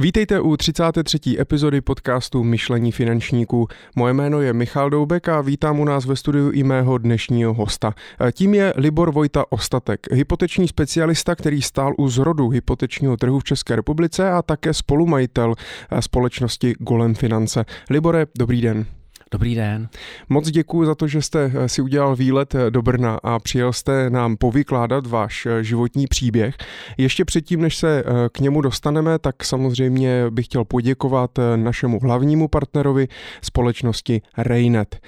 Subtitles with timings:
[0.00, 1.18] Vítejte u 33.
[1.40, 3.68] epizody podcastu Myšlení finančníků.
[3.94, 7.94] Moje jméno je Michal Doubek a vítám u nás ve studiu i mého dnešního hosta.
[8.32, 13.76] Tím je Libor Vojta Ostatek, hypoteční specialista, který stál u zrodu hypotečního trhu v České
[13.76, 15.54] republice a také spolumajitel
[16.00, 17.64] společnosti Golem Finance.
[17.90, 18.86] Libore, dobrý den.
[19.30, 19.88] Dobrý den.
[20.28, 23.72] Moc děkuji za to, že jste eh, si udělal výlet eh, do Brna a přijel
[23.72, 26.54] jste nám povykládat váš eh, životní příběh.
[26.96, 33.08] Ještě předtím, než se k němu dostaneme, tak samozřejmě bych chtěl poděkovat našemu hlavnímu partnerovi
[33.42, 35.00] společnosti Raynet.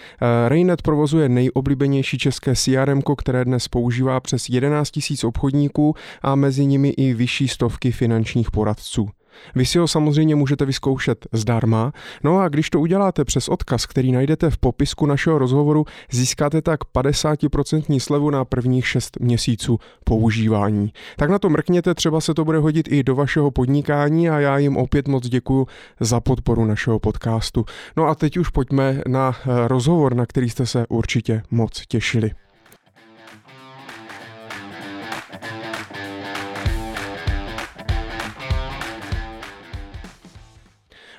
[0.48, 6.88] Raynet provozuje nejoblíbenější české CRM, které dnes používá přes 11 000 obchodníků a mezi nimi
[6.88, 9.08] i vyšší stovky finančních poradců.
[9.54, 11.92] Vy si ho samozřejmě můžete vyzkoušet zdarma,
[12.24, 16.80] no a když to uděláte přes odkaz, který najdete v popisku našeho rozhovoru, získáte tak
[16.94, 20.92] 50% slevu na prvních 6 měsíců používání.
[21.16, 24.58] Tak na to mrkněte, třeba se to bude hodit i do vašeho podnikání a já
[24.58, 25.66] jim opět moc děkuji
[26.00, 27.64] za podporu našeho podcastu.
[27.96, 32.30] No a teď už pojďme na eh, rozhovor, na který jste se určitě moc těšili.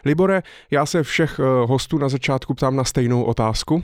[0.09, 3.83] Libore, já se všech eh, hostů na začátku ptám na stejnou otázku.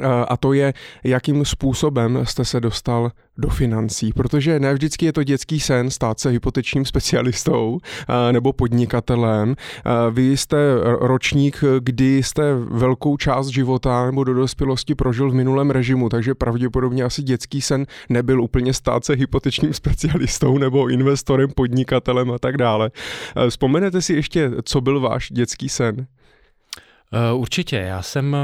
[0.00, 5.12] Eh, a to je, jakým způsobem jste se dostal do financí, protože ne vždycky je
[5.12, 9.54] to dětský sen stát se hypotečním specialistou eh, nebo podnikatelem.
[9.58, 10.56] Eh, vy jste
[11.00, 17.04] ročník, kdy jste velkou část života nebo do dospělosti prožil v minulém režimu, takže pravděpodobně
[17.04, 22.90] asi dětský sen nebyl úplně stát se hypotečním specialistou nebo investorem, podnikatelem a tak dále.
[23.48, 26.06] Vzpomenete si ještě, co byl váš dětský sen?
[27.34, 27.76] Určitě.
[27.76, 28.36] Já jsem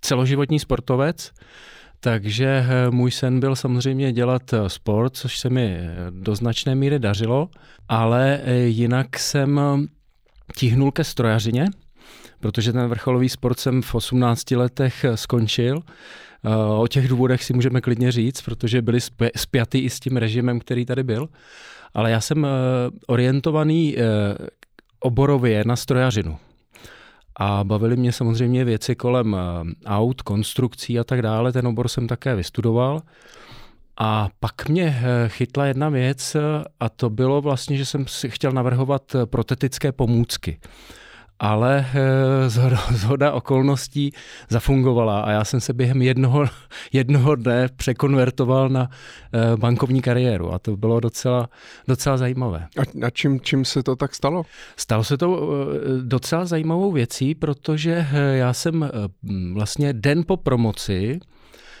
[0.00, 1.32] celoživotní sportovec,
[2.00, 6.74] takže eh, můj sen byl samozřejmě dělat eh, sport, což se mi eh, do značné
[6.74, 7.48] míry dařilo,
[7.88, 9.60] ale jinak jsem
[10.56, 11.66] tihnul ke strojařině,
[12.40, 15.80] protože ten vrcholový sport jsem v 18 letech skončil.
[16.76, 18.98] O těch důvodech si můžeme klidně říct, protože byli
[19.36, 21.28] spjatý i s tím režimem, který tady byl.
[21.94, 22.46] Ale já jsem
[23.06, 23.96] orientovaný
[25.00, 26.38] oborově na strojařinu.
[27.42, 29.38] A bavily mě samozřejmě věci kolem eh,
[29.86, 31.52] aut, konstrukcí a tak dále.
[31.52, 33.02] Ten obor jsem také vystudoval.
[33.98, 36.40] A pak mě eh, chytla jedna věc eh,
[36.80, 40.60] a to bylo vlastně, že jsem si chtěl navrhovat protetické pomůcky
[41.40, 42.50] ale eh,
[42.94, 44.12] zhoda okolností
[44.48, 46.44] zafungovala a já jsem se během jednoho,
[46.92, 48.90] jednoho dne překonvertoval na
[49.32, 51.48] eh, bankovní kariéru a to bylo docela,
[51.88, 52.68] docela zajímavé.
[52.78, 54.42] A, a čím, čím se to tak stalo?
[54.76, 58.90] Stalo se to eh, docela zajímavou věcí, protože já jsem
[59.52, 61.20] vlastně den po promoci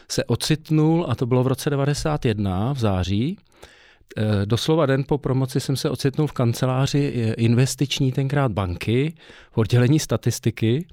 [0.08, 3.38] se ocitnul, a to bylo v roce 91 v září,
[4.44, 9.14] doslova den po promoci jsem se ocitnul v kanceláři eh, investiční tenkrát banky
[9.52, 10.86] v oddělení statistiky,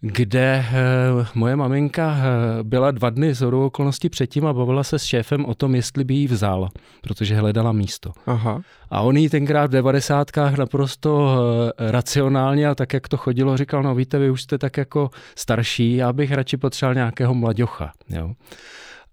[0.00, 2.16] kde eh, moje maminka
[2.62, 6.14] byla dva dny z okolností předtím a bavila se s šéfem o tom, jestli by
[6.14, 6.68] jí vzal,
[7.02, 8.12] protože hledala místo.
[8.26, 8.62] Aha.
[8.90, 11.38] A on jí tenkrát v devadesátkách naprosto
[11.78, 15.96] racionálně a tak, jak to chodilo, říkal, no víte, vy už jste tak jako starší,
[15.96, 17.92] já bych radši potřeboval nějakého mladěcha.
[18.08, 18.32] Jo.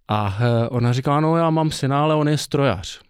[0.07, 0.38] A
[0.69, 3.01] ona říkala, no já mám syna, ale on je strojař.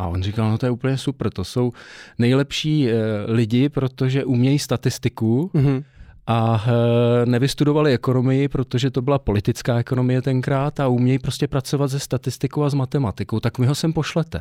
[0.00, 1.72] A on říkal, no to je úplně super, to jsou
[2.18, 2.94] nejlepší e,
[3.26, 5.84] lidi, protože umějí statistiku mm-hmm.
[6.26, 11.98] a e, nevystudovali ekonomii, protože to byla politická ekonomie tenkrát a umějí prostě pracovat se
[11.98, 14.40] statistikou a s matematikou, tak mi ho sem pošlete.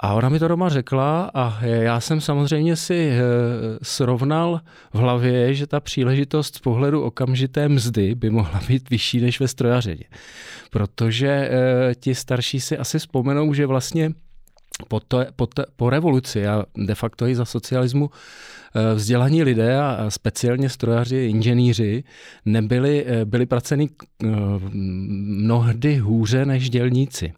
[0.00, 3.20] A ona mi to doma řekla a já jsem samozřejmě si e,
[3.82, 4.60] srovnal
[4.92, 9.48] v hlavě, že ta příležitost z pohledu okamžité mzdy by mohla být vyšší než ve
[9.48, 10.04] strojařině.
[10.70, 11.50] Protože
[12.00, 14.12] ti starší si asi vzpomenou, že vlastně
[14.88, 19.80] po, to, po, to, po revoluci a de facto i za socialismu eh, vzdělaní lidé
[19.80, 22.04] a speciálně strojaři, inženýři
[22.44, 23.88] nebyli eh, byli praceni
[24.24, 24.26] eh,
[24.72, 27.32] mnohdy hůře než dělníci.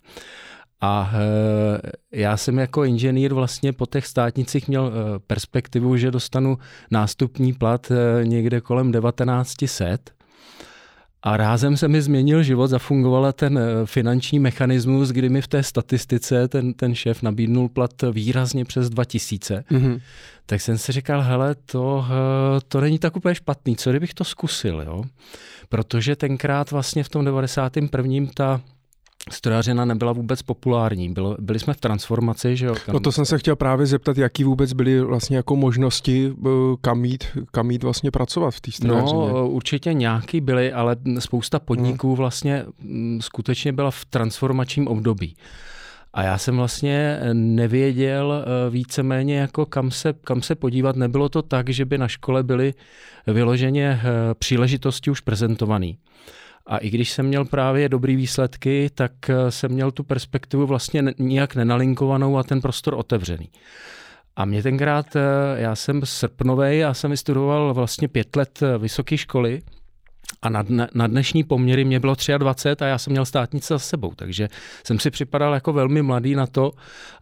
[0.80, 1.12] A
[2.12, 4.92] já jsem jako inženýr vlastně po těch státnicích měl
[5.26, 6.58] perspektivu, že dostanu
[6.90, 7.92] nástupní plat
[8.24, 10.10] někde kolem 1900
[11.26, 15.62] a rázem se mi změnil život, zafungovala ten eh, finanční mechanismus, kdy mi v té
[15.62, 19.64] statistice ten, ten šéf nabídnul plat výrazně přes 2000.
[19.70, 20.00] Mm-hmm.
[20.46, 24.24] Tak jsem si říkal, hele, to, eh, to není tak úplně špatný, co kdybych to
[24.24, 25.04] zkusil, jo?
[25.68, 28.26] Protože tenkrát vlastně v tom 91.
[28.34, 28.60] ta
[29.30, 31.12] strojařina nebyla vůbec populární.
[31.12, 32.74] Bylo, byli jsme v transformaci, že jo?
[32.92, 36.48] No to jsem se chtěl právě zeptat, jaký vůbec byly vlastně jako možnosti, eh,
[36.80, 39.28] kam jít, kam jít vlastně pracovat v té strojařině.
[39.32, 42.16] No určitě nějaký byly, ale spousta podniků hmm.
[42.16, 45.36] vlastně mm, skutečně byla v transformačním období.
[46.14, 50.96] A já jsem vlastně nevěděl víceméně, jako kam se, kam se podívat.
[50.96, 52.74] Nebylo to tak, že by na škole byly
[53.26, 54.00] vyloženě
[54.38, 55.92] příležitosti už prezentované.
[56.66, 59.12] A i když jsem měl právě dobrý výsledky, tak
[59.48, 63.48] jsem měl tu perspektivu vlastně nijak nenalinkovanou a ten prostor otevřený.
[64.36, 65.06] A mě tenkrát,
[65.56, 69.62] já jsem srpnovej, já jsem vystudoval vlastně pět let vysoké školy,
[70.44, 73.78] a na, dne, na dnešní poměry mě bylo 23 a já jsem měl státnice za
[73.78, 74.48] sebou, takže
[74.86, 76.72] jsem si připadal jako velmi mladý na to,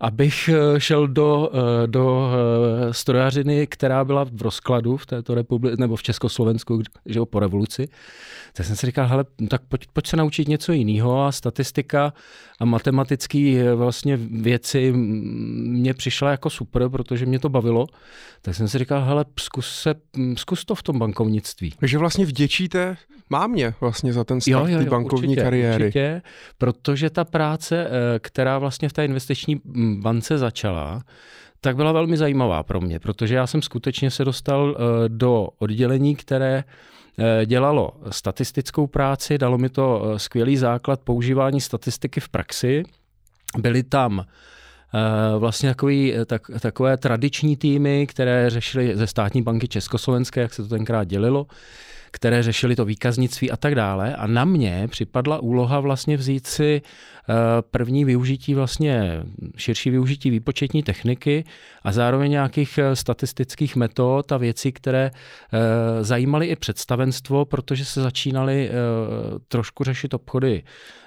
[0.01, 5.77] abych eh, šel do, eh, do eh, strojařiny, která byla v rozkladu v této republice,
[5.79, 7.89] nebo v Československu, že jo, po revoluci.
[8.53, 12.13] Tak jsem si říkal, hele, tak pojď, pojď se naučit něco jiného a statistika
[12.61, 17.87] a matematické vlastně věci mě přišla jako super, protože mě to bavilo.
[18.43, 19.95] Tak jsem si říkal, hele, zkus, se,
[20.37, 21.73] zkus to v tom bankovnictví.
[21.79, 22.97] Takže vlastně vděčíte
[23.33, 25.85] mámě vlastně za ten start jo, jo, jo, bankovní určitě, kariéry.
[25.85, 26.23] Určitě,
[26.59, 29.61] protože ta práce, eh, která vlastně v té investiční
[30.01, 31.03] bance začala,
[31.61, 36.17] tak byla velmi zajímavá pro mě, protože já jsem skutečně se dostal eh, do oddělení,
[36.17, 42.83] které eh, dělalo statistickou práci, dalo mi to skvělý základ používání statistiky v praxi.
[43.59, 44.25] Byly tam
[45.39, 50.69] vlastně takový, tak, takové tradiční týmy, které řešily ze státní banky Československé, jak se to
[50.69, 51.47] tenkrát dělilo
[52.13, 54.17] které řešili to výkaznictví a tak dále.
[54.17, 57.35] A na mě připadla úloha vlastně vzít si eh,
[57.71, 59.23] první využití vlastně
[59.57, 61.45] širší využití výpočetní techniky
[61.83, 68.03] a zároveň nějakých eh, statistických metod a věcí, které eh, zajímaly i představenstvo, protože se
[68.03, 68.71] začínali
[69.49, 70.63] trošku řešit obchody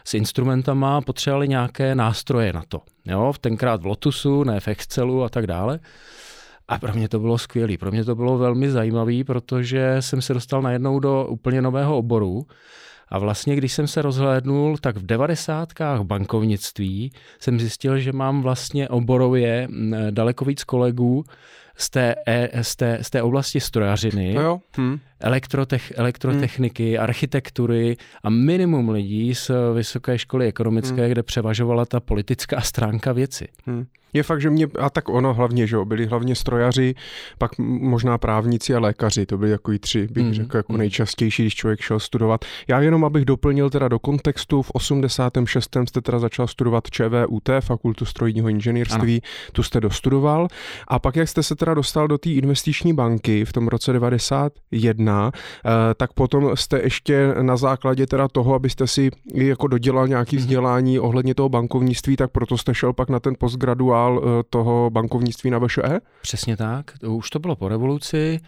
[0.06, 2.81] s instrumentama potřebovali nějaké nástroje na to.
[3.06, 5.80] Jo, tenkrát v Lotusu, ne v Excelu a tak dále.
[6.68, 7.78] A pro mě to bylo skvělé.
[7.78, 12.46] Pro mě to bylo velmi zajímavé, protože jsem se dostal najednou do úplně nového oboru.
[13.10, 18.90] A vlastně, když jsem se rozhlédnul, tak v devadesátkách bankovnictví jsem zjistil, že mám vlastně
[18.90, 19.68] oborově
[20.12, 21.24] daleko víc kolegů
[21.78, 24.60] z té, e, z té, z té oblasti strojařiny, no jo.
[24.78, 25.00] Hm.
[25.25, 27.01] Elektrotech, elektrotechniky, hm.
[27.01, 31.12] architektury a minimum lidí z vysoké školy ekonomické, hm.
[31.12, 33.48] kde převažovala ta politická stránka věci.
[33.68, 33.86] Hm.
[34.16, 36.95] Je fakt, že mě, a tak ono hlavně, že jo, byli hlavně strojaři,
[37.38, 40.80] pak možná právníci a lékaři, to byly takový tři, bych mm, řekl, jako mm.
[40.80, 42.45] nejčastější, když člověk šel studovat.
[42.68, 45.69] Já jenom, abych doplnil teda do kontextu, v 86.
[45.86, 49.51] jste teda začal studovat ČVUT, Fakultu strojního inženýrství, ano.
[49.51, 50.48] tu jste dostudoval.
[50.88, 55.15] A pak, jak jste se teda dostal do té investiční banky v tom roce 91,
[55.34, 60.42] eh, tak potom jste ještě na základě teda toho, abyste si jako dodělal nějaký mhm.
[60.42, 65.50] vzdělání ohledně toho bankovnictví, tak proto jste šel pak na ten postgraduál eh, toho bankovnictví
[65.50, 66.00] na VŠE?
[66.22, 66.86] Přesně tak.
[67.08, 68.40] Už to bylo po revoluci.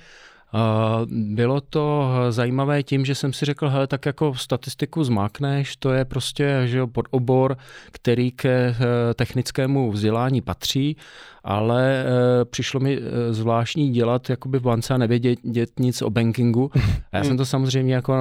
[1.06, 6.06] Bylo to zajímavé tím, že jsem si řekl, hele, tak jako statistiku zmákneš, to je
[6.06, 7.58] prostě že jo, obor,
[7.92, 8.76] který ke eh,
[9.14, 10.98] technickému vzdělání patří,
[11.44, 13.00] ale eh, přišlo mi
[13.30, 16.72] zvláštní dělat jakoby v bance a nevědět nic o bankingu.
[17.12, 18.16] A já jsem to samozřejmě jako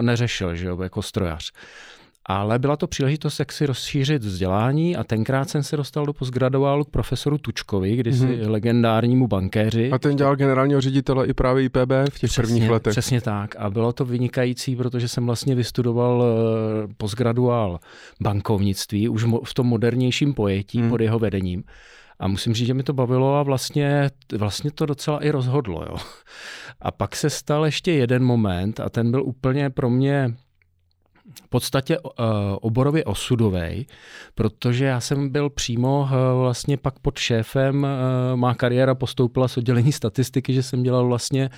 [0.00, 1.52] neřešil, že jo, jako strojař.
[2.26, 6.84] Ale byla to příležitost, jak si rozšířit vzdělání a tenkrát jsem se dostal do postgraduálu
[6.84, 8.50] k profesoru Tučkovi, kdysi mm-hmm.
[8.50, 9.90] legendárnímu bankéři.
[9.90, 12.90] A ten dělal generálního ředitele i právě IPB v těch přesně, prvních letech.
[12.90, 13.56] Přesně tak.
[13.56, 17.80] A bylo to vynikající, protože jsem vlastně vystudoval eh, postgraduál
[18.20, 20.90] bankovnictví už v tom modernějším pojetí mm.
[20.90, 21.64] pod jeho vedením.
[22.18, 25.84] A musím říct, že mi to bavilo a vlastně, vlastně to docela i rozhodlo.
[25.88, 25.96] Jo.
[26.80, 30.34] A pak se stal ještě jeden moment a ten byl úplně pro mě
[31.44, 32.10] v podstatě uh,
[32.60, 33.86] oborově osudový,
[34.34, 39.56] protože já jsem byl přímo uh, vlastně pak pod šéfem, uh, má kariéra postoupila z
[39.56, 41.50] oddělení statistiky, že jsem dělal vlastně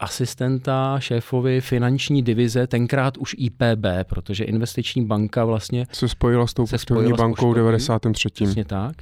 [0.00, 6.66] asistenta šéfovi finanční divize, tenkrát už IPB, protože investiční banka vlastně se spojila s tou
[6.66, 8.28] poštovní bankou v 93.
[8.30, 8.96] Přesně tak.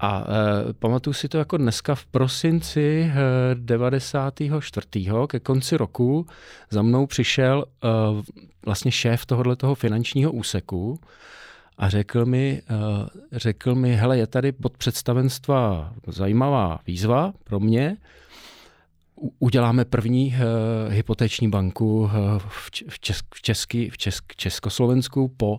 [0.00, 4.86] A e, pamatuju si to jako dneska v prosinci e, 94.
[5.26, 6.26] ke konci roku
[6.70, 7.88] za mnou přišel e,
[8.66, 11.00] vlastně šéf tohoto finančního úseku
[11.78, 17.96] a řekl mi, e, řekl mi, hele, je tady pod představenstva zajímavá výzva pro mě,
[19.38, 22.10] uděláme první uh, hypoteční banku uh,
[22.88, 25.58] v, Česk, v, Česky, v Česk, Československu po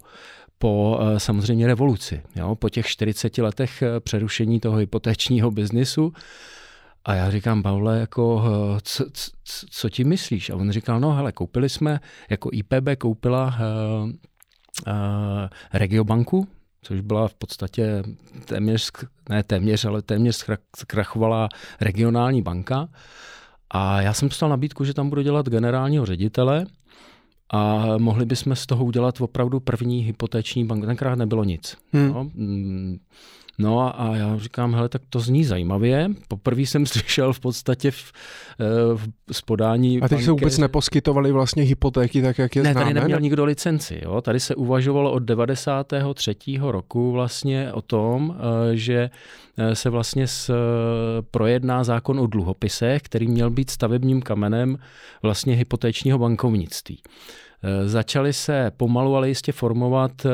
[0.61, 2.55] po eh, samozřejmě revoluci, jo?
[2.55, 6.13] po těch 40 letech eh, přerušení toho hypotečního biznisu.
[7.05, 9.31] A já říkám, Pavle, jako, eh, co, co,
[9.69, 10.49] co ti myslíš?
[10.49, 11.99] A on říkal, no hele, koupili jsme,
[12.29, 14.13] jako IPB koupila uh, uh,
[15.73, 16.47] Regiobanku,
[16.81, 18.03] což byla v podstatě
[18.45, 18.91] téměř,
[19.29, 20.45] ne téměř, ale téměř
[20.77, 21.49] zkrachovala
[21.81, 22.89] regionální banka.
[23.71, 26.65] A já jsem dostal nabídku, že tam budu dělat generálního ředitele
[27.51, 30.85] a mohli bychom z toho udělat opravdu první hypotéční bank.
[30.85, 31.77] Tenkrát nebylo nic.
[31.93, 32.13] Hmm.
[32.13, 32.99] No, mm,
[33.57, 36.09] No a, a já říkám, hele, tak to zní zajímavě.
[36.27, 38.11] Poprvé jsem slyšel v podstatě v,
[38.59, 38.65] eh,
[38.95, 40.01] v, v podání...
[40.01, 42.85] A teď se vůbec neposkytovali vlastně hypotéky, tak jak je ne, známe?
[42.85, 43.99] Ne, tady neměl nikdo licenci.
[44.03, 44.21] Jo?
[44.21, 46.35] Tady se uvažovalo od 93.
[46.61, 49.09] roku vlastně o tom, eh, že
[49.57, 50.53] eh, se vlastně s,
[51.31, 54.77] projedná zákon o dluhopisech, který měl být stavebním kamenem
[55.21, 57.01] vlastně hypotéčního bankovnictví.
[57.85, 60.29] Začaly se pomalu, ale jistě formovat eh,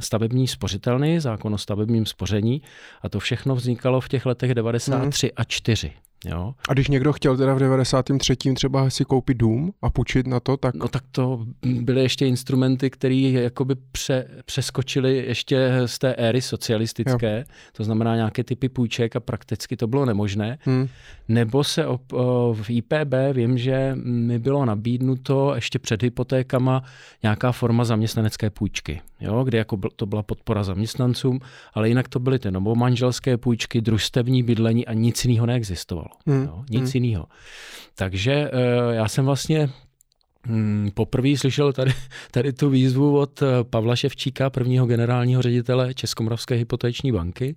[0.00, 2.62] stavební spořitelny, zákon o stavebním spoření
[3.02, 5.30] a to všechno vznikalo v těch letech 93 mm.
[5.36, 5.92] a 4.
[6.30, 6.54] Jo.
[6.68, 8.36] A když někdo chtěl teda v 93.
[8.54, 10.74] třeba si koupit dům a půjčit na to, tak...
[10.74, 17.38] No tak to byly ještě instrumenty, které jakoby pře, přeskočily ještě z té éry socialistické,
[17.38, 17.54] jo.
[17.72, 20.58] to znamená nějaké typy půjček a prakticky to bylo nemožné.
[20.60, 20.88] Hmm.
[21.28, 22.12] Nebo se op,
[22.52, 26.82] v IPB vím, že mi bylo nabídnuto ještě před hypotékama
[27.22, 31.40] nějaká forma zaměstnanecké půjčky, jo, kde jako to byla podpora zaměstnancům,
[31.74, 36.15] ale jinak to byly ty novomanželské půjčky, družstevní bydlení a nic jiného neexistovalo.
[36.26, 36.44] Hmm.
[36.44, 37.04] Jo, nic hmm.
[37.04, 37.26] jiného.
[37.94, 39.68] Takže eh, já jsem vlastně
[40.48, 41.92] Hmm, poprvé slyšel tady,
[42.30, 47.56] tady tu výzvu od eh, Pavla Ševčíka, prvního generálního ředitele Českomoravské hypotéční banky.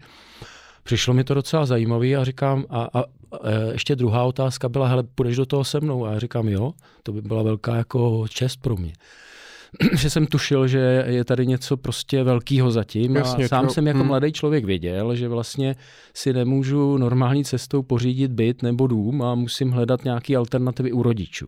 [0.83, 3.05] Přišlo mi to docela zajímavé a říkám, a, a, a
[3.71, 6.05] ještě druhá otázka byla, hele, půjdeš do toho se mnou?
[6.05, 6.71] A já říkám, jo,
[7.03, 8.93] to by byla velká jako čest pro mě.
[9.97, 13.15] že jsem tušil, že je tady něco prostě velkého zatím.
[13.15, 14.07] Jasně, a sám to, jsem jako hmm.
[14.07, 15.75] mladý člověk věděl, že vlastně
[16.13, 21.47] si nemůžu normální cestou pořídit byt nebo dům a musím hledat nějaké alternativy u rodičů.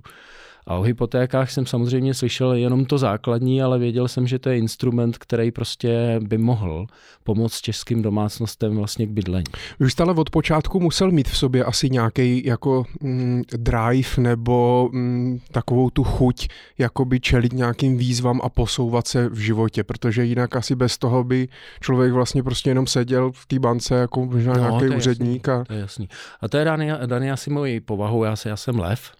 [0.67, 4.57] A o hypotékách jsem samozřejmě slyšel jenom to základní, ale věděl jsem, že to je
[4.57, 6.85] instrument, který prostě by mohl
[7.23, 9.45] pomoct českým domácnostem vlastně k bydlení.
[9.79, 14.89] Vy jste ale od počátku musel mít v sobě asi nějaký jako mm, drive nebo
[14.91, 20.55] mm, takovou tu chuť jakoby čelit nějakým výzvám a posouvat se v životě, protože jinak
[20.55, 21.47] asi bez toho by
[21.79, 25.47] člověk vlastně prostě jenom seděl v té bance jako možná no, nějaký úředník.
[25.47, 25.65] Jasný, a...
[25.65, 26.09] To je jasný.
[26.41, 29.11] A to je daný, daný asi mojí povahou, já, se, já jsem lev,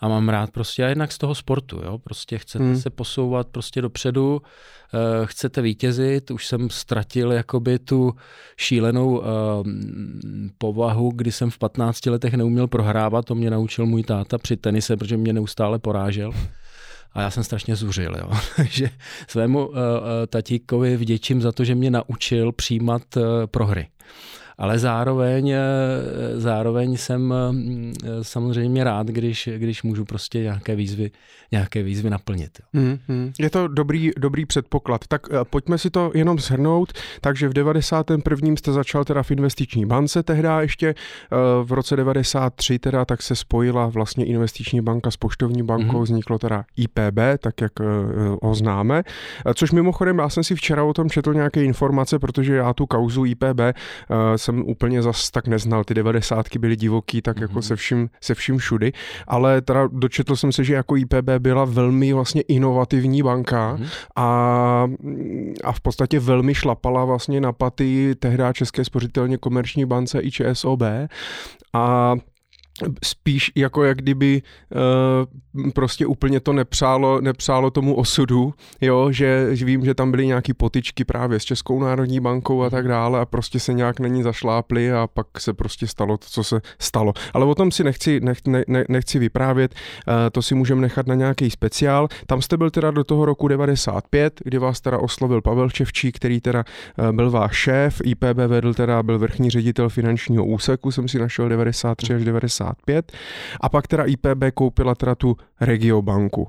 [0.00, 2.76] a mám rád prostě a jednak z toho sportu, jo, prostě chcete hmm.
[2.76, 8.14] se posouvat prostě dopředu, uh, chcete vítězit, už jsem ztratil jakoby tu
[8.56, 9.24] šílenou uh,
[10.58, 14.96] povahu, kdy jsem v 15 letech neuměl prohrávat, to mě naučil můj táta při tenise,
[14.96, 16.32] protože mě neustále porážel.
[17.12, 18.30] A já jsem strašně zuřil, jo.
[18.56, 18.90] Takže
[19.28, 19.76] svému uh,
[20.28, 23.88] tatíkovi vděčím za to, že mě naučil přijímat uh, prohry
[24.60, 25.60] ale zároveň, eh,
[26.34, 31.10] zároveň jsem eh, samozřejmě rád, když, když můžu prostě nějaké výzvy,
[31.52, 32.60] nějaké výzvy naplnit.
[32.72, 33.32] Mm, mm.
[33.38, 35.06] Je to dobrý, dobrý předpoklad.
[35.08, 36.92] Tak eh, pojďme si to jenom shrnout.
[37.20, 38.56] Takže v 91.
[38.56, 40.94] jste začal teda v investiční bance, tehdy ještě
[41.62, 46.02] v roce 93 teda tak se spojila vlastně investiční banka s poštovní bankou, mm.
[46.02, 47.72] vzniklo teda IPB, tak jak
[48.42, 49.02] ho známe.
[49.54, 53.24] Což mimochodem, já jsem si včera o tom četl nějaké informace, protože já tu kauzu
[53.24, 53.60] IPB
[54.36, 55.84] jsem jsem úplně zas tak neznal.
[55.84, 57.42] Ty devadesátky byly divoký, tak mm-hmm.
[57.42, 57.62] jako mhm.
[57.62, 58.92] se vším, se vším všudy.
[59.28, 63.88] Ale teda dočetl jsem se, že jako IPB byla velmi vlastně inovativní banka mm-hmm.
[64.16, 64.88] a,
[65.64, 70.82] a v podstatě velmi šlapala vlastně na paty tehdy České spořitelně komerční bance i ČSOB.
[71.72, 72.14] A
[73.04, 74.42] spíš jako jak kdyby
[75.54, 80.26] uh, prostě úplně to nepřálo, nepřálo tomu osudu, jo, že, že vím, že tam byly
[80.26, 84.08] nějaký potičky právě s Českou národní bankou a tak dále a prostě se nějak na
[84.08, 87.12] ní zašlápli a pak se prostě stalo to, co se stalo.
[87.34, 91.06] Ale o tom si nechci, nech, ne, ne, nechci vyprávět, uh, to si můžeme nechat
[91.06, 92.08] na nějaký speciál.
[92.26, 96.40] Tam jste byl teda do toho roku 95, kdy vás teda oslovil Pavel Čevčí, který
[96.40, 96.64] teda
[96.98, 101.48] uh, byl váš šéf, IPB vedl teda, byl vrchní ředitel finančního úseku, jsem si našel
[101.48, 103.12] 93 až 90 95
[103.60, 106.42] a pak teda IPB koupila teda tu Regiobanku.
[106.42, 106.48] Uh,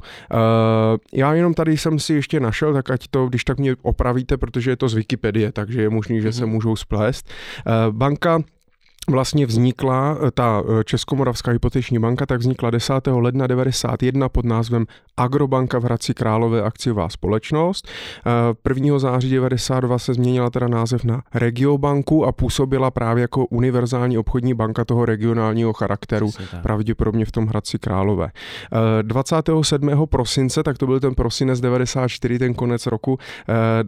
[1.14, 4.72] já jenom tady jsem si ještě našel, tak ať to, když tak mě opravíte, protože
[4.72, 6.54] je to z Wikipedie, takže je možný, že se mhm.
[6.54, 7.30] můžou splést.
[7.66, 8.40] Uh, banka
[9.12, 13.20] vlastně vznikla, eh, ta eh, Českomoravská hypoteční banka, tak vznikla 10.
[13.20, 14.86] ledna 91 pod názvem
[15.18, 17.88] Agrobanka v Hradci Králové akciová společnost.
[18.64, 18.96] 1.
[18.96, 24.54] Eh, září 92 se změnila teda název na Regiobanku a působila právě jako univerzální obchodní
[24.54, 26.30] banka toho regionálního charakteru,
[26.64, 28.32] pravděpodobně v tom Hradci Králové.
[29.02, 30.08] 27.
[30.08, 33.18] prosince, tak to byl ten prosinec 94, ten konec roku,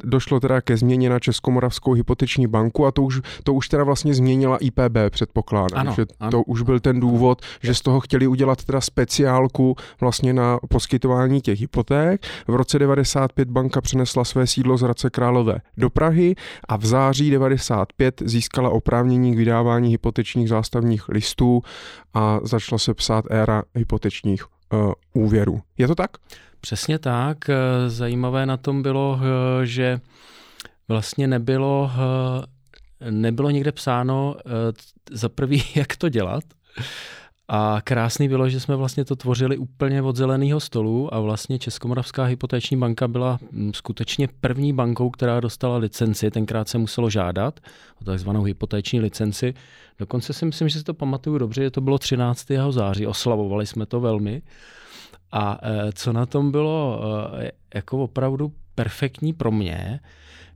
[0.03, 4.13] došlo teda ke změně na Českomoravskou hypoteční banku a to už, to už teda vlastně
[4.13, 6.31] změnila IPB předpokládám, ano, že ano.
[6.31, 11.41] to už byl ten důvod, že z toho chtěli udělat teda speciálku vlastně na poskytování
[11.41, 12.25] těch hypoték.
[12.47, 16.35] V roce 95 banka přenesla své sídlo z Hradce Králové do Prahy
[16.67, 21.61] a v září 95 získala oprávnění k vydávání hypotečních zástavních listů
[22.13, 24.45] a začala se psát éra hypotečních
[25.13, 25.61] úvěru.
[25.77, 26.11] Je to tak?
[26.61, 27.37] Přesně tak.
[27.87, 29.19] Zajímavé na tom bylo,
[29.63, 29.99] že
[30.87, 31.91] vlastně nebylo,
[33.09, 34.35] nebylo nikde psáno
[35.11, 36.43] za prvý, jak to dělat.
[37.47, 42.23] A krásný bylo, že jsme vlastně to tvořili úplně od zeleného stolu a vlastně Českomoravská
[42.23, 46.31] hypotéční banka byla mm, skutečně první bankou, která dostala licenci.
[46.31, 47.59] Tenkrát se muselo žádat
[48.01, 49.53] o takzvanou hypotéční licenci.
[49.99, 52.47] Dokonce si myslím, že si to pamatuju dobře, že to bylo 13.
[52.69, 54.41] září, oslavovali jsme to velmi.
[55.31, 57.01] A e, co na tom bylo
[57.39, 59.99] e, jako opravdu perfektní pro mě,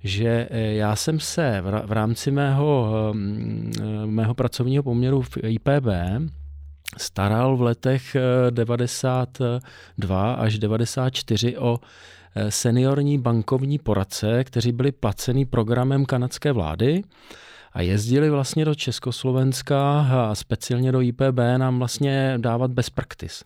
[0.03, 3.13] že e, já jsem se v rámci mého,
[4.05, 5.87] mého pracovního poměru v IPB
[6.97, 8.15] staral v letech
[8.49, 11.79] 92 až 94 o
[12.49, 17.03] seniorní bankovní poradce, kteří byli placený programem kanadské vlády
[17.73, 23.45] a jezdili vlastně do Československa a speciálně do IPB nám vlastně dávat best practice.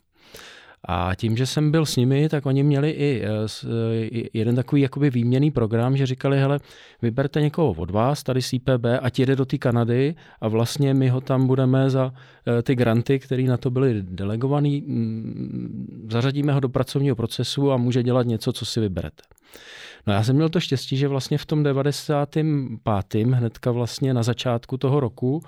[0.87, 4.81] A tím, že jsem byl s nimi, tak oni měli i, eh, i jeden takový
[4.81, 6.59] jakoby výměný program, že říkali, hele,
[7.01, 11.09] vyberte někoho od vás, tady z IPB, ať jede do té Kanady a vlastně my
[11.09, 12.13] ho tam budeme za
[12.47, 17.77] eh, ty granty, které na to byly delegovaný, mm, zařadíme ho do pracovního procesu a
[17.77, 19.23] může dělat něco, co si vyberete.
[20.07, 23.33] No já jsem měl to štěstí, že vlastně v tom 95.
[23.33, 25.41] hnedka vlastně na začátku toho roku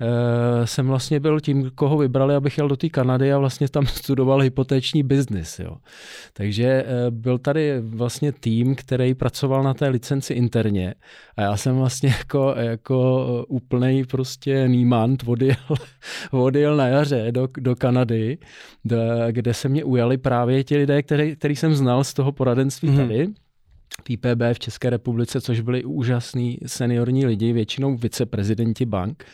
[0.00, 3.86] Eh, jsem vlastně byl tím, koho vybrali, abych jel do té Kanady a vlastně tam
[3.86, 5.58] studoval hypotéční biznis.
[5.58, 5.76] Jo.
[6.32, 10.94] Takže eh, byl tady vlastně tým, který pracoval na té licenci interně
[11.36, 15.56] a já jsem vlastně jako, jako úplnej prostě nímant odjel,
[16.30, 18.38] odjel na jaře do, do Kanady,
[19.30, 22.96] kde se mě ujali právě ti lidé, který, který jsem znal z toho poradenství mm-hmm.
[22.96, 23.28] tady.
[24.02, 29.24] PPB v České republice, což byli úžasní seniorní lidi, většinou viceprezidenti bank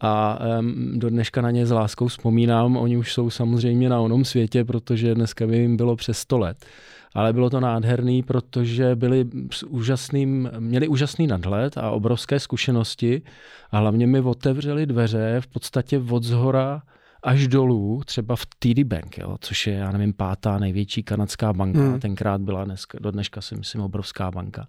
[0.00, 2.76] a um, do dneška na ně s láskou vzpomínám.
[2.76, 6.66] Oni už jsou samozřejmě na onom světě, protože dneska by jim bylo přes 100 let.
[7.14, 13.22] Ale bylo to nádherný, protože byli s úžasným, měli úžasný nadhled a obrovské zkušenosti
[13.70, 16.82] a hlavně mi otevřeli dveře v podstatě od zhora
[17.22, 21.78] až dolů, třeba v TD Bank, jo, což je, já nevím, pátá největší kanadská banka,
[21.78, 22.00] hmm.
[22.00, 24.66] tenkrát byla dneska, do dneška si myslím obrovská banka.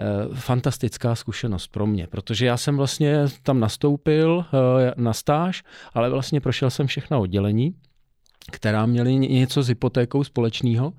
[0.00, 5.62] Eh, fantastická zkušenost pro mě, protože já jsem vlastně tam nastoupil eh, na stáž,
[5.94, 7.74] ale vlastně prošel jsem všechna oddělení,
[8.52, 10.92] která měly něco s hypotékou společného.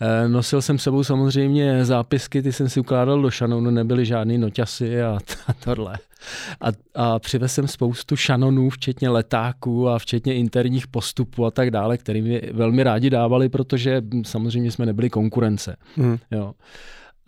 [0.00, 5.02] Eh, nosil jsem sebou samozřejmě zápisky, ty jsem si ukládal do šanonu, nebyly žádný noťasy
[5.02, 5.98] a, a tohle.
[6.60, 11.98] A, a přivez jsem spoustu šanonů, včetně letáků a včetně interních postupů a tak dále,
[11.98, 15.76] kterými velmi rádi dávali, protože samozřejmě jsme nebyli konkurence.
[15.96, 16.18] Mm.
[16.30, 16.54] Jo.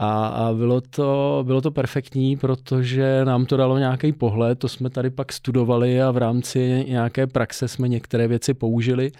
[0.02, 4.90] A, a bylo, to, bylo to perfektní, protože nám to dalo nějaký pohled, to jsme
[4.90, 9.06] tady pak studovali a v rámci nějaké praxe jsme některé věci použili.
[9.06, 9.12] E,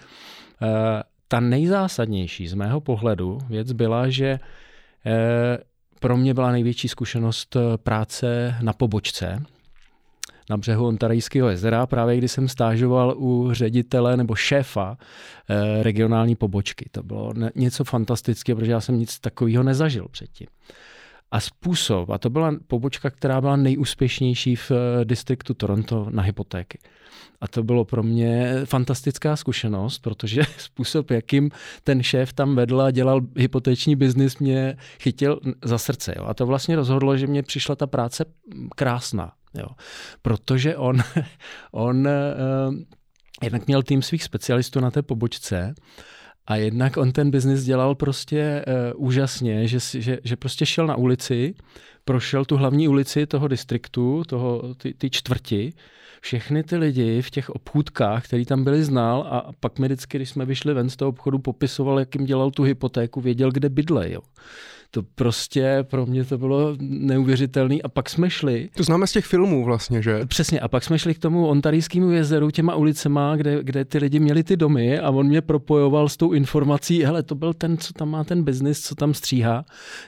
[1.28, 4.38] ta nejzásadnější z mého pohledu věc byla, že e,
[6.00, 9.42] pro mě byla největší zkušenost práce na pobočce,
[10.50, 14.98] na břehu Ontarijského jezera, právě když jsem stážoval u ředitele nebo šéfa
[15.48, 16.88] eh, regionální pobočky.
[16.90, 20.46] To bylo něco fantastického, protože já jsem nic takového nezažil předtím.
[21.30, 26.78] A způsob, a to byla pobočka, která byla nejúspěšnější v eh, distriktu Toronto na hypotéky.
[27.40, 31.50] A to bylo pro mě fantastická zkušenost, protože způsob, jakým
[31.84, 36.14] ten šéf tam vedl a dělal hypotéční biznis, mě chytil za srdce.
[36.16, 36.24] Jo.
[36.24, 38.24] A to vlastně rozhodlo, že mě přišla ta práce
[38.76, 39.32] krásná.
[39.54, 39.66] Jo.
[40.22, 40.96] Protože on,
[41.72, 42.74] on uh,
[43.42, 45.74] jednak měl tým svých specialistů na té pobočce
[46.46, 50.96] a jednak on ten biznis dělal prostě uh, úžasně, že, že, že prostě šel na
[50.96, 51.54] ulici,
[52.04, 55.72] prošel tu hlavní ulici toho distriktu, toho, ty, ty čtvrti,
[56.20, 60.30] všechny ty lidi v těch obchůdkách, který tam byli znal a pak mi vždycky, když
[60.30, 64.12] jsme vyšli ven z toho obchodu, popisoval, jak jim dělal tu hypotéku, věděl, kde bydle.
[64.12, 64.20] Jo.
[64.90, 67.76] To prostě pro mě to bylo neuvěřitelné.
[67.84, 68.68] A pak jsme šli.
[68.76, 70.26] To známe z těch filmů vlastně, že?
[70.26, 70.60] Přesně.
[70.60, 74.44] A pak jsme šli k tomu ontarijskému jezeru, těma ulicema, kde, kde ty lidi měli
[74.44, 78.10] ty domy a on mě propojoval s tou informací, hele, to byl ten, co tam
[78.10, 79.64] má ten biznis, co tam stříhá,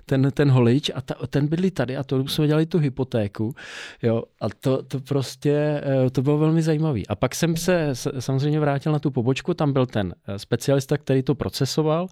[0.07, 3.55] ten, ten holič a ta, ten bydlí tady a to jsme dělali tu hypotéku.
[4.03, 7.01] Jo, a to, to prostě, eh, to bylo velmi zajímavé.
[7.09, 11.23] A pak jsem se samozřejmě vrátil na tu pobočku, tam byl ten eh, specialista, který
[11.23, 12.09] to procesoval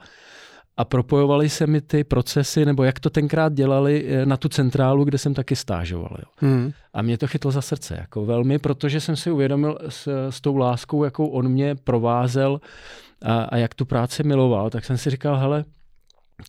[0.80, 5.04] a propojovali se mi ty procesy, nebo jak to tenkrát dělali eh, na tu centrálu,
[5.04, 6.16] kde jsem taky stážoval.
[6.18, 6.28] Jo.
[6.36, 6.72] Hmm.
[6.92, 10.56] A mě to chytlo za srdce, jako velmi, protože jsem si uvědomil s, s tou
[10.56, 12.60] láskou, jakou on mě provázel
[13.22, 15.64] a, a jak tu práci miloval, tak jsem si říkal, hele,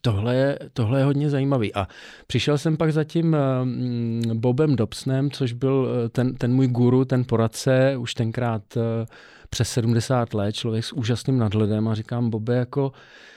[0.01, 1.75] Tohle je, tohle je hodně zajímavý.
[1.75, 1.87] A
[2.27, 7.05] přišel jsem pak za tím mm, Bobem Dobsnem, což byl eh, ten, ten můj guru,
[7.05, 9.05] ten poradce, už tenkrát eh,
[9.49, 13.30] přes 70 let, člověk s úžasným nadhledem a říkám, Bobe, jako eh,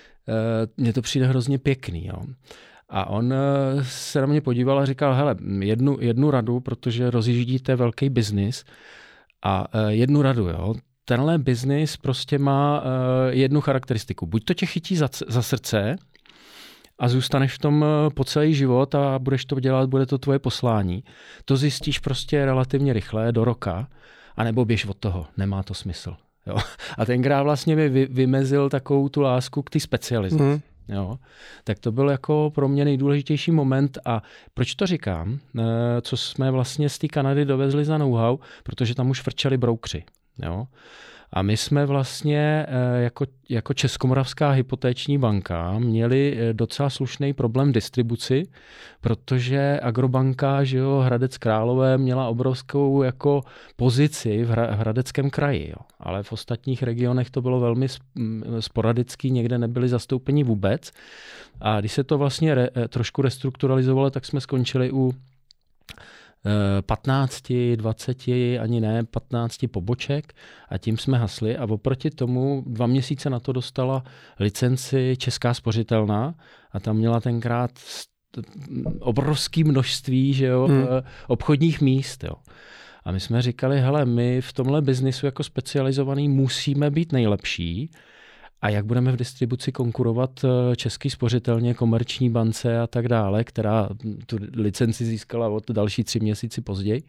[0.76, 2.06] mně to přijde hrozně pěkný.
[2.06, 2.22] Jo.
[2.88, 3.34] A on
[3.82, 8.64] se na mě podíval a říkal, hele, jednu, jednu radu, protože rozjíždíte velký biznis
[9.44, 12.82] a jednu radu, jo, tenhle biznis prostě má
[13.30, 14.26] jednu charakteristiku.
[14.26, 15.96] Buď to tě chytí za, za srdce,
[16.98, 20.38] a zůstaneš v tom eh, po celý život a budeš to dělat, bude to tvoje
[20.38, 21.04] poslání.
[21.44, 23.88] To zjistíš prostě relativně rychle, do roka,
[24.36, 26.16] anebo běž od toho, nemá to smysl.
[26.46, 26.56] Jo?
[26.98, 30.42] A tenkrát vlastně mi vy, vymezil takovou tu lásku k té specializaci.
[30.42, 30.60] Mm.
[30.88, 31.18] Jo,
[31.64, 34.22] tak to byl jako pro mě nejdůležitější moment a
[34.54, 35.62] proč to říkám, eh,
[36.00, 40.04] co jsme vlastně z té Kanady dovezli za know-how, protože tam už frčeli broukři.
[40.42, 40.66] Jo.
[41.34, 47.72] A my jsme vlastně eh, jako, jako Českomoravská hypotéční banka měli eh, docela slušný problém
[47.72, 48.42] distribuci,
[49.00, 53.42] protože Agrobanka, že jo, Hradec Králové měla obrovskou jako
[53.76, 55.86] pozici v, Hradeckém kraji, jo.
[56.00, 57.86] ale v ostatních regionech to bylo velmi
[58.60, 60.92] sporadický, někde nebyli zastoupeni vůbec.
[61.60, 65.14] A když se to vlastně re, eh, trošku restrukturalizovalo, tak jsme skončili u
[66.86, 68.28] 15, 20,
[68.60, 70.32] ani ne, 15 poboček
[70.68, 74.04] a tím jsme hasli a oproti tomu dva měsíce na to dostala
[74.40, 76.34] licenci Česká spořitelná
[76.72, 77.70] a tam měla tenkrát
[79.00, 80.86] obrovské množství že jo, hmm.
[81.26, 82.24] obchodních míst.
[82.24, 82.34] Jo.
[83.04, 87.90] A my jsme říkali, hele, my v tomhle biznisu jako specializovaný musíme být nejlepší,
[88.64, 93.88] a jak budeme v distribuci konkurovat eh, český spořitelně, komerční bance a tak dále, která
[94.26, 97.02] tu licenci získala od další tři měsíci později,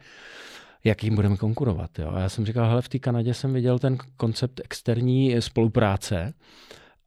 [0.84, 2.00] jak jim budeme konkurovat.
[2.00, 2.12] Jo?
[2.12, 6.34] A já jsem říkal, hele, v té Kanadě jsem viděl ten koncept externí spolupráce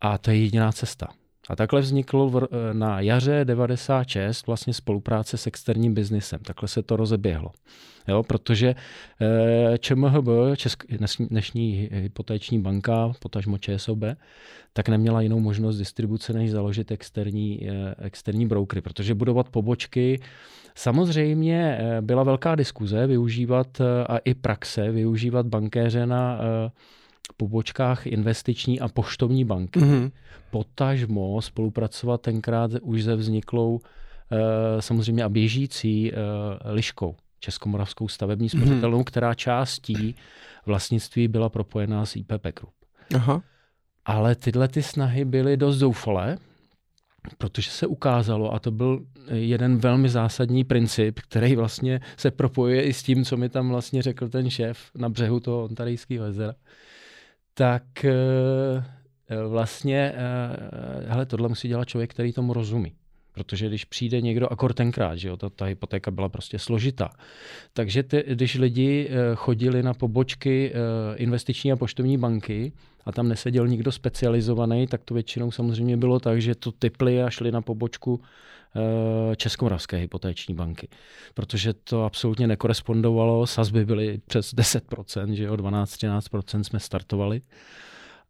[0.00, 1.08] a to je jediná cesta.
[1.48, 6.40] A takhle vzniklo v, eh, na jaře 96 vlastně spolupráce s externím biznisem.
[6.40, 7.50] Takhle se to rozeběhlo.
[8.08, 8.74] Jo, protože
[9.20, 10.84] eh, ČMHB, Česk,
[11.30, 14.04] dnešní hypotéční banka, potažmo ČSOB,
[14.72, 20.20] tak neměla jinou možnost distribuce, než založit externí, eh, externí brokery, protože budovat pobočky
[20.74, 26.40] Samozřejmě byla velká diskuze využívat a i praxe využívat bankéře na
[27.32, 29.80] pobočkách investiční a poštovní banky.
[29.80, 30.10] Mm-hmm.
[30.50, 33.80] Potažmo spolupracovat tenkrát už se vzniklou
[34.30, 36.14] e, samozřejmě a běžící e,
[36.72, 38.60] liškou, Českomoravskou stavební mhm.
[38.62, 39.04] spořitelnou, mm-hmm.
[39.04, 40.14] která částí
[40.66, 42.74] vlastnictví byla propojená s IPP Group.
[43.14, 43.42] Aha.
[44.04, 46.38] Ale tyhle ty snahy byly dost zoufalé,
[47.38, 49.00] protože se ukázalo, a to byl
[49.32, 54.02] jeden velmi zásadní princip, který vlastně se propojuje i s tím, co mi tam vlastně
[54.02, 56.54] řekl ten šéf na břehu toho Ontarijského jezera,
[57.59, 58.12] tak eh,
[59.29, 62.92] eh, vlastně, eh, hele, tohle musí dělat člověk, který tomu rozumí.
[63.33, 67.11] Protože když přijde někdo, akor tenkrát, že jo, ta, ta hypotéka byla prostě složitá.
[67.73, 70.73] Takže ty, když lidi chodili na pobočky
[71.16, 72.73] investiční a poštovní banky
[73.05, 77.31] a tam neseděl nikdo specializovaný, tak to většinou samozřejmě bylo tak, že to typli a
[77.31, 78.21] šli na pobočku
[79.37, 80.88] Českomoravské hypotéční banky.
[81.35, 87.40] Protože to absolutně nekorespondovalo, sazby byly přes 10%, že jo, 12-13% jsme startovali,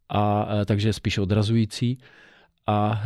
[0.09, 1.97] a, takže spíš odrazující.
[2.67, 3.03] A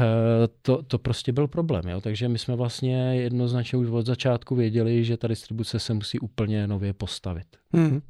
[0.62, 1.88] to, to prostě byl problém.
[1.88, 2.02] Jo?
[2.02, 6.68] Takže my jsme vlastně jednoznačně už od začátku věděli, že ta distribuce se musí úplně
[6.68, 7.48] nově postavit.
[7.74, 8.02] Hmm.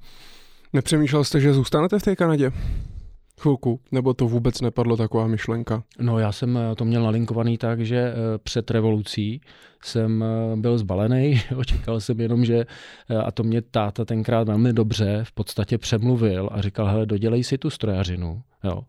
[0.73, 2.51] Nepřemýšlel jste, že zůstanete v té Kanadě?
[3.43, 5.84] Chvilku, nebo to vůbec nepadlo taková myšlenka?
[5.99, 9.41] No já jsem eh, to měl nalinkovaný tak, že eh, před revolucí
[9.84, 12.65] jsem eh, byl zbalený, očekal jsem jenom, že,
[13.25, 17.58] a to mě táta tenkrát velmi dobře v podstatě přemluvil a říkal, hele, dodělej si
[17.58, 18.82] tu strojařinu, jo.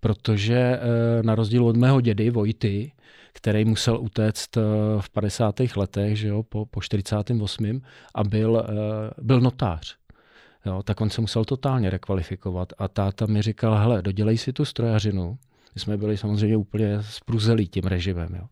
[0.00, 0.80] Protože
[1.22, 2.92] na rozdíl od mého dědy Vojty,
[3.32, 4.56] který musel utéct
[5.00, 5.54] v 50.
[5.76, 7.80] letech, že jo, po, po 48.
[8.14, 8.64] a byl,
[9.22, 9.98] byl notář
[10.66, 12.72] jo, tak on se musel totálně rekvalifikovat.
[12.78, 15.38] A táta mi říkal, hele, dodělej si tu strojařinu.
[15.74, 18.34] My jsme byli samozřejmě úplně spruzelí tím režimem.
[18.34, 18.46] Jo.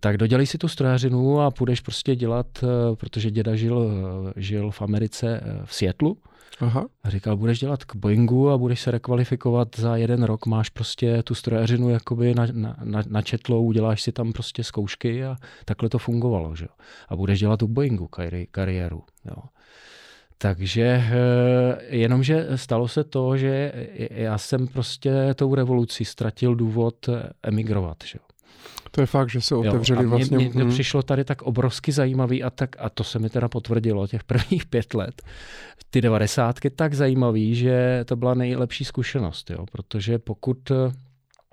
[0.00, 3.90] Tak dodělej si tu strojařinu a půjdeš prostě dělat, eh, protože děda žil,
[4.28, 6.18] eh, žil v Americe eh, v Seattlu.
[6.60, 6.86] Aha.
[7.04, 11.22] A říkal, budeš dělat k Boeingu a budeš se rekvalifikovat za jeden rok, máš prostě
[11.22, 15.98] tu strojařinu jakoby na, na, na, načetlou, uděláš si tam prostě zkoušky a takhle to
[15.98, 16.56] fungovalo.
[16.56, 16.66] Že?
[17.08, 19.02] A budeš dělat u Boeingu kari, kariéru.
[19.24, 19.42] Jo.
[20.42, 23.72] Takže eh, jenomže stalo se to, že
[24.10, 27.08] já jsem prostě tou revolucí ztratil důvod
[27.42, 27.96] emigrovat.
[28.04, 28.18] Že?
[28.90, 30.38] To je fakt, že se otevřeli jo, a vlastně.
[30.38, 30.70] Mně hmm.
[30.70, 34.66] přišlo tady tak obrovsky zajímavý a, tak, a to se mi teda potvrdilo těch prvních
[34.66, 35.22] pět let.
[35.90, 40.72] Ty devadesátky tak zajímavý, že to byla nejlepší zkušenost, jo, protože pokud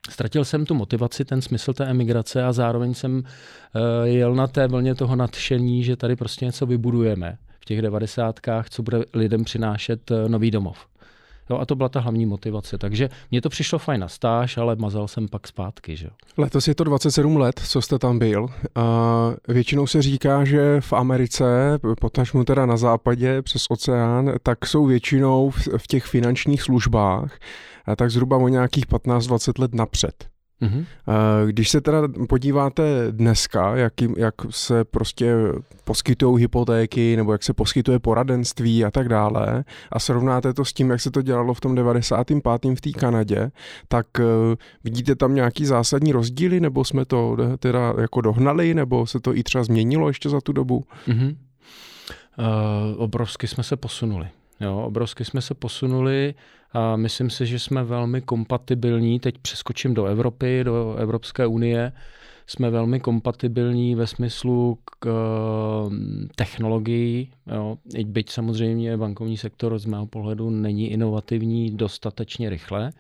[0.10, 3.24] ztratil jsem tu motivaci, ten smysl té emigrace a zároveň jsem uh,
[4.04, 7.38] jel na té vlně toho nadšení, že tady prostě něco vybudujeme
[7.70, 10.78] těch devadesátkách, co bude lidem přinášet uh, nový domov.
[11.50, 12.78] Jo, a to byla ta hlavní motivace.
[12.78, 15.96] Takže mně to přišlo fajn na stáž, ale mazal jsem pak zpátky.
[15.96, 16.10] Že?
[16.38, 18.48] Letos je to 27 let, co jste tam byl.
[18.76, 18.86] A
[19.48, 25.50] většinou se říká, že v Americe, potažmu teda na západě přes oceán, tak jsou většinou
[25.50, 27.40] v, v těch finančních službách
[27.96, 30.28] tak zhruba o nějakých 15-20 let napřed.
[30.62, 30.86] Mm-hmm.
[31.46, 35.36] Když se teda podíváte dneska, jak, jak se prostě
[35.84, 40.90] poskytují hypotéky nebo jak se poskytuje poradenství a tak dále a srovnáte to s tím,
[40.90, 42.44] jak se to dělalo v tom 95.
[42.76, 43.52] v té Kanadě,
[43.88, 44.26] tak uh,
[44.84, 49.44] vidíte tam nějaký zásadní rozdíly nebo jsme to teda jako dohnali nebo se to i
[49.44, 50.84] třeba změnilo ještě za tu dobu?
[51.08, 51.36] Mm-hmm.
[52.40, 54.28] Uh, obrovsky jsme se posunuli.
[54.60, 56.34] Jo, obrovsky jsme se posunuli
[56.74, 59.20] a myslím si, že jsme velmi kompatibilní.
[59.20, 61.92] Teď přeskočím do Evropy, do Evropské unie.
[62.48, 65.08] Jsme velmi kompatibilní ve smyslu k
[65.90, 67.32] mm, technologií.
[67.48, 67.78] Jo.
[68.06, 72.92] Byť samozřejmě bankovní sektor z mého pohledu není inovativní dostatečně rychle,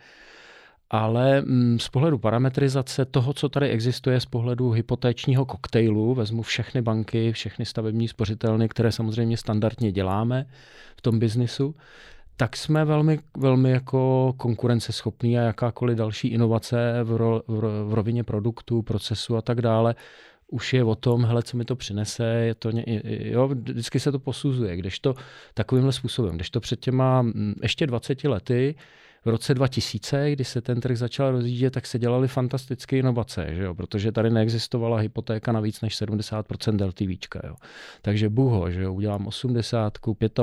[0.89, 6.81] ale mm, z pohledu parametrizace toho, co tady existuje z pohledu hypotéčního koktejlu, vezmu všechny
[6.81, 10.45] banky, všechny stavební spořitelny, které samozřejmě standardně děláme
[10.97, 11.75] v tom biznisu,
[12.39, 18.23] tak jsme velmi, velmi jako konkurenceschopní a jakákoliv další inovace v, ro, v, v rovině
[18.23, 19.95] produktů, procesu a tak dále
[20.47, 22.69] už je o tom, hele, co mi to přinese, je to,
[23.05, 25.13] jo, vždycky se to posuzuje, když to
[25.53, 28.75] takovýmhle způsobem, když to před těma mm, ještě 20 lety
[29.25, 33.63] v roce 2000, kdy se ten trh začal rozjíždět, tak se dělaly fantastické inovace, že
[33.63, 33.75] jo?
[33.75, 37.27] protože tady neexistovala hypotéka na víc než 70% LTV.
[37.47, 37.55] Jo?
[38.01, 38.93] Takže buho, že jo?
[38.93, 39.93] udělám 80,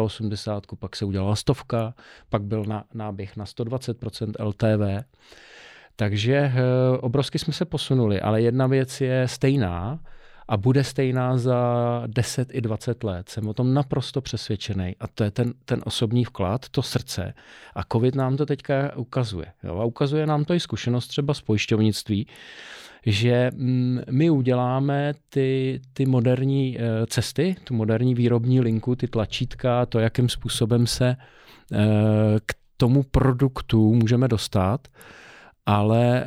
[0.00, 1.94] 85, pak se udělala stovka,
[2.28, 5.04] pak byl na, náběh na 120% LTV.
[5.96, 6.52] Takže e,
[6.98, 9.98] obrovsky jsme se posunuli, ale jedna věc je stejná,
[10.48, 13.28] a bude stejná za 10 i 20 let.
[13.28, 14.96] Jsem o tom naprosto přesvědčený.
[15.00, 17.35] A to je ten, ten osobní vklad, to srdce.
[17.74, 19.46] A COVID nám to teďka ukazuje.
[19.64, 19.78] Jo?
[19.78, 22.26] A ukazuje nám to i zkušenost třeba z pojišťovnictví,
[23.06, 29.87] že mm, my uděláme ty, ty moderní eh, cesty, tu moderní výrobní linku, ty tlačítka,
[29.87, 31.16] to, jakým způsobem se
[31.72, 31.76] eh,
[32.46, 34.88] k tomu produktu můžeme dostat,
[35.66, 36.24] ale,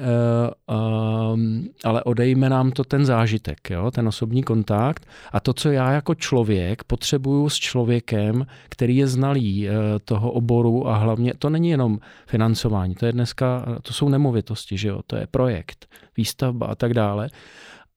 [0.67, 3.91] uh, um, ale odejme nám to ten zážitek, jo?
[3.91, 9.69] ten osobní kontakt a to, co já jako člověk potřebuju s člověkem, který je znalý
[9.69, 9.75] uh,
[10.05, 14.87] toho oboru a hlavně to není jenom financování, to je dneska, to jsou nemovitosti, že
[14.87, 15.01] jo?
[15.07, 17.29] to je projekt, výstavba a tak dále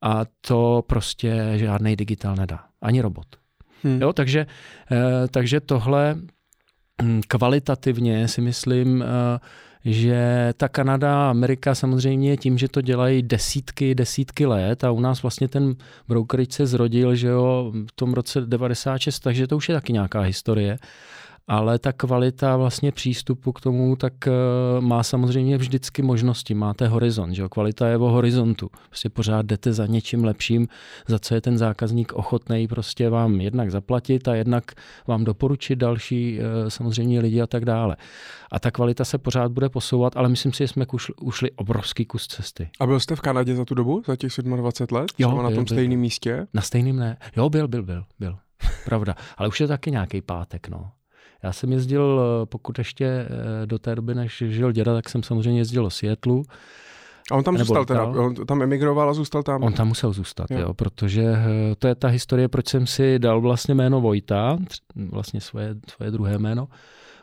[0.02, 3.26] a to prostě žádný digitál nedá, ani robot.
[3.82, 4.02] Hmm.
[4.02, 4.46] Jo, takže,
[4.90, 4.98] uh,
[5.30, 6.16] takže tohle
[7.02, 9.06] hm, kvalitativně si myslím, uh,
[9.84, 15.00] že ta Kanada a Amerika samozřejmě tím, že to dělají desítky, desítky let a u
[15.00, 15.74] nás vlastně ten
[16.08, 20.20] brokerage se zrodil, že jo, v tom roce 96, takže to už je taky nějaká
[20.20, 20.78] historie
[21.48, 27.34] ale ta kvalita vlastně přístupu k tomu tak uh, má samozřejmě vždycky možnosti, máte horizont,
[27.34, 27.48] že jo?
[27.48, 30.68] kvalita je o horizontu, prostě pořád jdete za něčím lepším,
[31.08, 34.64] za co je ten zákazník ochotný prostě vám jednak zaplatit a jednak
[35.06, 37.96] vám doporučit další uh, samozřejmě lidi a tak dále.
[38.52, 42.04] A ta kvalita se pořád bude posouvat, ale myslím si, že jsme ušli, ušli obrovský
[42.04, 42.70] kus cesty.
[42.80, 45.06] A byl jste v Kanadě za tu dobu, za těch 27 let?
[45.18, 46.46] Jo, byl, na tom stejném místě?
[46.54, 47.16] Na stejném ne.
[47.36, 48.38] Jo, byl, byl, byl, byl.
[48.84, 49.14] Pravda.
[49.36, 50.90] Ale už je taky nějaký pátek, no.
[51.42, 55.22] Já jsem jezdil, eh, pokud ještě eh, do té doby, než žil děda, tak jsem
[55.22, 56.42] samozřejmě jezdil do Seattleu.
[57.30, 59.62] A on tam Nebo zůstal teda, on tam emigroval a zůstal tam?
[59.62, 60.58] On tam musel zůstat, jo.
[60.58, 64.58] jo, protože eh, to je ta historie, proč jsem si dal vlastně jméno Vojta,
[65.10, 66.68] vlastně svoje, svoje druhé jméno.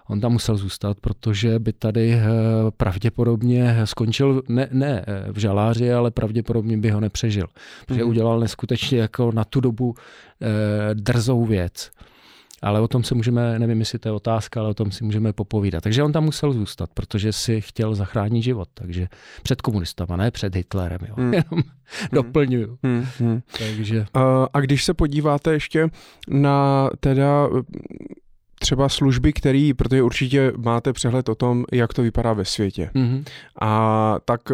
[0.07, 2.21] On tam musel zůstat, protože by tady
[2.77, 7.47] pravděpodobně skončil, ne, ne v žaláři, ale pravděpodobně by ho nepřežil.
[7.85, 8.09] Protože mm.
[8.09, 9.95] udělal neskutečně jako na tu dobu
[10.93, 11.91] drzou věc.
[12.61, 15.33] Ale o tom se můžeme, nevím, jestli to je otázka, ale o tom si můžeme
[15.33, 15.83] popovídat.
[15.83, 18.69] Takže on tam musel zůstat, protože si chtěl zachránit život.
[18.73, 19.07] Takže
[19.43, 20.99] před komunistama, ne před Hitlerem.
[21.07, 21.13] Jo.
[21.17, 21.33] Hmm.
[21.33, 21.63] Jenom hmm.
[22.11, 22.77] doplňuju.
[22.83, 23.05] Hmm.
[23.19, 23.41] Hmm.
[23.57, 24.05] Takže...
[24.13, 25.89] A, a když se podíváte ještě
[26.27, 27.49] na teda
[28.59, 32.89] třeba služby, které, protože určitě máte přehled o tom, jak to vypadá ve světě.
[32.95, 33.23] Mm-hmm.
[33.61, 34.51] A tak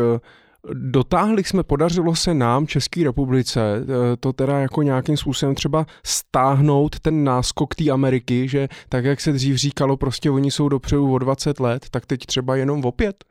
[0.73, 6.99] Dotáhli jsme, podařilo se nám, České republice, eh, to teda jako nějakým způsobem třeba stáhnout
[6.99, 11.19] ten náskok té Ameriky, že tak, jak se dřív říkalo, prostě oni jsou dopředu o
[11.19, 13.23] 20 let, tak teď třeba jenom o pět?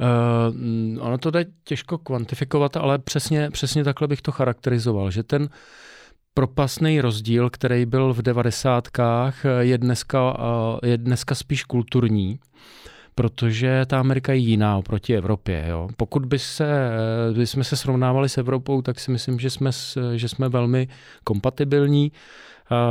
[0.00, 5.48] Uh, ono to jde těžko kvantifikovat, ale přesně, přesně takhle bych to charakterizoval, že ten
[6.34, 10.36] propasný rozdíl, který byl v devadesátkách, je dneska,
[10.84, 12.38] je dneska spíš kulturní
[13.14, 15.64] protože ta Amerika je jiná oproti Evropě.
[15.68, 15.88] Jo.
[15.96, 16.90] Pokud by se,
[17.36, 19.70] by jsme se srovnávali s Evropou, tak si myslím, že jsme,
[20.16, 20.88] že jsme velmi
[21.24, 22.12] kompatibilní.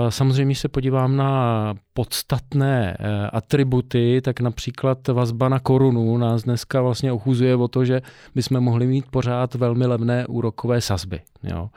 [0.09, 6.81] Samozřejmě, když se podívám na podstatné eh, atributy, tak například vazba na korunu nás dneska
[6.81, 8.01] vlastně ochuzuje o to, že
[8.35, 11.21] bychom mohli mít pořád velmi levné úrokové sazby.
[11.43, 11.69] Jo?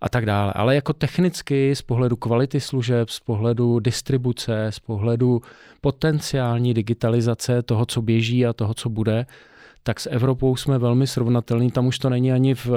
[0.00, 0.52] A tak dále.
[0.52, 5.40] Ale jako technicky z pohledu kvality služeb, z pohledu distribuce, z pohledu
[5.80, 9.26] potenciální digitalizace toho, co běží a toho, co bude,
[9.82, 11.70] tak s Evropou jsme velmi srovnatelní.
[11.70, 12.70] Tam už to není ani v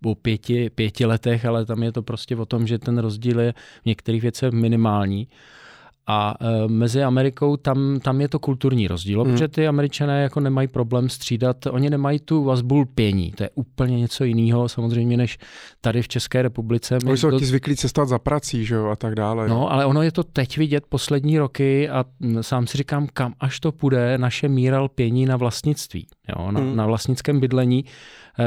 [0.00, 3.52] po pěti, pěti letech, ale tam je to prostě o tom, že ten rozdíl je
[3.82, 5.28] v některých věcech minimální.
[6.06, 9.32] A e, mezi Amerikou tam, tam je to kulturní rozdíl, hmm.
[9.32, 13.98] protože ty američané jako nemají problém střídat, oni nemají tu vazbu lpění, to je úplně
[13.98, 15.38] něco jiného samozřejmě, než
[15.80, 16.98] tady v České republice.
[17.06, 17.38] Oni jsou do...
[17.38, 19.48] ti zvyklí cestovat za prací, že jo, a tak dále.
[19.48, 22.04] No, ale ono je to teď vidět poslední roky a
[22.40, 26.76] sám si říkám, kam až to půjde, naše míra lpění na vlastnictví, jo, na, hmm.
[26.76, 27.84] na vlastnickém bydlení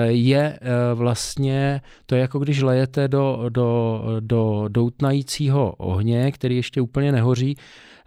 [0.08, 6.82] je eh, vlastně, to je jako když lejete do, do, do doutnajícího ohně, který ještě
[6.82, 7.58] úplně nehoří,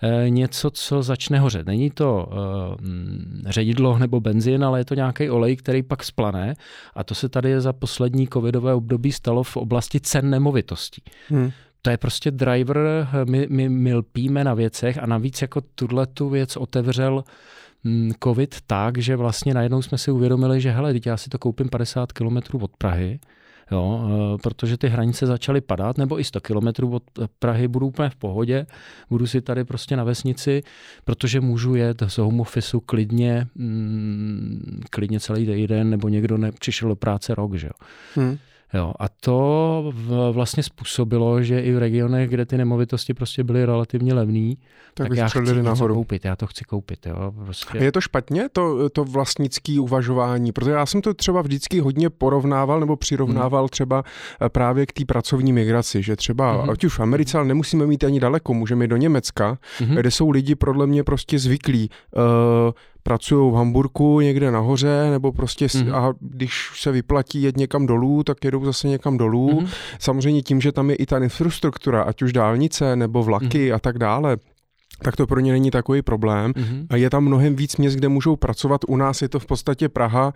[0.03, 1.67] eh, něco, co začne hořet.
[1.67, 2.77] Není to uh,
[3.47, 6.55] ředidlo nebo benzín, ale je to nějaký olej, který pak splané.
[6.95, 11.03] A to se tady za poslední covidové období stalo v oblasti cen nemovitostí.
[11.29, 11.51] Hmm.
[11.83, 16.29] To je prostě driver, my, my, my lpíme na věcech a navíc jako tuhle tu
[16.29, 17.25] věc otevřel Mm,
[18.25, 22.13] covid tak, že vlastně najednou jsme si uvědomili, že hele, já si to koupím 50
[22.13, 23.21] km od Prahy,
[23.73, 24.01] jo,
[24.35, 27.03] e, protože ty hranice začaly padat, nebo i 100 km od
[27.39, 28.67] Prahy budu úplně v pohodě,
[29.11, 30.63] budu si tady prostě na vesnici,
[31.05, 36.97] protože můžu jet z home office klidně, mm, klidně celý den, nebo někdo nepřišel do
[36.97, 37.87] práce rok, že jo.
[38.15, 38.39] Hmm.
[38.75, 39.93] Jo, a to
[40.33, 44.55] vlastně způsobilo, že i v regionech, kde ty nemovitosti prostě byly relativně levné,
[44.95, 45.95] tak, tak já chci nahoru.
[45.95, 47.07] koupit, já to chci koupit.
[47.07, 47.79] Jo, prostě.
[47.79, 50.53] Je to špatně, to, to vlastnické uvažování?
[50.53, 53.69] Protože já jsem to třeba vždycky hodně porovnával nebo přirovnával hmm.
[53.69, 54.03] třeba
[54.43, 56.71] eh, právě k té pracovní migraci, že třeba, hmm.
[56.71, 59.95] ať už v Americe, ale nemusíme mít ani daleko, můžeme do Německa, hmm.
[59.95, 62.73] kde jsou lidi podle mě prostě zvyklí uh,
[63.09, 65.95] pracují v Hamburku někde nahoře, nebo prostě mm-hmm.
[65.95, 69.49] a když se vyplatí jet někam dolů, tak jedou zase někam dolů.
[69.49, 69.69] Mm-hmm.
[69.99, 73.75] Samozřejmě tím, že tam je i ta infrastruktura, ať už dálnice nebo vlaky mm-hmm.
[73.75, 74.37] a tak dále,
[75.03, 76.53] tak to pro ně není takový problém.
[76.53, 76.95] Mm-hmm.
[76.95, 78.81] Je tam mnohem víc měst, kde můžou pracovat.
[78.89, 80.33] U nás je to v podstatě Praha,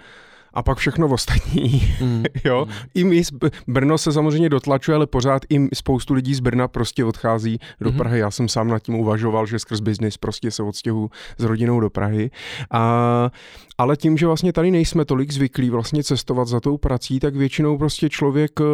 [0.54, 1.94] a pak všechno ostatní.
[2.00, 2.24] Mm.
[2.44, 2.66] jo?
[2.68, 2.72] Mm.
[2.94, 3.22] I my,
[3.66, 7.96] Brno se samozřejmě dotlačuje, ale pořád i spoustu lidí z Brna prostě odchází do mm.
[7.96, 8.18] Prahy.
[8.18, 11.90] Já jsem sám nad tím uvažoval, že skrz biznis prostě se odstěhu s rodinou do
[11.90, 12.30] Prahy.
[12.70, 13.30] A,
[13.78, 17.78] ale tím, že vlastně tady nejsme tolik zvyklí vlastně cestovat za tou prací, tak většinou
[17.78, 18.64] prostě člověk eh,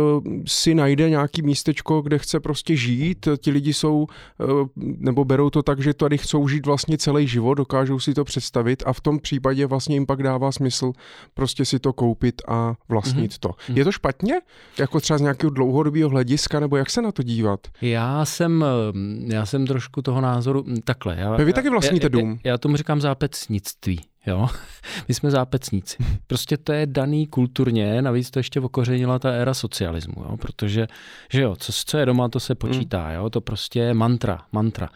[0.47, 3.29] si najde nějaký místečko, kde chce prostě žít.
[3.39, 4.07] Ti lidi jsou,
[4.41, 4.45] eh,
[4.77, 8.83] nebo berou to tak, že tady chcou žít vlastně celý život, dokážou si to představit
[8.87, 10.93] a v tom případě vlastně jim pak dává smysl
[11.35, 13.39] prostě si to koupit a vlastnit mm-hmm.
[13.41, 13.51] to.
[13.75, 14.35] Je to špatně?
[14.79, 17.61] Jako třeba z nějakého dlouhodobého hlediska, nebo jak se na to dívat?
[17.81, 21.17] Já jsem, eh, já jsem trošku toho názoru hm, takhle.
[21.19, 22.39] Já, Vy taky vlastníte já, dům.
[22.45, 24.01] Já, já tomu říkám zápecnictví.
[24.27, 24.49] Jo?
[25.09, 25.97] My jsme zápecníci.
[26.27, 30.37] Prostě to je daný kulturně, navíc to ještě okořenila ta éra socialismu, jo?
[30.37, 30.87] protože
[31.33, 33.31] že jo, co, co je doma, to se počítá, jo?
[33.31, 34.89] to prostě je mantra, mantra.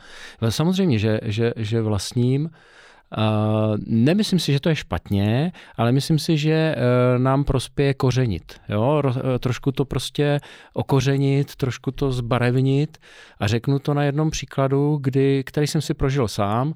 [0.48, 2.50] Samozřejmě, že, že, že vlastním,
[3.18, 8.61] Uh, nemyslím si, že to je špatně, ale myslím si, že uh, nám prospěje kořenit.
[8.68, 9.01] Jo?
[9.01, 10.40] Ro, uh, trošku to prostě
[10.72, 12.98] okořenit, trošku to zbarevnit
[13.40, 16.75] a řeknu to na jednom příkladu, kdy, který jsem si prožil sám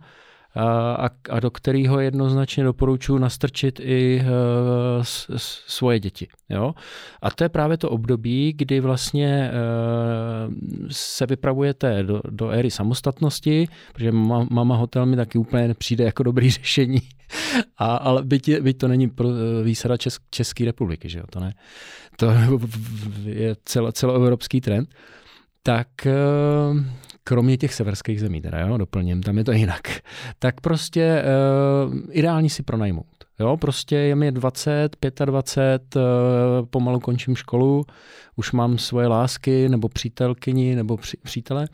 [0.57, 6.29] a, a do kterého jednoznačně doporučuji nastrčit i uh, s, s, svoje děti.
[6.49, 6.75] Jo?
[7.23, 10.55] A to je právě to období, kdy vlastně uh,
[10.91, 16.23] se vypravujete do, do éry samostatnosti, protože mama, mama hotel mi taky úplně nepřijde jako
[16.23, 17.01] dobrý řešení,
[17.79, 21.25] a, ale byť, byť to není pro, e, výsada Česk, České republiky, že jo?
[21.31, 21.55] to ne.
[22.17, 22.27] To
[23.25, 24.89] je celo, celoevropský trend.
[25.63, 25.89] Tak
[27.29, 29.89] kromě těch severských zemí, teda jo, doplním, tam je to jinak,
[30.39, 31.23] tak prostě
[31.89, 33.07] uh, ideální si pronajmout.
[33.41, 36.03] Jo, prostě je mi 20, 25, uh,
[36.71, 37.85] pomalu končím školu,
[38.37, 41.69] už mám svoje lásky, nebo přítelkyni, nebo při, přítele.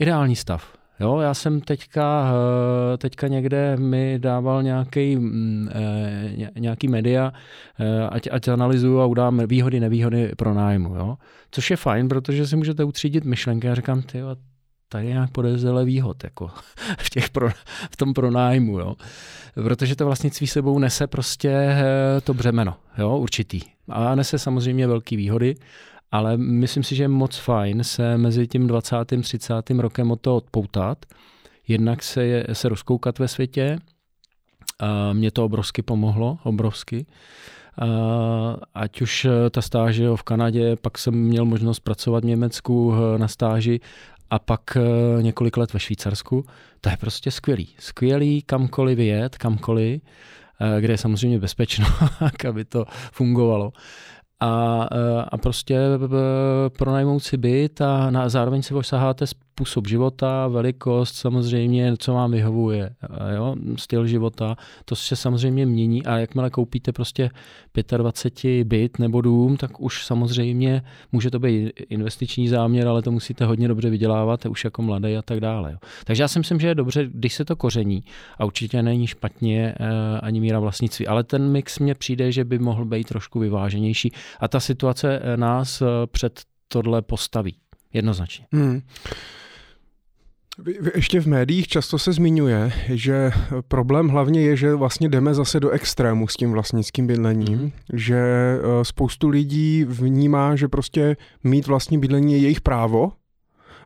[0.00, 0.76] Ideální stav.
[1.00, 2.32] Jo, já jsem teďka,
[2.94, 5.68] eh, teďka někde mi dával nějaký, mm,
[6.58, 7.32] nějaký media,
[8.08, 10.94] ať, ať analyzuju a udám výhody, nevýhody pro nájmu.
[10.94, 11.16] Jo?
[11.50, 14.22] Což je fajn, protože si můžete utřídit myšlenky a říkám, ty
[14.88, 16.50] tady nějak podezřele výhod jako
[16.98, 17.50] v, těch pro,
[17.90, 18.94] v tom pronájmu, jo.
[19.54, 23.60] Protože to vlastnictví sebou nese prostě eh, to břemeno, jo, určitý.
[23.88, 25.54] A nese samozřejmě velké výhody,
[26.12, 28.96] ale myslím si, že je moc fajn se mezi tím 20.
[29.22, 29.70] 30.
[29.70, 31.06] rokem o to odpoutat.
[31.68, 33.78] jednak se, se rozkoukat ve světě.
[34.80, 37.06] A mě to obrovsky pomohlo, obrovsky.
[38.74, 43.80] Ať už ta stáže v Kanadě, pak jsem měl možnost pracovat v Německu na stáži
[44.30, 44.76] a pak
[45.20, 46.44] několik let ve Švýcarsku.
[46.80, 47.68] To je prostě skvělý.
[47.78, 50.02] Skvělý kamkoliv vyjet, kamkoliv,
[50.80, 51.86] kde je samozřejmě bezpečno,
[52.48, 53.72] aby to fungovalo
[54.40, 54.82] a,
[55.28, 55.78] a prostě
[56.78, 62.90] pronajmout si byt a na, zároveň si osaháte způsob života, velikost, samozřejmě, co vám vyhovuje,
[63.36, 63.54] jo?
[63.76, 67.30] styl života, to se samozřejmě mění a jakmile koupíte prostě
[67.96, 70.82] 25 byt nebo dům, tak už samozřejmě
[71.12, 75.22] může to být investiční záměr, ale to musíte hodně dobře vydělávat, už jako mladý a
[75.22, 75.72] tak dále.
[75.72, 75.78] Jo?
[76.04, 78.04] Takže já si myslím, že je dobře, když se to koření
[78.38, 82.58] a určitě není špatně eh, ani míra vlastnictví, ale ten mix mně přijde, že by
[82.58, 87.56] mohl být trošku vyváženější a ta situace eh, nás eh, před tohle postaví.
[87.92, 88.46] Jednoznačně.
[88.52, 88.80] Hmm.
[90.94, 93.30] Ještě v médiích často se zmiňuje, že
[93.68, 97.72] problém hlavně je, že vlastně jdeme zase do extrému s tím vlastnickým bydlením, mm.
[97.92, 103.12] že eh, spoustu lidí vnímá, že prostě mít vlastní bydlení je jejich právo,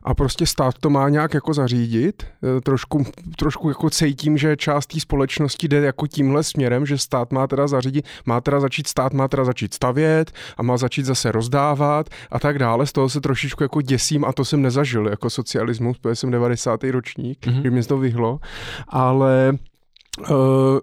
[0.03, 2.23] a prostě stát to má nějak jako zařídit.
[2.57, 3.05] E, trošku,
[3.37, 7.67] trošku jako cítím, že část té společnosti jde jako tímhle směrem, že stát má teda
[7.67, 12.39] zařídit, má teda začít stát, má teda začít stavět a má začít zase rozdávat a
[12.39, 12.85] tak dále.
[12.85, 16.83] Z toho se trošičku jako děsím a to jsem nezažil jako socialismus, protože jsem 90.
[16.83, 17.61] ročník, mm-hmm.
[17.61, 18.39] že mě to vyhlo,
[18.87, 19.57] ale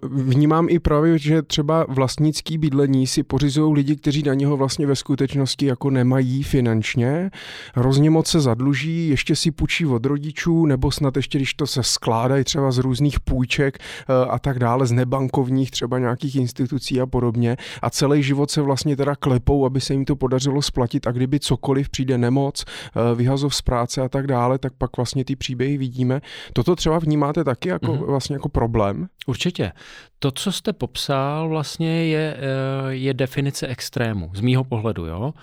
[0.03, 4.95] vnímám i právě, že třeba vlastnický bydlení si pořizují lidi, kteří na něho vlastně ve
[4.95, 7.31] skutečnosti jako nemají finančně,
[7.75, 11.83] hrozně moc se zadluží, ještě si půjčí od rodičů, nebo snad ještě, když to se
[11.83, 17.05] skládají třeba z různých půjček eh, a tak dále, z nebankovních třeba nějakých institucí a
[17.05, 21.11] podobně a celý život se vlastně teda klepou, aby se jim to podařilo splatit a
[21.11, 25.35] kdyby cokoliv přijde nemoc, eh, vyhazov z práce a tak dále, tak pak vlastně ty
[25.35, 26.21] příběhy vidíme.
[26.53, 28.05] Toto třeba vnímáte taky jako mm-hmm.
[28.05, 29.07] vlastně jako problém?
[29.27, 29.71] Určitě.
[30.19, 35.05] To, co jste popsal, vlastně je, eh, je definice extrému, z mýho pohledu.
[35.05, 35.33] Jo?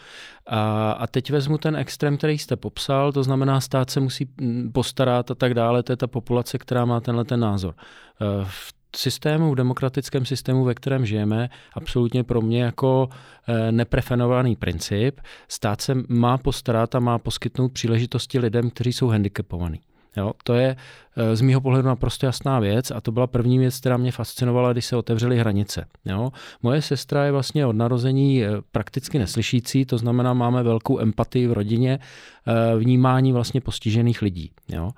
[0.47, 4.73] A, a teď vezmu ten extrém, který jste popsal, to znamená, stát se musí mm,
[4.73, 7.75] postarat a tak dále, to je ta populace, která má tenhle ten názor.
[7.79, 13.09] Eh, v systému, v demokratickém systému, ve kterém žijeme, absolutně pro mě jako
[13.49, 19.81] eh, nepreferovaný princip, stát se má postarat a má poskytnout příležitosti lidem, kteří jsou handicapovaní.
[20.17, 20.77] Jo, to je
[21.17, 24.73] eh, z mýho pohledu naprosto jasná věc a to byla první věc, která mě fascinovala,
[24.73, 25.87] když se otevřely hranice.
[26.05, 26.33] Jo.
[26.63, 31.53] Moje sestra je vlastně od narození eh, prakticky neslyšící, to znamená, máme velkou empatii v
[31.53, 31.99] rodině,
[32.47, 34.51] eh, vnímání vlastně postižených lidí.
[34.69, 34.91] Jo.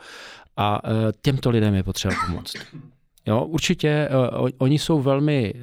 [0.57, 0.81] A
[1.23, 2.57] těmto lidem je potřeba pomoct.
[3.27, 4.09] Jo, určitě
[4.59, 5.55] oni jsou velmi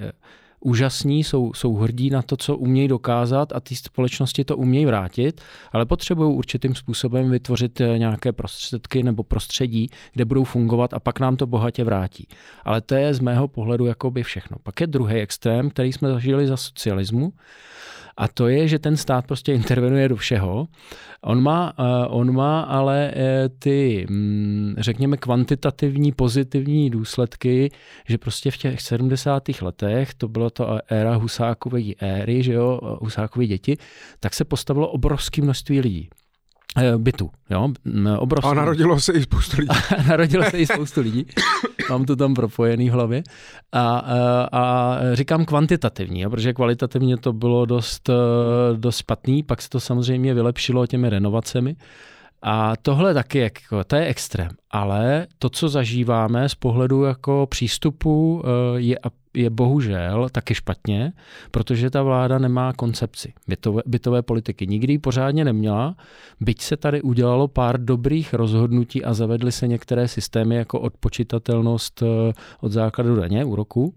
[0.66, 5.42] úžasní, jsou, jsou hrdí na to, co umějí dokázat a ty společnosti to umějí vrátit,
[5.72, 11.20] ale potřebují určitým způsobem vytvořit eh, nějaké prostředky nebo prostředí, kde budou fungovat a pak
[11.20, 12.28] nám to bohatě vrátí.
[12.64, 14.58] Ale to je z mého pohledu jakoby všechno.
[14.64, 17.34] Pak je druhý extrém, který jsme zažili za socialismu,
[18.18, 20.68] a to je, že ten stát prostě intervenuje do všeho.
[21.22, 27.72] On má, eh, on má ale eh, ty, mm, řekněme, kvantitativní, pozitivní důsledky,
[28.08, 29.62] že prostě v těch 70.
[29.62, 33.78] letech, to bylo to éra Husákové éry, že jo, Husákové děti,
[34.20, 36.10] tak se postavilo obrovské množství lidí.
[36.78, 37.30] Eh, bytu.
[37.50, 37.70] Jo?
[38.18, 38.52] Obrovský.
[38.52, 39.80] A narodilo se i spoustu lidí.
[40.08, 41.26] narodilo se i spoustu lidí.
[41.90, 43.24] Mám to tam propojený v hlavě.
[43.72, 46.30] A, a, eh, a říkám kvantitativní, jo?
[46.30, 48.14] protože kvalitativně to bylo dost, eh,
[48.78, 51.76] dost špatný, pak se to samozřejmě vylepšilo těmi renovacemi.
[52.42, 54.50] A tohle taky, jako, to je extrém.
[54.72, 58.44] Ale to, co zažíváme z pohledu jako přístupu,
[58.76, 59.00] je
[59.36, 61.14] je bohužel taky špatně,
[61.52, 64.68] protože ta vláda nemá koncepci bytové, bytové politiky.
[64.68, 65.96] Nikdy ji pořádně neměla,
[66.40, 72.34] byť se tady udělalo pár dobrých rozhodnutí a zavedly se některé systémy jako odpočitatelnost eh,
[72.62, 73.94] od základu daně, úroku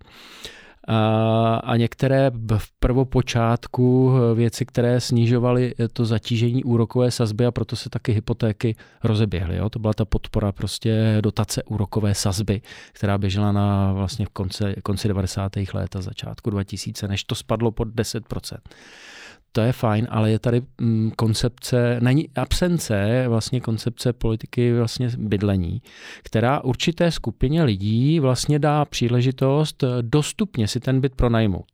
[0.88, 7.50] a, a některé v prvopočátku eh, věci, které snižovaly eh, to zatížení úrokové sazby a
[7.50, 9.56] proto se taky hypotéky rozeběhly.
[9.56, 9.70] Jo?
[9.70, 12.60] To byla ta podpora prostě dotace úrokové sazby,
[12.92, 15.52] která běžela na vlastně v konci, konci 90.
[15.74, 18.58] let a začátku 2000, než to spadlo pod 10%
[19.52, 25.82] to je fajn, ale je tady mm, koncepce, není absence vlastně koncepce politiky vlastně bydlení,
[26.22, 31.66] která určité skupině lidí vlastně dá příležitost eh, dostupně si ten byt pronajmout.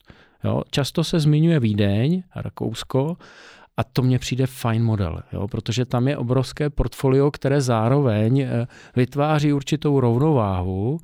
[0.45, 0.63] Jo?
[0.71, 3.17] Často se zmiňuje Vídeň Rakousko,
[3.77, 5.49] a to mně přijde fajn model, jo?
[5.49, 8.67] protože tam je obrovské portfolio, které zároveň eh,
[8.97, 10.99] vytváří určitou rovnováhu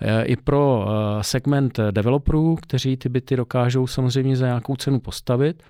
[0.00, 0.86] eh, i pro
[1.20, 5.62] segment developerů, kteří ty byty dokážou samozřejmě za nějakou cenu postavit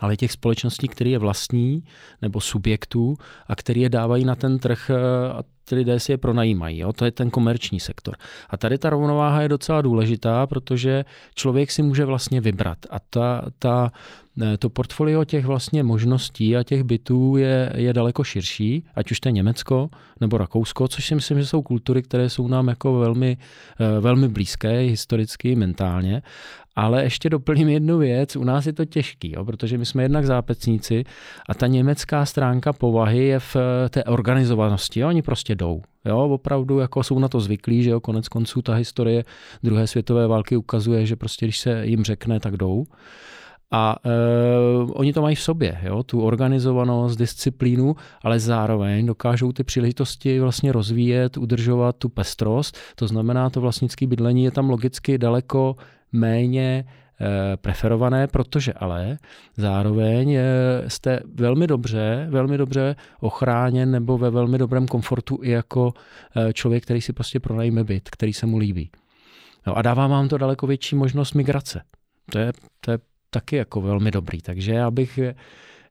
[0.00, 1.84] ale těch společností, které je vlastní,
[2.22, 3.16] nebo subjektů
[3.46, 6.78] a které je dávají na ten trh, eh, a ty lidé si je pronajímají.
[6.78, 6.92] Jo?
[6.92, 8.16] To je ten komerční sektor.
[8.50, 11.04] A tady ta rovnováha je docela důležitá, protože
[11.34, 12.78] člověk si může vlastně vybrat.
[12.90, 13.92] A ta, ta
[14.58, 19.28] to portfolio těch vlastně možností a těch bytů je, je daleko širší, ať už to
[19.28, 19.90] je Německo
[20.20, 23.36] nebo Rakousko, což si myslím, že jsou kultury, které jsou nám jako velmi,
[23.80, 26.22] eh, velmi blízké historicky, mentálně.
[26.76, 30.26] Ale ještě doplním jednu věc, u nás je to těžký, jo, protože my jsme jednak
[30.26, 31.04] zápecníci
[31.48, 35.82] a ta německá stránka povahy je v eh, té organizovanosti, jo, oni prostě jdou.
[36.04, 39.24] Jo, opravdu jako jsou na to zvyklí, že jo, konec konců ta historie
[39.62, 42.84] druhé světové války ukazuje, že prostě když se jim řekne, tak jdou.
[43.70, 44.10] A e,
[44.92, 50.72] oni to mají v sobě, jo, tu organizovanost, disciplínu, ale zároveň dokážou ty příležitosti vlastně
[50.72, 52.78] rozvíjet, udržovat tu pestrost.
[52.94, 55.76] To znamená, to vlastnické bydlení je tam logicky daleko
[56.12, 56.84] méně
[57.56, 59.18] preferované, protože ale
[59.56, 60.44] zároveň e,
[60.88, 65.92] jste velmi dobře, velmi dobře ochráněn nebo ve velmi dobrém komfortu i jako
[66.36, 68.90] e, člověk, který si prostě pronajme byt, který se mu líbí.
[69.66, 71.82] No a dává vám to daleko větší možnost migrace.
[72.32, 72.98] To je, to je
[73.30, 74.42] taky jako velmi dobrý.
[74.42, 75.18] Takže já bych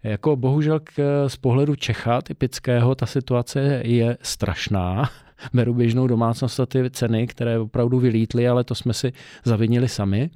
[0.04, 0.94] jako bohužel k,
[1.28, 5.10] z pohledu Čecha typického ta situace je strašná.
[5.54, 9.14] Beru běžnou domácnost a ty ceny, které opravdu vylítly, ale to jsme si
[9.44, 10.30] zavinili sami.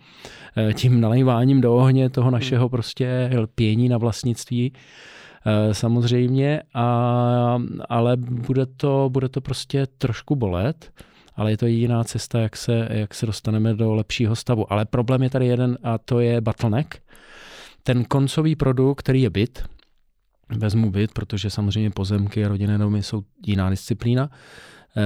[0.57, 4.73] Eh, tím nalejváním do ohně toho našeho prostě lpění na vlastnictví
[5.45, 10.91] eh, samozřejmě, a, ale bude to, bude to prostě trošku bolet
[11.35, 14.73] ale je to jediná cesta, jak se, jak se dostaneme do lepšího stavu.
[14.73, 16.95] Ale problém je tady jeden a to je bottleneck.
[17.83, 19.63] Ten koncový produkt, který je byt,
[20.49, 24.29] vezmu byt, protože samozřejmě pozemky a rodinné domy jsou jiná disciplína,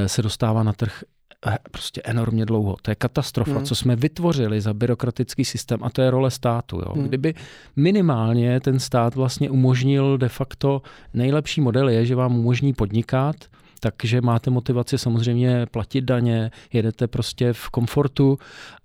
[0.07, 1.03] se dostává na trh
[1.47, 2.75] eh, prostě enormně dlouho.
[2.81, 3.65] To je katastrofa, hmm.
[3.65, 6.75] co jsme vytvořili za byrokratický systém a to je role státu.
[6.77, 6.93] Jo.
[6.95, 7.07] Hmm.
[7.07, 7.33] Kdyby
[7.75, 10.81] minimálně ten stát vlastně umožnil de facto
[11.13, 13.35] nejlepší model je, že vám umožní podnikat,
[13.79, 18.37] takže máte motivaci samozřejmě platit daně, jedete prostě v komfortu,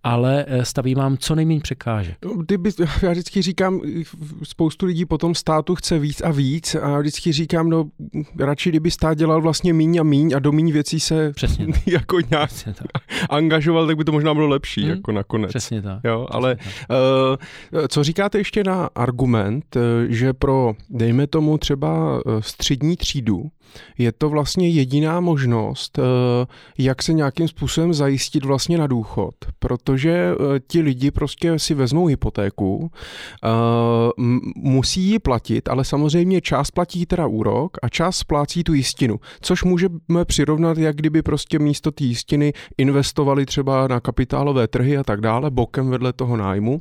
[0.04, 2.14] ale eh, staví vám co nejméně překáže.
[2.36, 2.70] Kdyby,
[3.02, 3.80] já vždycky říkám,
[4.42, 7.84] spoustu lidí potom státu chce víc a víc a vždycky říkám, no
[8.38, 12.18] radši kdyby stát dělal vlastně míň a míň a do míň věcí se Přesně jako
[12.30, 13.02] nějak Přesně tak.
[13.30, 14.90] angažoval, tak by to možná bylo lepší, hmm.
[14.90, 15.48] jako nakonec.
[15.48, 16.00] Přesně tak.
[16.04, 16.66] Jo, ale tak.
[16.90, 23.50] Uh, co říkáte ještě na argument, eh, že pro, dejme tomu třeba střední třídu,
[23.98, 26.02] je to vlastně jediná možnost, eh,
[26.78, 32.06] jak se nějakým způsobem zajistit vlastně na důchod, protože eh, ti lidi prostě si vezmou
[32.06, 32.90] hypotéku,
[33.44, 33.48] eh,
[34.56, 39.64] musí ji platit, ale samozřejmě část platí teda úrok a část splácí tu jistinu, což
[39.64, 45.20] můžeme přirovnat, jak kdyby prostě místo té jistiny investovali třeba na kapitálové trhy a tak
[45.20, 46.78] dále, bokem vedle toho nájmu.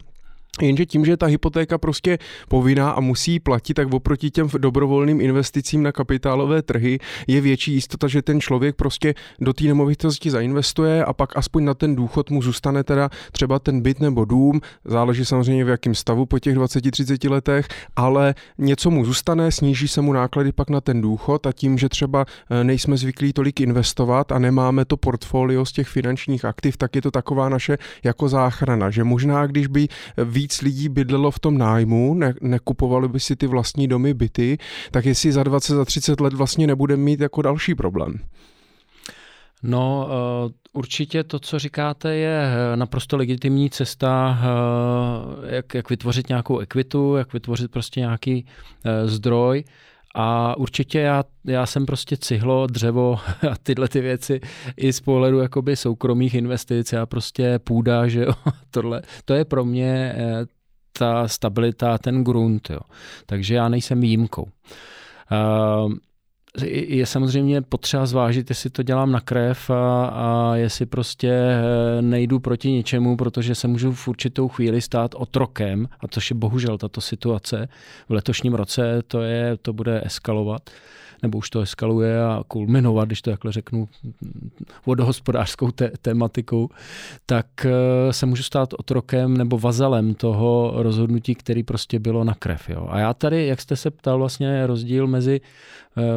[0.61, 2.17] Jenže tím, že ta hypotéka prostě
[2.49, 8.07] povinná a musí platit, tak oproti těm dobrovolným investicím na kapitálové trhy je větší jistota,
[8.07, 12.41] že ten člověk prostě do té nemovitosti zainvestuje a pak aspoň na ten důchod mu
[12.41, 17.31] zůstane teda třeba ten byt nebo dům, záleží samozřejmě v jakém stavu po těch 20-30
[17.31, 21.77] letech, ale něco mu zůstane, sníží se mu náklady pak na ten důchod a tím,
[21.77, 26.77] že třeba eh, nejsme zvyklí tolik investovat a nemáme to portfolio z těch finančních aktiv,
[26.77, 29.87] tak je to taková naše jako záchrana, že možná když by
[30.41, 34.57] víc lidí bydlelo v tom nájmu, ne, nekupovali by si ty vlastní domy, byty,
[34.91, 38.19] tak jestli za 20, za 30 let vlastně nebudeme mít jako další problém.
[39.63, 46.29] No, eh, určitě to, co říkáte, je eh, naprosto legitimní cesta, eh, jak, jak vytvořit
[46.29, 48.45] nějakou ekvitu, jak vytvořit prostě nějaký
[49.05, 49.63] zdroj.
[50.15, 53.19] A určitě já, já jsem prostě cihlo, dřevo
[53.51, 54.41] a tyhle ty věci
[54.77, 58.33] i z pohledu jakoby soukromých investic, já prostě půda, že jo,
[58.71, 60.45] tohle, to je pro mě eh,
[60.97, 62.79] ta stabilita, ten grunt, jo.
[63.25, 64.47] Takže já nejsem výjimkou.
[65.31, 65.93] Uh,
[66.87, 72.39] je samozřejmě potřeba zvážit, jestli to dělám na krev a, a jestli prostě eh, nejdu
[72.39, 77.01] proti ničemu, protože se můžu v určitou chvíli stát otrokem, a to je bohužel tato
[77.01, 77.67] situace.
[78.09, 80.69] V letošním roce to, je, to bude eskalovat
[81.21, 83.89] nebo už to eskaluje a kulminovat, když to takhle řeknu,
[84.85, 86.69] vodohospodářskou te- tematikou,
[87.25, 92.69] tak eh, se můžu stát otrokem nebo vazalem toho rozhodnutí, který prostě bylo na krev.
[92.69, 92.87] Jo.
[92.89, 95.41] A já tady, jak jste se ptal, vlastně rozdíl mezi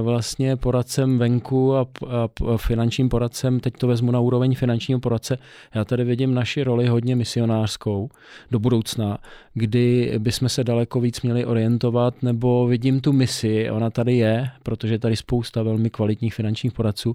[0.03, 5.39] vlastně poradcem venku a, a finančním poradcem, teď to vezmu na úroveň finančního poradce,
[5.75, 8.09] já tady vidím naši roli hodně misionářskou
[8.51, 9.18] do budoucna,
[9.55, 14.99] kdy bychom se daleko víc měli orientovat, nebo vidím tu misi, ona tady je, protože
[14.99, 17.14] tady spousta velmi kvalitních finančních poradců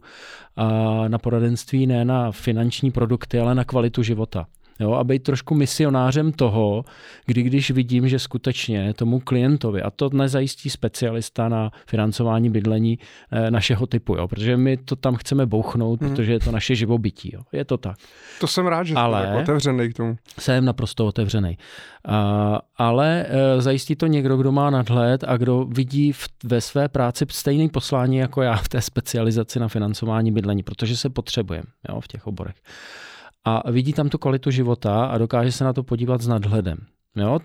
[0.55, 0.67] a
[1.07, 4.47] na poradenství ne na finanční produkty, ale na kvalitu života.
[4.79, 6.85] Jo, a být trošku misionářem toho,
[7.25, 12.99] kdy když vidím, že skutečně tomu klientovi, a to nezajistí specialista na financování bydlení
[13.31, 16.09] eh, našeho typu, jo, protože my to tam chceme bouchnout, hmm.
[16.09, 17.31] protože je to naše živobytí.
[17.33, 17.41] Jo.
[17.51, 17.97] Je to tak.
[18.39, 20.17] To jsem rád, že ale jako otevřený k tomu.
[20.39, 21.57] Jsem naprosto otevřený.
[22.05, 26.87] A, ale e, zajistí to někdo, kdo má nadhled a kdo vidí v, ve své
[26.87, 31.63] práci stejný poslání jako já v té specializaci na financování bydlení, protože se potřebujeme
[31.99, 32.55] v těch oborech
[33.57, 36.77] a vidí tam tu kvalitu života a dokáže se na to podívat s nadhledem.
[37.15, 37.39] Jo,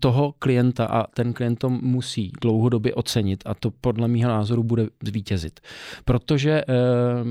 [0.00, 4.86] toho klienta a ten klient to musí dlouhodobě ocenit a to podle mého názoru bude
[5.04, 5.60] zvítězit.
[6.04, 6.64] Protože e,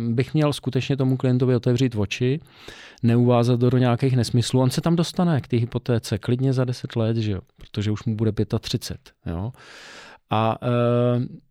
[0.09, 2.39] bych měl skutečně tomu klientovi otevřít oči,
[3.03, 4.61] neuvázat do, nějakých nesmyslů.
[4.61, 7.41] On se tam dostane k té hypotéce klidně za 10 let, že jo?
[7.57, 9.13] protože už mu bude 35.
[9.33, 9.51] Jo?
[10.29, 11.46] A e,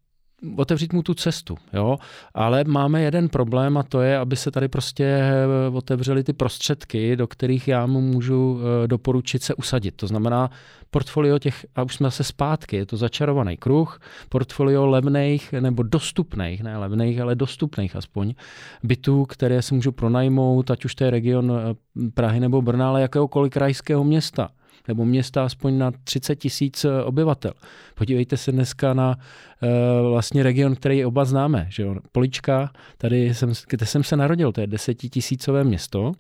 [0.57, 1.99] otevřít mu tu cestu, jo.
[2.35, 5.37] Ale máme jeden problém a to je, aby se tady prostě eh,
[5.73, 9.97] otevřely ty prostředky, do kterých já mu můžu eh, doporučit se usadit.
[9.97, 10.51] To znamená
[10.91, 16.63] portfolio těch, a už jsme zase zpátky, je to začarovaný kruh, portfolio levných nebo dostupných,
[16.63, 18.35] ne levných, ale dostupných aspoň,
[18.83, 21.75] bytů, které si můžu pronajmout, ať už to je region eh,
[22.15, 24.49] Prahy nebo Brna, ale jakéhokoliv krajského města
[24.89, 27.53] nebo města aspoň na 30 tisíc eh, obyvatel.
[27.95, 31.67] Podívejte se dneska na uh, vlastně region, který oba známe.
[31.71, 31.97] Že jo?
[32.13, 36.13] Polička, tady jsem, kde jsem se narodil, to je desetitisícové město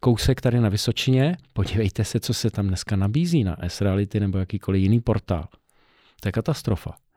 [0.00, 1.36] kousek tady na Vysočině.
[1.52, 5.48] Podívejte se, co se tam dneska nabízí na S-Reality nebo jakýkoliv jiný portál.
[6.20, 7.07] To je katastrofa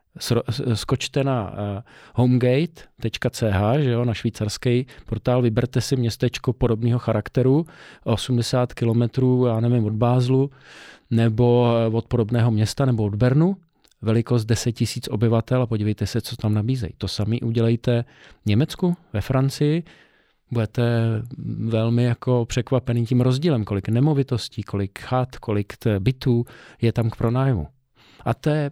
[0.74, 1.84] skočte na eh,
[2.16, 7.66] homegate.ch, že jo, na švýcarský portál, vyberte si městečko podobného charakteru,
[8.04, 10.52] 80 kilometrů, já nevím, od Bázlu,
[11.12, 13.58] nebo eh, od podobného města, nebo od Bernu,
[14.02, 16.94] velikost 10 tisíc obyvatel a podívejte se, co tam nabízejí.
[16.98, 18.06] To sami udělejte
[18.44, 19.84] v Německu, ve Francii,
[20.52, 20.84] budete
[21.58, 26.46] velmi jako překvapený tím rozdílem, kolik nemovitostí, kolik chat, kolik bytů
[26.82, 27.68] je tam k pronájmu.
[28.26, 28.72] A to je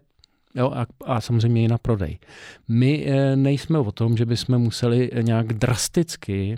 [0.60, 2.20] Jo, a, a samozřejmě i na prodej.
[2.68, 6.58] My e, nejsme o tom, že bychom museli nějak drasticky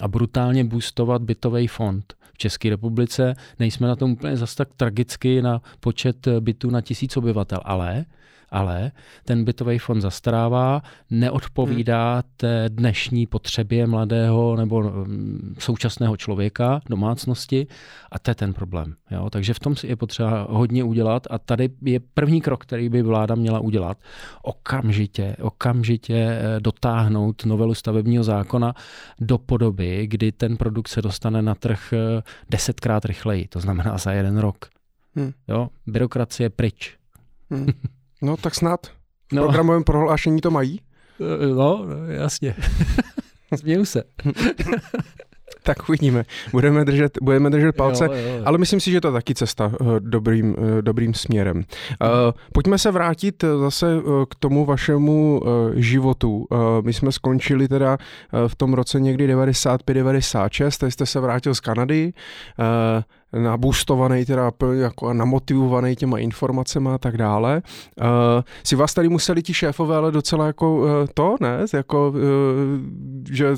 [0.00, 2.14] a brutálně boostovat bytový fond.
[2.32, 7.16] V České republice nejsme na tom úplně zas tak tragicky na počet bytů na tisíc
[7.16, 8.04] obyvatel, ale
[8.54, 8.92] ale
[9.24, 12.22] ten bytový fond zastarává, neodpovídá hmm.
[12.36, 17.66] té dnešní potřebě mladého nebo mm, současného člověka, domácnosti
[18.12, 18.94] a to je ten problém.
[19.10, 19.30] Jo?
[19.30, 23.02] Takže v tom si je potřeba hodně udělat a tady je první krok, který by
[23.02, 23.98] vláda měla udělat.
[24.42, 28.74] Okamžitě, okamžitě eh, dotáhnout novelu stavebního zákona
[29.20, 34.12] do podoby, kdy ten produkt se dostane na trh eh, desetkrát rychleji, to znamená za
[34.12, 34.56] jeden rok.
[35.16, 35.32] Hmm.
[35.48, 35.68] Jo?
[35.86, 36.96] Byrokracie pryč.
[37.50, 37.66] Hmm.
[38.24, 38.86] No tak snad.
[39.30, 39.42] V no.
[39.42, 40.80] programovém prohlášení to mají?
[41.54, 42.54] No, jasně.
[43.56, 44.02] Směju se.
[45.62, 46.24] tak uvidíme.
[46.52, 48.42] Budeme držet, budeme držet palce, jo, jo, jo.
[48.44, 51.64] ale myslím si, že to je taky cesta uh, dobrým, dobrým směrem.
[52.52, 53.86] Pojďme se vrátit zase
[54.28, 55.42] k tomu vašemu
[55.74, 56.46] životu.
[56.80, 57.98] My jsme skončili teda
[58.46, 62.12] v tom roce někdy 95-96, tady jste se vrátil z Kanady.
[63.38, 67.62] Nabustovaný, teda jako namotivovaný těma informacemi a tak dále.
[68.00, 68.06] Uh,
[68.64, 71.58] si vás tady museli ti šéfové ale docela jako uh, to, ne?
[71.74, 72.16] Jako, uh,
[73.30, 73.54] že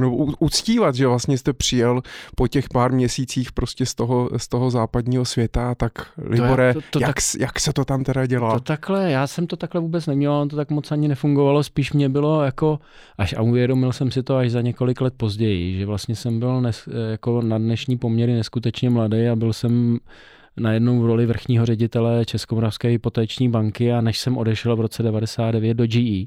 [0.00, 2.02] no, uctívat, že vlastně jste přijel
[2.36, 6.86] po těch pár měsících prostě z toho, z toho západního světa, tak Libore, to, to,
[6.90, 8.54] to jak, tak, jak se to tam teda dělá?
[8.54, 11.92] To takhle, já jsem to takhle vůbec neměl, on to tak moc ani nefungovalo, spíš
[11.92, 12.78] mě bylo jako,
[13.18, 16.60] až a uvědomil jsem si to až za několik let později, že vlastně jsem byl
[16.60, 19.98] nes, jako na dnešní poměry neskutečně mladý a byl jsem
[20.56, 25.74] najednou v roli vrchního ředitele Českomoravské hypotéční banky a než jsem odešel v roce 99
[25.74, 26.24] do GE,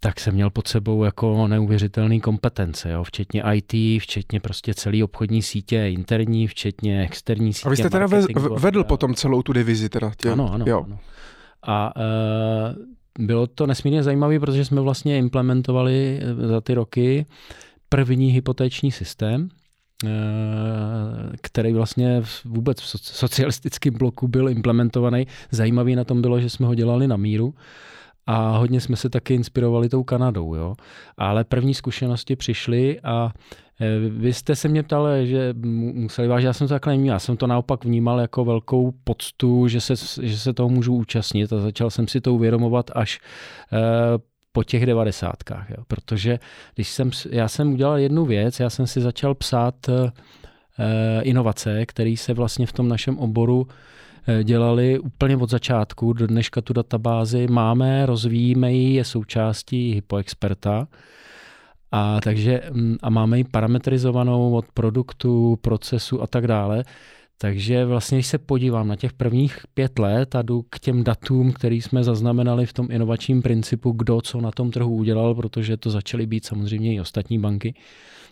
[0.00, 5.42] tak jsem měl pod sebou jako neuvěřitelné kompetence, jo, včetně IT, včetně prostě celý obchodní
[5.42, 7.68] sítě interní, včetně externí sítě.
[7.68, 8.06] A vy jste teda
[8.58, 8.84] vedl a...
[8.84, 10.12] potom celou tu divizi teda?
[10.16, 10.30] Tě?
[10.30, 10.82] Ano, ano, jo.
[10.86, 10.98] ano.
[11.66, 17.26] A e, bylo to nesmírně zajímavé, protože jsme vlastně implementovali e, za ty roky
[17.88, 19.48] první hypotéční systém,
[20.04, 20.08] e,
[21.40, 25.26] který vlastně vůbec v socialistickém bloku byl implementovaný.
[25.50, 27.54] Zajímavý na tom bylo, že jsme ho dělali na míru
[28.30, 30.74] a hodně jsme se taky inspirovali tou Kanadou, jo.
[31.18, 33.32] Ale první zkušenosti přišly a
[33.80, 35.54] e, vy jste se mě ptal, že
[35.92, 39.68] museli vážit, já jsem to takhle neměl, já jsem to naopak vnímal jako velkou poctu,
[39.68, 39.94] že se,
[40.26, 43.20] že se toho můžu účastnit a začal jsem si to uvědomovat až
[43.72, 43.78] eh,
[44.52, 45.84] po těch devadesátkách, jo.
[45.88, 46.38] protože
[46.74, 52.14] když jsem, já jsem udělal jednu věc, já jsem si začal psát eh, inovace, které
[52.16, 53.66] se vlastně v tom našem oboru
[54.42, 56.12] dělali úplně od začátku.
[56.12, 60.88] Do dneška tu databázi máme, rozvíjíme ji, je součástí HypoExperta.
[61.92, 66.84] A takže mm, a máme ji parametrizovanou od produktu, procesu a tak dále.
[67.40, 71.52] Takže vlastně, když se podívám na těch prvních pět let a jdu k těm datům,
[71.52, 75.90] který jsme zaznamenali v tom inovačním principu, kdo co na tom trhu udělal, protože to
[75.90, 77.74] začaly být samozřejmě i ostatní banky,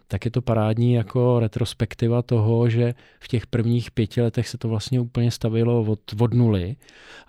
[0.09, 4.69] tak je to parádní jako retrospektiva toho, že v těch prvních pěti letech se to
[4.69, 6.77] vlastně úplně stavilo od, od nuly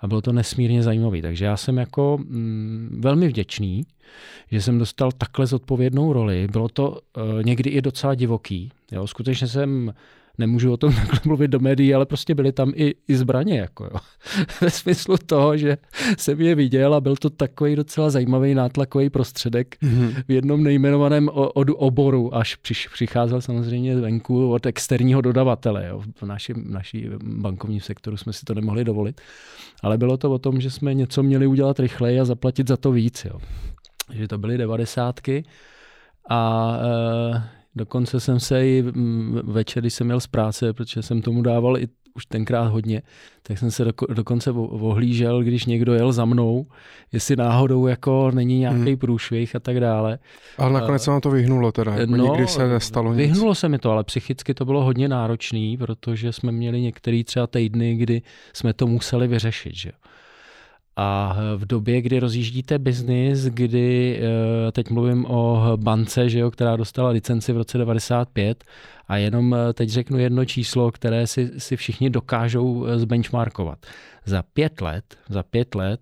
[0.00, 1.22] a bylo to nesmírně zajímavé.
[1.22, 3.82] Takže já jsem jako mm, velmi vděčný,
[4.50, 6.48] že jsem dostal takhle zodpovědnou roli.
[6.52, 6.98] Bylo to uh,
[7.42, 8.72] někdy i docela divoký.
[8.92, 9.06] Jo.
[9.06, 9.92] Skutečně jsem
[10.38, 13.84] nemůžu o tom takhle mluvit do médií, ale prostě byly tam i, i zbraně, jako
[13.84, 14.00] jo.
[14.60, 15.76] Ve smyslu toho, že
[16.18, 20.22] jsem je viděl a byl to takový docela zajímavý nátlakový prostředek mm-hmm.
[20.28, 21.28] v jednom nejmenovaném
[21.76, 25.86] oboru, až přiš, přicházel samozřejmě venku od externího dodavatele.
[25.88, 26.02] Jo.
[26.16, 29.20] V naši, naší bankovní sektoru jsme si to nemohli dovolit.
[29.82, 32.92] Ale bylo to o tom, že jsme něco měli udělat rychleji a zaplatit za to
[32.92, 33.24] víc.
[33.24, 33.38] Jo.
[34.12, 35.44] Že to byly devadesátky
[36.28, 38.84] a e, Dokonce jsem se i
[39.42, 43.02] večer, když jsem měl z práce, protože jsem tomu dával i už tenkrát hodně,
[43.42, 46.66] tak jsem se do, dokonce ohlížel, když někdo jel za mnou,
[47.12, 48.96] jestli náhodou jako není nějaký hmm.
[48.96, 50.18] průšvih a tak dále.
[50.58, 53.16] Ale nakonec se vám to vyhnulo teda, jako no, nikdy se nestalo nic.
[53.16, 57.46] Vyhnulo se mi to, ale psychicky to bylo hodně náročný, protože jsme měli některé třeba
[57.46, 58.22] týdny, kdy
[58.52, 59.74] jsme to museli vyřešit.
[59.74, 59.92] Že?
[61.00, 64.20] A v době, kdy rozjíždíte biznis, kdy,
[64.68, 68.64] eh, teď mluvím o bance, že jo, která dostala licenci v roce 95
[69.08, 73.78] a jenom eh, teď řeknu jedno číslo, které si, si všichni dokážou eh, zbenchmarkovat.
[74.24, 76.00] Za pět let, za pět let,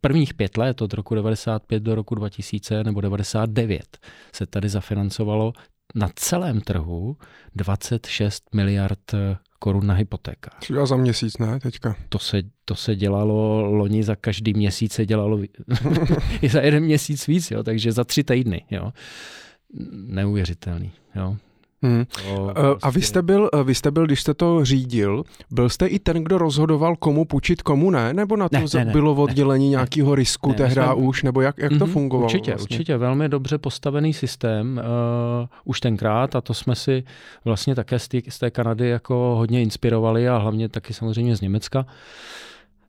[0.00, 3.98] prvních pět let od roku 95 do roku 2000 nebo 99
[4.34, 5.52] se tady zafinancovalo
[5.94, 7.16] na celém trhu
[7.54, 9.14] 26 miliard
[9.62, 10.58] korun na hypotékách.
[10.82, 11.96] A za měsíc, ne, teďka?
[12.08, 15.40] To se, to se dělalo loni, za každý měsíc se dělalo
[16.42, 18.92] i za jeden měsíc víc, jo, takže za tři týdny, jo.
[19.92, 21.36] Neuvěřitelný, jo.
[21.82, 22.04] Hmm.
[22.04, 25.24] To, eh, a vy prostě- jste, byl, eh, vy jste byl, když jste to řídil,
[25.50, 28.14] byl jste i ten, kdo rozhodoval, komu půjčit, komu ne?
[28.14, 31.22] Nebo na to ne, ne, bylo oddělení ne, nějakého risku ne, tehdy už?
[31.22, 32.26] Nebo jak, jak to mm-hmm, fungovalo?
[32.26, 32.76] Určitě, vlastně?
[32.76, 32.96] určitě.
[32.96, 34.80] Velmi dobře postavený systém
[35.42, 37.04] uh, už tenkrát a to jsme si
[37.44, 41.40] vlastně také z, tý, z té Kanady jako hodně inspirovali a hlavně taky samozřejmě z
[41.40, 41.86] Německa.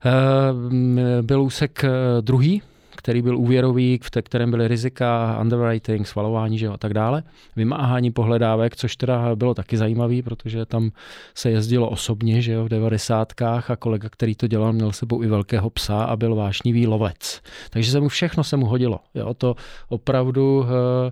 [0.06, 0.74] Uh,
[1.22, 1.86] byl úsek
[2.22, 2.62] druhý,
[3.02, 7.24] který byl úvěrový, v kterém byly rizika, underwriting, svalování že jo, a tak dále,
[7.56, 10.91] vymáhání pohledávek, což teda bylo taky zajímavý, protože tam
[11.36, 15.28] se jezdilo osobně, že jo, v devadesátkách a kolega, který to dělal, měl sebou i
[15.28, 17.41] velkého psa a byl vášnivý lovec.
[17.70, 18.99] Takže se mu všechno se mu hodilo.
[19.16, 19.56] Jo, to
[19.89, 21.12] opravdu eh,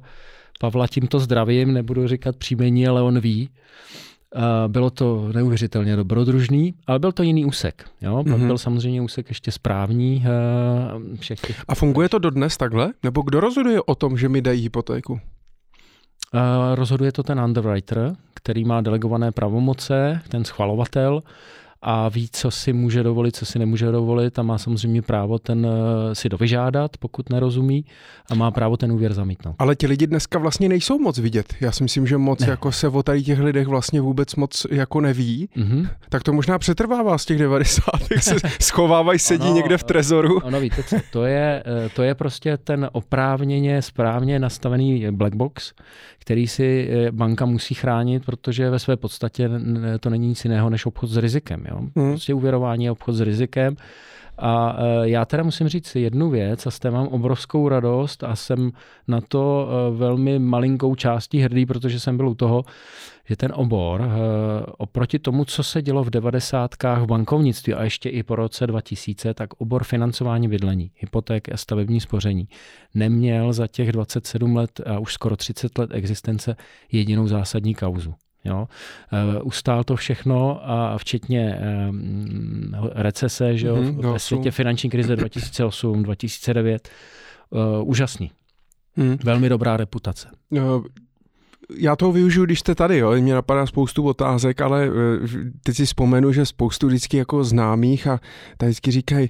[0.60, 3.50] Pavla tímto zdravím, nebudu říkat příjmení, ale on ví.
[4.68, 7.86] Bylo to neuvěřitelně dobrodružný, ale byl to jiný úsek.
[8.02, 8.18] Jo?
[8.18, 8.48] Mm-hmm.
[8.48, 10.26] Byl samozřejmě úsek ještě správní.
[10.26, 11.64] Eh, všech těch...
[11.68, 12.92] A funguje to dodnes takhle?
[13.04, 15.20] Nebo kdo rozhoduje o tom, že mi dají hypotéku?
[16.74, 21.22] Rozhoduje to ten underwriter, který má delegované pravomoce, ten schvalovatel
[21.82, 25.68] a ví, co si může dovolit, co si nemůže dovolit a má samozřejmě právo ten
[25.68, 27.86] eh, si dovyžádat, pokud nerozumí
[28.30, 29.56] a má právo ten úvěr zamítnout.
[29.60, 31.54] Ale ti lidi dneska vlastně nejsou moc vidět.
[31.62, 32.50] Já si myslím, že moc ne.
[32.50, 35.50] jako se o tady těch lidech vlastně vůbec moc jako neví.
[35.58, 35.90] Mm-hmm.
[36.10, 37.84] Tak to možná přetrvává z těch 90.
[38.20, 40.40] se schovávají, sedí ono, někde v trezoru.
[40.40, 45.74] Ono víte co, to je, eh, to je prostě ten oprávněně, správně nastavený black box,
[46.20, 49.50] který si eh, banka musí chránit, protože ve své podstatě
[50.00, 51.69] to není nic jiného než obchod s rizikem.
[51.70, 51.78] Jo?
[51.78, 52.12] Hmm.
[52.12, 53.76] Prostě uvěrování je obchod s rizikem.
[54.40, 58.36] A e, já teda musím říct jednu věc a s té mám obrovskou radost a
[58.36, 58.72] jsem
[59.08, 62.64] na to e, velmi malinkou částí hrdý, protože jsem byl u toho,
[63.26, 64.08] že ten obor e,
[64.78, 69.34] oproti tomu, co se dělo v devadesátkách v bankovnictví a ještě i po roce 2000,
[69.34, 72.48] tak obor financování bydlení, hypoték a stavební spoření
[72.94, 76.56] neměl za těch 27 let a už skoro 30 let existence
[76.92, 78.14] jedinou zásadní kauzu.
[78.46, 78.68] Jo.
[79.38, 81.60] Uh, ustál to všechno a včetně
[81.90, 86.90] um, recese že jo, mm-hmm, ve světě finanční krize 2008, 2009.
[87.50, 88.32] Uh, úžasný.
[88.96, 89.18] Mm.
[89.24, 90.28] Velmi dobrá reputace.
[90.50, 90.84] Uh,
[91.78, 93.12] já toho využiju, když jste tady, jo.
[93.12, 94.90] Mě napadá spoustu otázek, ale
[95.64, 98.20] teď si vzpomenu, že spoustu vždycky jako známých a
[98.58, 99.30] tady vždycky říkají,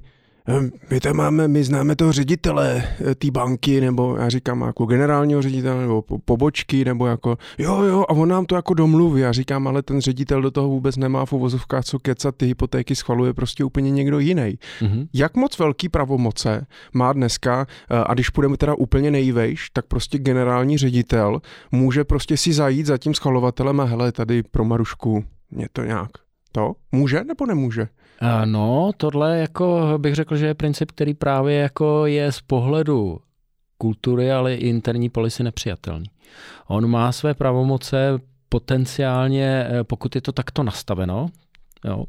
[0.90, 5.42] my tam máme, my známe toho ředitele eh, té banky, nebo já říkám jako generálního
[5.42, 9.22] ředitele, nebo pobočky, nebo jako jo, jo, a on nám to jako domluví.
[9.22, 12.96] Já říkám, ale ten ředitel do toho vůbec nemá v uvozovkách co kecat, ty hypotéky
[12.96, 14.60] schvaluje prostě úplně někdo jiný.
[14.82, 15.08] Mm-hmm.
[15.14, 20.18] Jak moc velký pravomoce má dneska, eh, a když půjdeme teda úplně nejvejš, tak prostě
[20.18, 21.42] generální ředitel
[21.72, 26.10] může prostě si zajít za tím schvalovatelem a hele, tady pro Marušku, mě to nějak
[26.52, 26.74] to?
[26.92, 27.88] Může nebo nemůže?
[28.46, 33.20] No, tohle jako bych řekl, že je princip, který právě jako je z pohledu
[33.78, 36.06] kultury, ale i interní policy nepřijatelný.
[36.68, 41.28] On má své pravomoce potenciálně, eh, pokud je to takto nastaveno,
[41.86, 42.06] jo,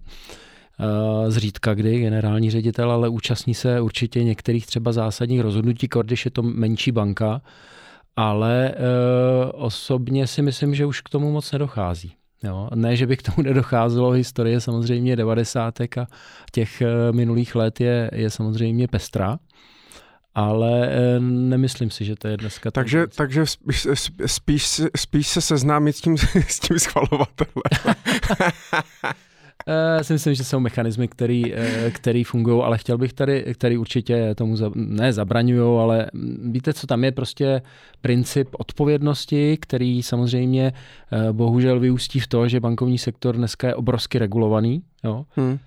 [0.80, 6.30] eh, zřídka kdy generální ředitel, ale účastní se určitě některých třeba zásadních rozhodnutí, když je
[6.30, 7.42] to menší banka,
[8.16, 8.74] ale
[9.52, 12.12] osobně si myslím, že už k tomu moc nedochází.
[12.44, 15.80] Jo, ne, že by k tomu nedocházelo, historie samozřejmě 90.
[15.80, 16.06] a
[16.52, 19.38] těch eh, minulých let je, je samozřejmě pestrá,
[20.34, 22.70] ale eh, nemyslím si, že to je dneska.
[22.70, 23.86] Takže, takže spíš,
[24.26, 26.16] spíš, spíš se seznámit s tím,
[26.48, 27.62] s tím schvalovatelem.
[29.66, 33.78] Já si myslím, že jsou mechanismy, který, eh, který fungují, ale chtěl bych tady, který
[33.78, 36.06] určitě tomu za, ne zabraňují, ale
[36.50, 37.62] víte, co tam je prostě
[38.00, 40.72] princip odpovědnosti, který samozřejmě
[41.12, 44.82] eh, bohužel vyústí v to, že bankovní sektor dneska je obrovsky regulovaný.
[45.04, 45.24] Jo?
[45.36, 45.58] Hmm.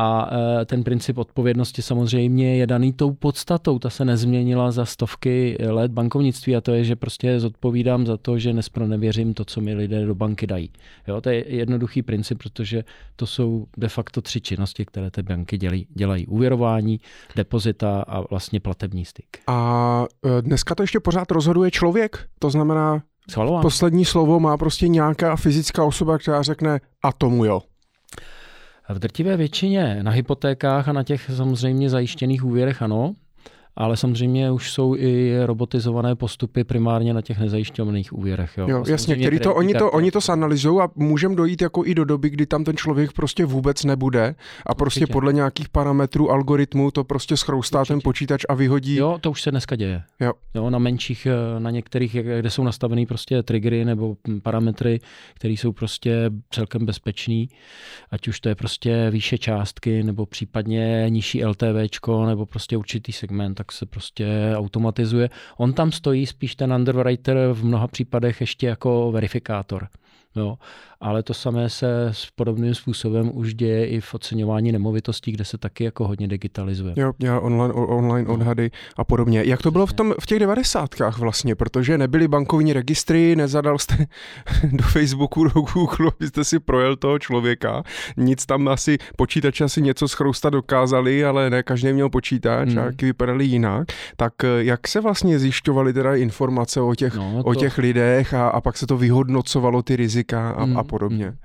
[0.00, 0.30] A
[0.60, 5.92] e, ten princip odpovědnosti samozřejmě je daný tou podstatou, ta se nezměnila za stovky let
[5.92, 10.06] bankovnictví a to je, že prostě zodpovídám za to, že nespronevěřím to, co mi lidé
[10.06, 10.70] do banky dají.
[11.08, 12.84] Jo, to je jednoduchý princip, protože
[13.16, 15.86] to jsou de facto tři činnosti, které ty banky dělají.
[15.94, 17.00] dělají úvěrování,
[17.36, 19.38] depozita a vlastně platební styk.
[19.46, 20.06] A
[20.38, 22.26] e, dneska to ještě pořád rozhoduje člověk?
[22.38, 23.62] To znamená, Schvalován.
[23.62, 27.60] poslední slovo má prostě nějaká fyzická osoba, která řekne a tomu jo.
[28.92, 33.14] V drtivé většině na hypotékách a na těch samozřejmě zajištěných úvěrech ano,
[33.76, 38.58] ale samozřejmě už jsou i robotizované postupy primárně na těch nezajišťovaných úvěrech.
[38.58, 41.94] Jo, jo jasně, který to, oni, to, oni to zanalizují a můžeme dojít jako i
[41.94, 44.34] do doby, kdy tam ten člověk prostě vůbec nebude
[44.66, 45.12] a prostě Určitě.
[45.12, 47.92] podle nějakých parametrů, algoritmů to prostě schroustá Určitě.
[47.94, 48.96] ten počítač a vyhodí.
[48.96, 50.02] Jo, to už se dneska děje.
[50.20, 50.32] Jo.
[50.54, 50.70] jo.
[50.70, 55.00] na menších, eh, na některých, kde jsou nastavený prostě triggery nebo parametry,
[55.34, 57.48] které jsou prostě celkem bezpečný,
[58.10, 63.59] ať už to je prostě výše částky nebo případně nižší LTVčko nebo prostě určitý segment,
[63.60, 65.30] tak se prostě automatizuje.
[65.56, 69.88] On tam stojí spíš ten underwriter v mnoha případech ještě jako verifikátor.
[70.36, 70.56] Jo.
[71.02, 75.58] Ale to samé se s podobným způsobem už děje i v oceňování nemovitostí, kde se
[75.58, 76.94] taky jako hodně digitalizuje.
[76.96, 78.34] Jo, já online, online no.
[78.34, 79.42] odhady a podobně.
[79.44, 84.06] Jak to bylo v, tom, v těch devadesátkách vlastně, protože nebyly bankovní registry, nezadal jste
[84.72, 87.82] do Facebooku, do Google, abyste si projel toho člověka,
[88.16, 92.78] nic tam asi, počítače asi něco schroustat dokázali, ale ne každý měl počítač hmm.
[92.78, 93.88] a vypadaly jinak.
[94.16, 97.50] Tak eh, jak se vlastně zjišťovaly teda informace o těch, no, to...
[97.50, 100.78] o těch lidech a, a pak se to vyhodnocovalo ty rizika a, hmm.
[100.78, 101.26] a podobně.
[101.26, 101.36] Hmm.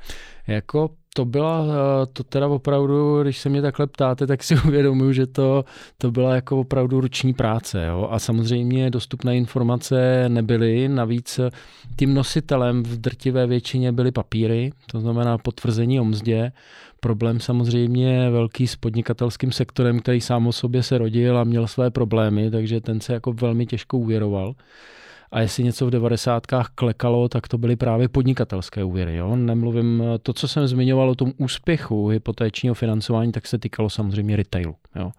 [0.47, 5.13] Jako to byla, eh, to teda opravdu, když se mě takhle ptáte, tak si uvědomuji,
[5.13, 5.65] že to,
[5.97, 7.85] to byla jako opravdu ruční práce.
[7.85, 8.07] Jo?
[8.11, 11.49] A samozřejmě dostupné informace nebyly, navíc eh,
[11.95, 16.51] tím nositelem v drtivé většině byly papíry, to znamená potvrzení o mzdě.
[16.99, 21.91] Problém samozřejmě velký s podnikatelským sektorem, který sám o sobě se rodil a měl své
[21.91, 24.55] problémy, takže ten se jako velmi těžko uvěroval.
[25.31, 29.15] A jestli něco v devadesátkách klekalo, tak to byly právě podnikatelské úvěry.
[29.15, 29.35] Jo?
[29.35, 34.75] Nemluvím, to, co jsem zmiňoval o tom úspěchu hypotéčního financování, tak se týkalo samozřejmě retailu.
[34.95, 35.11] Jo?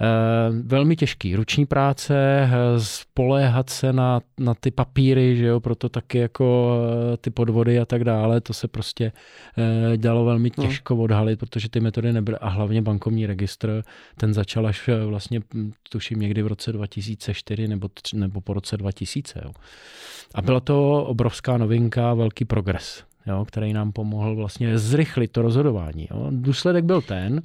[0.00, 1.36] Eh, velmi těžký.
[1.36, 2.48] Ruční práce, eh,
[2.80, 6.76] spoléhat se na, na ty papíry, že jo, proto taky jako
[7.12, 9.12] eh, ty podvody a tak dále, to se prostě
[9.96, 10.68] dalo velmi hmm.
[10.68, 13.82] těžko odhalit, protože ty metody nebyly a hlavně bankovní registr,
[14.16, 19.40] ten začal až vlastně hm, tuším někdy v roce 2004 nebo, nebo po roce 2000.
[19.44, 19.50] Jo.
[20.34, 26.08] A byla to obrovská novinka, velký progres, jo, který nám pomohl vlastně zrychlit to rozhodování.
[26.10, 26.26] Jo.
[26.30, 27.42] Důsledek byl ten,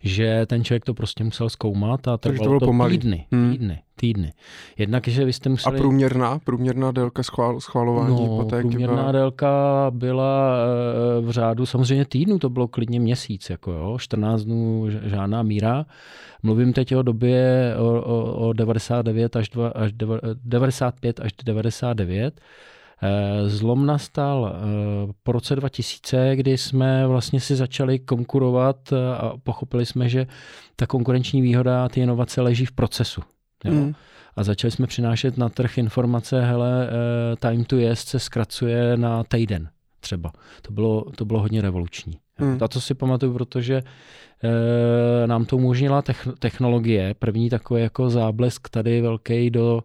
[0.00, 3.50] že ten člověk to prostě musel zkoumat a trvalo to, to týdny, hmm.
[3.50, 4.32] týdny, týdny.
[4.78, 5.76] Jednak, že vy jste museli...
[5.76, 9.12] A průměrná, průměrná délka schvál, schvalování no, hypotéky průměrná byla...
[9.12, 10.56] délka byla
[11.18, 15.86] e, v řádu samozřejmě týdnu, to bylo klidně měsíc, jako jo, 14 dnů žádná míra.
[16.42, 19.92] Mluvím teď o době o, o, o 99 až, 2, až
[20.44, 22.40] 95 až 99 Eh,
[23.46, 29.86] zlom nastal eh, po roce 2000, kdy jsme vlastně si začali konkurovat eh, a pochopili
[29.86, 30.26] jsme, že
[30.76, 33.20] ta konkurenční výhoda a ty inovace leží v procesu.
[33.64, 33.72] Jo?
[33.72, 33.94] Mm.
[34.36, 36.90] A začali jsme přinášet na trh informace, hele,
[37.38, 39.68] time to jest se zkracuje na týden
[40.00, 40.32] třeba.
[40.62, 42.18] To bylo, to bylo hodně revoluční.
[42.36, 42.58] Hmm.
[42.60, 46.02] A to si pamatuju, protože e, nám to umožnila
[46.38, 47.14] technologie.
[47.18, 49.82] První takový jako záblesk tady velký do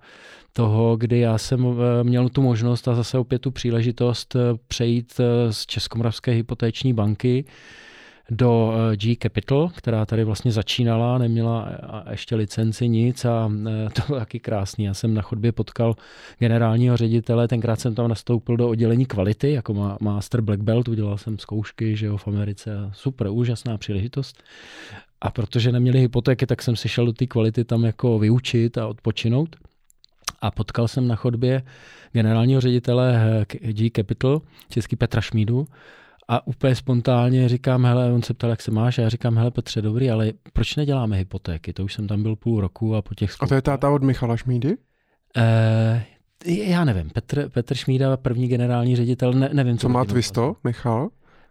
[0.54, 5.14] toho, kdy já jsem eh, měl tu možnost a zase opět tu příležitost eh, přejít
[5.20, 7.46] eh, z Českomoravské hypotéční banky
[8.30, 11.70] do G Capital, která tady vlastně začínala, neměla
[12.12, 13.52] ještě licenci nic a
[13.94, 14.86] to bylo taky krásný.
[14.86, 15.96] Já jsem na chodbě potkal
[16.40, 21.40] generálního ředitele, tenkrát jsem tam nastoupil do oddělení kvality, jako master black belt, udělal jsem
[21.40, 24.44] zkoušky že jo, v Americe, super, úžasná příležitost.
[25.22, 28.88] A protože neměli hypotéky, tak jsem si šel do té kvality tam jako vyučit a
[28.88, 29.56] odpočinout.
[30.44, 31.64] A potkal jsem na chodbě
[32.12, 33.22] generálního ředitele
[33.62, 35.66] G Capital, český Petra Šmídu,
[36.28, 39.52] a úplně spontánně říkám, hele, on se ptal, jak se máš, a já říkám, hele
[39.52, 41.74] Petře, dobrý, ale proč neděláme hypotéky?
[41.74, 44.04] To už jsem tam byl půl roku a po těch A to je táta od
[44.04, 44.78] Michala Šmídy?
[45.38, 46.06] Eh,
[46.46, 49.88] já nevím, Petr, Petr Šmída, první generální ředitel, ne, nevím, co.
[49.88, 51.10] To má Twisto, Michal?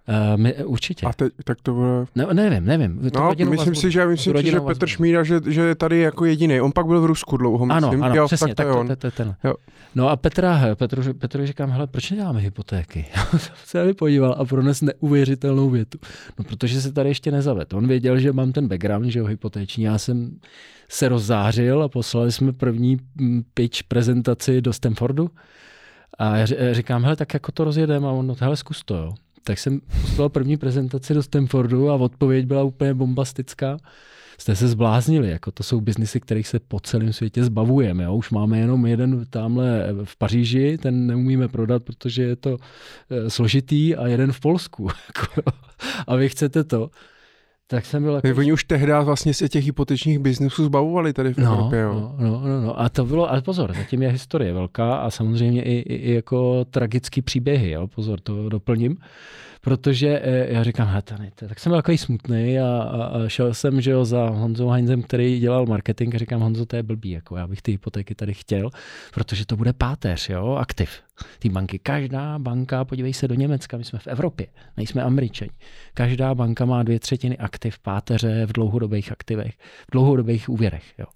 [0.09, 1.07] Uh, my, určitě.
[1.07, 2.05] A teď, tak to bude...
[2.14, 3.11] Ne, nevím, nevím.
[3.11, 6.24] To no, myslím si, že, myslím si, že Petr Šmída, že, že je tady jako
[6.24, 6.61] jediný.
[6.61, 7.84] On pak byl v Rusku dlouho, myslím.
[7.84, 8.88] Ano, ano, jo, přesně, tak to, on.
[8.88, 9.55] to, to, to, jo.
[9.94, 13.07] No a Petra, Petru, Petru říkám, hele, proč neděláme hypotéky?
[13.64, 15.98] se mi podíval a prones neuvěřitelnou větu.
[16.38, 17.74] No, protože se tady ještě nezaved.
[17.74, 19.84] On věděl, že mám ten background, že jo, hypotéční.
[19.84, 20.38] Já jsem
[20.88, 25.30] se rozzářil a poslali jsme první mm, pitch prezentaci do Stanfordu.
[26.18, 29.14] A já říkám, hele, tak jako to rozjedeme a on, no, hele, zkus to, jo
[29.45, 33.78] tak jsem poslal první prezentaci do Stanfordu a odpověď byla úplně bombastická.
[34.38, 38.05] Jste se zbláznili, jako to jsou biznisy, kterých se po celém světě zbavujeme.
[38.05, 38.14] Jo?
[38.14, 42.59] Už máme jenom jeden tamhle v Paříži, ten neumíme prodat, protože je to
[43.11, 44.88] e, složitý a jeden v Polsku.
[45.09, 45.53] Jako,
[46.07, 46.90] a vy chcete to
[47.72, 48.38] tak jsem byl jako...
[48.38, 51.80] Oni už tehdy vlastně se těch hypotečních biznesů zbavovali tady v no, Evropě.
[51.80, 51.94] Jo.
[51.94, 55.62] No, no, no, no, a to bylo, ale pozor, zatím je historie velká a samozřejmě
[55.62, 58.96] i, i, i jako tragický příběhy, jo, pozor, to doplním
[59.64, 61.02] protože eh, já říkám, hele,
[61.34, 65.02] tak jsem byl takový smutný a, a, a, šel jsem že jo, za Honzou Heinzem,
[65.02, 68.34] který dělal marketing a říkám, Honzo, to je blbý, jako já bych ty hypotéky tady
[68.34, 68.70] chtěl,
[69.14, 70.90] protože to bude páteř, jo, aktiv
[71.38, 71.78] ty banky.
[71.78, 74.46] Každá banka, podívej se do Německa, my jsme v Evropě,
[74.76, 75.50] nejsme američani.
[75.94, 79.52] Každá banka má dvě třetiny aktiv páteře v dlouhodobých aktivech,
[79.88, 80.84] v dlouhodobých úvěrech.
[80.98, 81.06] Jo.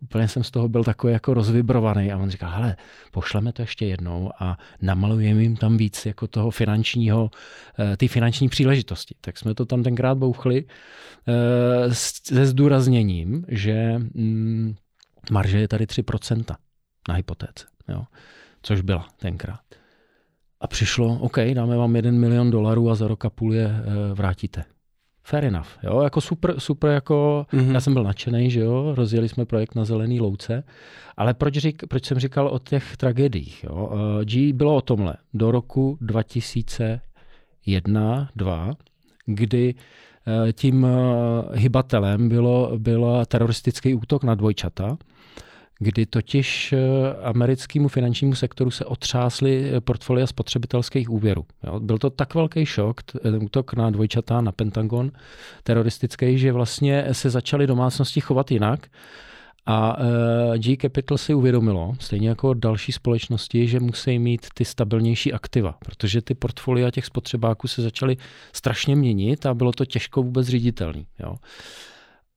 [0.00, 2.76] Úplně jsem z toho byl takový jako rozvibrovaný a on říkal, hele,
[3.10, 7.30] pošleme to ještě jednou a namalujeme jim tam víc jako toho finančního,
[7.78, 9.14] eh, ty finanční příležitosti.
[9.20, 10.64] Tak jsme to tam tenkrát bouchli
[11.28, 14.74] eh, se zdůrazněním, že mm,
[15.30, 16.56] marže je tady 3%
[17.08, 17.66] na hypotéce.
[17.88, 18.04] Jo
[18.66, 19.60] což byla tenkrát.
[20.60, 23.82] A přišlo, OK, dáme vám jeden milion dolarů a za rok a půl je e,
[24.14, 24.64] vrátíte.
[25.22, 27.74] Fair enough, jo, jako super, super, jako, mm-hmm.
[27.74, 30.64] já jsem byl nadšený, že jo, rozjeli jsme projekt na Zelený louce,
[31.16, 35.14] ale proč, řík, proč jsem říkal o těch tragédiích, jo, uh, G bylo o tomhle,
[35.34, 38.74] do roku 2001, 2,
[39.26, 39.80] kdy uh,
[40.52, 40.86] tím
[41.52, 44.96] hybatelem bylo, bylo teroristický útok na dvojčata,
[45.78, 46.78] kdy totiž eh,
[47.22, 51.44] americkému finančnímu sektoru se otřásly eh, portfolia spotřebitelských úvěrů.
[51.64, 51.80] Jo.
[51.80, 55.10] Byl to tak velký šok, ten útok na dvojčata, na Pentagon
[55.62, 58.86] teroristický, že vlastně se začaly domácnosti chovat jinak
[59.68, 59.96] a
[60.56, 66.22] G Capital si uvědomilo, stejně jako další společnosti, že musí mít ty stabilnější aktiva, protože
[66.22, 68.16] ty portfolia těch spotřebáků se začaly
[68.52, 71.06] strašně měnit a bylo to těžko vůbec ředitelný.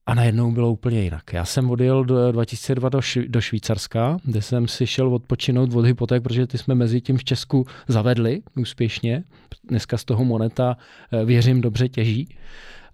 [0.10, 1.34] A najednou bylo úplně jinak.
[1.34, 5.86] Já jsem odjel do 2002 do, Šv- do Švýcarska, kde jsem si šel odpočinout od
[5.86, 9.24] hypoték, protože ty jsme mezi tím v Česku zavedli úspěšně.
[9.64, 10.78] Dneska z toho moneta,
[11.12, 12.36] eh, věřím, dobře těží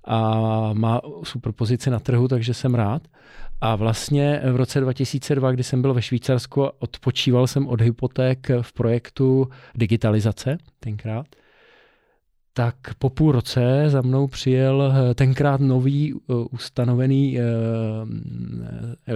[0.03, 0.39] a
[0.73, 3.01] má super pozici na trhu, takže jsem rád.
[3.61, 8.73] A vlastně v roce 2002, kdy jsem byl ve Švýcarsku, odpočíval jsem od hypoték v
[8.73, 11.25] projektu digitalizace tenkrát
[12.57, 17.43] tak po půl roce za mnou přijel eh, tenkrát nový uh, ustanovený uh,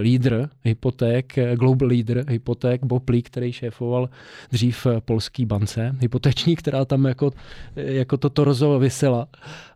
[0.00, 4.08] lídr hypoték, global lídr hypoték, Bob Lee, který šéfoval
[4.52, 7.30] dřív polský bance, hypoteční, která tam jako,
[7.76, 9.28] jako to torzo vysela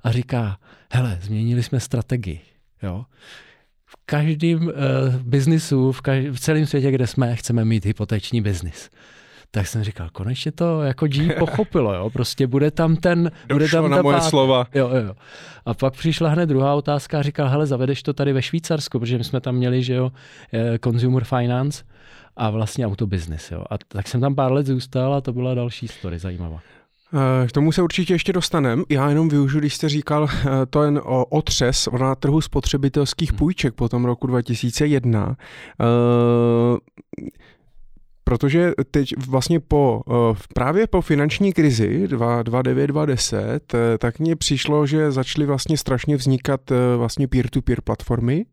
[0.03, 0.59] a říká,
[0.93, 2.41] hele, změnili jsme strategii,
[2.83, 3.05] jo.
[3.87, 4.73] V každém uh,
[5.23, 6.03] biznisu, v,
[6.33, 8.91] v celém světě, kde jsme, chceme mít hypoteční biznis
[9.55, 13.31] tak jsem říkal, konečně to jako G pochopilo, jo, prostě bude tam ten...
[13.53, 14.25] bude tam na moje pát...
[14.25, 14.67] slova.
[14.75, 15.15] Jo, jo.
[15.67, 19.19] A pak přišla hned druhá otázka a říkal, hele, zavedeš to tady ve Švýcarsku, protože
[19.19, 20.13] my jsme tam měli, že jo,
[20.53, 21.85] eh, consumer finance
[22.37, 23.65] a vlastně autobusiness, jo.
[23.71, 26.61] A tak jsem tam pár let zůstal a to byla další story zajímavá.
[27.15, 28.83] Eh, k tomu se určitě ještě dostaneme.
[28.89, 33.39] Já jenom využiju, když jste říkal eh, to jen o otřes na trhu spotřebitelských hmm.
[33.39, 35.37] půjček po tom roku 2001.
[38.35, 45.13] Protože teď vlastně po, eh, právě po finanční krizi 2009-2010, eh, tak mně přišlo, že
[45.13, 48.45] začaly vlastně strašně vznikat eh, vlastně peer-to-peer platformy.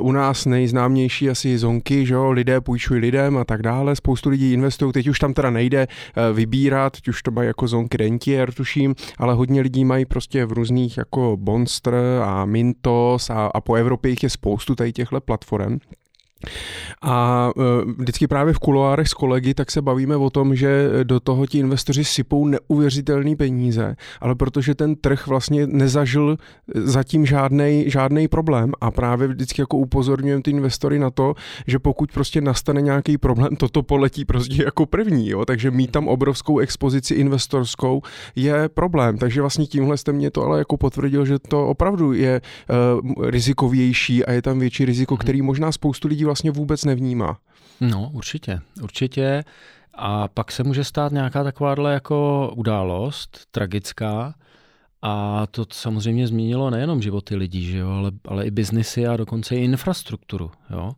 [0.00, 4.52] U nás nejznámější asi zonky, že jo, lidé půjčují lidem a tak dále, spoustu lidí
[4.52, 5.86] investují, teď už tam teda nejde
[6.32, 10.52] vybírat, teď už to mají jako zonky Rentier, tuším, ale hodně lidí mají prostě v
[10.52, 15.78] různých jako Bonster a Mintos a, a po Evropě jich je spoustu tady těchto platform.
[17.02, 21.20] A e, vždycky právě v kuloárech s kolegy tak se bavíme o tom, že do
[21.20, 26.36] toho ti investoři sypou neuvěřitelné peníze, ale protože ten trh vlastně nezažil
[26.74, 27.26] zatím
[27.86, 31.34] žádný problém a právě vždycky jako upozorňujeme ty investory na to,
[31.66, 35.44] že pokud prostě nastane nějaký problém, toto poletí prostě jako první, jo?
[35.44, 38.02] takže mít tam obrovskou expozici investorskou
[38.36, 42.40] je problém, takže vlastně tímhle jste mě to ale jako potvrdil, že to opravdu je
[43.06, 45.18] uh, rizikovější a je tam větší riziko, mhm.
[45.18, 47.38] který možná spoustu lidí vlastně vůbec nevnímá.
[47.80, 49.44] No, určitě, určitě.
[49.94, 54.34] A pak se může stát nějaká takováhle jako událost, tragická,
[55.02, 59.56] a to samozřejmě změnilo nejenom životy lidí, že jo, ale, ale i biznisy a dokonce
[59.56, 60.50] i infrastrukturu.
[60.70, 60.92] Jo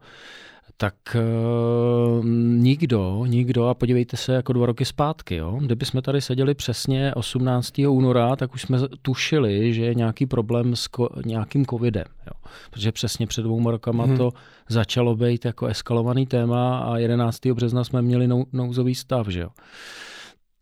[0.81, 2.25] tak uh,
[2.59, 5.59] nikdo, nikdo, a podívejte se jako dva roky zpátky, jo?
[5.61, 7.79] kdyby jsme tady seděli přesně 18.
[7.79, 12.05] února, tak už jsme tušili, že je nějaký problém s ko- nějakým covidem.
[12.27, 12.51] Jo?
[12.71, 14.17] Protože přesně před dvou rokama hmm.
[14.17, 14.31] to
[14.69, 17.47] začalo být jako eskalovaný téma a 11.
[17.47, 19.29] března jsme měli nou- nouzový stav.
[19.29, 19.49] Že jo?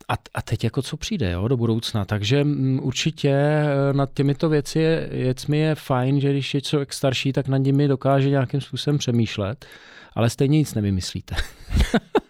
[0.08, 2.04] A, a teď jako co přijde jo, do budoucna.
[2.04, 6.92] Takže m, mm, určitě eh, nad těmito věci věcmi je fajn, že když je člověk
[6.92, 9.66] starší, tak nad nimi dokáže nějakým způsobem přemýšlet
[10.16, 11.36] ale stejně nic nevymyslíte.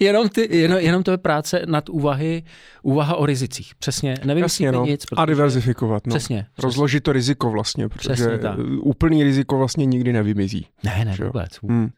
[0.00, 2.42] jenom, ty, jenom, jenom to je práce nad úvahy,
[2.82, 3.74] úvaha o rizicích.
[3.74, 4.86] Přesně, nevymyslíte Jasně, no.
[4.86, 5.04] nic.
[5.04, 5.22] Protože...
[5.22, 6.06] A diverzifikovat.
[6.06, 6.10] No.
[6.10, 6.66] Přesně, přesně.
[6.66, 8.58] Rozložit to riziko vlastně, protože přesně, tak.
[8.82, 10.66] úplný riziko vlastně nikdy nevymizí.
[10.84, 11.50] Ne, ne, vůbec.
[11.62, 11.90] Hmm.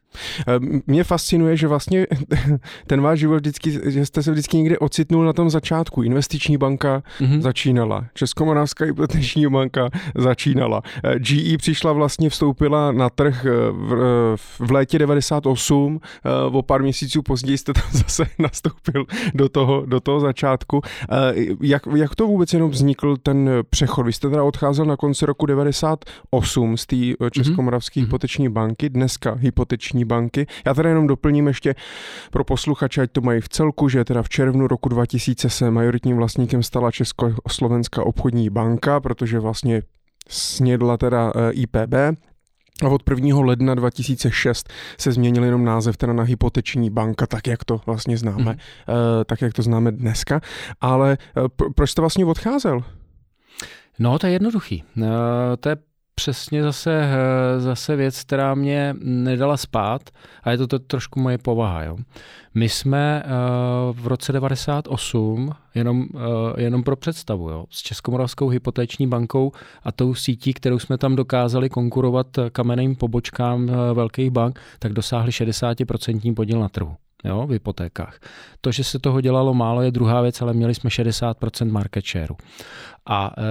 [0.47, 2.07] Eh, mě fascinuje, že vlastně
[2.87, 6.03] ten váš život vždycky, že jste se vždycky někde ocitnul na tom začátku.
[6.03, 7.41] Investiční banka mm-hmm.
[7.41, 10.81] začínala, Českomoravská hypoteční banka začínala.
[11.03, 15.99] Eh, GE přišla vlastně, vstoupila na trh eh, v, v létě 98,
[16.51, 20.81] o pár měsíců později jste tam zase nastoupil do toho, do toho začátku.
[21.61, 24.05] Jak, jak to vůbec jenom vznikl ten přechod?
[24.05, 26.95] Vy jste teda odcházel na konci roku 98 z té
[27.31, 28.03] Českomoravské mm-hmm.
[28.03, 30.47] hypoteční banky, dneska hypoteční banky.
[30.65, 31.75] Já teda jenom doplním ještě
[32.31, 36.17] pro posluchače, ať to mají v celku, že teda v červnu roku 2000 se majoritním
[36.17, 39.81] vlastníkem stala Československá obchodní banka, protože vlastně
[40.29, 41.93] snědla teda eh, IPB,
[42.83, 43.39] a od 1.
[43.39, 48.51] ledna 2006 se změnil jenom název teda na hypoteční banka, tak jak to vlastně známe,
[48.51, 48.57] mm.
[49.25, 50.41] tak jak to známe dneska.
[50.81, 51.41] Ale eh,
[51.75, 52.83] proč jste vlastně odcházel?
[53.99, 54.83] No, to je jednoduchý.
[55.59, 55.75] To je
[56.15, 60.01] přesně zase, eh, zase věc, která mě nedala spát
[60.43, 61.83] a je to, to trošku moje povaha.
[61.83, 61.97] Jo.
[62.57, 66.21] My jsme uh, v roce 98, jenom, uh,
[66.57, 69.51] jenom pro představu, jo, s Českomoravskou hypotéční bankou
[69.83, 76.33] a tou sítí, kterou jsme tam dokázali konkurovat kamenným pobočkám velkých bank, tak dosáhli 60%
[76.33, 76.95] podíl na trhu
[77.25, 78.19] jo, v hypotékách.
[78.61, 82.35] To, že se toho dělalo málo, je druhá věc, ale měli jsme 60% market share.
[83.05, 83.43] A uh,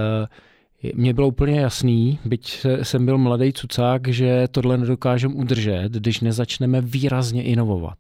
[0.95, 6.81] mně bylo úplně jasný, byť jsem byl mladý cucák, že tohle nedokážeme udržet, když nezačneme
[6.81, 7.99] výrazně inovovat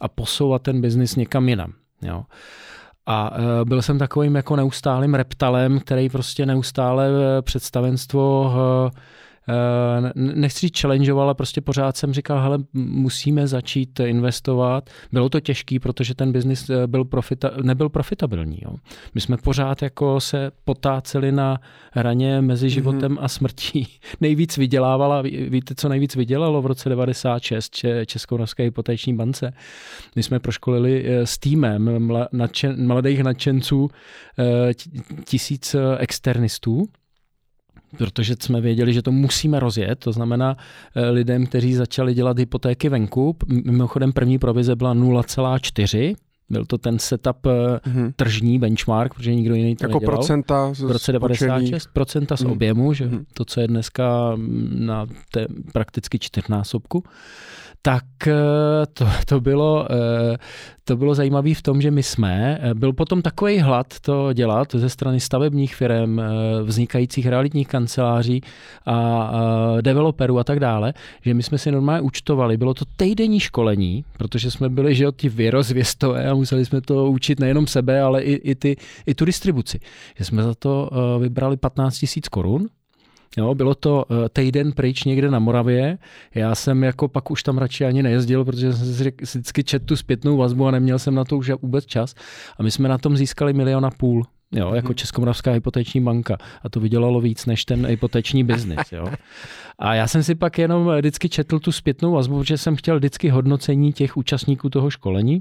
[0.00, 1.72] a posouvat ten biznis někam jinam.
[2.02, 2.22] Jo.
[3.06, 7.08] A e, byl jsem takovým jako neustálým reptalem, který prostě neustále
[7.42, 8.52] představenstvo
[10.14, 14.90] nechci říct challengeoval, ale prostě pořád jsem říkal, hele, musíme začít investovat.
[15.12, 18.58] Bylo to těžký, protože ten biznis eh, byl profita, nebyl profitabilní.
[18.62, 18.74] Jo.
[19.14, 21.60] My jsme pořád jako se potáceli na
[21.92, 22.74] hraně mezi mhm.
[22.74, 23.24] životem mm-hmm.
[23.24, 23.88] a smrtí.
[24.20, 29.52] Nejvíc vydělávala, víte, co nejvíc vydělalo v roce 96 Českomoravské hypotéční bance?
[30.16, 32.08] My jsme proškolili eh, s týmem
[32.76, 33.88] mladých nadšenců
[35.24, 36.88] tisíc externistů,
[37.98, 40.56] protože jsme věděli, že to musíme rozjet, to znamená
[40.94, 46.14] eh, lidem, kteří začali dělat hypotéky venku, mimochodem první provize byla 0,4,
[46.50, 48.12] byl to ten setup mm-hmm.
[48.16, 50.16] tržní benchmark, protože nikdo jiný to jako nedělal.
[50.16, 52.52] procenta z V roce 96 procenta z mm-hmm.
[52.52, 53.24] objemu, že mm-hmm.
[53.34, 54.36] to, co je dneska
[54.74, 57.04] na té prakticky čtyřnásobku
[57.82, 58.32] tak eh,
[58.94, 60.36] to, to, bylo, eh,
[60.84, 64.68] to bylo zajímavé v tom, že my jsme, eh, byl potom takový hlad to dělat
[64.74, 66.20] ze strany stavebních firm,
[66.62, 68.40] vznikajících realitních kanceláří
[68.86, 69.32] a
[69.80, 72.56] developerů a tak dále, že my jsme si normálně účtovali.
[72.56, 77.40] Bylo to týdenní školení, protože jsme byli, že ti vyrozvěstové a museli jsme to učit
[77.40, 78.76] nejenom sebe, ale i, i, ty,
[79.06, 79.80] i tu distribuci.
[80.16, 82.68] Že jsme za to vybrali 15 tisíc korun
[83.36, 85.98] Jo, bylo to uh, týden pryč někde na Moravě.
[86.34, 89.96] Já jsem jako pak už tam radši ani nejezdil, protože jsem si vždycky četl tu
[89.96, 92.14] zpětnou vazbu a neměl jsem na to už vůbec čas.
[92.58, 94.26] A my jsme na tom získali milion a půl.
[94.52, 94.94] Jo, jako mhm.
[94.94, 96.36] Českomoravská hypoteční banka.
[96.62, 98.92] A to vydělalo víc než ten hypoteční biznis.
[98.92, 99.06] Jo.
[99.78, 103.28] A já jsem si pak jenom vždycky četl tu zpětnou vazbu, protože jsem chtěl vždycky
[103.28, 105.40] hodnocení těch účastníků toho školení.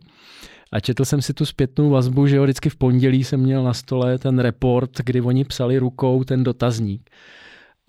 [0.71, 3.73] A četl jsem si tu zpětnou vazbu, že jo, vždycky v pondělí jsem měl na
[3.73, 7.09] stole ten report, kdy oni psali rukou ten dotazník.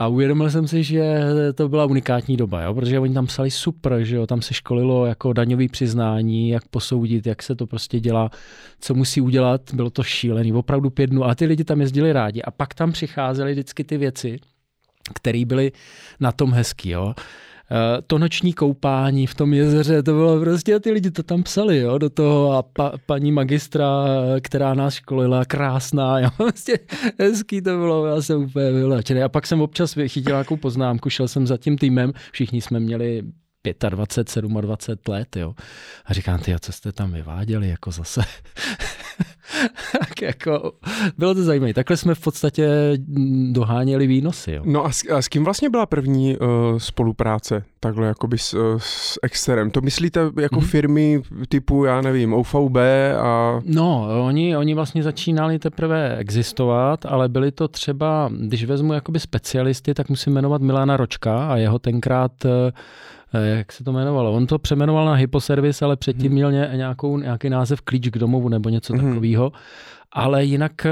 [0.01, 1.21] A uvědomil jsem si, že
[1.55, 2.75] to byla unikátní doba, jo?
[2.75, 4.27] protože oni tam psali super, že jo?
[4.27, 8.31] tam se školilo jako daňový přiznání, jak posoudit, jak se to prostě dělá,
[8.81, 12.43] co musí udělat, bylo to šílený, opravdu pět dnů a ty lidi tam jezdili rádi
[12.43, 14.39] a pak tam přicházely vždycky ty věci,
[15.15, 15.73] které byly
[16.21, 16.91] na tom hezký.
[16.91, 17.15] Jo?
[17.73, 21.79] Eh, to noční koupání v tom jezeře, to bylo prostě, ty lidi to tam psali,
[21.79, 24.05] jo, do toho a pa, paní magistra,
[24.41, 26.79] která nás školila, krásná, jo, prostě
[27.19, 29.23] hezký to bylo, já jsem úplně vylečený.
[29.23, 33.23] A pak jsem občas vychytil nějakou poznámku, šel jsem za tím týmem, všichni jsme měli
[33.89, 35.55] 25, 27 let, jo.
[36.05, 38.21] A říkám, ty, co jste tam vyváděli, jako zase.
[39.99, 40.73] tak jako,
[41.19, 41.75] bylo to zajímavé.
[41.75, 42.69] Takhle jsme v podstatě
[43.53, 44.53] doháněli výnosy.
[44.53, 44.63] Jo.
[44.65, 46.49] No a s, a s kým vlastně byla první uh,
[46.79, 49.71] spolupráce takhle jakoby s, uh, s Exterem?
[49.71, 50.69] To myslíte jako hmm.
[50.69, 52.77] firmy typu, já nevím, OVB
[53.21, 53.61] a...
[53.65, 59.95] No, oni, oni vlastně začínali teprve existovat, ale byli to třeba, když vezmu jakoby specialisty,
[59.95, 62.51] tak musím jmenovat Milana Ročka a jeho tenkrát uh,
[63.33, 64.33] jak se to jmenovalo?
[64.33, 66.35] On to přemenoval na Hyposervice, ale předtím hmm.
[66.35, 69.09] měl nějakou, nějaký název Klíč k domovu nebo něco hmm.
[69.09, 69.53] takového.
[70.13, 70.87] Ale jinak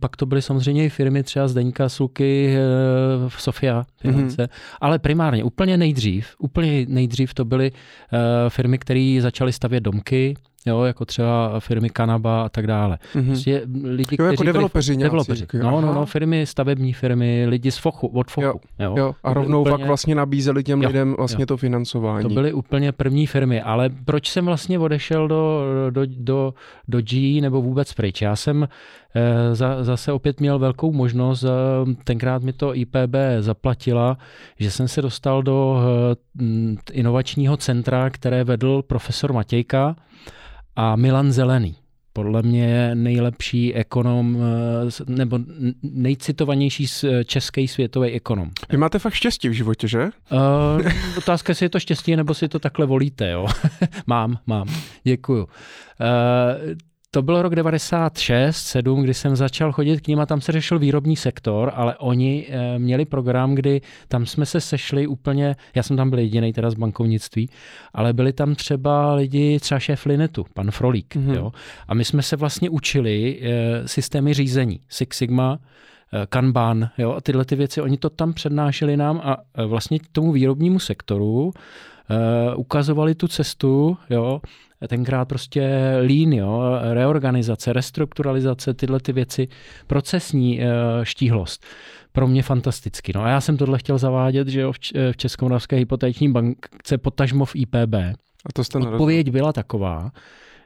[0.00, 4.48] pak to byly samozřejmě i firmy třeba Zdeňka, Sluky, eh, Sofia finance, mm-hmm.
[4.80, 7.72] ale primárně úplně nejdřív, úplně nejdřív to byly
[8.48, 10.34] firmy, které začaly stavět domky,
[10.68, 12.98] jo, jako třeba firmy Kanaba a tak dále.
[13.14, 13.26] Mm-hmm.
[13.26, 15.10] Prostě lidi, jo, jako developeři nějaký.
[15.10, 15.46] Developeři.
[15.62, 18.46] No, no, no, firmy, stavební firmy, lidi z Fochu, od Fochu.
[18.46, 18.94] Jo, jo.
[18.98, 19.14] jo.
[19.22, 21.46] A rovnou úplně, pak vlastně nabízeli těm jo, lidem vlastně jo.
[21.46, 22.22] to financování.
[22.22, 26.54] To byly úplně první firmy, ale proč jsem vlastně odešel do, do, do,
[26.88, 28.22] do G nebo vůbec pryč?
[28.22, 28.68] Já jsem
[29.14, 31.48] eh, za, zase opět měl velkou možnost, eh,
[32.04, 34.18] tenkrát mi to IPB zaplatila,
[34.58, 39.96] že jsem se dostal do eh, inovačního centra, které vedl profesor Matějka,
[40.78, 41.76] a Milan Zelený.
[42.12, 45.38] Podle mě nejlepší ekonom, eh, nebo
[45.82, 48.50] nejcitovanější eh, český světový ekonom.
[48.70, 50.02] Vy máte fakt štěstí v životě, že?
[50.04, 53.46] Uh, otázka, jestli je to štěstí, nebo si to takhle volíte, jo?
[54.06, 54.68] mám, mám.
[55.04, 55.42] Děkuju.
[55.42, 55.48] Uh,
[57.18, 60.78] to byl rok 96, 7, kdy jsem začal chodit k ním a tam se řešil
[60.78, 65.96] výrobní sektor, ale oni e, měli program, kdy tam jsme se sešli úplně, já jsem
[65.96, 67.50] tam byl jediný teda z bankovnictví,
[67.94, 71.34] ale byli tam třeba lidi, třeba šéf Linetu, pan Frolík, mm-hmm.
[71.34, 71.52] jo,
[71.88, 75.58] a my jsme se vlastně učili e, systémy řízení, Six Sigma,
[76.12, 79.36] eh, Kanban, jo, a tyhle ty věci, oni to tam přednášeli nám a
[79.66, 81.52] vlastně tomu výrobnímu sektoru
[82.10, 84.40] uh, ukazovali tu cestu, jo,
[84.88, 89.48] tenkrát prostě lean, jo, reorganizace, restrukturalizace, tyhle ty věci,
[89.86, 90.66] procesní eh,
[91.02, 91.66] štíhlost.
[92.12, 93.12] Pro mě fantasticky.
[93.14, 94.72] No a já jsem tohle chtěl zavádět, že jo,
[95.12, 97.94] v Českomoravské hypotéční bankce, potažmo v IPB.
[98.46, 100.10] A to jste Odpověď byla taková,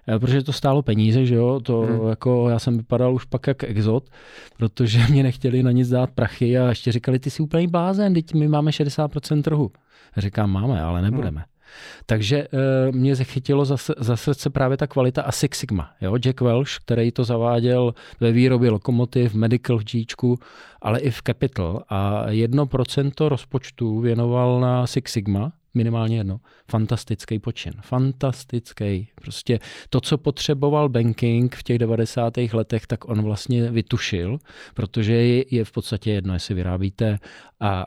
[0.08, 2.08] eh, protože to stálo peníze, že jo, to hmm.
[2.08, 4.10] jako já jsem vypadal už pak jak exot,
[4.56, 8.34] protože mě nechtěli na nic dát prachy a ještě říkali, ty jsi úplný blázen, teď
[8.34, 9.70] my máme 60% trhu.
[10.16, 11.40] Říkám, máme, ale nebudeme.
[11.40, 11.51] Hmm.
[12.06, 15.90] Takže uh, mě zachytilo za, za srdce právě ta kvalita a Six Sigma.
[16.00, 16.16] Jo?
[16.16, 20.38] Jack Welsh, který to zaváděl ve výrobě lokomotiv, Medical Gčku,
[20.82, 21.82] ale i v Capital.
[21.88, 26.40] A jedno procento rozpočtu věnoval na Six Sigma, minimálně jedno.
[26.70, 27.72] Fantastický počin.
[27.80, 29.08] Fantastický.
[29.14, 29.58] Prostě
[29.88, 32.34] to, co potřeboval banking v těch 90.
[32.52, 34.38] letech, tak on vlastně vytušil,
[34.74, 35.14] protože
[35.50, 37.18] je v podstatě jedno, jestli vyrábíte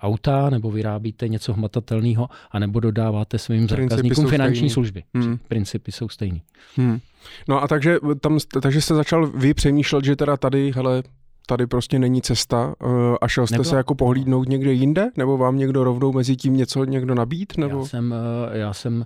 [0.01, 4.69] auta, nebo vyrábíte něco hmatatelného, anebo dodáváte svým zákazníkům finanční stejný.
[4.69, 5.03] služby.
[5.13, 5.37] Hmm.
[5.47, 6.41] Principy jsou stejný.
[6.75, 6.99] Hmm.
[7.47, 11.03] No a takže, tam, takže jste začal vy přemýšlet, že teda tady, hele,
[11.45, 12.87] tady prostě není cesta eh,
[13.21, 13.69] a šel jste Nebyla.
[13.69, 15.09] se jako pohlídnout někde jinde?
[15.17, 17.57] Nebo vám někdo rovnou mezi tím něco někdo nabít?
[17.57, 17.79] Nebo?
[17.79, 18.15] Já jsem,
[18.53, 19.05] eh, já jsem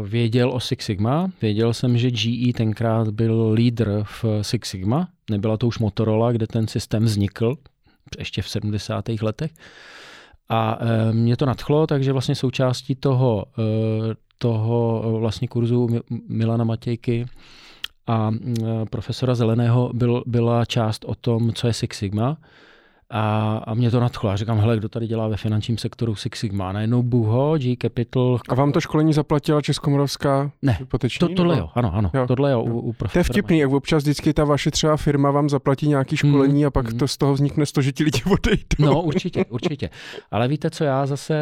[0.00, 5.08] Uh, věděl o Six Sigma, věděl jsem, že GE tenkrát byl lídr v Six Sigma,
[5.30, 7.54] nebyla to už Motorola, kde ten systém vznikl,
[8.18, 9.04] ještě v 70.
[9.22, 9.50] letech.
[10.48, 13.64] A uh, mě to nadchlo, takže vlastně součástí toho, uh,
[14.38, 15.88] toho vlastně kurzu
[16.28, 17.26] Milana Matějky
[18.08, 18.30] a
[18.90, 22.38] profesora Zeleného byl, byla část o tom, co je Six Sigma.
[23.10, 24.30] A, a mě to nadchlo.
[24.30, 26.72] Já říkám, hele, kdo tady dělá ve finančním sektoru Six Sigma?
[26.72, 28.38] Najednou Buho, G Capital.
[28.48, 31.28] A vám to školení zaplatila Českomoravská ne, hypoteční?
[31.28, 32.26] To, tohle jo, ano, ano, jo.
[32.26, 35.48] tohle jo, u, u To je vtipný, jak občas vždycky ta vaše třeba firma vám
[35.48, 36.98] zaplatí nějaký školení mm, a pak mm.
[36.98, 38.76] to z toho vznikne to, že ti lidi odejdou.
[38.78, 39.90] No určitě, určitě.
[40.30, 41.34] Ale víte co, já zase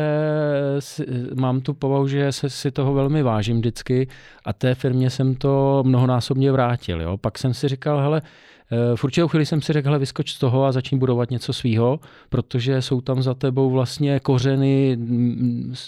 [0.78, 4.08] si, mám tu povahu, že se, si toho velmi vážím vždycky
[4.44, 7.00] a té firmě jsem to mnohonásobně vrátil.
[7.00, 7.16] Jo.
[7.16, 8.22] Pak jsem si říkal, hele,
[8.96, 12.00] v určitou chvíli jsem si řekl, hele, vyskoč z toho a začni budovat něco svýho,
[12.28, 14.98] protože jsou tam za tebou vlastně kořeny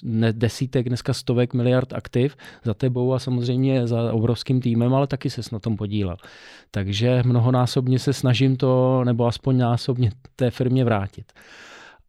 [0.02, 5.30] ne, desítek, dneska stovek miliard aktiv za tebou a samozřejmě za obrovským týmem, ale taky
[5.30, 6.16] se na tom podílel.
[6.70, 11.32] Takže mnohonásobně se snažím to, nebo aspoň násobně té firmě vrátit.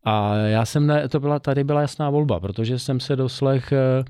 [0.03, 4.03] A já jsem, ne, to byla, tady byla jasná volba, protože jsem se doslech eh,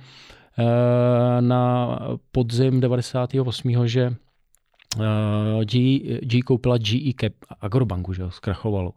[0.59, 1.99] eh, na
[2.31, 3.87] podzim 98.
[3.87, 4.15] že
[5.63, 8.93] G, G koupila GE Cap, Agrobanku, že jo, zkrachovalo.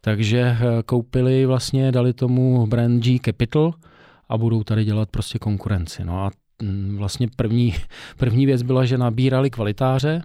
[0.00, 0.56] Takže
[0.86, 3.74] koupili vlastně, dali tomu brand G Capital
[4.28, 6.04] a budou tady dělat prostě konkurenci.
[6.04, 6.30] No a
[6.62, 7.74] mm, vlastně první,
[8.16, 10.22] první věc byla, že nabírali kvalitáře,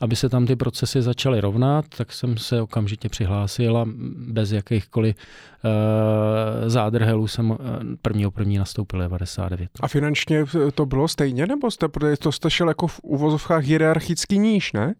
[0.00, 3.84] aby se tam ty procesy začaly rovnat, tak jsem se okamžitě přihlásil a
[4.16, 7.56] bez jakýchkoliv uh, zádrhelů jsem uh,
[8.02, 9.70] prvního první nastoupil 99.
[9.80, 10.44] A finančně
[10.74, 14.94] to bylo stejně, nebo jste, protože to jste šel jako v uvozovkách hierarchicky níž, ne?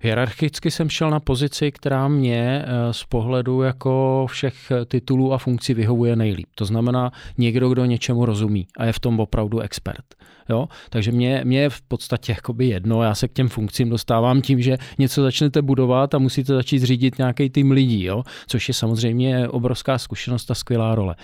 [0.00, 5.74] Hierarchicky jsem šel na pozici, která mě eh, z pohledu jako všech titulů a funkcí
[5.74, 6.48] vyhovuje nejlíp.
[6.54, 10.04] To znamená někdo, kdo něčemu rozumí a je v tom opravdu expert.
[10.48, 10.68] Jo?
[10.90, 14.62] Takže mě, mě je v podstatě jakoby jedno, já se k těm funkcím dostávám tím,
[14.62, 18.22] že něco začnete budovat a musíte začít řídit nějaký tým lidí, jo?
[18.46, 21.14] což je samozřejmě obrovská zkušenost a skvělá role.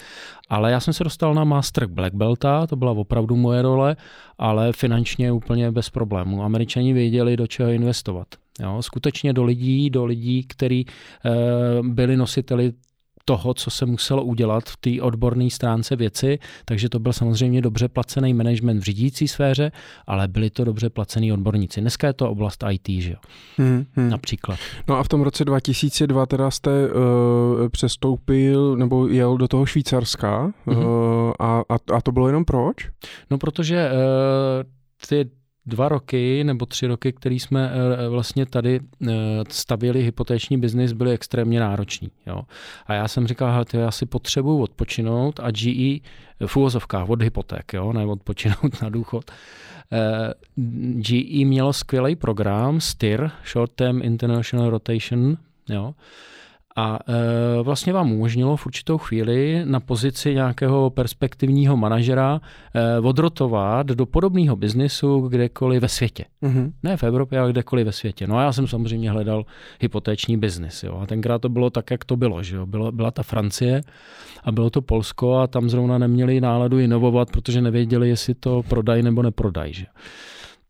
[0.49, 3.97] Ale já jsem se dostal na Master Black Belta, to byla opravdu moje role,
[4.39, 6.43] ale finančně úplně bez problémů.
[6.43, 8.27] Američani věděli, do čeho investovat.
[8.63, 11.33] Jo, skutečně do lidí, do lidí, kteří e,
[11.83, 12.73] byli nositeli
[13.25, 17.89] toho, co se muselo udělat v té odborné stránce věci, takže to byl samozřejmě dobře
[17.89, 19.73] placený management v řídící sféře,
[20.07, 21.81] ale byli to dobře placený odborníci.
[21.81, 23.19] Dneska je to oblast IT, že jo?
[23.57, 24.11] Hmm, hmm.
[24.11, 24.59] Například.
[24.89, 30.53] No a v tom roce 2002 teda jste uh, přestoupil nebo jel do toho Švýcarska
[30.65, 30.75] uh,
[31.39, 32.89] a, a, a to bylo jenom proč?
[33.31, 34.71] No protože uh,
[35.09, 35.31] ty
[35.67, 39.13] dva roky nebo tři roky, který jsme eh, vlastně tady eh,
[39.49, 42.11] stavěli hypotéční biznis, byly extrémně nároční.
[42.27, 42.43] Jo.
[42.87, 45.99] A já jsem říkal, hele, já si potřebuju odpočinout a GE
[46.47, 49.31] v úvozovkách od hypoték, jo, ne odpočinout na důchod.
[49.93, 50.35] Eh,
[50.95, 55.37] GE mělo skvělý program STIR, Short Term International Rotation,
[55.69, 55.95] jo,
[56.81, 62.41] a e, vlastně vám umožnilo v určitou chvíli na pozici nějakého perspektivního manažera
[62.75, 66.25] e, odrotovat do podobného biznisu kdekoliv ve světě.
[66.43, 66.73] Mm-hmm.
[66.83, 68.27] Ne v Evropě, ale kdekoliv ve světě.
[68.27, 69.45] No a já jsem samozřejmě hledal
[69.81, 70.83] hypotéční biznis.
[70.83, 71.01] Jo.
[71.03, 72.43] A tenkrát to bylo tak, jak to bylo.
[72.43, 72.67] Že jo.
[72.67, 73.81] Bylo, byla ta Francie
[74.45, 79.03] a bylo to Polsko a tam zrovna neměli náladu inovovat, protože nevěděli, jestli to prodají
[79.03, 79.73] nebo neprodají.
[79.75, 79.87] Že?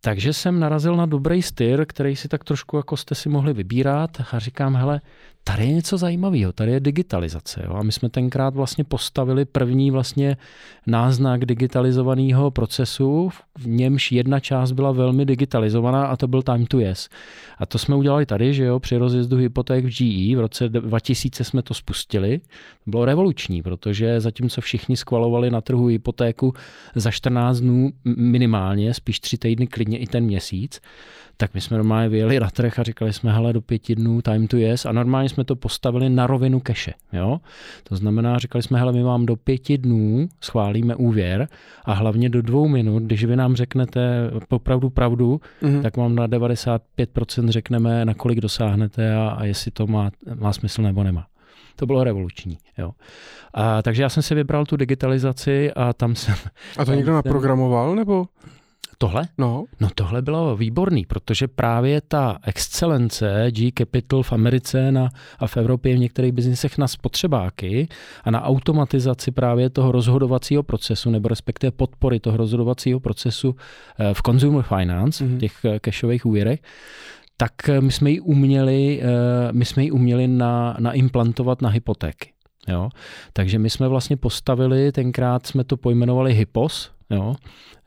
[0.02, 4.10] Takže jsem narazil na dobrý styr, který si tak trošku jako jste si mohli vybírat
[4.32, 5.00] a říkám, hele,
[5.44, 7.62] tady je něco zajímavého, tady je digitalizace.
[7.64, 7.74] Jo?
[7.74, 10.36] A my jsme tenkrát vlastně postavili první vlastně
[10.86, 16.80] náznak digitalizovaného procesu, v němž jedna část byla velmi digitalizovaná a to byl Time to
[16.80, 17.08] Yes.
[17.58, 21.44] A to jsme udělali tady, že jo, při rozjezdu hypoték v GE, v roce 2000
[21.44, 22.40] jsme to spustili.
[22.86, 26.54] Bylo revoluční, protože zatímco všichni skvalovali na trhu hypotéku
[26.94, 30.80] za 14 dnů minimálně, spíš tři týdny, klidně i ten měsíc,
[31.40, 34.46] tak my jsme normálně vyjeli na trh a říkali jsme, hele, do pěti dnů time
[34.46, 37.40] to yes a normálně jsme to postavili na rovinu keše, jo.
[37.88, 41.48] To znamená, říkali jsme, hele, my vám do pěti dnů schválíme úvěr
[41.84, 45.82] a hlavně do dvou minut, když vy nám řeknete opravdu pravdu, mm-hmm.
[45.82, 50.82] tak vám na 95% řekneme, na kolik dosáhnete a, a jestli to má, má smysl
[50.82, 51.26] nebo nemá.
[51.76, 52.58] To bylo revoluční.
[52.78, 52.92] Jo.
[53.54, 56.34] A, takže já jsem si vybral tu digitalizaci a tam jsem...
[56.78, 58.26] A to někdo naprogramoval, nebo?
[59.02, 59.28] Tohle?
[59.38, 59.64] No.
[59.80, 65.08] no tohle bylo výborný, protože právě ta excelence G Capital v Americe na,
[65.38, 67.88] a v Evropě v některých biznisech na spotřebáky
[68.24, 73.56] a na automatizaci právě toho rozhodovacího procesu, nebo respektive podpory toho rozhodovacího procesu
[73.98, 75.38] eh, v consumer finance, mm-hmm.
[75.38, 76.60] těch cashových eh, úvěrech,
[77.36, 79.02] tak eh, my jsme ji uměli,
[79.52, 82.32] my jsme ji uměli na, naimplantovat na hypotéky.
[82.68, 82.88] Jo?
[83.32, 87.34] Takže my jsme vlastně postavili, tenkrát jsme to pojmenovali HIPOS, jo?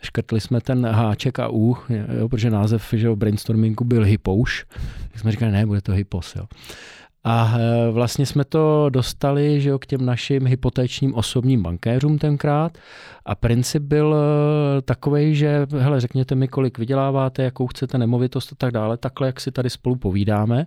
[0.02, 1.78] škrtli jsme ten háček a U,
[2.20, 4.66] jo, protože název že jo, brainstormingu byl hypouš,
[5.12, 6.36] tak jsme říkali, ne, bude to hypos.
[6.36, 6.46] Jo.
[7.24, 12.78] A e, vlastně jsme to dostali že jo, k těm našim hypotečním osobním bankéřům tenkrát
[13.26, 18.56] a princip byl e, takový, že hele, řekněte mi, kolik vyděláváte, jakou chcete nemovitost a
[18.58, 20.66] tak dále, takhle, jak si tady spolu povídáme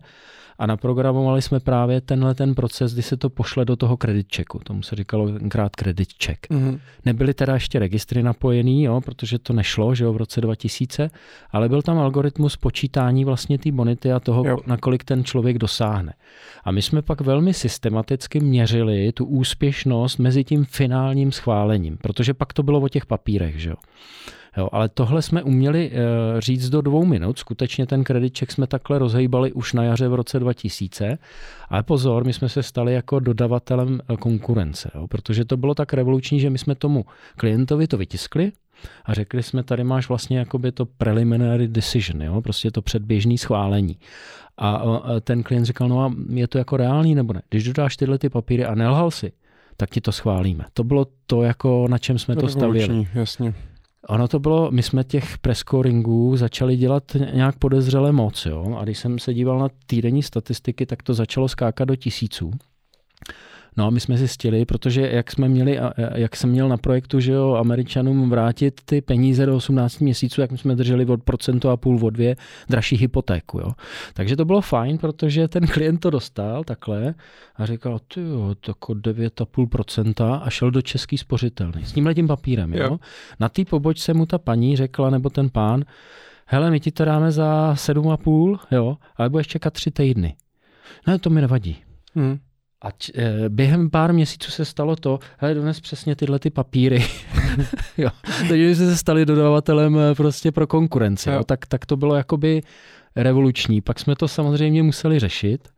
[0.59, 4.61] a naprogramovali jsme právě tenhle ten proces, kdy se to pošle do toho credit checku.
[4.65, 6.47] Tomu se říkalo tenkrát credit check.
[6.51, 6.78] Mm-hmm.
[7.05, 11.11] Nebyly teda ještě registry napojený, jo, protože to nešlo že jo, v roce 2000,
[11.51, 14.59] ale byl tam algoritmus počítání vlastně té bonity a toho, jo.
[14.66, 16.15] nakolik ten člověk dosáhne.
[16.65, 22.53] A my jsme pak velmi systematicky měřili tu úspěšnost mezi tím finálním schválením, protože pak
[22.53, 23.61] to bylo o těch papírech.
[23.61, 23.77] Že jo.
[24.57, 27.39] Jo, ale tohle jsme uměli uh, říct do dvou minut.
[27.39, 31.19] Skutečně ten kreditček jsme takhle rozhejbali už na jaře v roce 2000.
[31.69, 35.93] Ale pozor, my jsme se stali jako dodavatelem eh, konkurence, jo, protože to bylo tak
[35.93, 37.05] revoluční, že my jsme tomu
[37.37, 38.53] klientovi to vytiskli,
[39.05, 42.43] a řekli jsme, tady máš vlastně jakoby to preliminary decision, jo?
[42.43, 43.99] prostě to předběžné schválení.
[44.59, 44.83] A
[45.20, 47.43] ten klient říkal, no a je to jako reálný nebo ne?
[47.51, 49.33] Když dodáš tyhle ty papíry a nelhal si,
[49.77, 50.65] tak ti to schválíme.
[50.73, 53.09] To bylo to, jako na čem jsme to, to stavěli.
[53.15, 53.55] Jasně.
[54.09, 58.77] Ono to bylo, my jsme těch prescoringů začali dělat nějak podezřele moc, jo?
[58.78, 62.51] a když jsem se díval na týdenní statistiky, tak to začalo skákat do tisíců.
[63.77, 65.81] No a my jsme zjistili, protože jak jsme měli,
[66.15, 70.51] jak jsem měl na projektu, že jo, Američanům vrátit ty peníze do 18 měsíců, jak
[70.51, 72.36] my jsme drželi od procentu a půl, od dvě
[72.69, 73.73] dražší hypotéku, jo.
[74.15, 77.15] Takže to bylo fajn, protože ten klient to dostal takhle
[77.57, 82.74] a říkal, ty jo, tako 9,5% a šel do český spořitelny s tímhle tím papírem,
[82.74, 82.85] jo.
[82.85, 82.98] jo.
[83.40, 85.85] Na té pobočce mu ta paní řekla, nebo ten pán,
[86.47, 90.36] hele, my ti to dáme za 7,5, jo, ale budeš čekat tři týdny.
[91.07, 91.77] No, to mi nevadí.
[92.15, 92.39] Hmm.
[92.82, 97.05] A č, e, během pár měsíců se stalo to, hele, dones přesně tyhle ty papíry.
[97.98, 98.09] jo.
[98.48, 101.28] Takže jsme se stali dodavatelem eh, prostě pro konkurenci.
[101.28, 101.35] Jo.
[101.35, 101.44] Jo.
[101.44, 102.62] Tak, tak to bylo jakoby
[103.16, 103.81] revoluční.
[103.81, 105.69] Pak jsme to samozřejmě museli řešit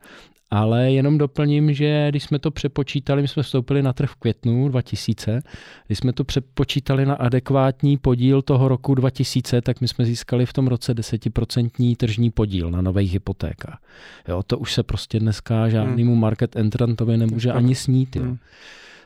[0.51, 4.69] ale jenom doplním, že když jsme to přepočítali, my jsme vstoupili na trh v květnu
[4.69, 5.41] 2000,
[5.87, 10.53] když jsme to přepočítali na adekvátní podíl toho roku 2000, tak my jsme získali v
[10.53, 13.79] tom roce 10% tržní podíl na nových hypotékách.
[14.27, 16.21] Jo, to už se prostě dneska žádnému hmm.
[16.21, 18.15] market entrantovi nemůže ani snít.
[18.15, 18.35] Jo.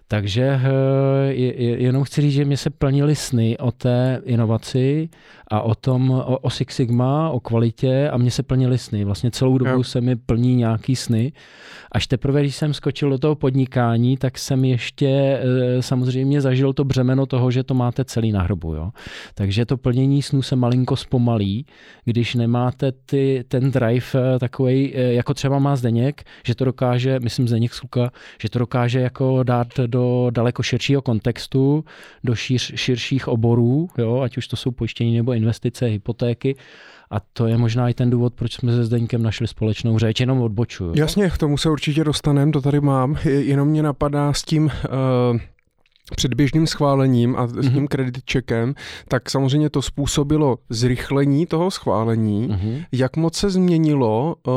[0.08, 5.10] Takže eh, jenom chci říct, že mě se plnily sny o té inovaci
[5.48, 9.04] a o tom, o, o Six Sigma, o kvalitě a mě se plnily sny.
[9.04, 9.84] Vlastně celou dobu jo.
[9.84, 11.34] se mi plní nějaký sny.
[11.92, 16.84] Až teprve, když jsem skočil do toho podnikání, tak jsem ještě eh, samozřejmě zažil to
[16.84, 18.74] břemeno toho, že to máte celý na hrbu.
[18.74, 18.92] Jo?
[19.36, 21.66] Takže to plnění snů se malinko zpomalí,
[22.06, 27.48] když nemáte ty, ten drive eh, takový, jako třeba má Zdeněk, že to dokáže, myslím
[27.48, 28.12] Zdeněk Sluka,
[28.42, 31.86] že to dokáže jako dát do daleko širšího kontextu,
[32.24, 36.56] do šíř, širších oborů, jo, ať už to jsou pojištění nebo investice, hypotéky.
[37.11, 40.41] A to je možná i ten důvod, proč jsme se Zdeňkem našli společnou řeč, jenom
[40.41, 40.94] odbočuju.
[40.95, 43.18] Jasně, k tomu se určitě dostaneme, to tady mám.
[43.26, 45.40] Jenom mě napadá s tím, uh
[46.16, 47.88] předběžným schválením a s tím mm-hmm.
[47.88, 48.74] credit checkem,
[49.08, 52.50] tak samozřejmě to způsobilo zrychlení toho schválení.
[52.50, 52.86] Mm-hmm.
[52.92, 54.54] Jak moc se změnilo uh,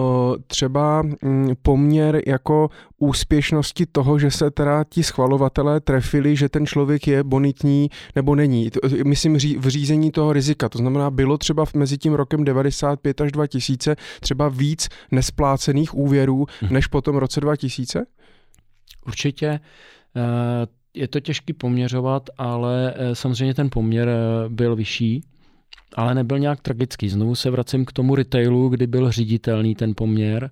[0.47, 7.07] třeba um, poměr jako úspěšnosti toho, že se teda ti schvalovatelé trefili, že ten člověk
[7.07, 8.71] je bonitní nebo není.
[9.05, 10.69] Myslím v řízení toho rizika.
[10.69, 16.71] To znamená, bylo třeba mezi tím rokem 95 až 2000 třeba víc nesplácených úvěrů mm-hmm.
[16.71, 18.07] než po tom roce 2000?
[19.07, 19.61] Určitě.
[20.17, 20.67] Uh,
[20.97, 25.25] je to těžký poměřovat, ale eh, samozřejmě ten poměr eh, byl vyšší,
[25.95, 27.09] ale nebyl nějak tragický.
[27.09, 30.51] Znovu se vracím k tomu retailu, kdy byl říditelný ten poměr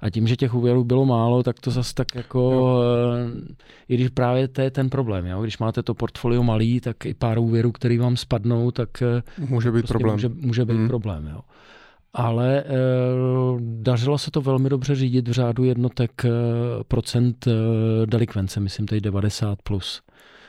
[0.00, 2.82] a tím, že těch úvěrů bylo málo, tak to zase tak jako, jo.
[2.82, 3.54] Eh,
[3.88, 5.42] i když právě to je ten problém, jo?
[5.42, 8.88] když máte to portfolio malý, tak i pár úvěrů, který vám spadnou, tak
[9.38, 10.14] může být prostě problém.
[10.14, 10.88] Může, může být hmm.
[10.88, 11.26] problém.
[11.26, 11.40] Jo?
[12.12, 12.64] Ale e,
[13.60, 16.28] dařilo se to velmi dobře řídit v řádu jednotek e,
[16.88, 17.50] procent e,
[18.06, 20.02] delikvence, myslím tady 90 plus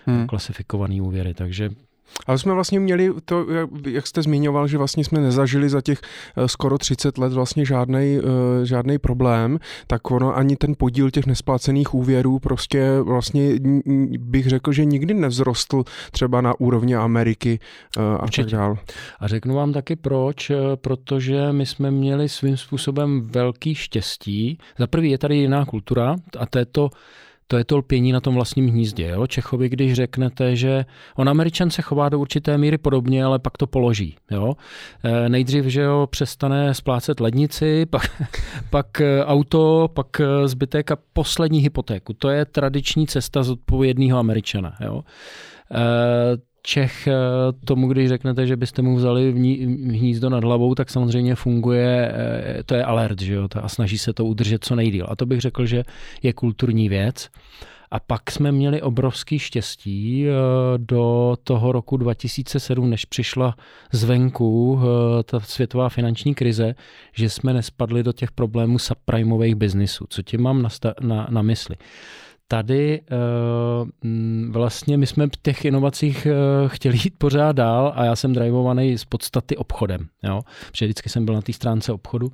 [0.05, 0.27] hmm.
[0.27, 1.69] klasifikovaný úvěry, takže
[2.27, 3.45] ale jsme vlastně měli to,
[3.89, 6.01] jak jste zmiňoval, že vlastně jsme nezažili za těch
[6.37, 11.25] eh, skoro 30 let vlastně žádný eh, žádný problém, tak ono ani ten podíl těch
[11.25, 13.49] nesplácených úvěrů prostě vlastně
[14.19, 17.59] bych řekl, že nikdy nevzrostl třeba na úrovni Ameriky
[17.97, 18.43] eh, a Určitě.
[18.43, 18.77] tak dál.
[19.19, 24.57] A řeknu vám taky proč, protože my jsme měli svým způsobem velký štěstí.
[24.79, 26.89] Za prvý je tady jiná kultura a to je to,
[27.51, 29.07] to je to lpění na tom vlastním hnízdě.
[29.07, 29.27] Jo?
[29.27, 33.67] Čechovi, když řeknete, že on Američan se chová do určité míry podobně, ale pak to
[33.67, 34.15] položí.
[34.31, 34.53] Jo?
[35.03, 38.21] E, nejdřív, že jo, přestane splácet lednici, pak,
[38.69, 42.13] pak e, auto, pak e, zbytek a poslední hypotéku.
[42.13, 44.77] To je tradiční cesta zodpovědného Američana.
[44.81, 45.03] Jo?
[46.63, 47.13] Čech eh,
[47.65, 49.31] tomu, když řeknete, že byste mu vzali
[49.87, 54.13] hnízdo nad hlavou, tak samozřejmě funguje, eh, to je alert, že jo, a snaží se
[54.13, 55.05] to udržet co nejdíl.
[55.09, 55.83] A to bych řekl, že
[56.23, 57.29] je kulturní věc.
[57.91, 60.33] A pak jsme měli obrovský štěstí eh,
[60.77, 63.55] do toho roku 2007, než přišla
[63.91, 64.79] zvenku
[65.25, 66.75] ta světová finanční krize,
[67.13, 70.05] že jsme nespadli do těch problémů subprimových biznisů.
[70.09, 70.69] Co tím mám na,
[71.01, 71.75] na, na mysli?
[72.51, 78.15] Tady uh, vlastně my jsme v těch inovacích uh, chtěli jít pořád dál a já
[78.15, 80.41] jsem drivovaný z podstaty obchodem, jo?
[80.71, 82.31] protože vždycky jsem byl na té stránce obchodu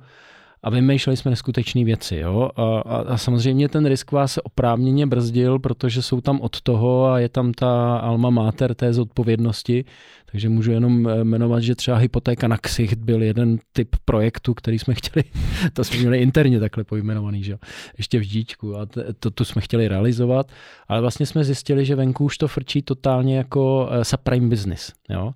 [0.62, 2.16] a vymýšleli jsme neskutečné věci.
[2.16, 2.50] Jo?
[2.56, 7.18] A, a, a samozřejmě ten risk vás oprávněně brzdil, protože jsou tam od toho a
[7.18, 9.84] je tam ta alma mater té zodpovědnosti,
[10.30, 14.78] takže můžu jenom eh, jmenovat, že třeba hypotéka na ksicht byl jeden typ projektu, který
[14.78, 15.24] jsme chtěli,
[15.72, 17.58] to jsme měli interně takhle pojmenovaný, že?
[17.98, 18.86] ještě v díčku a
[19.20, 20.52] to, to jsme chtěli realizovat,
[20.88, 24.92] ale vlastně jsme zjistili, že venku už to frčí totálně jako subprime business.
[25.08, 25.32] Jo?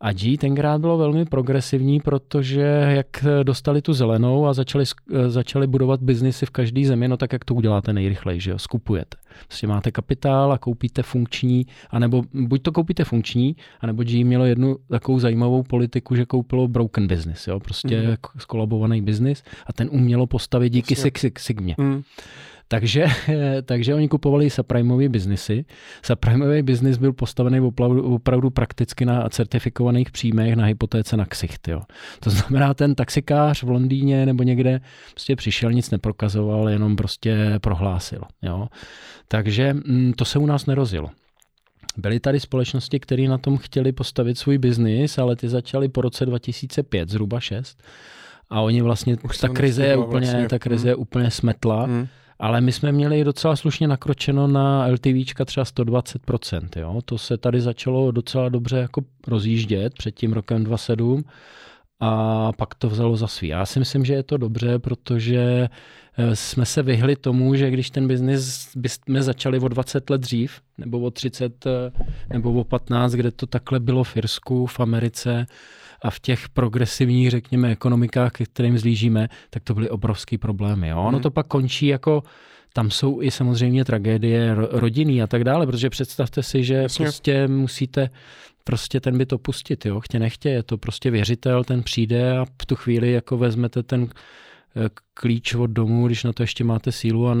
[0.00, 4.84] A G tenkrát bylo velmi progresivní, protože jak dostali tu zelenou a začali,
[5.26, 9.16] začali budovat biznisy v každé zemi, no tak jak to uděláte nejrychleji, že jo, skupujete.
[9.46, 14.76] Prostě máte kapitál a koupíte funkční, anebo buď to koupíte funkční, anebo G mělo jednu
[14.90, 18.16] takovou zajímavou politiku, že koupilo broken business, jo, prostě mm.
[18.38, 21.74] skolabovaný biznis a ten umělo postavit díky Sig, Sigmě.
[21.78, 22.02] Mm.
[22.70, 23.06] Takže,
[23.62, 25.64] takže oni kupovali subprimeové biznisy.
[26.02, 31.68] Subprimeový biznis byl postavený opravdu, opravdu prakticky na certifikovaných příjmech na hypotéce na ksicht.
[31.68, 31.80] Jo.
[32.20, 34.80] To znamená, ten taxikář v Londýně nebo někde
[35.10, 38.22] prostě přišel, nic neprokazoval, jenom prostě prohlásil.
[38.42, 38.68] Jo.
[39.28, 41.10] Takže mm, to se u nás nerozilo.
[41.96, 46.26] Byly tady společnosti, které na tom chtěli postavit svůj biznis, ale ty začaly po roce
[46.26, 47.82] 2005, zhruba 6.
[48.50, 50.48] A oni vlastně, ta krize, je úplně, vlastně.
[50.48, 51.84] ta krize je úplně smetla.
[51.84, 52.06] Hmm
[52.40, 56.68] ale my jsme měli docela slušně nakročeno na LTVčka třeba 120%.
[56.76, 57.00] Jo?
[57.04, 61.24] To se tady začalo docela dobře jako rozjíždět před tím rokem 27
[62.00, 63.48] a pak to vzalo za svý.
[63.48, 65.68] Já si myslím, že je to dobře, protože
[66.18, 70.60] eh, jsme se vyhli tomu, že když ten biznis jsme začali o 20 let dřív,
[70.78, 71.92] nebo o 30, eh,
[72.32, 75.46] nebo o 15, kde to takhle bylo v Irsku, v Americe,
[76.02, 80.88] a v těch progresivních, řekněme, ekonomikách, ke kterým zlížíme, tak to byly obrovský problémy.
[80.88, 80.98] Jo?
[80.98, 81.22] Ono hmm.
[81.22, 82.22] to pak končí jako
[82.72, 87.04] tam jsou i samozřejmě tragédie rodiny a tak dále, protože představte si, že Jasně.
[87.04, 88.10] prostě musíte
[88.64, 92.66] prostě ten byt opustit, jo, chtě nechtě, je to prostě věřitel, ten přijde a v
[92.66, 94.08] tu chvíli jako vezmete ten
[95.14, 97.36] klíč od domu, když na to ještě máte sílu a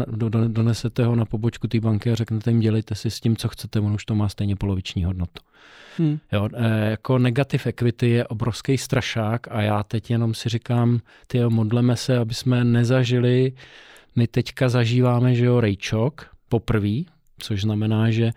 [0.48, 3.80] donesete ho na pobočku té banky a řeknete jim, dělejte si s tím, co chcete,
[3.80, 5.42] on už to má stejně poloviční hodnotu.
[5.98, 6.18] Hmm.
[6.32, 11.40] Jo, e, jako negativ equity je obrovský strašák a já teď jenom si říkám, ty
[11.48, 13.52] modleme se, aby jsme nezažili,
[14.16, 17.06] my teďka zažíváme, že jo, rejčok poprvý,
[17.38, 18.30] což znamená, že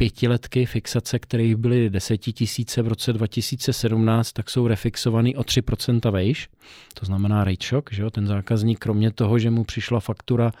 [0.00, 6.48] pětiletky fixace, kterých byly desetitisíce v roce 2017, tak jsou refixovaný o 3% vejš.
[6.94, 8.10] To znamená rate shock, že jo?
[8.10, 10.52] ten zákazník kromě toho, že mu přišla faktura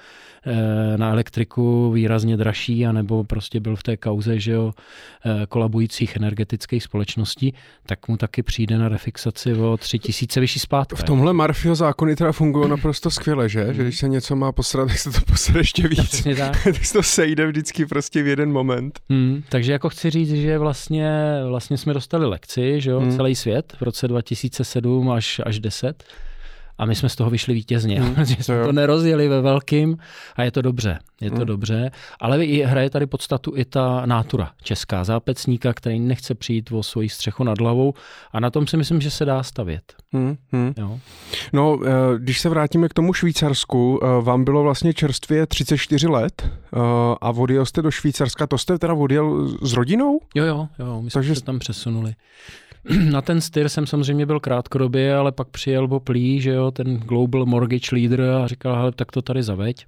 [0.96, 4.72] na elektriku výrazně dražší, anebo prostě byl v té kauze že jo,
[5.24, 7.54] e, kolabujících energetických společností,
[7.86, 10.96] tak mu taky přijde na refixaci o 3000 vyšší splátka.
[10.96, 13.74] V tomhle Marfio zákony teda fungují naprosto skvěle, že?
[13.74, 16.22] že když se něco má posrat, tak se to posrat ještě víc.
[16.38, 16.64] tak.
[16.64, 19.00] tak se to sejde vždycky prostě v jeden moment.
[19.10, 21.10] Hmm, takže jako chci říct, že vlastně,
[21.48, 23.16] vlastně jsme dostali lekci, že jo, hmm.
[23.16, 26.04] celý svět v roce 2007 až, až 10
[26.80, 29.96] a my jsme z toho vyšli vítězně, hmm, že jsme to nerozjeli ve velkým
[30.36, 31.46] a je to dobře, je to hmm.
[31.46, 31.90] dobře,
[32.20, 37.08] ale i hraje tady podstatu i ta nátura česká, zápecníka, který nechce přijít o svoji
[37.08, 37.94] střechu nad hlavou
[38.32, 39.82] a na tom si myslím, že se dá stavět.
[40.12, 40.72] Hmm, hmm.
[40.76, 40.98] Jo.
[41.52, 41.88] No, eh,
[42.18, 46.78] když se vrátíme k tomu Švýcarsku, eh, vám bylo vlastně čerstvě 34 let eh,
[47.20, 50.20] a odjel jste do Švýcarska, to jste teda odjel s rodinou?
[50.34, 51.28] Jo, jo, jo, my Takže...
[51.28, 52.14] jsme se tam přesunuli.
[53.10, 56.96] Na ten styr jsem samozřejmě byl krátkodobě, ale pak přijel Bob Lee, že jo, ten
[56.96, 59.86] Global Mortgage Leader a říkal, hele, tak to tady zaveď.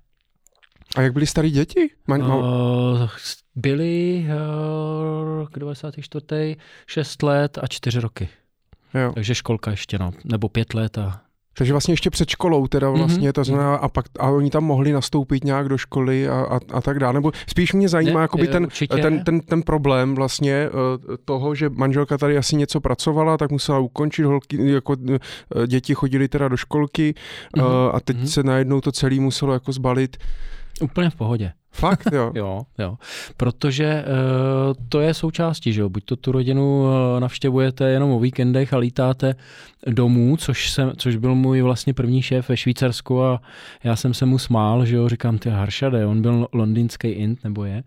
[0.96, 1.90] A jak byli starý děti?
[2.06, 3.08] Man, uh,
[3.54, 4.26] byli
[5.42, 6.56] uh, 94.
[6.86, 8.28] 6 let a 4 roky.
[8.94, 9.12] Jo.
[9.14, 10.12] Takže školka ještě, no.
[10.24, 11.20] Nebo 5 let a
[11.54, 13.32] takže vlastně ještě před školou teda mhm, vlastně, mm-hmm.
[13.32, 16.80] to znamená, a pak a oni tam mohli nastoupit nějak do školy a, a, a
[16.80, 20.70] tak dále, nebo spíš mě zajímá ne, jakoby ten, ten, ten, ten, problém vlastně eh,
[21.24, 26.28] toho, že manželka tady asi něco pracovala, tak musela ukončit, holky, jako eh, děti chodili
[26.28, 27.14] teda do školky
[27.56, 27.90] mm-hmm.
[27.94, 28.24] a teď mm-hmm.
[28.24, 30.16] se najednou to celé muselo jako zbalit.
[30.80, 31.52] Úplně v pohodě.
[31.72, 32.32] Fakt, jo?
[32.36, 32.98] jo, jo.
[33.36, 35.88] Protože uh, to je součástí, že jo.
[35.88, 39.34] Buď to tu rodinu uh, navštěvujete jenom o víkendech a lítáte
[39.86, 43.40] domů, což, jsem, což byl můj vlastně první šéf ve Švýcarsku a
[43.84, 47.64] já jsem se mu smál, že jo, říkám, ty Haršade, on byl londýnský int, nebo
[47.64, 47.84] je.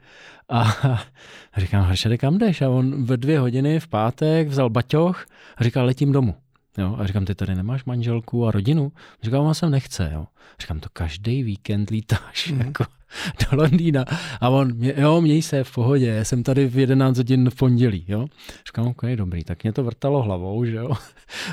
[0.49, 0.99] A, a
[1.57, 2.61] říkám, Haršade, kam jdeš?
[2.61, 5.25] A on ve dvě hodiny v pátek vzal baťoch
[5.57, 6.35] a říkal, letím domů.
[6.77, 8.91] Jo, a říkám, ty tady nemáš manželku a rodinu?
[9.23, 10.09] Říkám, on sem nechce.
[10.13, 10.25] Jo.
[10.59, 12.61] Říkám, to každý víkend lítáš mm.
[12.61, 12.85] jako
[13.51, 14.05] do Londýna.
[14.41, 18.05] A on, jo, měj se v pohodě, jsem tady v 11 hodin v pondělí.
[18.07, 18.27] Jo.
[18.67, 20.91] Říkám, ok, dobrý, tak mě to vrtalo hlavou, že jo.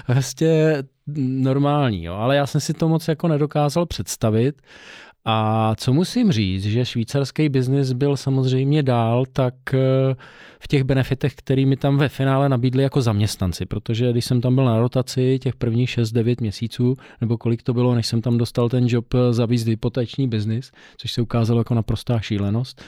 [0.08, 0.76] Vlastně
[1.16, 2.14] normální, jo.
[2.14, 4.62] ale já jsem si to moc jako nedokázal představit.
[5.24, 10.14] A co musím říct, že švýcarský biznis byl samozřejmě dál, tak eh,
[10.62, 14.54] v těch benefitech, který mi tam ve finále nabídli jako zaměstnanci, protože když jsem tam
[14.54, 18.68] byl na rotaci těch prvních 6-9 měsíců, nebo kolik to bylo, než jsem tam dostal
[18.68, 22.82] ten job eh, za víc hypotéční biznis, což se ukázalo jako naprostá šílenost,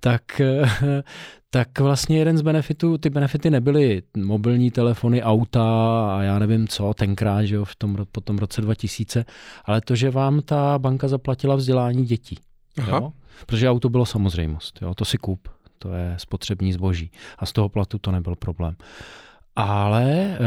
[0.00, 1.02] tak, eh,
[1.50, 5.62] tak vlastně jeden z benefitů, ty benefity nebyly mobilní telefony, auta
[6.16, 9.24] a já nevím co, tenkrát, že jo, v tom, po tom roce 2000,
[9.64, 12.38] ale to, že vám ta banka zaplatila vzdělání dětí.
[12.78, 12.96] Aha.
[12.96, 13.12] Jo?
[13.46, 15.48] Protože auto bylo samozřejmost, jo, to si kup,
[15.84, 18.76] to je spotřební zboží a z toho platu to nebyl problém.
[19.56, 20.38] Ale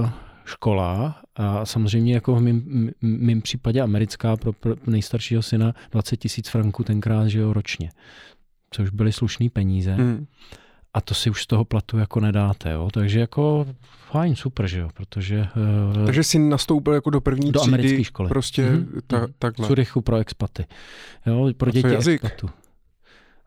[0.00, 0.10] uh,
[0.44, 4.52] škola a samozřejmě jako v mém, mým případě americká pro,
[4.86, 7.90] nejstaršího syna 20 tisíc franků tenkrát, že jo, ročně.
[8.70, 9.94] Což byly slušné peníze.
[9.94, 10.26] Hmm.
[10.94, 12.88] A to si už z toho platu jako nedáte, jo.
[12.92, 13.66] Takže jako
[14.12, 15.46] fajn, super, že jo, protože...
[15.96, 17.74] Uh, Takže jsi nastoupil jako do první do třídy.
[17.74, 18.28] americké školy.
[18.28, 19.00] Prostě mm-hmm.
[19.06, 19.66] ta, takhle.
[19.66, 20.64] V Curychu pro expaty.
[21.26, 22.50] Jo, pro děti expatů.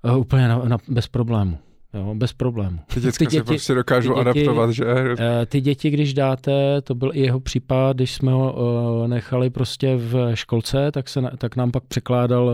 [0.03, 1.57] Uh, úplně na, na, bez problému.
[1.93, 2.79] Jo, bez problému.
[2.93, 4.85] Ty, ty děti prostě dokážou ty děti, adaptovat, že?
[5.19, 9.49] Eh, ty děti, když dáte, to byl i jeho případ, když jsme ho uh, nechali
[9.49, 12.53] prostě v školce, tak, se, tak nám pak překládal, uh,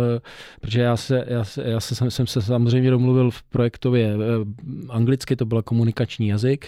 [0.61, 4.23] protože já se, já, se, já se, jsem, jsem se samozřejmě domluvil v projektově uh,
[4.89, 6.67] anglicky, to byl komunikační jazyk,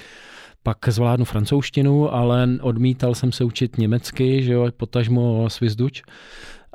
[0.64, 6.04] pak zvládnu francouzštinu, ale odmítal jsem se učit německy, že jo, potažmo svizduč.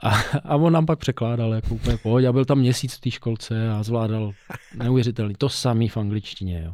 [0.02, 0.10] A,
[0.44, 2.28] a on nám pak překládal jako úplně pohodě.
[2.28, 4.32] A byl tam měsíc v té školce a zvládal
[4.74, 5.34] neuvěřitelný.
[5.38, 6.62] To samý v angličtině.
[6.66, 6.72] Jo.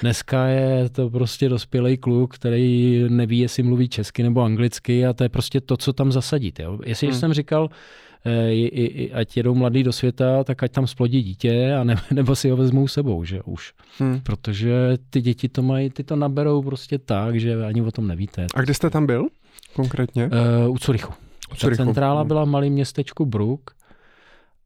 [0.00, 5.22] Dneska je to prostě dospělý kluk, který neví, jestli mluví česky nebo anglicky a to
[5.22, 6.58] je prostě to, co tam zasadit.
[6.60, 6.78] Jo.
[6.84, 7.16] Jestli hmm.
[7.16, 7.68] jsem říkal,
[8.26, 12.50] e, ať jedou mladý do světa, tak ať tam splodí dítě a ne, nebo si
[12.50, 13.72] ho vezmou sebou, že už.
[13.98, 14.20] Hmm.
[14.20, 18.46] Protože ty děti to mají, ty to naberou prostě tak, že ani o tom nevíte.
[18.54, 19.26] A kde jste tam byl
[19.74, 20.30] konkrétně?
[20.66, 21.27] Uh, u Curychu.
[21.60, 23.70] Ta centrála byla v malém městečku Brook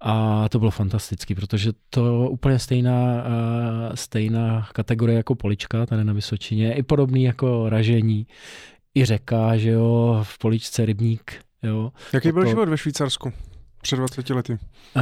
[0.01, 6.13] a to bylo fantastický, protože to úplně stejná, uh, stejná kategorie jako Polička tady na
[6.13, 8.27] Vysočině, i podobný jako ražení,
[8.95, 11.33] i řeka, že jo, v Poličce rybník,
[11.63, 11.93] jo.
[12.13, 12.49] Jaký byl to...
[12.49, 13.33] život ve Švýcarsku?
[13.83, 14.53] Před 20 lety.
[14.53, 15.01] Uh,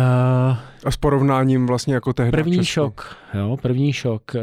[0.84, 4.34] a s porovnáním vlastně jako tehdy První šok, jo, první šok.
[4.34, 4.40] Uh,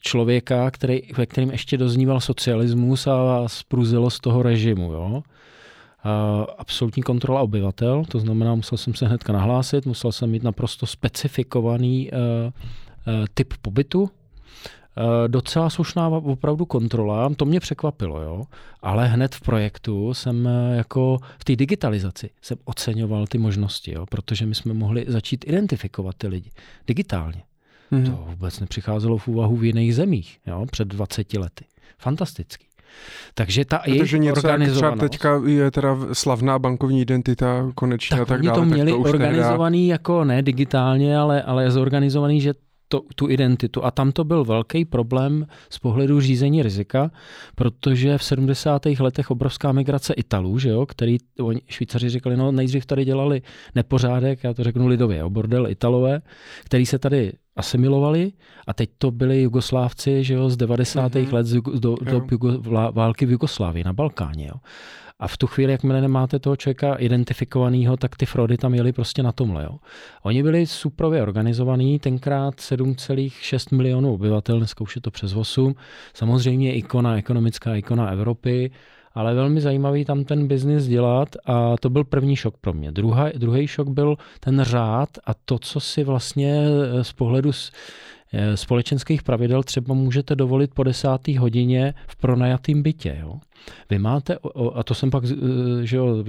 [0.00, 4.92] člověka, který, ve kterém ještě dozníval socialismus a spruzilo z toho režimu.
[4.92, 5.22] Jo?
[6.58, 12.10] Absolutní kontrola obyvatel, to znamená, musel jsem se hnedka nahlásit, musel jsem mít naprosto specifikovaný
[12.10, 14.10] uh, uh, typ pobytu,
[15.26, 18.44] docela slušná opravdu kontrola, to mě překvapilo, jo.
[18.82, 24.46] Ale hned v projektu jsem jako v té digitalizaci jsem oceňoval ty možnosti, jo, protože
[24.46, 26.50] my jsme mohli začít identifikovat ty lidi
[26.86, 27.42] digitálně.
[27.92, 28.10] Mm-hmm.
[28.10, 31.64] To vůbec nepřicházelo v úvahu v jiných zemích, jo, před 20 lety.
[31.98, 32.65] Fantastický.
[33.34, 34.98] Takže ta Protože něco organizovanost...
[34.98, 38.58] třeba teďka je teda slavná bankovní identita konečně tak a tak oni dále.
[38.58, 39.94] to měli to organizovaný nedá...
[39.94, 42.54] jako ne digitálně, ale, ale zorganizovaný, že
[42.88, 43.84] to, tu identitu.
[43.84, 47.10] A tam to byl velký problém z pohledu řízení rizika,
[47.54, 48.86] protože v 70.
[48.86, 53.42] letech obrovská migrace Italů, že jo, který oni, Švýcaři říkali, no nejdřív tady dělali
[53.74, 56.20] nepořádek, já to řeknu lidově, jo, bordel Italové,
[56.64, 58.32] který se tady asimilovali
[58.66, 61.12] a teď to byli Jugoslávci, že jo, z 90.
[61.12, 61.32] Mm-hmm.
[61.32, 64.54] let z, do, do, do války v Jugoslávii na Balkáně, jo.
[65.18, 69.22] A v tu chvíli, jakmile nemáte toho člověka identifikovaného, tak ty fraudy tam jeli prostě
[69.22, 69.64] na tomhle.
[69.64, 69.78] Jo.
[70.22, 75.74] Oni byli suprově organizovaní, tenkrát 7,6 milionů obyvatel, dneska už je to přes 8.
[76.14, 78.70] Samozřejmě ikona, ekonomická ikona Evropy,
[79.14, 82.92] ale velmi zajímavý tam ten biznis dělat a to byl první šok pro mě.
[82.92, 87.52] Druhý, druhý šok byl ten řád a to, co si vlastně eh, z pohledu
[88.54, 93.16] společenských pravidel třeba můžete dovolit po desátý hodině v pronajatým bytě.
[93.20, 93.40] Jo?
[93.90, 94.38] Vy máte,
[94.74, 95.24] a to jsem pak
[95.82, 96.24] že jo,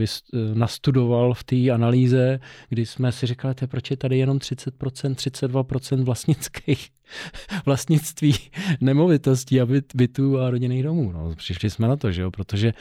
[0.54, 4.72] nastudoval v té analýze, kdy jsme si říkali, proč je tady jenom 30%,
[5.14, 6.90] 32% vlastnických
[7.66, 8.34] vlastnictví
[8.82, 11.12] nemovitostí a byt, bytů a rodinných domů.
[11.12, 12.74] No, přišli jsme na to, že jo, protože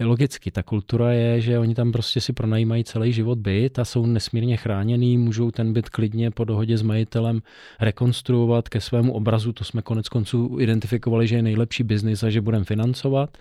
[0.00, 4.06] logicky ta kultura je, že oni tam prostě si pronajímají celý život byt a jsou
[4.06, 7.42] nesmírně chráněný, můžou ten byt klidně po dohodě s majitelem
[7.80, 12.40] rekonstruovat ke svému obrazu, to jsme konec konců identifikovali, že je nejlepší biznis a že
[12.40, 13.38] budeme financovat.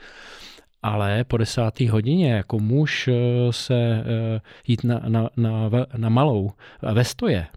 [0.83, 3.13] Ale po desáté hodině jako muž eh,
[3.51, 6.51] se eh, jít na, na, na, na malou
[6.93, 7.47] ve stoje,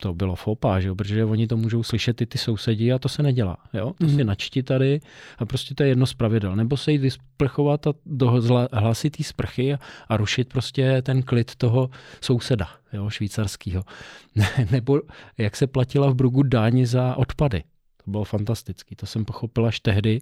[0.00, 0.94] to bylo fopa, že jo?
[0.94, 3.56] protože oni to můžou slyšet i ty sousedí a to se nedělá.
[3.74, 3.92] Jo?
[3.98, 4.16] To mm.
[4.16, 5.00] si načti tady
[5.38, 6.56] a prostě to je jedno z pravidel.
[6.56, 8.42] Nebo se jít vysprchovat a do
[8.72, 13.10] hlasitý sprchy a, a rušit prostě ten klid toho souseda jo?
[13.10, 13.84] švýcarského.
[14.70, 15.00] Nebo
[15.38, 17.62] jak se platila v Brugu daň za odpady.
[18.04, 18.96] To bylo fantastický.
[18.96, 20.20] To jsem pochopil až tehdy,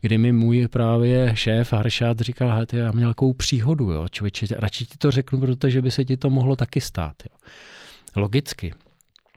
[0.00, 4.86] kdy mi můj právě šéf Haršát říkal, že já měl takovou příhodu, jo, člověče, radši
[4.86, 7.14] ti to řeknu, protože by se ti to mohlo taky stát.
[7.30, 7.36] Jo.
[8.16, 8.74] Logicky.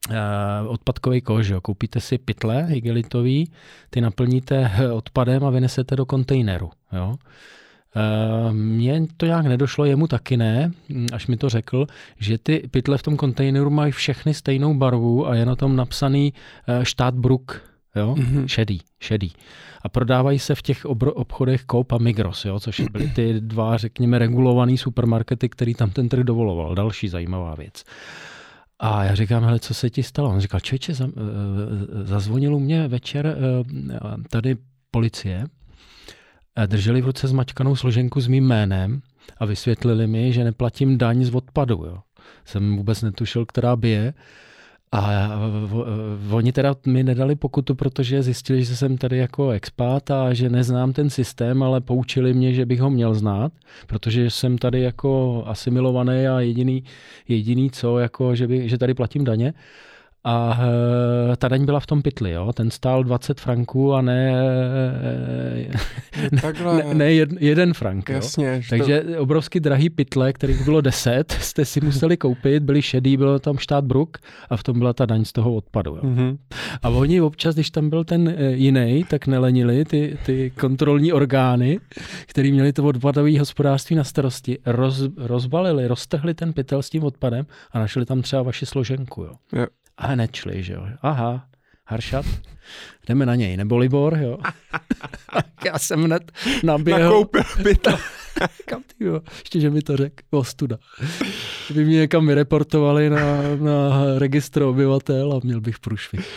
[0.09, 1.61] Uh, odpadkový kož, jo.
[1.61, 3.51] koupíte si pytle igelitový,
[3.89, 6.69] ty naplníte odpadem a vynesete do kontejneru.
[6.93, 7.15] Jo.
[7.15, 10.71] Uh, mně to nějak nedošlo, jemu taky ne,
[11.13, 11.87] až mi to řekl,
[12.19, 16.33] že ty pytle v tom kontejneru mají všechny stejnou barvu a je na tom napsaný
[16.33, 17.61] uh, štát Brook,
[17.95, 18.15] jo?
[18.17, 18.45] Mm-hmm.
[18.45, 19.31] šedý, šedý.
[19.81, 22.59] A prodávají se v těch obro- obchodech Coop a Migros, jo?
[22.59, 26.75] což byly ty dva, řekněme, regulované supermarkety, který tam ten trh dovoloval.
[26.75, 27.83] Další zajímavá věc.
[28.79, 30.29] A já říkám, hele, co se ti stalo?
[30.29, 31.07] On říkal, člověče, za,
[32.03, 33.37] zazvonil u mě večer
[34.29, 34.57] tady
[34.91, 35.45] policie,
[36.65, 39.01] drželi v ruce zmačkanou složenku s mým jménem
[39.37, 41.83] a vysvětlili mi, že neplatím daň z odpadu.
[41.85, 41.99] Jo.
[42.45, 44.13] Jsem vůbec netušil, která by je.
[44.91, 45.29] A
[46.31, 50.93] oni teda mi nedali pokutu, protože zjistili, že jsem tady jako expat a že neznám
[50.93, 53.51] ten systém, ale poučili mě, že bych ho měl znát,
[53.87, 56.83] protože jsem tady jako asimilovaný a jediný,
[57.27, 59.53] jediný co, jako že, by, že tady platím daně.
[60.27, 60.59] A
[61.33, 62.53] e, ta daň byla v tom pytli, jo?
[62.53, 64.33] ten stál 20 franků a ne,
[66.31, 68.09] ne, ne, ne jeden frank.
[68.09, 68.61] Jasně, jo?
[68.69, 69.21] Takže to...
[69.21, 73.85] obrovsky drahý pytle, kterých bylo 10, jste si museli koupit, byly šedý, bylo tam štát
[73.85, 74.17] Bruk
[74.49, 75.95] a v tom byla ta daň z toho odpadu.
[75.95, 76.01] Jo?
[76.03, 76.37] Mm-hmm.
[76.83, 81.79] A oni občas, když tam byl ten e, jiný, tak nelenili ty, ty kontrolní orgány,
[82.25, 87.45] který měli to odpadové hospodářství na starosti, roz, rozbalili, roztrhli ten pytel s tím odpadem
[87.71, 89.23] a našli tam třeba vaši složenku.
[89.23, 89.31] Jo?
[89.53, 89.65] Jo.
[89.97, 90.31] A hned
[90.63, 90.87] že jo.
[91.01, 91.47] Aha,
[91.87, 92.25] Haršat,
[93.07, 94.37] jdeme na něj, nebo Libor, jo.
[95.65, 96.31] já jsem hned
[96.63, 97.03] naběhl.
[97.03, 97.97] Nakoupil pytel.
[98.65, 100.77] Kam ty jo, ještě, že mi to řekl, ostuda.
[101.73, 106.27] By mě někam vyreportovali na, na registr obyvatel a měl bych průšvih.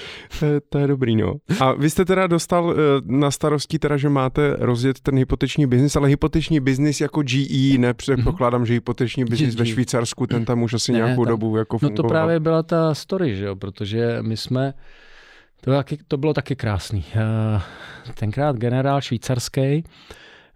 [0.41, 1.35] To, je, to je dobrý, no.
[1.61, 5.97] A vy jste teda dostal eh, na starosti teda, že máte rozjet ten hypoteční biznis,
[5.97, 10.93] ale hypoteční biznis jako GE, nepředpokládám, že hypoteční biznis ve Švýcarsku, ten tam už asi
[10.93, 11.97] ne, nějakou tam, dobu jako fungoval.
[11.97, 14.75] No to právě byla ta story, že jo, protože my jsme
[15.61, 17.05] to, taky, to bylo taky krásný.
[17.15, 17.63] Eh,
[18.15, 19.85] tenkrát generál švýcarský,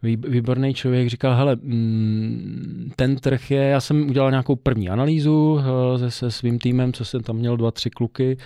[0.02, 5.98] výborný člověk, říkal, hele, mm, ten trh je, já jsem udělal nějakou první analýzu eh,
[5.98, 8.36] se, se svým týmem, co jsem tam měl dva, tři kluky,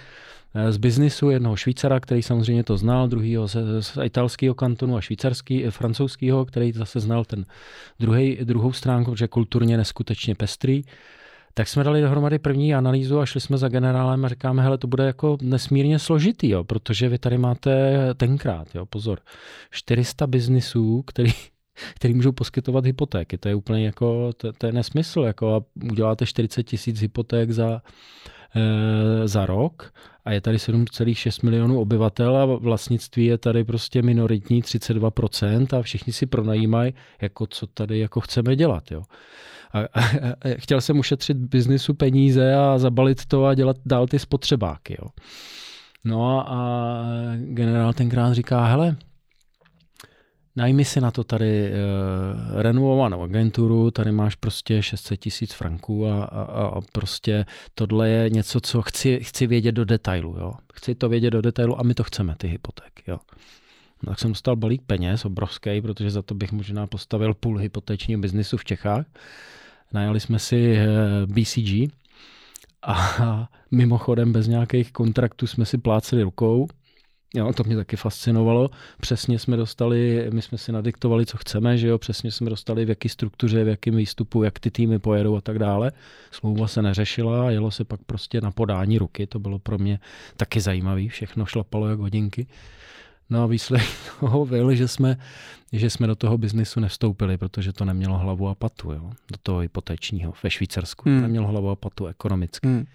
[0.54, 5.00] eh, z biznisu, jednoho Švýcara, který samozřejmě to znal, druhého z, z italského kantonu a
[5.00, 7.44] švýcarský, francouzského, který zase znal ten
[8.00, 10.82] druhý, druhou stránku, protože kulturně neskutečně pestrý
[11.58, 14.86] tak jsme dali dohromady první analýzu a šli jsme za generálem a říkáme, hele, to
[14.86, 19.18] bude jako nesmírně složitý, jo, protože vy tady máte tenkrát, jo, pozor,
[19.70, 21.32] 400 biznisů, který,
[21.94, 23.38] který můžou poskytovat hypotéky.
[23.38, 27.82] To je úplně jako, to, to je nesmysl, jako a uděláte 40 tisíc hypoték za,
[28.56, 29.92] e, za rok
[30.24, 36.12] a je tady 7,6 milionů obyvatel a vlastnictví je tady prostě minoritní 32% a všichni
[36.12, 39.02] si pronajímají, jako co tady jako chceme dělat, jo.
[39.76, 40.04] A, a,
[40.40, 44.96] a chtěl jsem ušetřit biznisu peníze a zabalit to a dělat dál ty spotřebáky.
[45.02, 45.08] Jo.
[46.04, 48.96] No a, generál tenkrát říká, hele,
[50.56, 56.24] najmi si na to tady uh, renovovanou agenturu, tady máš prostě 600 tisíc franků a,
[56.24, 57.44] a, a prostě
[57.74, 60.36] tohle je něco, co chci, chci vědět do detailu.
[60.38, 60.52] Jo.
[60.74, 63.02] Chci to vědět do detailu a my to chceme, ty hypotéky.
[63.08, 63.18] Jo.
[64.02, 68.20] No, tak jsem dostal balík peněz, obrovský, protože za to bych možná postavil půl hypotečního
[68.20, 69.06] biznisu v Čechách
[69.92, 70.86] najali jsme si eh,
[71.26, 71.92] BCG
[72.82, 76.68] a mimochodem bez nějakých kontraktů jsme si pláceli rukou.
[77.34, 78.68] Jo, to mě taky fascinovalo.
[79.00, 82.88] Přesně jsme dostali, my jsme si nadiktovali, co chceme, že jo, přesně jsme dostali, v
[82.88, 85.92] jaký struktuře, v jakém výstupu, jak ty týmy pojedou a tak dále.
[86.30, 89.98] Smlouva se neřešila, jelo se pak prostě na podání ruky, to bylo pro mě
[90.36, 92.46] taky zajímavé, všechno šlapalo jak hodinky.
[93.30, 93.86] No a výsledek
[94.20, 95.16] toho byl, že jsme,
[95.72, 99.10] že jsme do toho biznisu nevstoupili, protože to nemělo hlavu a patu, jo?
[99.30, 101.08] do toho hypotečního ve Švýcarsku.
[101.08, 101.22] Hmm.
[101.22, 102.66] Nemělo hlavu a patu ekonomicky.
[102.68, 102.86] Hmm.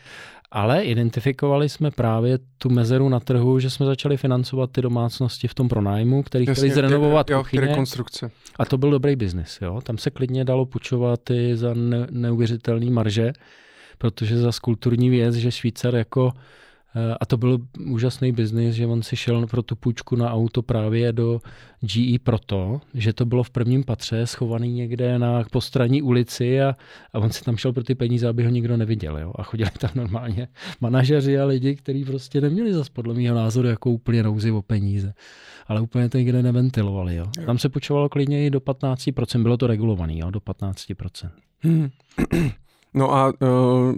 [0.51, 5.53] Ale identifikovali jsme právě tu mezeru na trhu, že jsme začali financovat ty domácnosti v
[5.53, 7.61] tom pronájmu, který Jasně, chtěli zrenovovat ty, kuchyně.
[7.61, 8.31] rekonstrukce.
[8.59, 9.59] A to byl dobrý biznis.
[9.61, 9.81] Jo?
[9.81, 13.33] Tam se klidně dalo půjčovat i za ne, neuvěřitelný marže,
[13.97, 16.33] protože za kulturní věc, že Švýcar jako
[17.19, 21.13] a to byl úžasný biznis, že on si šel pro tu půjčku na auto právě
[21.13, 21.41] do
[21.81, 26.75] GE proto, že to bylo v prvním patře, schovaný někde na postranní ulici a,
[27.13, 29.17] a on si tam šel pro ty peníze, aby ho nikdo neviděl.
[29.17, 29.33] Jo?
[29.35, 30.47] A chodili tam normálně
[30.81, 35.13] manažeři a lidi, kteří prostě neměli zas podle mého názoru jako úplně nouzi o peníze.
[35.67, 37.15] Ale úplně to nikde neventilovali.
[37.15, 37.25] Jo?
[37.45, 40.31] Tam se půjčovalo klidně i do 15%, bylo to regulovaný, jo?
[40.31, 41.29] do 15%.
[41.59, 41.89] Hmm.
[42.93, 43.95] No a, uh,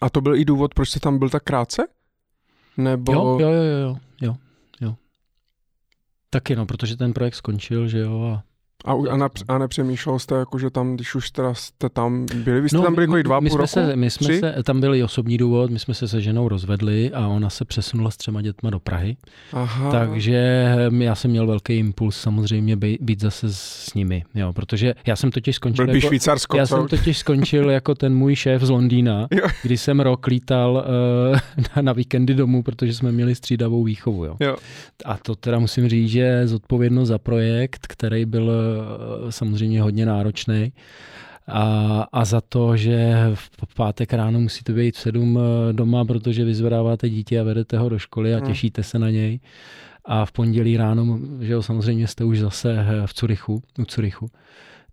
[0.00, 1.86] a to byl i důvod, proč jste tam byl tak krátce?
[2.76, 3.12] Nebo...
[3.12, 4.36] Jo, jo, jo, jo, jo,
[4.80, 4.96] jo.
[6.30, 8.44] Taky no, protože ten projekt skončil, že jo, a
[8.86, 12.60] a, a, ne, a nepřemýšlel jste, jako, že tam, když už teda jste tam byli,
[12.60, 13.68] vy jste no, tam byli jako dva my půl roku?
[13.68, 14.40] Se, my jsme tři?
[14.40, 18.10] se, tam byli osobní důvod, my jsme se se ženou rozvedli a ona se přesunula
[18.10, 19.16] s třema dětma do Prahy.
[19.52, 19.90] Aha.
[19.90, 24.94] Takže hm, já jsem měl velký impuls samozřejmě být, být zase s nimi, jo, protože
[25.06, 26.76] já jsem totiž skončil Byl jako, Švýcarsko, já co?
[26.76, 29.48] jsem totiž skončil jako ten můj šéf z Londýna, jo.
[29.62, 30.84] kdy jsem rok lítal
[31.32, 31.38] uh,
[31.76, 34.24] na, na víkendy domů, protože jsme měli střídavou výchovu.
[34.24, 34.36] Jo.
[34.40, 34.56] Jo.
[35.04, 38.50] A to teda musím říct, že zodpovědnost za projekt, který byl
[39.30, 40.72] samozřejmě hodně náročný.
[41.48, 43.14] a, a za to, že
[43.64, 47.88] v pátek ráno musíte být v sedm eh, doma, protože vyzvedáváte dítě a vedete ho
[47.88, 48.46] do školy a hmm.
[48.46, 49.40] těšíte se na něj.
[50.04, 54.30] A v pondělí ráno, že jo, samozřejmě jste už zase eh, v Curychu, u Curychu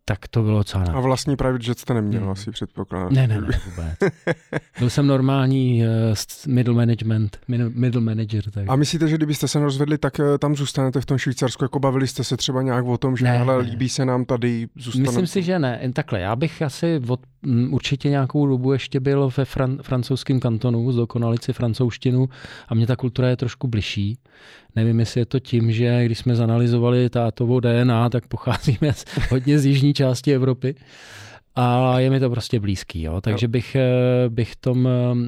[0.06, 2.30] tak to bylo co A vlastně private jet jste neměl hmm.
[2.30, 3.14] asi předpokládám.
[3.14, 4.14] Ne, ne, ne, vůbec.
[4.80, 8.52] Byl jsem normální uh, middle management, middle, manager.
[8.52, 8.64] Tak.
[8.68, 11.64] A myslíte, že kdybyste se rozvedli, tak uh, tam zůstanete v tom Švýcarsku?
[11.64, 13.70] Jako bavili jste se třeba nějak o tom, že ne, hele, ne.
[13.70, 15.08] líbí se nám tady, zůstaneme?
[15.08, 15.92] Myslím si, že ne.
[15.94, 17.20] Takhle, já bych asi od,
[17.70, 22.30] určitě nějakou dobu ještě byl ve fran, francouzském kantonu, zdokonalici si francouzštinu
[22.68, 24.18] a mě ta kultura je trošku bližší.
[24.76, 28.92] Nevím, jestli je to tím, že když jsme zanalizovali tátovou DNA, tak pocházíme
[29.32, 30.76] hodně z jižní části Evropy.
[31.56, 33.22] A je mi to prostě blízký, jo.
[33.22, 34.88] takže bych, eh, bych tom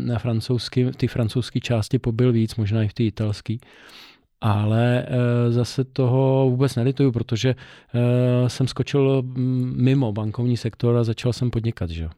[0.09, 3.55] eh, francouzsky, ty francouzské části pobyl víc, možná i v té italské.
[4.45, 11.03] Ale e, zase toho vůbec nelituju, protože e, jsem skočil mm, mimo bankovní sektor a
[11.03, 11.89] začal jsem podnikat.
[11.89, 12.09] Že?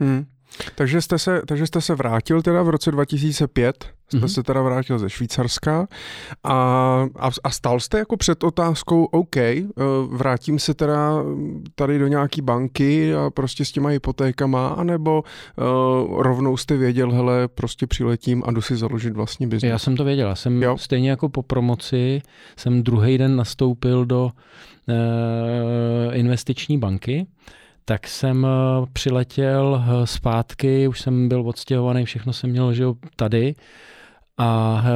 [0.00, 0.26] Hmm.
[0.74, 4.26] Takže jste, se, takže jste se vrátil teda v roce 2005, jste mm-hmm.
[4.26, 5.86] se teda vrátil ze Švýcarska
[6.44, 6.54] a,
[7.18, 9.64] a, a stal jste jako před otázkou, OK, eh,
[10.08, 11.12] vrátím se teda
[11.74, 17.48] tady do nějaký banky a prostě s těma hypotékama, anebo uh, rovnou jste věděl, hele,
[17.48, 19.70] prostě přiletím a jdu si založit vlastní biznes.
[19.70, 20.78] Já jsem to věděl, já jsem jo?
[20.78, 22.22] stejně jako po promoci,
[22.56, 27.26] jsem druhý den nastoupil do uh, investiční banky,
[27.84, 32.84] tak jsem eh, přiletěl eh, zpátky, už jsem byl odstěhovaný, všechno jsem měl že
[33.16, 33.54] tady.
[34.38, 34.90] A eh,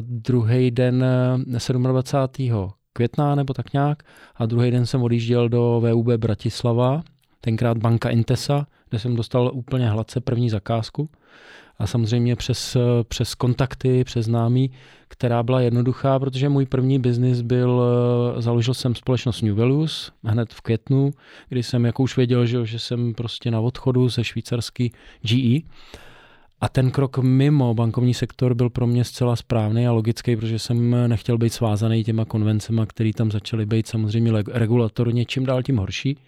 [0.00, 1.04] druhý den
[1.82, 2.70] 27.
[2.92, 4.02] května nebo tak nějak
[4.36, 7.02] a druhý den jsem odjížděl do VUB Bratislava,
[7.40, 11.08] tenkrát banka Intesa, kde jsem dostal úplně hladce první zakázku
[11.78, 12.76] a samozřejmě přes,
[13.08, 14.70] přes kontakty, přes známí,
[15.08, 17.82] která byla jednoduchá, protože můj první biznis byl,
[18.38, 21.10] eh, založil jsem společnost New Values hned v květnu,
[21.48, 24.92] kdy jsem jako už věděl, že, že jsem prostě na odchodu ze švýcarský
[25.22, 25.60] GE.
[26.60, 31.08] A ten krok mimo bankovní sektor byl pro mě zcela správný a logický, protože jsem
[31.08, 36.18] nechtěl být svázaný těma konvencema, které tam začaly být samozřejmě regulatorně čím dál tím horší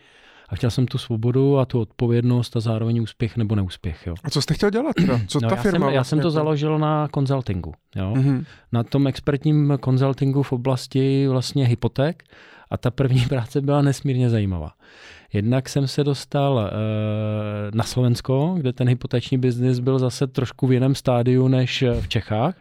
[0.49, 4.07] a chtěl jsem tu svobodu a tu odpovědnost a zároveň úspěch nebo neúspěch.
[4.07, 4.15] Jo.
[4.25, 4.95] A co jste chtěl dělat?
[4.95, 5.20] Teda?
[5.29, 5.73] Co no, ta já firma?
[5.73, 7.75] Jsem, vlastně já jsem to založil na konzultingu.
[7.97, 8.12] Jo?
[8.16, 8.45] Mm-hmm.
[8.73, 12.23] Na tom expertním konzultingu v oblasti vlastně hypoték
[12.70, 14.73] a ta první práce byla nesmírně zajímavá.
[15.33, 16.70] Jednak jsem se dostal e,
[17.77, 22.55] na Slovensko, kde ten hypoteční biznis byl zase trošku v jiném stádiu než v Čechách.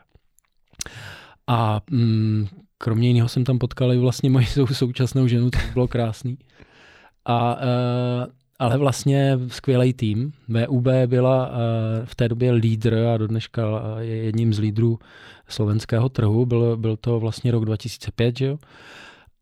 [1.47, 2.47] A mm,
[2.77, 6.37] kromě jiného jsem tam potkal i vlastně moji současnou ženu, to bylo krásný.
[7.29, 8.25] A, uh,
[8.59, 10.33] ale vlastně skvělý tým.
[10.47, 11.55] VUB byla uh,
[12.05, 13.63] v té době lídr a do dneška
[13.99, 14.99] je jedním z lídrů
[15.47, 16.45] slovenského trhu.
[16.45, 18.57] Byl, byl to vlastně rok 2005, že jo?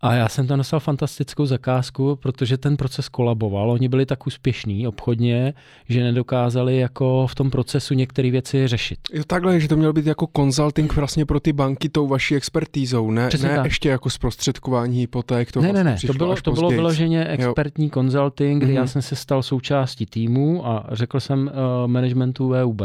[0.06, 3.72] A já jsem tam dostal fantastickou zakázku, protože ten proces kolaboval.
[3.72, 5.54] Oni byli tak úspěšní obchodně,
[5.90, 9.00] že nedokázali jako v tom procesu některé věci řešit.
[9.14, 13.12] Jo takhle, že to měl být jako consulting vlastně pro ty banky tou vaší expertízou,
[13.12, 15.52] ne, ne ještě jako zprostředkování hypoték.
[15.52, 17.92] To ne, vlastně ne, ne, to bylo, to bylo vyloženě expertní jo.
[17.94, 18.76] consulting, kdy mm-hmm.
[18.76, 18.88] já mhm.
[18.88, 22.82] jsem se stal součástí týmu a řekl jsem uh, managementu VUB,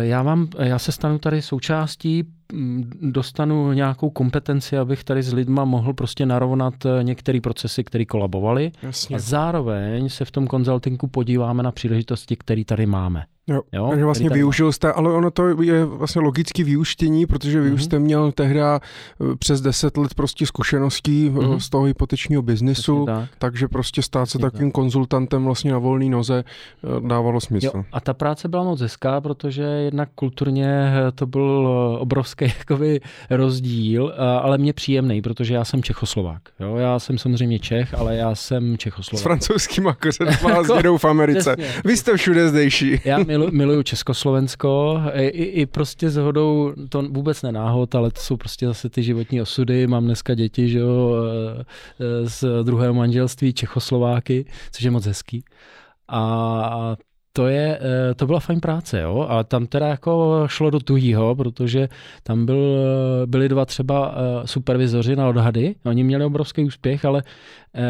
[0.00, 5.64] já, mám, já se stanu tady součástí, mm, dostanu nějakou kompetenci, abych tady s lidma
[5.64, 8.72] mohl prostě narovnat eh, některé procesy, které kolabovaly.
[9.14, 13.24] A zároveň se v tom konzultingu podíváme na příležitosti, které tady máme.
[13.46, 17.70] Jo, jo takže vlastně využil jste, ale ono to je vlastně logicky vyuštění, protože vy
[17.70, 17.74] mm-hmm.
[17.74, 17.84] už mhm.
[17.84, 18.78] jste měl tehdy eh,
[19.38, 21.56] přes 10 let prostě zkušeností mm-hmm.
[21.56, 23.28] z toho hypotečního biznisu, tak.
[23.38, 24.74] takže prostě stát se takovým tak.
[24.74, 27.70] konzultantem vlastně na volný noze eh, dávalo smysl.
[27.74, 31.68] Jo, a ta práce byla moc hezká, protože jednak kulturně to byl
[32.00, 33.00] obrovský jakoby,
[33.30, 36.42] rozdíl, ale mě příjemný, protože já jsem Čechoslovák.
[36.60, 36.76] Jo?
[36.76, 39.20] Já jsem samozřejmě Čech, ale já jsem Čechoslovák.
[39.20, 41.56] S francouzským kořenama s dědou v Americe.
[41.84, 43.00] Vy jste všude zdejší.
[43.04, 48.36] Já milu, miluju Československo, i, i prostě s hodou, to vůbec nenáhod, ale to jsou
[48.36, 49.86] prostě zase ty životní osudy.
[49.86, 51.14] Mám dneska děti, že jo,
[51.58, 51.64] eh,
[52.00, 55.44] eh, z druhého manželství Čechoslováky, což je moc hezký.
[56.08, 56.96] A
[57.32, 61.34] to, je, eh, to byla fajn práce, jo, a tam teda jako šlo do tuhýho,
[61.34, 61.88] protože
[62.22, 62.78] tam byl,
[63.26, 67.22] byli dva třeba supervizoři na odhady, oni měli obrovský úspěch, ale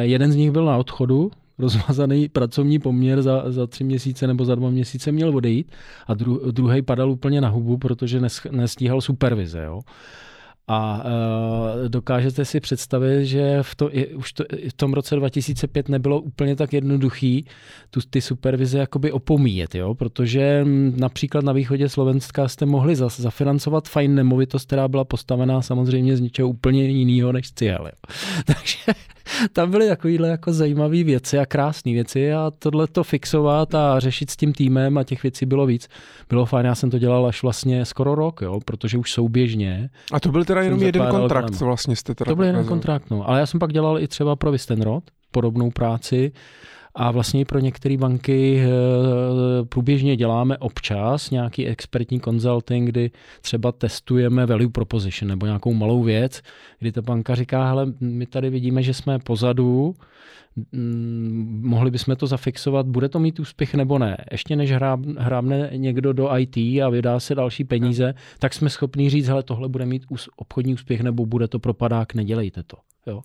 [0.00, 4.54] jeden z nich byl na odchodu, rozmazaný pracovní poměr za, za tři měsíce nebo za
[4.54, 5.72] dva měsíce měl odejít
[6.06, 9.62] a dru, druhý padal úplně na hubu, protože nes, nestíhal supervize.
[9.64, 9.80] Jo.
[10.68, 15.88] A uh, dokážete si představit, že v, to, i, už to, v tom roce 2005
[15.88, 17.46] nebylo úplně tak jednoduchý
[17.90, 19.94] tu, ty supervize jakoby opomíjet, jo?
[19.94, 20.66] protože
[20.96, 26.20] například na východě Slovenska jste mohli zas, zafinancovat fajn nemovitost, která byla postavená samozřejmě z
[26.20, 27.90] něčeho úplně jiného než cihel.
[28.44, 29.13] Takže
[29.52, 34.30] tam byly takovýhle jako zajímavé věci a krásné věci a tohle to fixovat a řešit
[34.30, 35.88] s tím týmem a těch věcí bylo víc.
[36.28, 39.90] Bylo fajn, já jsem to dělal až vlastně skoro rok, jo, protože už souběžně.
[40.12, 43.10] A to byl teda jenom jeden kontrakt, co vlastně jste teda To byl jeden kontrakt,
[43.10, 43.28] no.
[43.28, 46.32] Ale já jsem pak dělal i třeba pro Vistenrod, podobnou práci
[46.94, 53.10] a vlastně pro některé banky eh, průběžně děláme občas nějaký expertní consulting, kdy
[53.40, 56.42] třeba testujeme value proposition nebo nějakou malou věc,
[56.78, 59.94] kdy ta banka říká, hele, my tady vidíme, že jsme pozadu,
[60.72, 64.16] mm, mohli bychom to zafixovat, bude to mít úspěch nebo ne.
[64.32, 64.72] Ještě než
[65.18, 69.68] hrábne někdo do IT a vydá se další peníze, tak jsme schopni říct, hele, tohle
[69.68, 70.02] bude mít
[70.36, 72.76] obchodní úspěch nebo bude to propadák, nedělejte to.
[73.06, 73.20] Jo.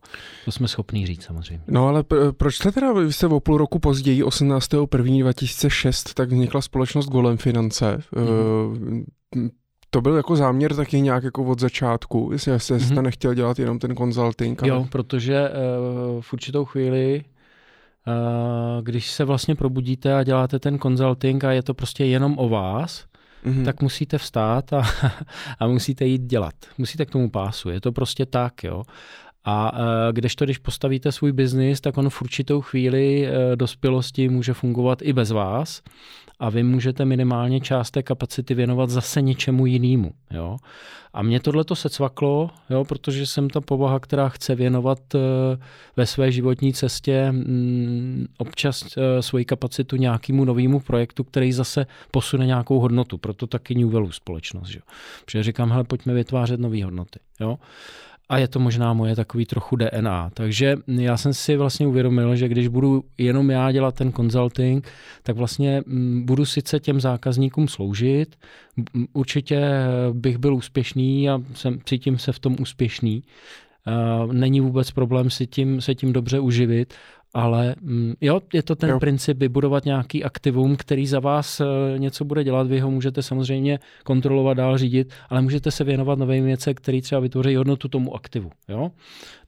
[0.46, 1.64] To jsme schopni říct samozřejmě.
[1.68, 7.06] No ale proč jste teda, vy jste o půl roku později, 18.1.2006, tak vznikla společnost
[7.06, 8.00] Golem Finance.
[8.14, 9.06] Mm-hmm.
[9.90, 13.02] To byl jako záměr taky nějak jako od začátku, jestli jste mm-hmm.
[13.02, 14.64] nechtěl dělat jenom ten consulting.
[14.64, 14.70] Ale...
[14.70, 17.24] Jo, protože uh, v určitou chvíli
[18.08, 22.50] Uh, když se vlastně probudíte a děláte ten consulting a je to prostě jenom o
[22.50, 23.06] vás,
[23.46, 23.66] mm-hmm.
[23.66, 24.84] tak musíte vstát a,
[25.60, 26.54] a musíte jít dělat.
[26.78, 27.70] Musíte k tomu pásu.
[27.70, 28.84] Je to prostě tak, jo.
[29.46, 29.72] A
[30.10, 35.02] e, když to, když postavíte svůj biznis, tak on v určitou chvíli dospělosti může fungovat
[35.02, 35.82] i bez vás
[36.40, 40.12] a vy můžete minimálně část té kapacity věnovat zase něčemu jinému.
[40.32, 40.58] Jo?
[41.14, 45.20] A mě tohle to se cvaklo, jo, protože jsem ta povaha, která chce věnovat e,
[45.98, 52.80] ve své životní cestě mm, občas svoji kapacitu nějakému novému projektu, který zase posune nějakou
[52.80, 53.18] hodnotu.
[53.18, 54.68] Proto taky New Value společnost.
[54.68, 54.80] Že?
[55.26, 57.20] Protože říkám, hele, pojďme vytvářet nové hodnoty.
[57.40, 57.58] Jo?
[58.30, 60.30] A je to možná moje takový trochu DNA.
[60.34, 64.88] Takže já jsem si vlastně uvědomil, že když budu jenom já dělat ten consulting,
[65.24, 68.36] tak vlastně mm, budu sice těm zákazníkům sloužit,
[69.14, 69.62] určitě
[70.14, 73.24] bych byl úspěšný a jsem, cítím se v tom úspěšný.
[74.32, 76.94] Není vůbec problém si tím, se tím dobře uživit,
[77.34, 79.00] ale mm, jo, je to ten jo.
[79.00, 81.66] princip vybudovat nějaký aktivum, který za vás eh,
[82.00, 82.68] něco bude dělat.
[82.68, 87.22] Vy ho můžete samozřejmě kontrolovat, dál řídit, ale můžete se věnovat novým věcem, který třeba
[87.22, 88.92] vytvoří hodnotu tomu aktivu, jo?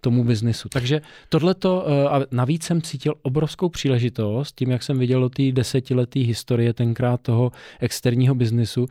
[0.02, 0.70] tomu biznisu.
[0.70, 6.24] Takže tohleto, eh, a navíc jsem cítil obrovskou příležitost, tím, jak jsem viděl ty desetiletý
[6.24, 8.86] historie tenkrát toho externího biznisu,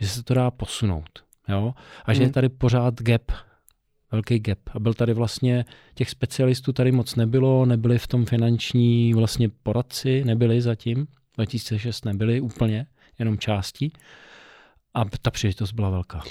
[0.00, 1.26] že se to dá posunout.
[1.48, 1.74] Jo?
[2.04, 2.26] A že hmm.
[2.26, 3.32] je tady pořád gap
[4.12, 4.58] velký gap.
[4.70, 5.64] A byl tady vlastně,
[5.94, 12.40] těch specialistů tady moc nebylo, nebyli v tom finanční vlastně poradci, nebyli zatím, 2006 nebyli
[12.40, 12.86] úplně,
[13.18, 13.90] jenom části.
[14.94, 16.22] A ta příležitost byla velká.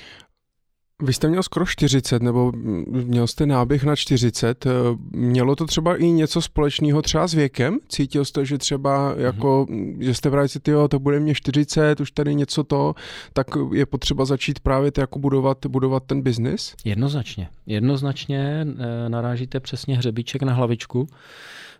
[1.04, 2.52] Vy jste měl skoro 40, nebo
[2.86, 4.66] měl jste náběh na 40.
[5.12, 7.80] Mělo to třeba i něco společného třeba s věkem?
[7.90, 9.96] Cítil jste, že třeba jako, mm-hmm.
[10.00, 12.96] že jste právě si, to bude mě 40, už tady něco to,
[13.34, 16.76] tak je potřeba začít právě jako budovat, budovat ten biznis?
[16.86, 17.50] Jednoznačně.
[17.66, 21.08] Jednoznačně eh, narážíte přesně hřebíček na hlavičku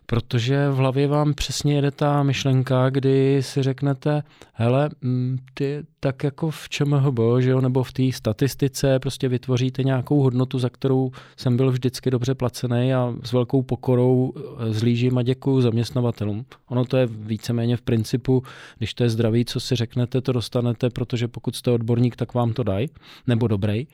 [0.06, 4.22] protože v hlavě vám přesně jede ta myšlenka, kdy si řeknete,
[4.52, 9.82] hele, mm, ty tak jako v ČMHB, že jo, nebo v té statistice prostě vytvoříte
[9.82, 15.18] nějakou hodnotu, za kterou jsem byl vždycky dobře placený a s velkou pokorou eh, zlížím
[15.18, 16.44] a děkuju zaměstnavatelům.
[16.68, 18.42] Ono to je víceméně v principu,
[18.78, 22.52] když to je zdraví, co si řeknete, to dostanete, protože pokud jste odborník, tak vám
[22.52, 22.88] to dají,
[23.26, 23.86] nebo dobrý.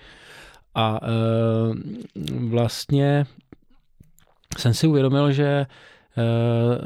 [0.74, 1.08] A e,
[2.30, 3.26] vlastně
[4.58, 5.66] jsem si uvědomil, že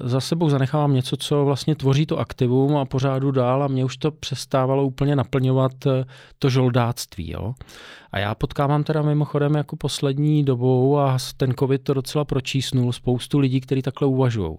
[0.05, 3.97] za sebou zanechávám něco, co vlastně tvoří to aktivum a pořádu dál a mě už
[3.97, 6.05] to přestávalo úplně naplňovat eh,
[6.39, 7.31] to žoldáctví.
[7.31, 7.55] Jo?
[8.13, 13.39] A já potkávám teda mimochodem jako poslední dobou a ten covid to docela pročísnul spoustu
[13.39, 14.57] lidí, kteří takhle uvažují.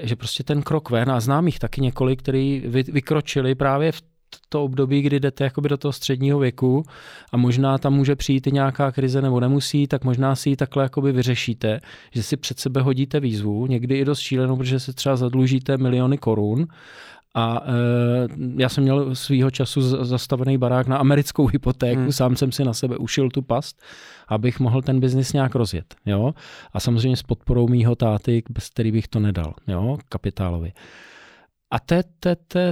[0.00, 4.02] Že prostě ten krok ven, a znám jich taky několik, kteří vykročili právě v
[4.48, 6.82] to období, kdy jdete jakoby do toho středního věku
[7.32, 10.82] a možná tam může přijít i nějaká krize nebo nemusí, tak možná si ji takhle
[10.82, 11.80] jakoby vyřešíte,
[12.12, 16.18] že si před sebe hodíte výzvu, někdy i dost šílenou, protože se třeba zadlužíte miliony
[16.18, 16.66] korun
[17.34, 22.12] a e, já jsem měl svýho času zastavený barák na americkou hypotéku, hmm.
[22.12, 23.82] sám jsem si na sebe ušil tu past,
[24.28, 25.94] abych mohl ten biznis nějak rozjet.
[26.06, 26.34] Jo?
[26.72, 29.98] A samozřejmě s podporou mýho táty, bez který bych to nedal, jo?
[30.08, 30.72] kapitálově.
[31.70, 32.04] A to je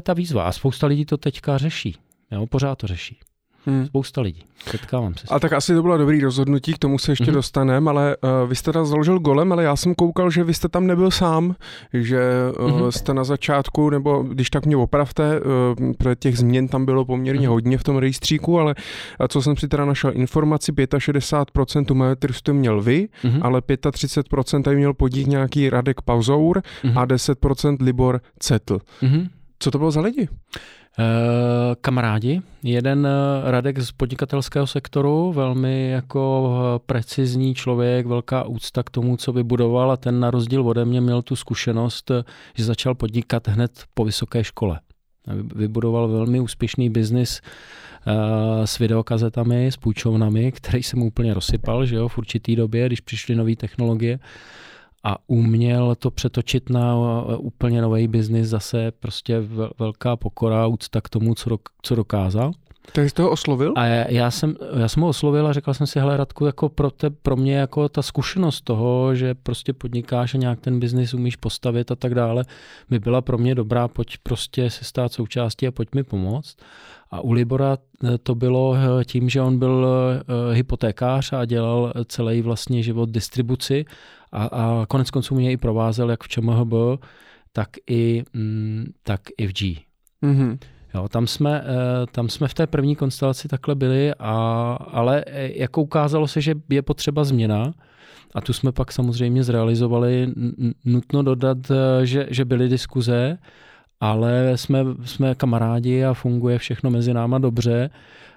[0.03, 0.49] ta výzva.
[0.49, 1.97] A spousta lidí to teďka řeší.
[2.31, 3.21] Jo, pořád to řeší.
[3.67, 3.87] Hmm.
[3.87, 4.43] Spousta lidí.
[4.71, 5.27] Setkávám se.
[5.31, 7.35] A tak asi to bylo dobrý rozhodnutí, k tomu se ještě mm-hmm.
[7.35, 10.69] dostaneme, ale uh, vy jste tam založil golem, ale já jsem koukal, že vy jste
[10.69, 11.55] tam nebyl sám,
[11.93, 12.21] že
[12.61, 12.89] uh, mm-hmm.
[12.89, 17.49] jste na začátku, nebo když tak mě opravte, uh, protože těch změn tam bylo poměrně
[17.49, 17.53] mm-hmm.
[17.53, 22.53] hodně v tom rejstříku, ale uh, co jsem si teda našel informaci, 65% majority jste
[22.53, 23.41] měl vy, mm-hmm.
[23.43, 26.99] ale 35% tady měl podík nějaký Radek Pauzour mm-hmm.
[27.01, 28.79] a 10% Libor Cetl.
[29.03, 29.29] Mm-hmm.
[29.59, 30.29] Co to bylo za lidi?
[31.81, 32.43] Kamarádi.
[32.63, 33.09] Jeden
[33.45, 39.97] Radek z podnikatelského sektoru, velmi jako precizní člověk, velká úcta k tomu, co vybudoval a
[39.97, 42.11] ten na rozdíl ode mě měl tu zkušenost,
[42.55, 44.81] že začal podnikat hned po vysoké škole.
[45.55, 47.41] Vybudoval velmi úspěšný biznis
[48.09, 53.01] Eh, s videokazetami, s půjčovnami, který jsem úplně rozsypal že jo, v určitý době, když
[53.01, 54.19] přišly nové technologie
[55.07, 56.95] a uměl to přetočit na
[57.29, 59.43] eh, úplně nový biznis, zase prostě
[59.79, 62.53] velká pokora, úcta k tomu, co, co dokázal.
[62.93, 63.73] Tak jste ho oslovil?
[63.77, 66.69] A já, já, jsem, já jsem ho oslovil a řekl jsem si, hele Radku, jako
[66.69, 71.15] pro, te, pro mě jako ta zkušenost toho, že prostě podnikáš a nějak ten biznis
[71.15, 72.45] umíš postavit a tak dále,
[72.91, 76.57] by byla pro mě dobrá, pojď prostě se stát součástí a pojď mi pomoct.
[77.11, 81.93] A u Libora eh, to bylo eh, tím, že on byl eh, hypotékář a dělal
[82.07, 83.85] celý vlastně život distribuci
[84.33, 86.73] a, a konec konců mě i provázel jak v ČMHB,
[87.53, 89.77] tak i, mm, tak i v G.
[90.23, 90.59] Mm-hmm.
[90.95, 91.65] Jo, tam, jsme,
[92.11, 94.33] tam jsme v té první konstelaci takhle byli, a,
[94.93, 95.25] ale
[95.55, 97.73] jako ukázalo se, že je potřeba změna,
[98.35, 100.33] a tu jsme pak samozřejmě zrealizovali.
[100.85, 101.59] Nutno dodat,
[102.03, 103.39] že, že byly diskuze,
[104.01, 107.91] ale jsme, jsme kamarádi a funguje všechno mezi náma dobře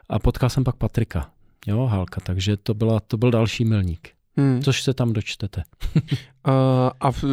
[0.10, 1.30] a potkal jsem pak Patrika,
[1.68, 4.10] jo, Halka, takže to, byla, to byl další milník.
[4.38, 4.62] Hmm.
[4.62, 5.64] Což se tam dočtete.
[6.44, 6.52] a,
[7.00, 7.24] a v,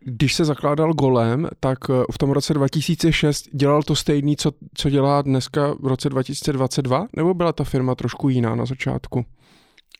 [0.00, 4.90] když se zakládal Golem, tak eh, v tom roce 2006 dělal to stejný, co, co
[4.90, 7.06] dělá dneska v roce 2022?
[7.16, 9.24] Nebo byla ta firma trošku jiná na začátku?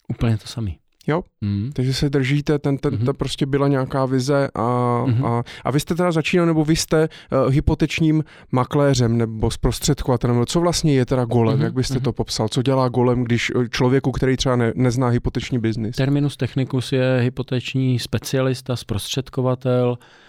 [0.07, 0.79] Úplně to samý.
[1.09, 1.23] Jo?
[1.41, 1.69] Mm.
[1.73, 3.05] Takže se držíte, ten, ten, mm-hmm.
[3.05, 5.25] ta prostě byla nějaká vize a, mm-hmm.
[5.25, 10.59] a, a vy jste teda začínal, nebo vy jste uh, hypotečním makléřem nebo zprostředkovatelem, co
[10.59, 11.63] vlastně je teda golem, mm-hmm.
[11.63, 12.01] jak byste mm-hmm.
[12.03, 15.95] to popsal, co dělá golem, když eh, člověku, který třeba ne, nezná hypoteční biznis?
[15.95, 20.28] Terminus technicus je hypoteční specialista, zprostředkovatel, Eh,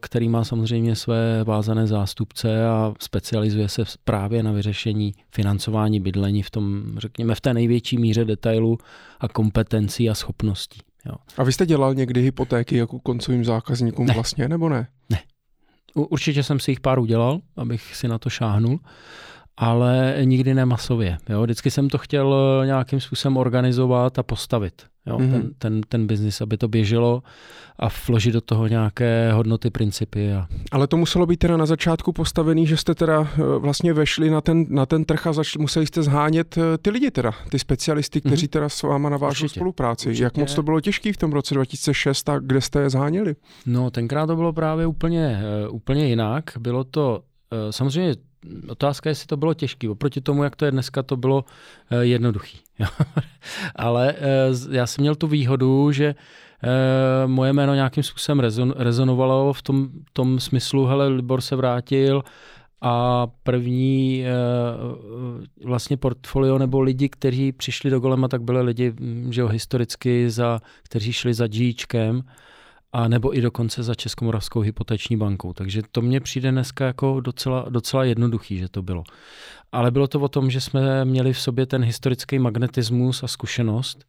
[0.00, 6.50] který má samozřejmě své vázané zástupce a specializuje se právě na vyřešení financování bydlení v
[6.50, 8.78] tom, řekněme, v té největší míře detailu
[9.20, 10.80] a kompetencí a schopností.
[11.06, 11.14] Jo.
[11.36, 14.14] A vy jste dělal někdy hypotéky jako koncovým zákazníkům ne.
[14.14, 14.88] vlastně, nebo ne?
[15.10, 15.18] Ne.
[15.94, 18.80] Určitě jsem si jich pár udělal, abych si na to šáhnul,
[19.58, 21.18] ale nikdy ne masově.
[21.28, 21.42] Jo.
[21.42, 25.30] Vždycky jsem to chtěl eh, nějakým způsobem organizovat a postavit jo, mm-hmm.
[25.30, 27.22] ten, ten, ten biznis, aby to běželo
[27.78, 30.32] a vložit do toho nějaké hodnoty, principy.
[30.32, 30.46] A...
[30.72, 34.40] Ale to muselo být teda na začátku postavený, že jste teda eh, vlastně vešli na
[34.40, 38.20] ten, na ten trh a začali, museli jste zhánět eh, ty lidi teda, ty specialisty,
[38.20, 38.50] kteří mm-hmm.
[38.50, 40.08] teda s váma navážou spolupráci.
[40.08, 40.24] Určitě.
[40.24, 43.34] Jak moc to bylo těžké v tom roce 2006 a kde jste je zháněli?
[43.66, 45.40] No tenkrát to bylo právě úplně,
[45.70, 46.44] úplně jinak.
[46.58, 47.22] Bylo to
[47.70, 48.14] samozřejmě
[48.68, 49.88] otázka je, jestli to bylo těžké.
[49.90, 51.44] Oproti tomu, jak to je dneska, to bylo
[51.92, 52.58] uh, jednoduchý.
[53.76, 59.52] Ale uh, já jsem měl tu výhodu, že uh, moje jméno nějakým způsobem rezon, rezonovalo
[59.52, 62.22] v tom, tom smyslu, hele, Libor se vrátil
[62.80, 64.24] a první
[65.64, 70.30] vlastně portfolio nebo lidi, kteří přišli do Golema, tak byli lidi, hm, že jo, historicky,
[70.30, 72.22] za, kteří šli za Gčkem
[72.92, 75.52] a nebo i dokonce za Českomoravskou hypoteční bankou.
[75.52, 79.04] Takže to mně přijde dneska jako docela, docela jednoduchý, že to bylo.
[79.72, 84.04] Ale bylo to o tom, že jsme měli v sobě ten historický magnetismus a zkušenost,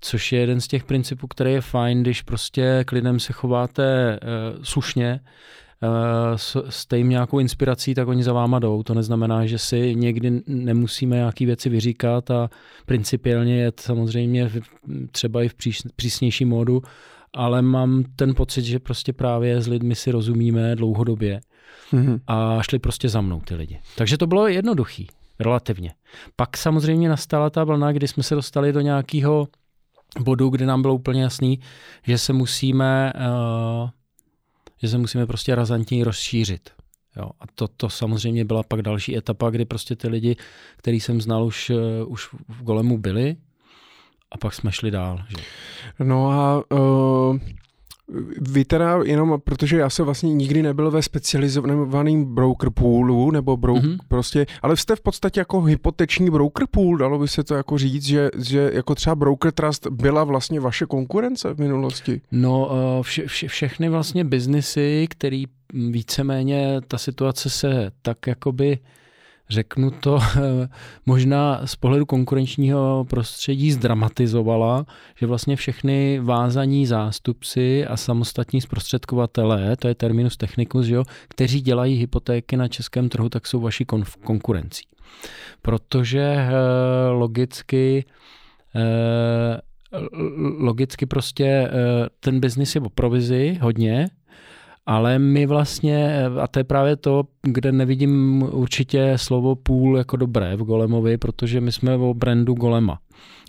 [0.00, 4.18] což je jeden z těch principů, který je fajn, když prostě k lidem se chováte
[4.22, 5.20] uh, slušně,
[5.82, 8.82] uh, jste jim nějakou inspirací, tak oni za váma jdou.
[8.82, 12.50] To neznamená, že si někdy nemusíme nějaké věci vyříkat a
[12.86, 14.50] principiálně je samozřejmě
[15.10, 15.54] třeba i v
[15.96, 16.82] přísnější módu
[17.32, 21.40] ale mám ten pocit, že prostě právě s lidmi si rozumíme dlouhodobě
[21.92, 22.20] mm-hmm.
[22.26, 23.80] a šli prostě za mnou ty lidi.
[23.96, 25.08] Takže to bylo jednoduchý,
[25.40, 25.94] relativně.
[26.36, 29.48] Pak samozřejmě nastala ta vlna, kdy jsme se dostali do nějakého
[30.20, 31.60] bodu, kde nám bylo úplně jasný,
[32.06, 33.90] že se musíme, uh,
[34.82, 36.70] že se musíme prostě razantně rozšířit.
[37.16, 40.36] Jo, a to, to samozřejmě byla pak další etapa, kdy prostě ty lidi,
[40.76, 43.36] který jsem znal už, uh, už v Golemu byli,
[44.32, 45.18] a pak jsme šli dál.
[45.28, 45.36] Že?
[46.04, 47.38] No a uh,
[48.40, 53.74] vy teda jenom, protože já se vlastně nikdy nebyl ve specializovaném broker poolu, nebo bro,
[53.74, 53.98] mm-hmm.
[54.08, 58.06] prostě, ale jste v podstatě jako hypoteční broker pool, dalo by se to jako říct,
[58.06, 62.20] že, že jako třeba broker trust byla vlastně vaše konkurence v minulosti?
[62.32, 69.01] No, uh, vše, vše, všechny vlastně biznesy, který víceméně ta situace se tak jakoby uh,
[69.52, 70.18] řeknu to,
[71.06, 79.88] možná z pohledu konkurenčního prostředí zdramatizovala, že vlastně všechny vázaní zástupci a samostatní zprostředkovatelé, to
[79.88, 84.82] je terminus technicus, jo, kteří dělají hypotéky na českém trhu, tak jsou vaší konf- konkurencí.
[85.62, 86.50] Protože eh,
[87.08, 88.04] logicky
[88.76, 89.60] eh,
[90.58, 91.70] logicky prostě eh,
[92.20, 94.08] ten biznis je o provizi hodně
[94.86, 100.56] ale my vlastně, a to je právě to, kde nevidím určitě slovo půl jako dobré
[100.56, 102.98] v Golemovi, protože my jsme o brandu Golema.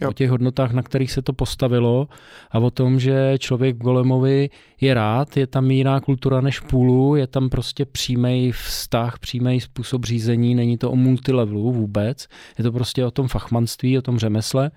[0.01, 0.09] Jo.
[0.09, 2.07] O těch hodnotách, na kterých se to postavilo
[2.51, 4.49] a o tom, že člověk v Golemovi
[4.81, 10.05] je rád, je tam jiná kultura než půlu, je tam prostě přímý vztah, přímý způsob
[10.05, 12.27] řízení, není to o multilevelu vůbec,
[12.57, 14.71] je to prostě o tom fachmanství, o tom řemesle.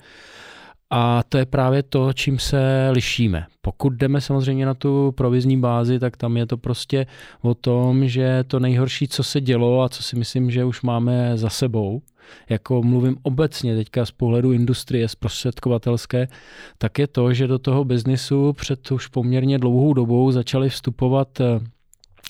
[0.91, 3.47] A to je právě to, čím se lišíme.
[3.61, 7.07] Pokud jdeme samozřejmě na tu provizní bázi, tak tam je to prostě
[7.43, 11.37] o tom, že to nejhorší, co se dělo a co si myslím, že už máme
[11.37, 12.03] za sebou,
[12.49, 16.29] jako mluvím obecně teďka z pohledu industrie zprostředkovatelské,
[16.79, 21.61] tak je to, že do toho biznisu před už poměrně dlouhou dobou začaly vstupovat eh,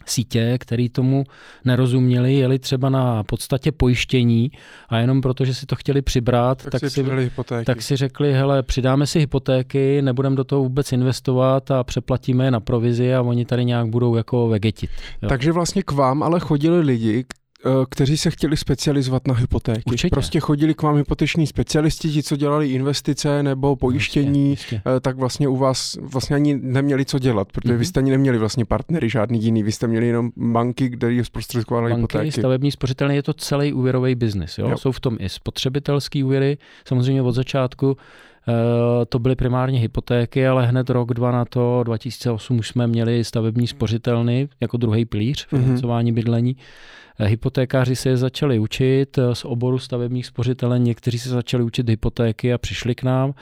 [0.07, 1.25] sítě, který tomu
[1.65, 4.51] nerozuměli, jeli třeba na podstatě pojištění
[4.89, 7.05] a jenom proto, že si to chtěli přibrat, tak, tak, si,
[7.65, 12.51] tak si řekli, hele, přidáme si hypotéky, nebudeme do toho vůbec investovat a přeplatíme je
[12.51, 14.91] na provizi a oni tady nějak budou jako vegetit.
[15.23, 15.29] Jo.
[15.29, 17.25] Takže vlastně k vám ale chodili lidi,
[17.91, 19.83] kteří se chtěli specializovat na hypotéky.
[19.87, 20.09] Určitě.
[20.11, 24.97] Prostě chodili k vám hypoteční specialisti, ti, co dělali investice nebo pojištění, určitě, určitě.
[24.97, 27.79] Eh, tak vlastně u vás vlastně ani neměli co dělat, protože mm-hmm.
[27.79, 31.95] vy jste ani neměli vlastně partnery žádný jiný, vy jste měli jenom banky, které zprostředkovaly
[31.95, 32.33] hypotéky.
[32.33, 34.59] stavební spořitelny, je to celý úvěrový biznis.
[34.59, 34.69] Jo?
[34.69, 34.79] Jo.
[34.79, 38.36] Jsou v tom i spotřebitelský úvěry, samozřejmě od začátku eh,
[39.09, 43.67] to byly primárně hypotéky, ale hned rok, dva na to, 2008 už jsme měli stavební
[43.67, 45.63] spořitelny jako druhý pilíř mhm.
[45.63, 46.15] financování mm-hmm.
[46.15, 46.57] bydlení.
[47.19, 52.59] Hypotékáři se je začali učit z oboru stavebních spořitelen, někteří se začali učit hypotéky a
[52.59, 53.35] přišli k nám.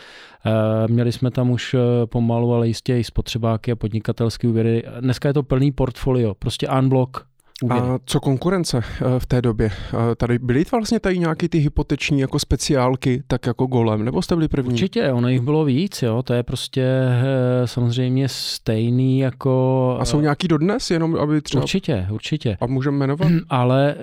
[0.46, 0.50] Eh,
[0.92, 4.82] měli jsme tam už eh, pomalu, ale jistě i spotřebáky a podnikatelské úvěry.
[5.00, 7.16] Dneska je to plný portfolio, prostě unblock,
[7.64, 7.86] Úvěry.
[7.86, 9.70] A co konkurence eh, v té době?
[10.16, 14.48] Tady byly vlastně tady nějaké ty hypoteční jako speciálky, tak jako golem, nebo jste byli
[14.48, 14.72] první?
[14.72, 19.96] Určitě, ono jich bylo víc, jo, to je prostě eh, samozřejmě stejný jako...
[20.00, 21.62] A jsou nějaký dodnes, jenom aby třeba...
[21.62, 22.56] Určitě, určitě.
[22.60, 23.28] A můžeme jmenovat?
[23.50, 23.94] Ale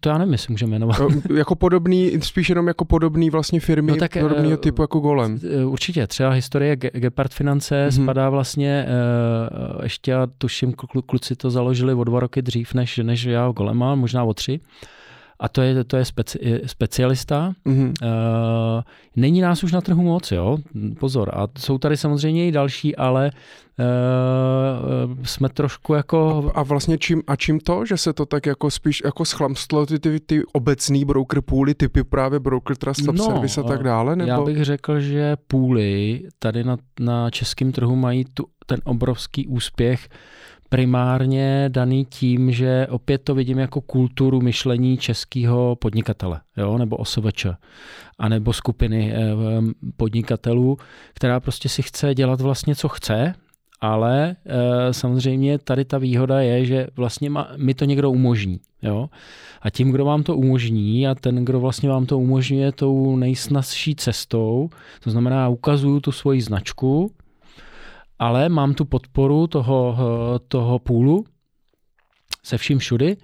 [0.00, 0.96] to já nevím, jestli můžeme jmenovat.
[1.36, 5.38] jako podobný, spíš jenom jako podobný vlastně firmy, no tak, podobného typu jako golem.
[5.66, 8.02] Určitě, třeba historie Gepard Finance mm-hmm.
[8.02, 8.86] spadá vlastně,
[9.82, 10.72] ještě já tuším,
[11.06, 14.60] kluci to založili o dva roky dřív, dřív než, než já Golema, možná o tři.
[15.40, 17.52] A to je, to je speci, specialista.
[17.66, 17.92] Mm-hmm.
[18.02, 18.82] Uh,
[19.16, 20.58] není nás už na trhu moc, jo,
[21.00, 21.30] pozor.
[21.34, 23.30] A jsou tady samozřejmě i další, ale
[23.78, 26.50] uh, jsme trošku jako...
[26.54, 29.86] A, a vlastně čím, a čím to, že se to tak jako spíš jako schlamstlo
[29.86, 34.16] ty, ty, ty obecný broker půly, typy právě broker trust no, service a tak dále?
[34.16, 34.30] Nebo?
[34.30, 40.08] Já bych řekl, že půly tady na, na českém trhu mají tu, ten obrovský úspěch,
[40.74, 47.46] primárně daný tím, že opět to vidím jako kulturu myšlení českého podnikatele, jo, nebo OSVČ,
[48.18, 49.18] anebo skupiny eh,
[49.96, 50.76] podnikatelů,
[51.14, 53.34] která prostě si chce dělat vlastně, co chce,
[53.80, 58.60] ale e, samozřejmě tady ta výhoda je, že vlastně mi to někdo umožní.
[58.82, 59.08] Jo?
[59.62, 63.94] A tím, kdo vám to umožní a ten, kdo vlastně vám to umožňuje tou nejsnazší
[63.94, 64.70] cestou,
[65.00, 67.10] to znamená, ukazuju tu svoji značku,
[68.24, 71.24] ale mám tu podporu toho, eh, toho půlu
[72.42, 73.16] se vším všudy,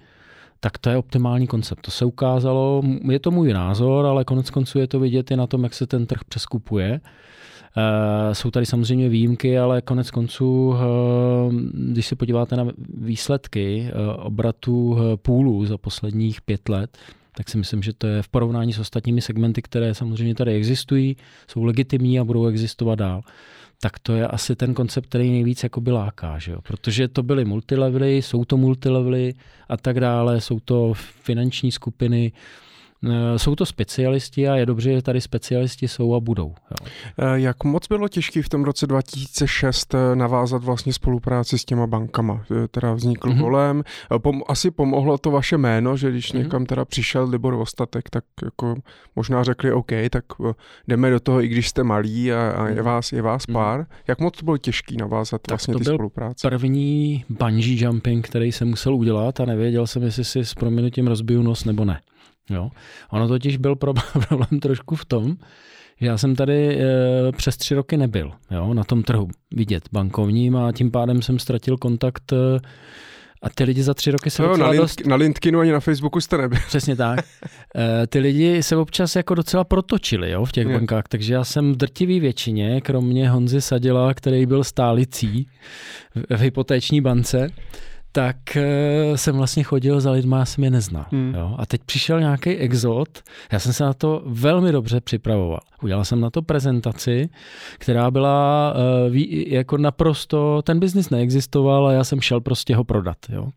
[0.59, 1.81] tak to je optimální koncept.
[1.81, 5.47] To se ukázalo, je to můj názor, ale konec konců je to vidět i na
[5.47, 7.01] tom, jak se ten trh přeskupuje.
[7.01, 10.77] Uh, jsou tady samozřejmě výjimky, ale konec konců, uh,
[11.73, 16.97] když se podíváte na výsledky uh, obratu půlu za posledních pět let,
[17.35, 21.15] tak si myslím, že to je v porovnání s ostatními segmenty, které samozřejmě tady existují,
[21.47, 23.21] jsou legitimní a budou existovat dál
[23.83, 26.61] tak to je asi ten koncept, který nejvíc jako láká, že jo?
[26.61, 29.33] protože to byly multilevely, jsou to multilevely
[29.69, 30.93] a tak dále, jsou to
[31.23, 32.70] finanční skupiny, Eh,
[33.37, 36.47] jsou to specialisti a je dobře, že tady specialisti jsou a budou.
[36.47, 36.87] Jo.
[37.19, 41.87] Eh, jak moc bylo těžké v tom roce 2006 eh, navázat vlastně spolupráci s těma
[41.87, 42.43] bankama?
[42.71, 43.39] Teda vznikl mm-hmm.
[43.39, 43.83] golem.
[44.11, 46.37] Pom- asi pomohlo to vaše jméno, že když mm-hmm.
[46.37, 48.75] někam teda přišel Libor Ostatek, tak jako
[49.15, 50.25] možná řekli OK, tak
[50.87, 52.83] jdeme do toho, i když jste malí a, a je mhm.
[52.83, 53.53] vás, je vás mhm.
[53.53, 53.79] pár.
[53.79, 54.03] Mm-hmm.
[54.07, 56.49] Jak moc to bylo těžké navázat tak vlastně to ty byl spolupráce?
[56.49, 61.41] první bungee jumping, který jsem musel udělat a nevěděl jsem, jestli si s proměnutím rozbiju
[61.41, 62.01] nos nebo ne.
[62.49, 62.69] Jo.
[63.11, 65.35] Ono totiž byl problém trošku v tom,
[66.01, 66.85] že já jsem tady e,
[67.31, 71.77] přes tři roky nebyl jo, na tom trhu vidět bankovním a tím pádem jsem ztratil
[71.77, 72.59] kontakt e,
[73.43, 75.05] a ty lidi za tři roky se no, na, link, dost...
[75.05, 76.59] na LinkedInu ani na Facebooku jste nebyl.
[76.67, 77.19] Přesně tak.
[77.75, 80.73] E, ty lidi se občas jako docela protočili jo, v těch je.
[80.73, 85.47] bankách, takže já jsem v drtivý většině, kromě Honzy Sadila, který byl stálicí
[86.15, 87.49] v, v hypotéční bance,
[88.11, 91.05] tak uh, jsem vlastně chodil za lidma, já jsem je neznal.
[91.11, 91.33] Hmm.
[91.37, 91.55] Jo?
[91.57, 93.19] A teď přišel nějaký exot,
[93.51, 95.59] já jsem se na to velmi dobře připravoval.
[95.83, 97.29] Udělal jsem na to prezentaci,
[97.77, 102.83] která byla uh, ví, jako naprosto, ten biznis neexistoval a já jsem šel prostě ho
[102.83, 103.17] prodat.
[103.29, 103.49] Jo?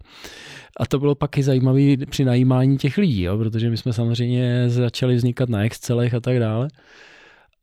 [0.81, 3.39] A to bylo pak i zajímavé při najímání těch lidí, jo?
[3.39, 6.68] protože my jsme samozřejmě začali vznikat na Excelech a tak dále.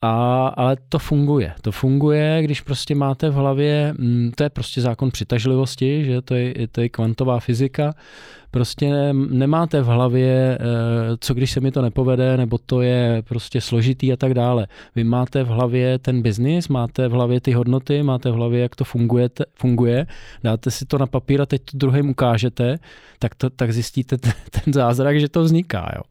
[0.02, 1.54] A, ale to funguje.
[1.62, 6.36] To funguje, když prostě máte v hlavě, mm, to je prostě zákon přitažlivosti, že to
[6.36, 7.94] je, to je kvantová fyzika,
[8.52, 10.66] prostě nemáte v hlavě, eh,
[11.20, 14.68] co když se mi to nepovede, nebo to je prostě složitý a tak dále.
[14.96, 18.76] Vy máte v hlavě ten biznis, máte v hlavě ty hodnoty, máte v hlavě, jak
[18.76, 20.08] to funguje, funguje
[20.44, 22.80] dáte si to na papír a teď to druhým ukážete,
[23.20, 25.92] tak, to, tak zjistíte ten, ten zázrak, že to vzniká.
[25.96, 26.02] Jo.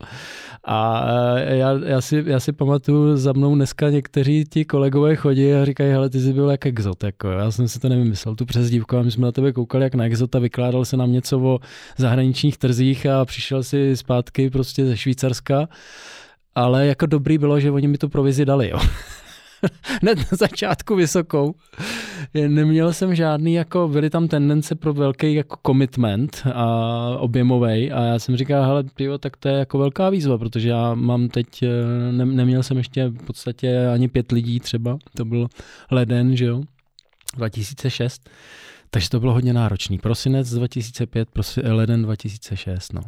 [0.64, 1.04] A
[1.36, 5.64] eh, já, já, si, já si pamatuju, za mnou dneska někteří ti kolegové chodí a
[5.64, 7.04] říkají, hele, ty jsi byl jak exot.
[7.04, 7.28] Jako.
[7.28, 10.04] Já jsem si to nevymyslel, tu přezdívku, a my jsme na tebe koukali jak na
[10.04, 11.58] exota, vykládal se nám něco o
[11.96, 15.68] zahraničí zahraničních trzích a přišel si zpátky prostě ze Švýcarska,
[16.54, 18.78] ale jako dobrý bylo, že oni mi tu provizi dali, jo.
[20.02, 21.54] Hned na začátku vysokou.
[22.34, 26.66] Neměl jsem žádný, jako byly tam tendence pro velký jako commitment a
[27.18, 30.94] objemový a já jsem říkal, hele, pivo, tak to je jako velká výzva, protože já
[30.94, 35.48] mám teď, eh, ne, neměl jsem ještě v podstatě ani pět lidí třeba, to byl
[35.90, 36.62] leden, že jo,
[37.36, 38.30] 2006
[38.90, 39.98] takže to bylo hodně náročný.
[39.98, 42.92] Prosinec 2005, prosi, leden 2006.
[42.92, 43.00] No.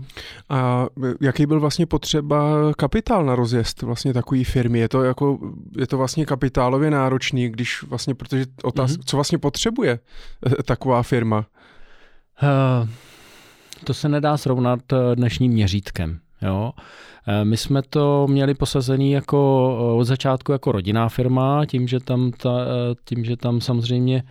[0.48, 0.86] A
[1.20, 4.78] jaký byl vlastně potřeba kapitál na rozjezd vlastně takové firmy?
[4.78, 5.38] Je to, jako,
[5.78, 9.04] je to vlastně kapitálově náročný, když vlastně, protože otázka, mm-hmm.
[9.06, 9.98] co vlastně potřebuje
[10.46, 11.46] eh, taková firma?
[12.42, 12.88] Uh,
[13.84, 16.20] to se nedá srovnat eh, dnešním měřítkem.
[16.42, 16.72] Jo.
[17.44, 22.50] My jsme to měli posazený jako od začátku jako rodinná firma, tím, že tam, ta,
[23.04, 24.22] tím, že tam samozřejmě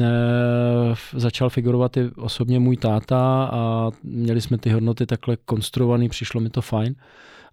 [0.00, 6.40] Eh, začal figurovat i osobně můj táta a měli jsme ty hodnoty takhle konstruovaný, přišlo
[6.40, 6.94] mi to fajn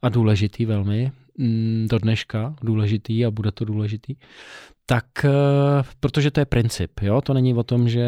[0.02, 4.16] a důležitý velmi, mm, do dneška důležitý a bude to důležitý.
[4.90, 5.30] Tak, eh,
[6.00, 7.22] protože to je princip, jo?
[7.22, 8.06] to není o tom, že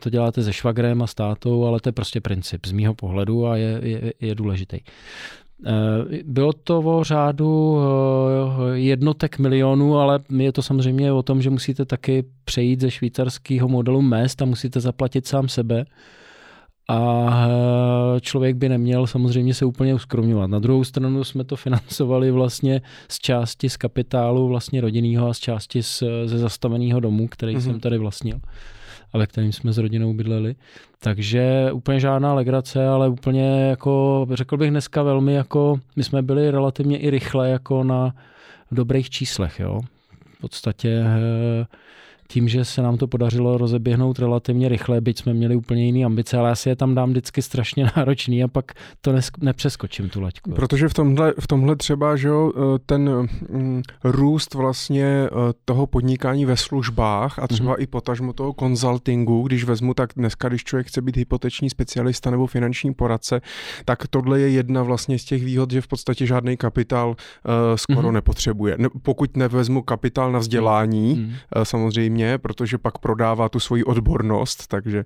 [0.00, 3.56] to děláte se švagrem a státou, ale to je prostě princip z mýho pohledu a
[3.56, 4.80] je, je, je důležitý.
[5.66, 5.70] Eh,
[6.24, 11.84] bylo to o řádu eh, jednotek milionů, ale je to samozřejmě o tom, že musíte
[11.84, 15.84] taky přejít ze švýcarského modelu mest a musíte zaplatit sám sebe.
[16.88, 20.50] A eh, člověk by neměl samozřejmě se úplně uskromňovat.
[20.50, 25.38] Na druhou stranu jsme to financovali vlastně z části z kapitálu vlastně rodinného a z
[25.38, 27.60] části z, ze zastaveného domu, který mm-hmm.
[27.60, 28.40] jsem tady vlastnil
[29.14, 30.54] a ve kterým jsme s rodinou bydleli.
[30.98, 36.50] Takže úplně žádná legrace, ale úplně jako, řekl bych dneska velmi jako, my jsme byli
[36.50, 38.14] relativně i rychle jako na
[38.72, 39.80] dobrých číslech, jo.
[40.36, 41.66] V podstatě eh,
[42.34, 46.38] tím, že se nám to podařilo rozeběhnout relativně rychle, byť jsme měli úplně jiný ambice,
[46.38, 50.50] ale já si je tam dám vždycky strašně náročný a pak to nepřeskočím tu laťku.
[50.50, 55.30] Protože v tomhle, v tomhle třeba, že jo, eh, ten mm, růst vlastně eh,
[55.64, 57.82] toho podnikání ve službách a třeba mm-hmm.
[57.82, 62.46] i potažmo toho konzultingu, když vezmu, tak dneska, když člověk chce být hypoteční specialista nebo
[62.46, 63.40] finanční poradce,
[63.84, 67.14] tak tohle je jedna vlastně z těch výhod, že v podstatě žádný kapitál uh,
[67.76, 68.12] skoro mm-hmm.
[68.12, 68.74] nepotřebuje.
[68.78, 71.28] Ne, pokud nevezmu kapitál na vzdělání, mm-hmm.
[71.56, 75.04] uh, samozřejmě špatně, protože pak prodává tu svoji odbornost, takže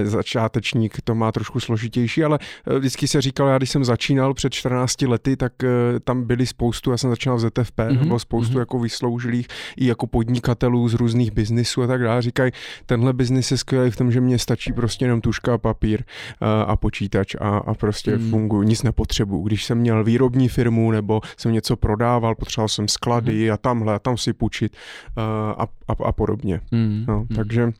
[0.00, 4.34] uh, začátečník to má trošku složitější, ale uh, vždycky se říkal, já když jsem začínal
[4.34, 5.68] před 14 lety, tak uh,
[6.04, 8.06] tam byli spoustu, já jsem začínal v ZFP, mm-hmm.
[8.06, 8.58] bylo spoustu mm-hmm.
[8.58, 9.46] jako vysloužilých
[9.76, 12.22] i jako podnikatelů z různých biznisů a tak dále.
[12.22, 12.52] Říkají,
[12.86, 16.04] tenhle biznis je skvělý v tom, že mě stačí prostě jenom tuška a papír
[16.40, 18.30] uh, a počítač a, a prostě mm.
[18.30, 19.42] funguji, nic nepotřebuju.
[19.42, 23.52] Když jsem měl výrobní firmu nebo jsem něco prodával, potřeboval jsem sklady mm.
[23.52, 24.76] a tamhle a tam si půjčit
[25.16, 26.60] a, a, a podobně podobně.
[26.70, 27.36] Mm, no, mm.
[27.36, 27.72] Takže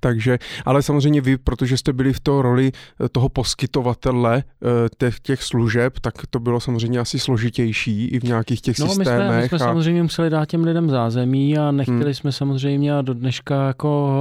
[0.00, 2.72] takže, ale samozřejmě vy, protože jste byli v té roli
[3.04, 8.22] eh, toho poskytovatele eh, těch, těch služeb, tak to bylo samozřejmě asi složitější i v
[8.22, 9.18] nějakých těch no, systémech.
[9.18, 9.58] My jsme, my jsme a...
[9.58, 12.14] samozřejmě museli dát těm lidem zázemí a nechtěli hmm.
[12.14, 14.12] jsme samozřejmě a do dneška jako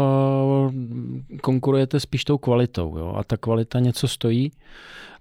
[1.33, 2.97] eh, konkurujete spíš tou kvalitou.
[2.97, 3.15] Jo?
[3.17, 4.51] A ta kvalita něco stojí.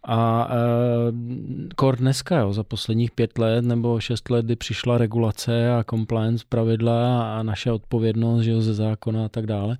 [0.06, 5.72] A e, kor dneska, jo, za posledních pět let nebo šest let, kdy přišla regulace
[5.72, 9.78] a compliance pravidla a naše odpovědnost že jo, ze zákona a tak dále,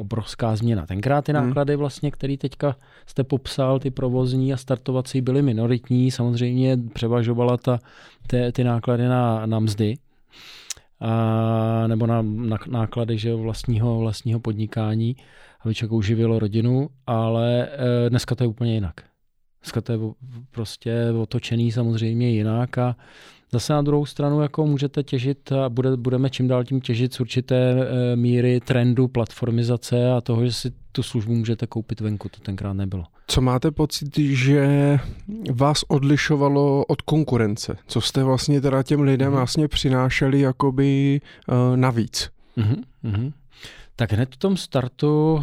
[0.00, 0.86] obrovská změna.
[0.86, 1.46] Tenkrát ty hmm.
[1.46, 7.78] náklady vlastně, které teďka jste popsal, ty provozní a startovací byly minoritní, samozřejmě převažovala ta,
[8.26, 9.94] ty, ty náklady na, na mzdy,
[11.00, 15.16] a, nebo na, na náklady že vlastního, vlastního podnikání,
[15.60, 18.94] aby člověk uživilo rodinu, ale e, dneska to je úplně jinak.
[19.62, 19.98] Dneska to je
[20.50, 22.96] prostě otočený samozřejmě jinak a
[23.52, 27.20] Zase na druhou stranu jako můžete těžit a bude, budeme čím dál tím těžit z
[27.20, 32.28] určité e, míry trendu platformizace a toho, že si tu službu můžete koupit venku.
[32.28, 33.04] To tenkrát nebylo.
[33.26, 34.98] Co máte pocit, že
[35.52, 37.76] vás odlišovalo od konkurence?
[37.86, 39.36] Co jste vlastně teda těm lidem mm.
[39.36, 42.30] vlastně přinášeli jakoby uh, navíc?
[42.58, 43.32] Mm-hmm.
[43.96, 45.42] Tak hned v tom startu uh,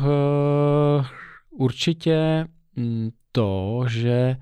[1.51, 4.38] určitě mm, to, že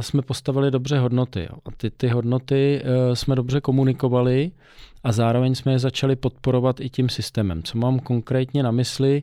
[0.00, 1.48] jsme postavili dobře hodnoty.
[1.48, 4.50] A ty, ty hodnoty uh, jsme dobře komunikovali
[5.04, 7.62] a zároveň jsme je začali podporovat i tím systémem.
[7.62, 9.22] Co mám konkrétně na mysli?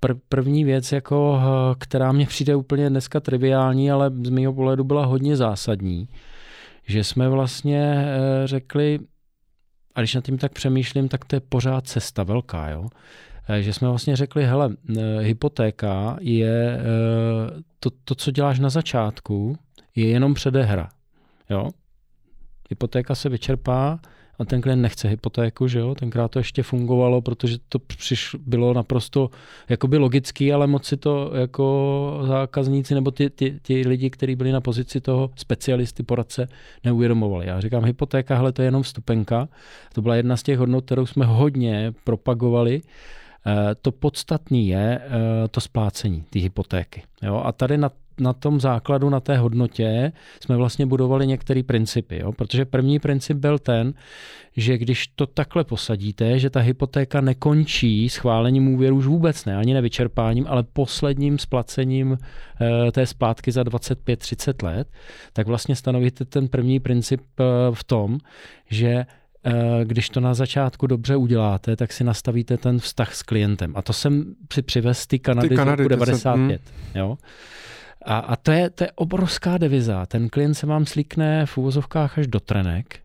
[0.00, 1.40] Pr- první věc, jako,
[1.78, 6.08] která mě přijde úplně dneska triviální, ale z mého pohledu byla hodně zásadní,
[6.86, 8.06] že jsme vlastně
[8.44, 8.98] řekli,
[9.94, 12.88] a když nad tím tak přemýšlím, tak to je pořád cesta velká, jo.
[13.50, 16.82] Eh, že jsme vlastně řekli, hele, eh, hypotéka je eh,
[17.80, 19.56] to, to, co děláš na začátku,
[19.96, 20.88] je jenom předehra,
[21.50, 21.70] jo.
[22.70, 24.00] Hypotéka se vyčerpá,
[24.40, 25.94] a ten klient nechce hypotéku, že jo?
[25.94, 29.30] Tenkrát to ještě fungovalo, protože to přiš, bylo naprosto
[29.68, 34.52] jakoby logický, ale moc si to jako zákazníci nebo ty, ty, ty lidi, kteří byli
[34.52, 36.48] na pozici toho specialisty, poradce,
[36.84, 37.46] neuvědomovali.
[37.46, 39.48] Já říkám, hypotéka, hele, to je jenom vstupenka.
[39.94, 42.82] To byla jedna z těch hodnot, kterou jsme hodně propagovali.
[43.46, 47.02] Eh, to podstatné je eh, to splácení, ty hypotéky.
[47.22, 47.42] Jo?
[47.44, 47.90] A tady na
[48.20, 52.18] na tom základu, na té hodnotě jsme vlastně budovali některé principy.
[52.18, 52.32] Jo?
[52.32, 53.94] Protože první princip byl ten,
[54.56, 59.74] že když to takhle posadíte, že ta hypotéka nekončí schválením úvěru už vůbec ne, ani
[59.74, 62.18] nevyčerpáním, ale posledním splacením
[62.88, 64.88] e, té splátky za 25-30 let,
[65.32, 67.20] tak vlastně stanovíte ten první princip
[67.72, 68.18] v tom,
[68.70, 69.06] že eh,
[69.84, 73.72] když to na začátku dobře uděláte, tak si nastavíte ten vztah s klientem.
[73.76, 76.18] A to jsem si přivez ty Kanady, ty Kanady 95.
[76.20, 76.58] Jsem, mm.
[76.94, 77.18] jo?
[78.04, 80.06] A, a to, je, to je obrovská deviza.
[80.06, 83.00] Ten klient se vám slíkne v úvozovkách až do trenek,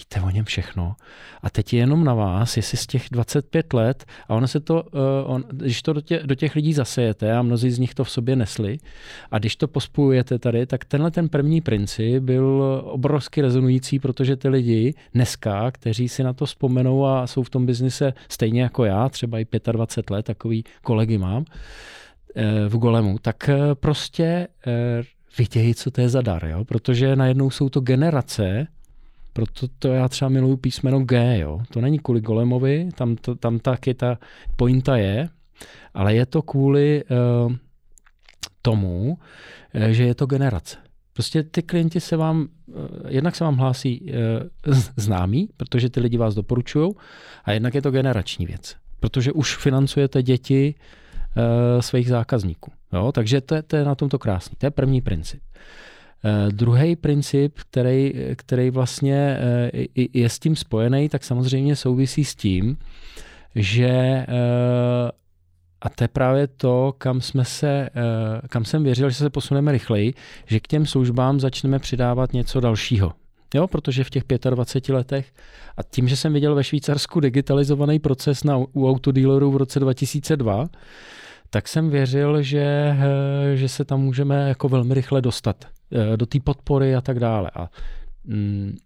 [0.00, 0.94] víte o něm všechno.
[1.42, 4.82] A teď je jenom na vás, jestli z těch 25 let, a ono se to,
[4.82, 8.04] uh, on, když to do, tě, do těch lidí zasejete, a mnozí z nich to
[8.04, 8.78] v sobě nesli,
[9.30, 14.48] a když to pospojujete tady, tak tenhle ten první princip byl obrovsky rezonující, protože ty
[14.48, 19.08] lidi dneska, kteří si na to vzpomenou a jsou v tom biznise stejně jako já,
[19.08, 21.44] třeba i 25 let, takový kolegy mám,
[22.34, 24.48] Eh, v Golemu, tak eh, prostě
[25.38, 26.64] vidějí, co to je za dar, jo?
[26.64, 28.66] protože najednou jsou to generace,
[29.32, 31.60] proto to já třeba miluju písmeno G, jo?
[31.72, 34.18] to není kvůli Golemovi, tam, to, tam taky ta
[34.56, 35.28] pointa je,
[35.94, 37.52] ale je to kvůli uh,
[38.62, 39.18] tomu,
[39.90, 40.76] že je to generace.
[41.12, 42.48] Prostě ty klienti se vám,
[43.08, 44.12] jednak se vám hlásí
[44.96, 46.92] známí, protože ty lidi vás doporučují,
[47.44, 48.76] a jednak je to generační věc.
[49.00, 50.74] Protože už financujete děti
[51.80, 52.72] svých zákazníků.
[52.92, 53.12] Jo?
[53.12, 54.56] Takže to, to je na tomto krásný.
[54.58, 55.40] To je první princip.
[56.24, 59.38] Uh, druhý princip, který, který vlastně
[59.72, 62.76] uh, je s tím spojený, tak samozřejmě souvisí s tím,
[63.54, 65.10] že uh,
[65.82, 67.90] a to je právě to, kam, jsme se,
[68.48, 70.14] kam jsem věřil, že se posuneme rychleji,
[70.46, 73.12] že k těm službám začneme přidávat něco dalšího.
[73.54, 75.32] Jo, protože v těch 25 letech
[75.76, 80.68] a tím, že jsem viděl ve Švýcarsku digitalizovaný proces na, u autodealerů v roce 2002,
[81.50, 85.79] tak jsem věřil, že, eh, že se tam můžeme jako velmi rychle dostat eh,
[86.16, 87.50] do té podpory a tak dále.
[87.54, 87.70] A
[88.24, 88.76] mm,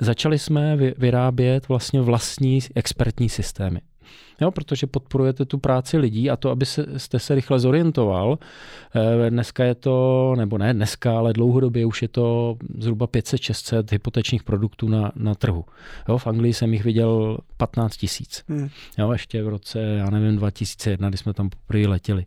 [0.00, 3.80] začali jsme vyrábět vlastně vlastní expertní systémy.
[4.40, 8.38] Jo, protože podporujete tu práci lidí a to, aby se, jste se rychle zorientoval.
[9.26, 14.42] Eh, dneska je to, nebo ne dneska, ale dlouhodobě už je to zhruba 500-600 hypotečních
[14.42, 15.64] produktů na, na trhu.
[16.08, 18.44] Jo, v Anglii jsem jich viděl 15 tisíc.
[18.48, 18.68] Hmm.
[18.98, 22.26] Jo, ještě v roce, já nevím, 2001, kdy jsme tam poprvé letěli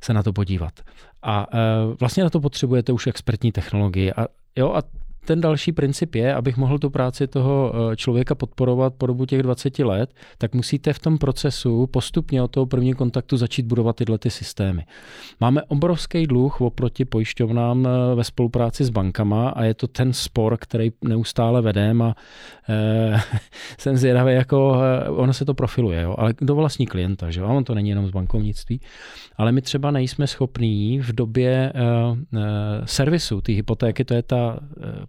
[0.00, 0.80] se na to podívat.
[1.26, 1.58] A e,
[2.00, 4.12] vlastně na to potřebujete už expertní technologii.
[4.12, 4.26] A,
[4.56, 4.82] jo, a
[5.26, 9.42] ten další princip je, abych mohl tu práci toho eh, člověka podporovat po dobu těch
[9.42, 14.18] 20 let, tak musíte v tom procesu postupně od toho prvního kontaktu začít budovat tyhle
[14.18, 14.86] ty systémy.
[15.40, 20.56] Máme obrovský dluh oproti pojišťovnám eh, ve spolupráci s bankama a je to ten spor,
[20.60, 22.14] který neustále vedeme a
[22.68, 23.20] e,
[23.78, 24.76] jsem zvědavý, jako
[25.08, 26.14] ono se to profiluje, jo?
[26.18, 27.48] ale do vlastní klienta, že jo?
[27.48, 28.80] on to není jenom z bankovnictví,
[29.36, 31.72] ale my třeba nejsme schopní v době e,
[32.84, 34.58] servisu té hypotéky, to je ta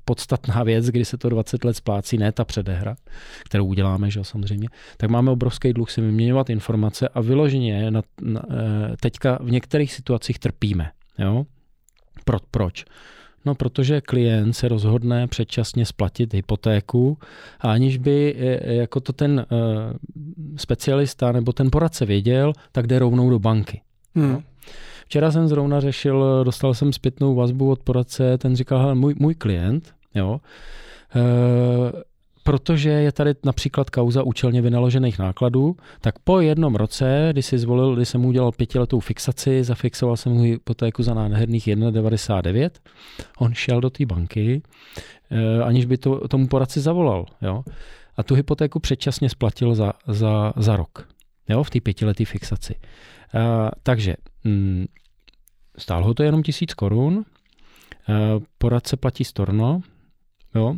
[0.07, 2.95] podstatná věc, kdy se to 20 let splácí, ne ta předehra,
[3.45, 4.67] kterou uděláme, že jo, samozřejmě,
[4.97, 9.93] tak máme obrovský dluh si vyměňovat informace a vyloženě na, na, eh, teďka v některých
[9.93, 10.91] situacích trpíme.
[11.19, 11.45] Jo?
[12.25, 12.85] Pro, proč?
[13.45, 17.17] No, protože klient se rozhodne předčasně splatit hypotéku
[17.59, 19.57] a aniž by eh, jako to ten uh,
[20.55, 23.81] specialista nebo ten poradce věděl, tak jde rovnou do banky.
[24.15, 24.43] Hmm.
[25.05, 29.35] Včera jsem zrovna řešil, dostal jsem zpětnou vazbu od poradce, ten říkal, hele, můj, můj
[29.35, 30.39] klient, jo,
[31.15, 32.07] e,
[32.43, 37.95] protože je tady například kauza účelně vynaložených nákladů, tak po jednom roce, kdy si zvolil,
[37.95, 42.69] kdy jsem mu udělal pětiletou fixaci, zafixoval jsem mu hypotéku za nádherných 1,99,
[43.37, 44.61] on šel do té banky,
[45.31, 47.25] eh, aniž by to, tomu poradci zavolal.
[47.41, 47.63] Jo?
[48.17, 51.07] A tu hypotéku předčasně splatil za, za, za rok
[51.49, 51.63] jo?
[51.63, 52.75] v té pětileté fixaci.
[53.35, 54.85] Uh, takže mm,
[55.77, 57.25] stálo ho to jenom tisíc korun,
[58.57, 59.81] poradce platí storno,
[60.57, 60.75] jo?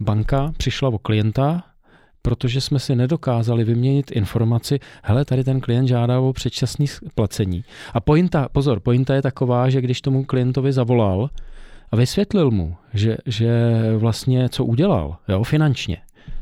[0.00, 1.64] banka přišla o klienta,
[2.22, 7.64] protože jsme si nedokázali vyměnit informaci, hele, tady ten klient žádá o předčasné placení.
[7.94, 11.30] A pointa, pozor, pointa je taková, že když tomu klientovi zavolal
[11.90, 15.96] a vysvětlil mu, že, že vlastně co udělal, jo, finančně,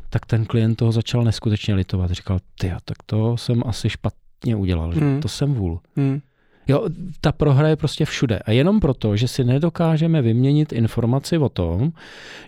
[0.09, 2.11] tak ten klient toho začal neskutečně litovat.
[2.11, 5.21] Říkal, ty, tak to jsem asi špatně udělal, hmm.
[5.21, 5.79] to jsem vůl.
[5.95, 6.21] Hmm.
[6.67, 6.87] Jo,
[7.21, 8.39] ta prohra je prostě všude.
[8.39, 11.91] A jenom proto, že si nedokážeme vyměnit informaci o tom,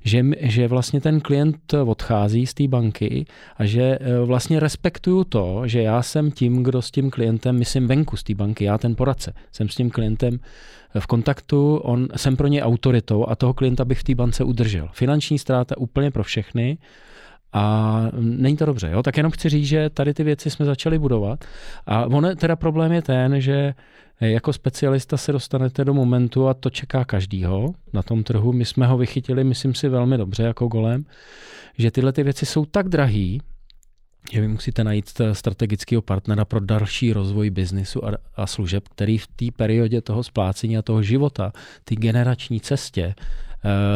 [0.03, 3.25] že, že vlastně ten klient odchází z té banky
[3.57, 7.87] a že e, vlastně respektuju to, že já jsem tím, kdo s tím klientem, myslím
[7.87, 10.39] venku z té banky, já ten poradce, jsem s tím klientem
[10.99, 14.89] v kontaktu, on, jsem pro ně autoritou a toho klienta bych v té bance udržel.
[14.93, 16.77] Finanční ztráta úplně pro všechny,
[17.53, 19.03] a není to dobře, jo?
[19.03, 21.45] Tak jenom chci říct, že tady ty věci jsme začali budovat.
[21.85, 23.73] A on, teda problém je ten, že
[24.21, 28.53] jako specialista se dostanete do momentu a to čeká každýho na tom trhu.
[28.53, 31.05] My jsme ho vychytili, myslím si, velmi dobře jako golem,
[31.77, 33.41] že tyhle ty věci jsou tak drahý,
[34.31, 39.27] že vy musíte najít strategického partnera pro další rozvoj biznisu a, a služeb, který v
[39.27, 41.51] té periodě toho splácení a toho života,
[41.83, 43.15] ty generační cestě,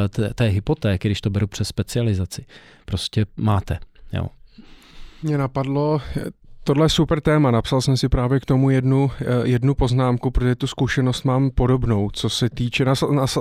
[0.10, 2.46] té, té hypotéky, když to beru přes specializaci,
[2.86, 3.80] prostě máte.
[4.14, 4.28] Jo.
[5.24, 6.02] Mě napadlo,
[6.68, 7.52] Tohle je super téma.
[7.52, 12.10] Napsal jsem si právě k tomu jednu, eh, jednu poznámku, protože tu zkušenost mám podobnou,
[12.14, 12.86] co se týče.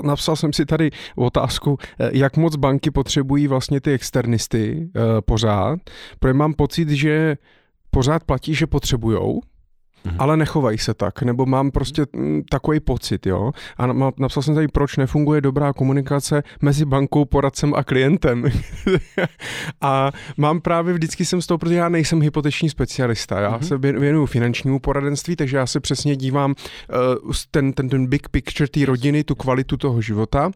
[0.03, 5.79] Napsal jsem si tady otázku, eh, jak moc banky potřebují vlastně ty externisty eh, pořád,
[6.19, 7.37] protože mám pocit, že
[7.91, 9.41] pořád platí, že potřebujou,
[10.07, 10.17] mm-hmm.
[10.19, 13.53] ale nechovají se tak, nebo mám prostě mm, takový pocit, jo.
[13.77, 13.87] A
[14.19, 18.45] napsal jsem tady, proč nefunguje dobrá komunikace mezi bankou, poradcem a klientem.
[19.81, 23.67] a mám právě vždycky jsem z toho, protože já nejsem hypoteční specialista, já mm-hmm.
[23.67, 26.55] se věnuju finančnímu poradenství, takže já se přesně dívám
[27.25, 30.51] uh, ten, ten, ten big picture té rodiny, tu kvalitu toho života.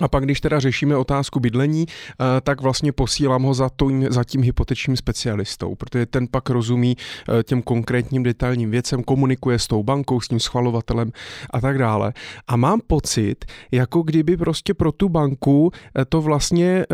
[0.00, 4.24] A pak, když teda řešíme otázku bydlení, eh, tak vlastně posílám ho za, tím, za
[4.24, 9.82] tím hypotečním specialistou, protože ten pak rozumí eh, těm konkrétním detailním věcem, komunikuje s tou
[9.82, 11.12] bankou, s tím schvalovatelem
[11.50, 12.12] a tak dále.
[12.48, 16.84] A mám pocit, jako kdyby prostě pro tu banku eh, to vlastně,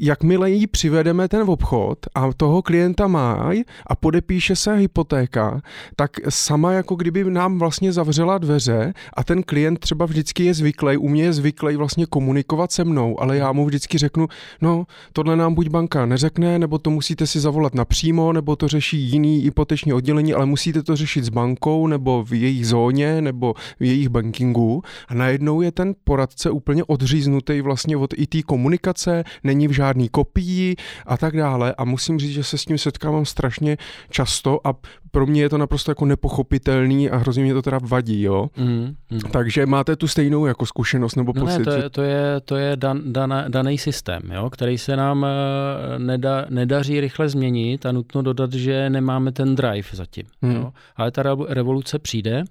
[0.00, 3.50] jakmile jí přivedeme ten obchod a toho klienta má
[3.86, 5.60] a podepíše se hypotéka,
[5.96, 10.96] tak sama jako kdyby nám vlastně zavřela dveře a ten klient třeba vždycky je zvyklý,
[10.96, 14.28] u mě je zvyklý vlastně komunikovat se mnou, ale já mu vždycky řeknu,
[14.60, 18.98] no, tohle nám buď banka neřekne, nebo to musíte si zavolat napřímo, nebo to řeší
[18.98, 23.84] jiný hypoteční oddělení, ale musíte to řešit s bankou, nebo v jejich zóně, nebo v
[23.84, 24.82] jejich bankingu.
[25.08, 30.08] A najednou je ten poradce úplně odříznutý vlastně od i té komunikace, není v žádný
[30.08, 30.76] kopii
[31.06, 31.74] a tak dále.
[31.78, 33.76] A musím říct, že se s tím setkávám strašně
[34.10, 34.74] často a
[35.16, 38.48] pro mě je to naprosto jako nepochopitelný a hrozně mě to teda vadí, jo.
[38.56, 39.20] Mm, mm.
[39.20, 41.58] Takže máte tu stejnou jako zkušenost nebo no pocit?
[41.58, 42.05] Ne, to, je, to je,
[42.44, 47.86] to je dan, dan, daný systém, jo, který se nám eh, neda, nedaří rychle změnit
[47.86, 50.24] a nutno dodat, že nemáme ten drive zatím.
[50.42, 50.54] Mm.
[50.54, 50.72] Jo.
[50.96, 52.44] Ale ta revoluce přijde,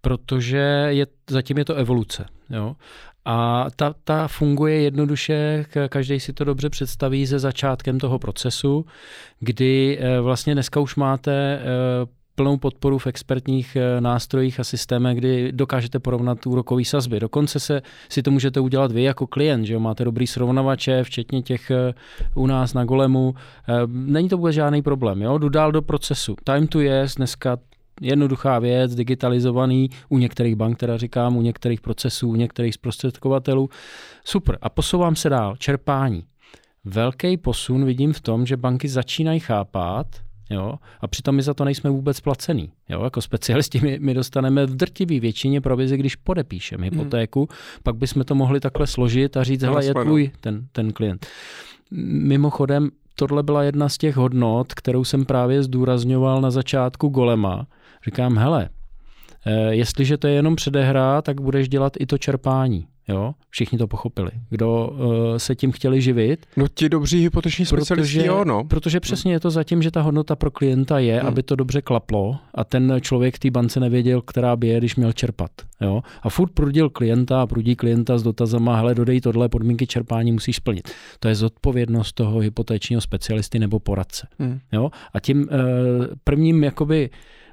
[0.00, 2.26] protože je, zatím je to evoluce.
[2.50, 2.76] Jo.
[3.24, 8.86] A ta, ta funguje jednoduše, každý si to dobře představí se začátkem toho procesu,
[9.40, 15.18] kdy eh, vlastně dneska už máte eh, plnou podporu v expertních eh, nástrojích a systémech,
[15.18, 17.20] kdy dokážete porovnat úrokový sazby.
[17.20, 19.80] Dokonce se, si to můžete udělat vy jako klient, že jo?
[19.80, 21.70] máte dobrý srovnavače, včetně těch
[22.34, 23.34] u nás na Golemu.
[23.86, 25.22] Není to vůbec žádný problém.
[25.22, 25.38] Jo?
[25.38, 26.36] Jdu dál do procesu.
[26.44, 27.58] Time to yes, dneska
[28.00, 33.70] jednoduchá věc, digitalizovaný, u některých bank, teda říkám, u některých procesů, u některých zprostředkovatelů.
[34.24, 34.58] Super.
[34.62, 35.56] A posouvám se dál.
[35.56, 36.24] Čerpání.
[36.84, 40.06] Velký posun vidím v tom, že banky začínají chápat,
[40.50, 40.74] Jo?
[41.00, 42.72] A přitom my za to nejsme vůbec placený.
[42.88, 43.04] Jo?
[43.04, 46.98] Jako specialisti my, my dostaneme v drtivý většině provizi, když podepíšeme hmm.
[46.98, 47.80] hypotéku, hmm.
[47.82, 51.26] pak bychom to mohli takhle složit a říct, hele, je tvůj ten, ten klient.
[51.90, 57.66] Mimochodem, tohle byla jedna z těch hodnot, kterou jsem právě zdůrazňoval na začátku Golema,
[58.04, 58.68] Říkám, hele,
[59.46, 62.86] eh, jestliže to je jenom předehra, tak budeš dělat i to čerpání.
[63.08, 63.34] Jo?
[63.50, 64.30] Všichni to pochopili.
[64.50, 66.46] Kdo uh, se tím chtěli živit.
[66.56, 68.64] No ti dobří hypoteční specialisti, jo, no.
[68.64, 71.28] Protože přesně je to zatím, že ta hodnota pro klienta je, hmm.
[71.28, 74.96] aby to dobře klaplo a ten člověk v té bance nevěděl, která by je, když
[74.96, 75.50] měl čerpat.
[75.80, 76.02] Jo?
[76.22, 80.56] A furt prudil klienta a prudí klienta s dotazama, hele, dodej tohle, podmínky čerpání musíš
[80.56, 80.90] splnit.
[81.20, 84.26] To je zodpovědnost toho hypotečního specialisty nebo poradce.
[84.38, 84.58] Hmm.
[84.72, 84.90] Jo?
[85.12, 85.46] A tím uh,
[86.24, 87.10] prvním jakoby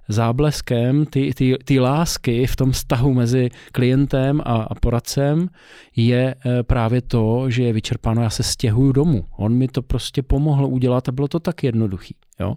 [0.07, 5.49] zábleskem ty, ty, ty lásky v tom vztahu mezi klientem a, a poradcem
[5.95, 9.25] je e, právě to, že je vyčerpáno, já se stěhuju domů.
[9.37, 12.15] On mi to prostě pomohl udělat a bylo to tak jednoduchý.
[12.39, 12.55] Jo?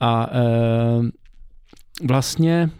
[0.00, 0.40] A e,
[2.06, 2.70] vlastně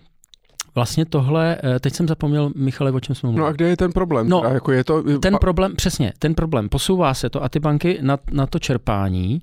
[0.76, 3.40] Vlastně tohle, eh, teď jsem zapomněl, Michale, o čem jsme mluvili.
[3.40, 4.28] No a kde je ten problém?
[4.28, 5.18] No, jako je to...
[5.18, 9.42] ten problém, přesně, ten problém, posouvá se to a ty banky na, na to čerpání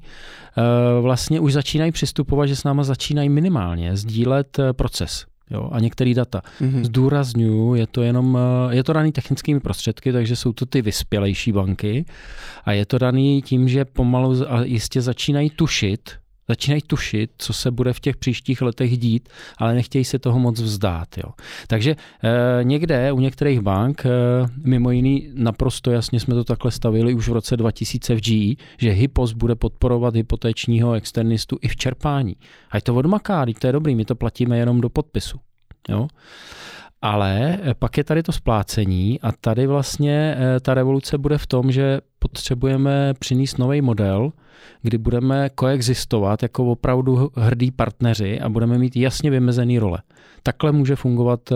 [0.57, 5.25] uh, vlastně už začínají přistupovat, že s náma začínají minimálně sdílet uh, proces.
[5.49, 6.41] Jo, a některé data.
[6.61, 6.83] Mm-hmm.
[6.83, 8.37] Zdůraznuju, je to jenom,
[8.69, 12.05] je to daný technickými prostředky, takže jsou to ty vyspělejší banky
[12.65, 16.09] a je to daný tím, že pomalu a jistě začínají tušit,
[16.47, 20.61] Začínají tušit, co se bude v těch příštích letech dít, ale nechtějí se toho moc
[20.61, 21.17] vzdát.
[21.17, 21.31] Jo.
[21.67, 24.09] Takže e, někde u některých bank, e,
[24.65, 28.91] mimo jiný naprosto jasně jsme to takhle stavili už v roce 2000 v GE, že
[28.91, 32.35] Hypos bude podporovat hypotečního externistu i v čerpání.
[32.69, 35.39] A je to odmaká, to je dobrý, my to platíme jenom do podpisu.
[35.89, 36.07] Jo.
[37.03, 41.71] Ale eh, pak je tady to splácení a tady vlastně ta revoluce bude v tom,
[41.71, 44.31] že potřebujeme přinést nový model,
[44.81, 49.99] kdy budeme koexistovat jako opravdu hrdí partneři a budeme mít jasně vymezený role.
[50.43, 51.55] Takhle může fungovat eh,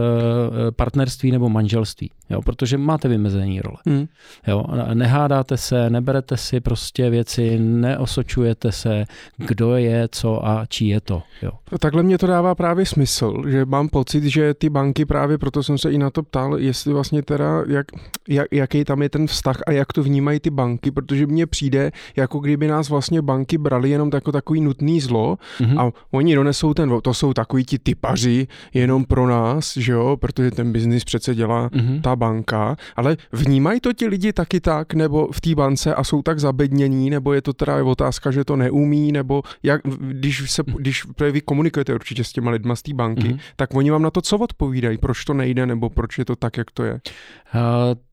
[0.71, 3.77] partnerství nebo manželství, jo, protože máte vymezení role.
[3.85, 4.07] Hmm.
[4.47, 9.05] Jo, nehádáte se, neberete si prostě věci, neosočujete se,
[9.37, 11.23] kdo je co a čí je to.
[11.41, 11.51] Jo.
[11.79, 15.77] Takhle mě to dává právě smysl, že mám pocit, že ty banky právě, proto jsem
[15.77, 17.87] se i na to ptal, jestli vlastně teda, jak,
[18.27, 21.91] jak, jaký tam je ten vztah a jak to vnímají ty banky, protože mně přijde,
[22.15, 25.87] jako kdyby nás vlastně banky brali jenom jako takový nutný zlo mm-hmm.
[25.87, 28.47] a oni donesou ten, to jsou takový ti typaři
[28.77, 32.01] jenom pro nás, že jo, protože ten biznis přece dělá mm-hmm.
[32.01, 36.21] ta banka, ale vnímají to ti lidi taky tak, nebo v té bance a jsou
[36.21, 41.05] tak zabednění, nebo je to teda otázka, že to neumí, nebo jak, když, se, když
[41.31, 43.39] vy komunikujete určitě s těma lidma z té banky, mm-hmm.
[43.55, 46.57] tak oni vám na to co odpovídají, proč to nejde, nebo proč je to tak,
[46.57, 46.93] jak to je?
[46.93, 48.06] Uh,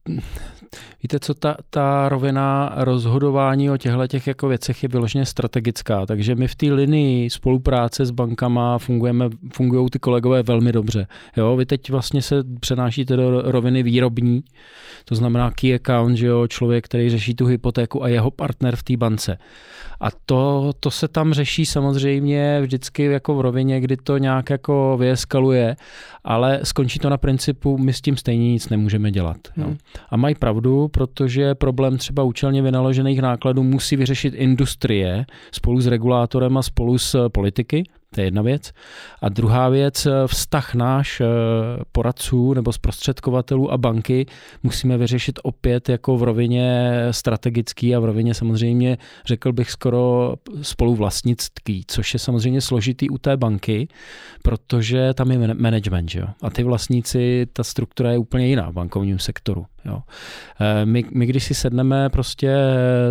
[1.03, 6.35] víte co, ta, ta rovina rozhodování o těchto těch jako věcech je vyloženě strategická, takže
[6.35, 11.07] my v té linii spolupráce s bankama fungujeme, fungují ty kolegové velmi dobře.
[11.37, 14.43] Jo, vy teď vlastně se přenášíte do roviny výrobní,
[15.05, 18.83] to znamená key account, že jo, člověk, který řeší tu hypotéku a jeho partner v
[18.83, 19.37] té bance.
[19.99, 24.97] A to, to se tam řeší samozřejmě vždycky jako v rovině, kdy to nějak jako
[24.99, 25.75] vyeskaluje,
[26.25, 29.37] ale skončí to na principu, my s tím stejně nic nemůžeme dělat.
[29.57, 29.63] Jo.
[29.65, 29.77] Hmm.
[30.09, 36.57] A mají pravdu, protože problém třeba účelně vynaložených nákladů musí vyřešit industrie spolu s regulátorem
[36.57, 37.83] a spolu s politiky,
[38.15, 38.71] to je jedna věc.
[39.21, 41.25] A druhá věc, vztah náš eh,
[41.91, 44.25] poradců nebo zprostředkovatelů a banky
[44.63, 51.83] musíme vyřešit opět jako v rovině strategický a v rovině samozřejmě, řekl bych, skoro spoluvlastnický,
[51.87, 53.87] což je samozřejmě složitý u té banky,
[54.43, 56.27] protože tam je management, že jo?
[56.41, 59.65] A ty vlastníci, ta struktura je úplně jiná v bankovním sektoru.
[59.85, 60.01] Jo.
[60.59, 62.55] Eh, my, my když si sedneme prostě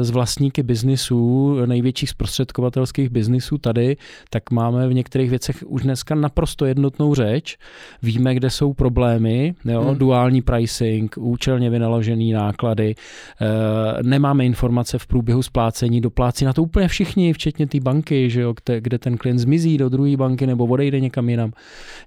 [0.01, 3.97] z vlastníky biznisů, největších zprostředkovatelských biznisů tady,
[4.31, 7.59] tak máme v některých věcech už dneska naprosto jednotnou řeč.
[8.03, 9.99] Víme, kde jsou problémy, jo, hmm.
[9.99, 16.89] duální pricing, účelně vynaložený náklady, e, nemáme informace v průběhu splácení, doplácí na to úplně
[16.89, 20.67] všichni, včetně té banky, že jo, kde, kde ten klient zmizí do druhé banky nebo
[20.67, 21.53] odejde někam jinam.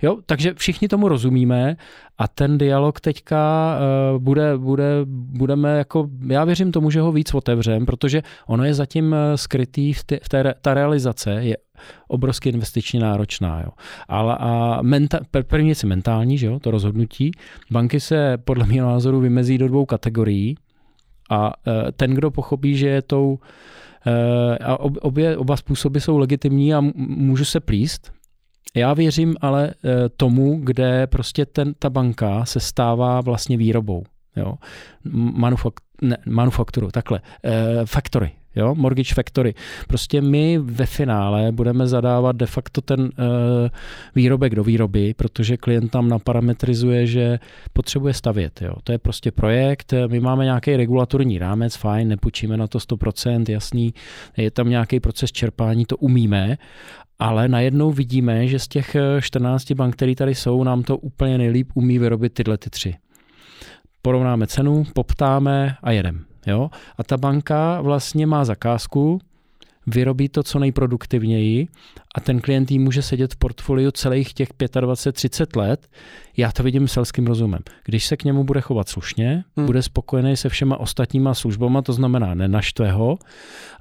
[0.02, 1.76] Jo, takže všichni tomu rozumíme
[2.18, 3.78] a ten dialog teďka
[4.14, 8.74] uh, bude, bude, budeme jako, já věřím tomu, že ho víc otevřem, protože ono je
[8.74, 11.58] zatím eh, skrytý v, té, v té, ta realizace je
[12.08, 13.62] obrovsky investičně náročná.
[13.62, 13.70] Jo.
[14.08, 17.32] Ale a menta, první věc je mentální, že jo, to rozhodnutí.
[17.72, 20.56] Banky se podle mého názoru vymezí do dvou kategorií
[21.30, 23.40] a uh, ten, kdo pochopí, že je tou
[24.64, 28.12] a obě, oba způsoby jsou legitimní a můžu se plíst,
[28.76, 34.04] já věřím ale eh, tomu, kde prostě ten, ta banka se stává vlastně výrobou.
[34.38, 34.54] Jo.
[35.14, 37.22] Manufakt, ne, manufakturu, takhle.
[37.44, 39.54] E, factory, jo, Mortgage Factory.
[39.88, 43.10] Prostě my ve finále budeme zadávat de facto ten e,
[44.16, 47.40] výrobek do výroby, protože klient tam naparametrizuje, že
[47.74, 48.62] potřebuje stavět.
[48.62, 48.74] Jo.
[48.84, 53.94] To je prostě projekt, my máme nějaký regulatorní rámec, fajn, nepůjčíme na to 100%, jasný,
[54.38, 56.58] je tam nějaký proces čerpání, to umíme,
[57.20, 61.72] ale najednou vidíme, že z těch 14 bank, které tady jsou, nám to úplně nejlíp
[61.76, 62.96] umí vyrobit tyhle ty tři
[64.08, 66.26] porovnáme cenu, poptáme a jedem.
[66.46, 66.70] Jo?
[66.98, 69.20] A ta banka vlastně má zakázku,
[69.88, 71.68] vyrobí to co nejproduktivněji
[72.16, 75.88] a ten klient jí může sedět v portfoliu celých těch 25-30 let.
[76.38, 77.60] Já to vidím selským rozumem.
[77.86, 79.66] Když se k němu bude chovat slušně, hmm.
[79.66, 83.18] bude spokojený se všema ostatníma službama, to znamená nenaštve ho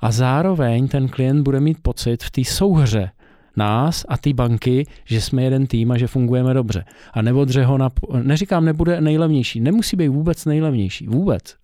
[0.00, 3.10] a zároveň ten klient bude mít pocit v té souhře
[3.56, 6.84] nás a ty banky, že jsme jeden tým a že fungujeme dobře.
[7.12, 7.88] A neodře ho na...
[8.22, 9.60] Neříkám, nebude nejlevnější.
[9.60, 11.06] Nemusí být vůbec nejlevnější.
[11.06, 11.56] Vůbec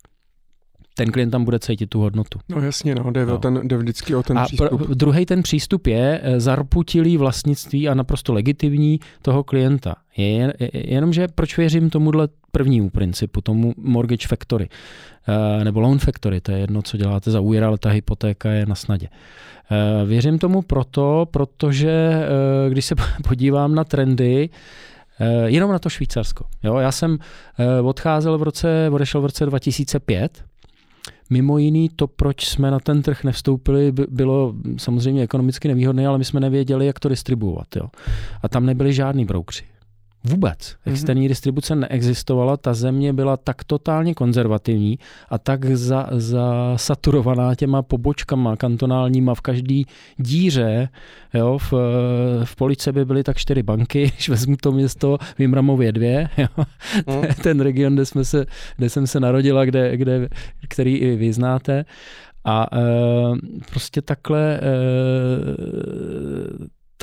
[0.95, 2.39] ten klient tam bude cítit tu hodnotu.
[2.49, 3.37] No jasně, no, jde, no.
[3.37, 4.71] Ten, jde vždycky o ten a přístup.
[4.71, 9.95] Pr- druhý ten přístup je eh, zarputilý vlastnictví a naprosto legitimní toho klienta.
[10.17, 14.69] Je, je, jenomže proč věřím tomuhle prvnímu principu, tomu mortgage factory,
[15.63, 18.75] nebo loan factory, to je jedno, co děláte za úvěr, ale ta hypotéka je na
[18.75, 19.07] snadě.
[19.71, 22.11] Uh, věřím tomu proto, protože
[22.65, 22.95] uh, když se
[23.27, 24.49] podívám na trendy,
[25.45, 26.45] jenom na to Švýcarsko.
[26.63, 27.17] Jo, já jsem
[27.83, 30.43] odcházel v roce, odešel v roce 2005
[31.29, 36.25] Mimo jiný to, proč jsme na ten trh nevstoupili, bylo samozřejmě ekonomicky nevýhodné, ale my
[36.25, 37.75] jsme nevěděli, jak to distribuovat.
[37.75, 37.89] Jo.
[38.41, 39.63] A tam nebyli žádní broukři.
[40.25, 40.57] Vůbec.
[40.57, 40.91] Mm-hmm.
[40.91, 48.55] Externí distribuce neexistovala, ta země byla tak totálně konzervativní a tak za, zasaturovaná těma pobočkama
[48.55, 49.85] kantonálníma v každý
[50.17, 50.89] díře.
[51.33, 51.73] Jo, v,
[52.43, 56.47] v Police by byly tak čtyři banky, když vezmu to město Vimramově dvě, jo.
[57.07, 57.23] Mm.
[57.43, 58.45] ten region, kde, jsme se,
[58.77, 60.29] kde jsem se narodila, kde, kde,
[60.69, 61.85] který i vy znáte.
[62.45, 62.81] A e,
[63.69, 64.61] prostě takhle e,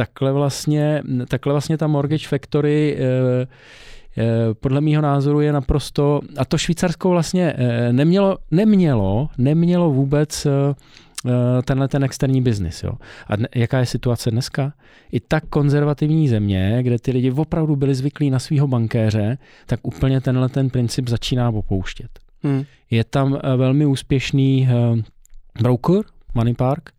[0.00, 3.46] takhle vlastně, takhle vlastně ta Mortgage Factory eh,
[4.18, 10.46] eh, podle mýho názoru je naprosto, a to Švýcarsko vlastně eh, nemělo, nemělo, nemělo vůbec
[11.64, 12.82] tenhle ten externí biznis.
[12.82, 12.92] Jo.
[13.26, 14.72] A dne, jaká je situace dneska?
[15.12, 20.20] I tak konzervativní země, kde ty lidi opravdu byli zvyklí na svého bankéře, tak úplně
[20.20, 22.10] tenhle ten princip začíná opouštět.
[22.42, 22.64] Hmm.
[22.90, 24.68] Je tam velmi úspěšný
[25.62, 26.02] broker,
[26.34, 26.90] Money Park,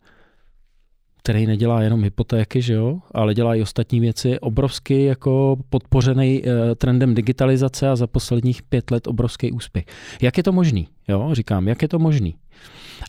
[1.22, 6.48] který nedělá jenom hypotéky, že jo, ale dělá i ostatní věci, obrovský jako podpořený uh,
[6.76, 9.84] trendem digitalizace a za posledních pět let obrovský úspěch.
[10.22, 10.88] Jak je to možný?
[11.08, 12.34] Jo, říkám, jak je to možný?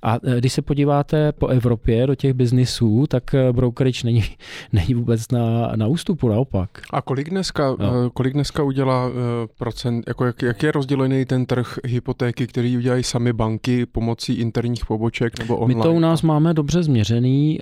[0.02, 4.24] A e, když se podíváte po Evropě do těch biznisů, tak e, brokerage není,
[4.74, 6.70] není vůbec na, na ústupu, naopak.
[6.90, 8.10] A kolik dneska, no.
[8.10, 9.12] kolik dneska udělá
[9.58, 14.86] procent, jako jak, jak je rozdělený ten trh hypotéky, který udělají sami banky pomocí interních
[14.86, 15.80] poboček nebo online?
[15.80, 17.60] My to u nás máme dobře změřený,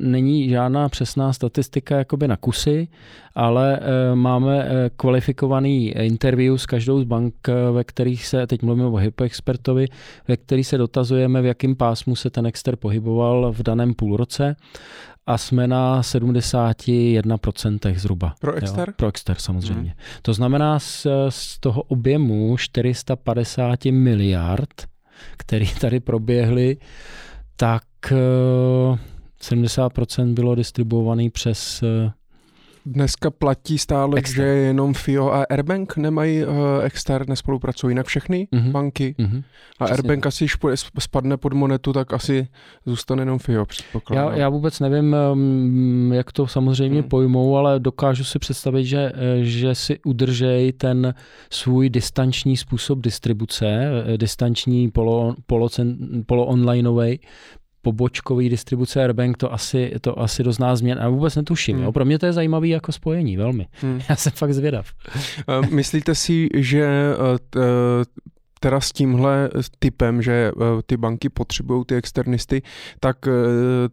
[0.00, 2.88] není žádná přesná statistika jakoby na kusy,
[3.34, 3.80] ale
[4.14, 7.34] máme kvalifikovaný interview s každou z bank,
[7.72, 9.86] ve kterých se, teď mluvíme o hypoexpertovi,
[10.28, 14.56] ve který se dotazujeme, v jakém pásmu se ten exter pohyboval v daném půlroce
[15.26, 18.34] a jsme na 71% zhruba.
[18.40, 18.88] Pro exter?
[18.88, 19.90] Jo, pro exter samozřejmě.
[19.90, 20.00] Hmm.
[20.22, 24.86] To znamená z, z toho objemu 450 miliard,
[25.36, 26.76] který tady proběhly,
[27.56, 27.82] tak
[29.42, 32.12] 70% eh, bylo distribuovaný přes eh,
[32.86, 34.36] dneska platí stále, Exter.
[34.36, 38.70] že jenom FIO a Airbank nemají uh, exter, nespolupracují jinak všechny mm-hmm.
[38.70, 39.14] banky.
[39.18, 39.42] Mm-hmm.
[39.78, 40.02] A Přesně.
[40.02, 40.56] Airbank asi, když
[40.98, 42.48] spadne pod monetu, tak asi
[42.86, 43.66] zůstane jenom FIO,
[44.12, 45.16] Já, já vůbec nevím,
[46.12, 47.08] jak to samozřejmě hmm.
[47.08, 51.14] pojmou, ale dokážu si představit, že, eh, že si udržej ten
[51.50, 55.68] svůj distanční způsob distribuce, eh, distanční polo, polo,
[56.26, 57.20] polo onlineový,
[57.82, 60.98] pobočkový distribuce Airbank, to asi, to asi dost nás změn.
[61.02, 61.76] A vůbec netuším.
[61.76, 61.84] Hmm.
[61.84, 61.92] Jo.
[61.92, 63.66] Pro mě to je zajímavý jako spojení, velmi.
[63.80, 64.00] Hmm.
[64.08, 64.86] Já jsem fakt zvědav.
[65.48, 67.58] Eh, myslíte si, že eh,
[68.60, 72.62] teda s tímhle typem, že eh, ty banky potřebují ty externisty,
[73.00, 73.16] tak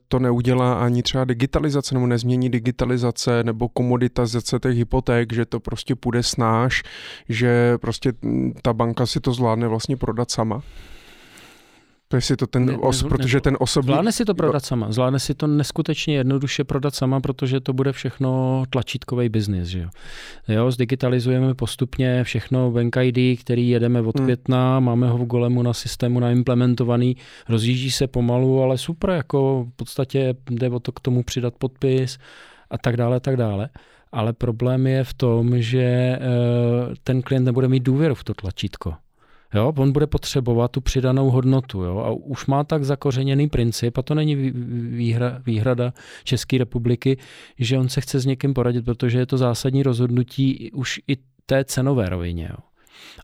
[0.08, 5.96] to neudělá ani třeba digitalizace, nebo nezmění digitalizace, nebo komoditazace těch hypoték, že to prostě
[5.96, 6.84] půjde snáš,
[7.30, 10.62] že prostě hm, ta banka si to zvládne vlastně prodat sama?
[12.12, 13.94] To je si to ten ne, os, ne, protože ten osobní...
[13.94, 14.92] Zvládne si to prodat sama.
[14.92, 19.68] Zvládne si to neskutečně jednoduše prodat sama, protože to bude všechno tlačítkový biznis.
[19.68, 19.90] Že jo?
[20.48, 24.26] jo, zdigitalizujeme postupně všechno Bank ID, který jedeme od hmm.
[24.26, 27.18] května, máme ho v Golemu na systému naimplementovaný,
[27.50, 32.18] rozjíždí se pomalu, ale super, jako v podstatě jde o to k tomu přidat podpis
[32.70, 33.70] a tak dále, tak dále.
[34.12, 36.20] Ale problém je v tom, že eh,
[37.04, 38.94] ten klient nebude mít důvěru v to tlačítko.
[39.54, 44.02] Jo, on bude potřebovat tu přidanou hodnotu jo, a už má tak zakořeněný princip, a
[44.02, 47.18] to není výhra, výhrada České republiky,
[47.60, 51.66] že on se chce s někým poradit, protože je to zásadní rozhodnutí už i té
[51.66, 52.48] cenové rovině.
[52.52, 52.69] Jo.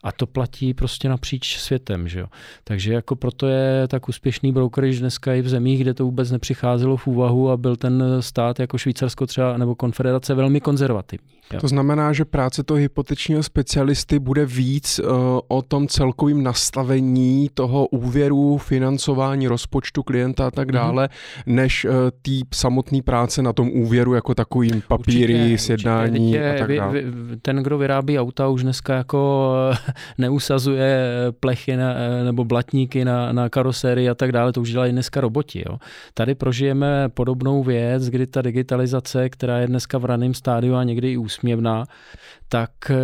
[0.04, 2.08] A to platí prostě napříč světem.
[2.08, 2.28] Že jo?
[2.64, 6.98] Takže jako proto je tak úspěšný brokerage dneska i v zemích, kde to vůbec nepřicházelo
[6.98, 11.36] v úvahu a byl ten stát jako Švýcarsko třeba nebo konfederace velmi konzervativní.
[11.54, 11.60] Jo.
[11.60, 15.10] To znamená, že práce toho hypotečního specialisty bude víc uh,
[15.48, 20.74] o tom celkovém nastavení toho úvěru, financování rozpočtu klienta a tak mhm.
[20.74, 21.54] dále, mm-hmm.
[21.54, 26.56] než uh, tý samotný práce na tom úvěru jako takovým papíry, určitě, sjednání určitě.
[26.56, 26.94] a tak dále.
[26.94, 29.52] Vy, vy, ten, kdo vyrábí auta, už dneska jako
[30.18, 30.98] neusazuje
[31.40, 35.64] plechy na, nebo blatníky na, na karosérii a tak dále, to už dělají dneska roboti.
[35.70, 35.78] Jo.
[36.14, 41.12] Tady prožijeme podobnou věc, kdy ta digitalizace, která je dneska v raném stádiu a někdy
[41.12, 41.86] i úsměvná,
[42.50, 42.96] tak eh,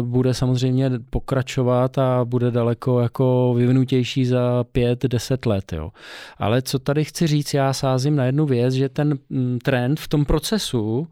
[0.00, 5.72] bude samozřejmě pokračovat a bude daleko jako vyvinutější za pět, deset let.
[5.72, 5.90] Jo.
[6.38, 10.08] Ale co tady chci říct, já sázím na jednu věc, že ten mm, trend v
[10.08, 11.06] tom procesu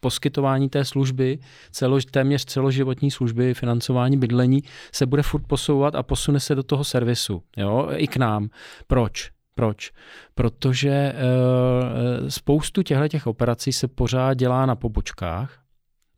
[0.00, 1.38] poskytování té služby,
[1.70, 6.84] celož, téměř celoživotní služby, financování bydlení, se bude furt posouvat a posune se do toho
[6.84, 8.48] servisu, jo, i k nám.
[8.86, 9.30] Proč?
[9.54, 9.90] Proč?
[10.34, 11.14] Protože e,
[12.30, 15.59] spoustu těchto operací se pořád dělá na pobočkách,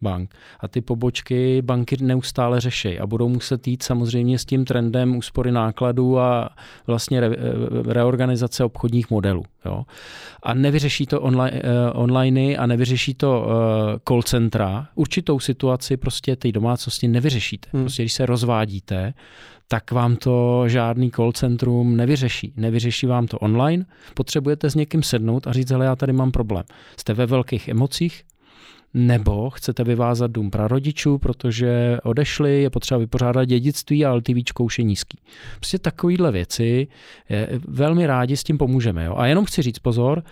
[0.03, 0.35] bank.
[0.61, 5.53] A ty pobočky banky neustále řeší a budou muset jít samozřejmě s tím trendem úspory
[5.53, 6.49] nákladů a
[6.87, 7.37] vlastně re,
[7.87, 9.45] reorganizace obchodních modelů.
[9.65, 9.85] Jo.
[10.43, 13.53] A nevyřeší to online, uh, online a nevyřeší to uh,
[14.09, 14.89] call centra.
[14.95, 17.69] Určitou situaci prostě ty domácnosti nevyřešíte.
[17.73, 17.83] Hmm.
[17.83, 19.15] Prostě když se rozvádíte,
[19.69, 22.53] tak vám to žádný call centrum nevyřeší.
[22.57, 26.65] Nevyřeší vám to online, potřebujete s někým sednout a říct, hele, já tady mám problém.
[26.97, 28.25] Jste ve velkých emocích,
[28.95, 34.85] nebo chcete vyvázat dům prarodičů, protože odešli, je potřeba vypořádat dědictví a LTV už je
[34.85, 35.19] nízký.
[35.57, 36.89] Prostě takovýhle věci
[37.69, 39.05] velmi rádi s tím pomůžeme.
[39.05, 39.15] Jo?
[39.17, 40.23] A jenom chci říct pozor,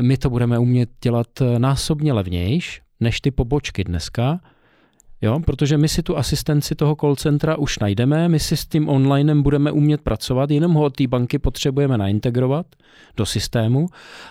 [0.00, 1.26] my to budeme umět dělat
[1.58, 4.40] násobně levnějš než ty pobočky dneska,
[5.22, 8.88] Jo, protože my si tu asistenci toho call centra už najdeme, my si s tím
[8.88, 12.66] onlinem budeme umět pracovat, jenom ho od té banky potřebujeme naintegrovat
[13.16, 13.86] do systému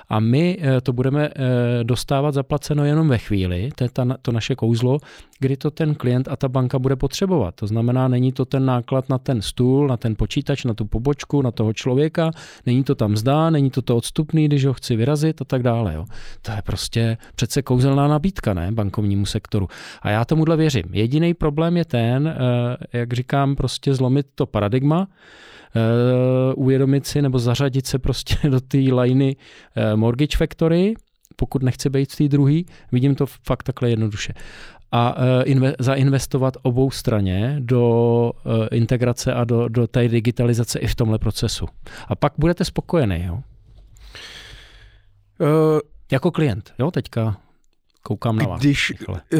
[0.10, 4.32] a my eh, to budeme eh, dostávat zaplaceno jenom ve chvíli, to je ta, to
[4.32, 4.98] naše kouzlo,
[5.40, 7.56] kdy to ten klient a ta banka bude potřebovat.
[7.56, 11.42] To znamená, není to ten náklad na ten stůl, na ten počítač, na tu pobočku,
[11.42, 12.32] na toho člověka,
[12.66, 15.94] není to tam zdá, není to to odstupný, když ho chci vyrazit a tak dále.
[15.94, 16.06] Jo.
[16.42, 19.68] To je prostě přece kouzelná nabídka, ne, bankovnímu sektoru.
[20.02, 20.86] A já tomuhle věřím.
[20.92, 25.08] Jediný problém je ten, eh, jak říkám, prostě zlomit to paradigma,
[25.76, 29.36] eh, uvědomit si nebo zařadit se prostě do té liney
[29.76, 30.94] eh, Mortgage Factory,
[31.36, 34.34] pokud nechci být v té druhé, vidím to fakt takhle jednoduše
[34.92, 38.32] a inve, zainvestovat obou straně do
[38.72, 41.66] integrace a do, do té digitalizace i v tomhle procesu.
[42.08, 43.34] A pak budete spokojený, jo?
[45.40, 45.80] Uh,
[46.12, 47.38] jako klient, jo, teďka
[48.08, 48.62] Koukám na vás.
[48.62, 48.94] Když,
[49.34, 49.40] eh,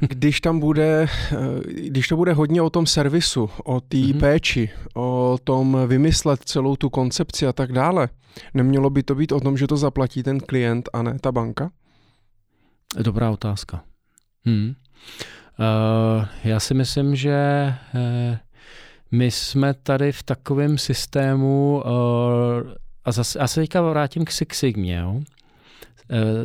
[0.00, 1.36] když tam bude, eh,
[1.80, 4.20] když to bude hodně o tom servisu, o té mm-hmm.
[4.20, 8.08] péči, o tom vymyslet celou tu koncepci a tak dále,
[8.54, 11.70] nemělo by to být o tom, že to zaplatí ten klient a ne ta banka?
[13.02, 13.82] Dobrá otázka.
[14.46, 14.74] Hmm.
[15.58, 18.36] Uh, já si myslím, že uh,
[19.10, 22.72] my jsme tady v takovém systému uh,
[23.04, 25.20] a zase, já se teďka vrátím k Six Sigmě, jo?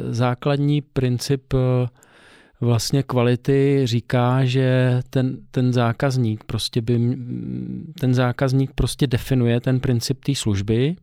[0.09, 1.53] Základní princip
[2.61, 7.17] vlastně kvality říká, že ten, ten zákazník prostě by,
[7.99, 10.95] ten zákazník prostě definuje ten princip té služby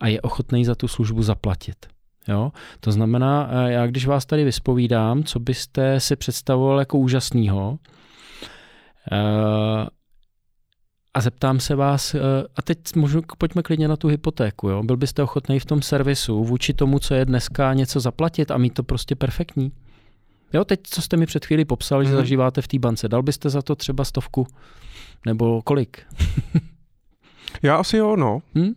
[0.00, 1.86] a je ochotný za tu službu zaplatit.
[2.28, 2.52] Jo?
[2.80, 7.78] To znamená, eh, já když vás tady vyspovídám, co byste si představoval jako úžasného,
[11.14, 12.18] a zeptám se vás, eh,
[12.56, 14.82] a teď můžu, pojďme klidně na tu hypotéku, jo?
[14.82, 18.74] byl byste ochotný v tom servisu vůči tomu, co je dneska, něco zaplatit a mít
[18.74, 19.72] to prostě perfektní?
[20.52, 22.06] Jo, teď, co jste mi před chvíli popsal, hmm.
[22.06, 22.16] že mhm.
[22.16, 24.46] zažíváte v té bance, dal byste za to třeba stovku?
[25.26, 26.02] Nebo kolik?
[27.62, 28.42] Já asi jo, no.
[28.54, 28.72] Hmm?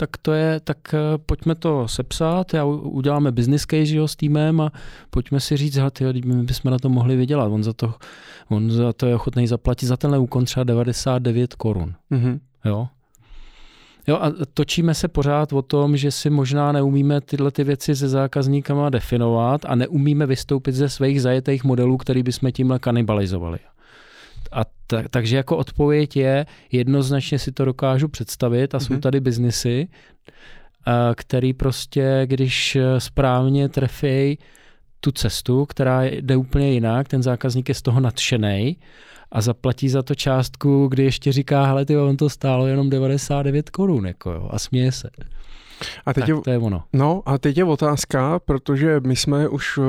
[0.00, 4.60] Tak to je, tak eh, pojďme to sepsat, já uděláme business case jo, s týmem
[4.60, 4.72] a
[5.10, 7.52] pojďme si říct, hele, tyjo, my bychom na to mohli vydělat.
[7.52, 7.94] On za to,
[8.48, 11.94] on za to je ochotný zaplatit za tenhle úkon třeba 99 korun.
[12.12, 12.38] Mm-hmm.
[12.64, 12.88] Jo?
[14.08, 18.08] Jo, a točíme se pořád o tom, že si možná neumíme tyhle ty věci se
[18.08, 23.58] zákazníkama definovat a neumíme vystoupit ze svých zajetých modelů, který bychom tímhle kanibalizovali.
[24.52, 28.86] A ta, takže jako odpověď je, jednoznačně si to dokážu představit a mm-hmm.
[28.86, 29.00] jsou mhm.
[29.00, 29.88] tady biznisy,
[31.14, 34.38] který prostě, když správně trefí
[35.00, 38.76] tu cestu, která jde úplně jinak, ten zákazník je z toho nadšený
[39.32, 43.70] a zaplatí za to částku, kdy ještě říká, hele, ty, on to stálo jenom 99
[43.70, 45.10] korun, jako jo, a směje se.
[46.06, 46.82] A teď tak je, to je ono.
[46.92, 49.84] No a teď je otázka, protože my jsme už uh,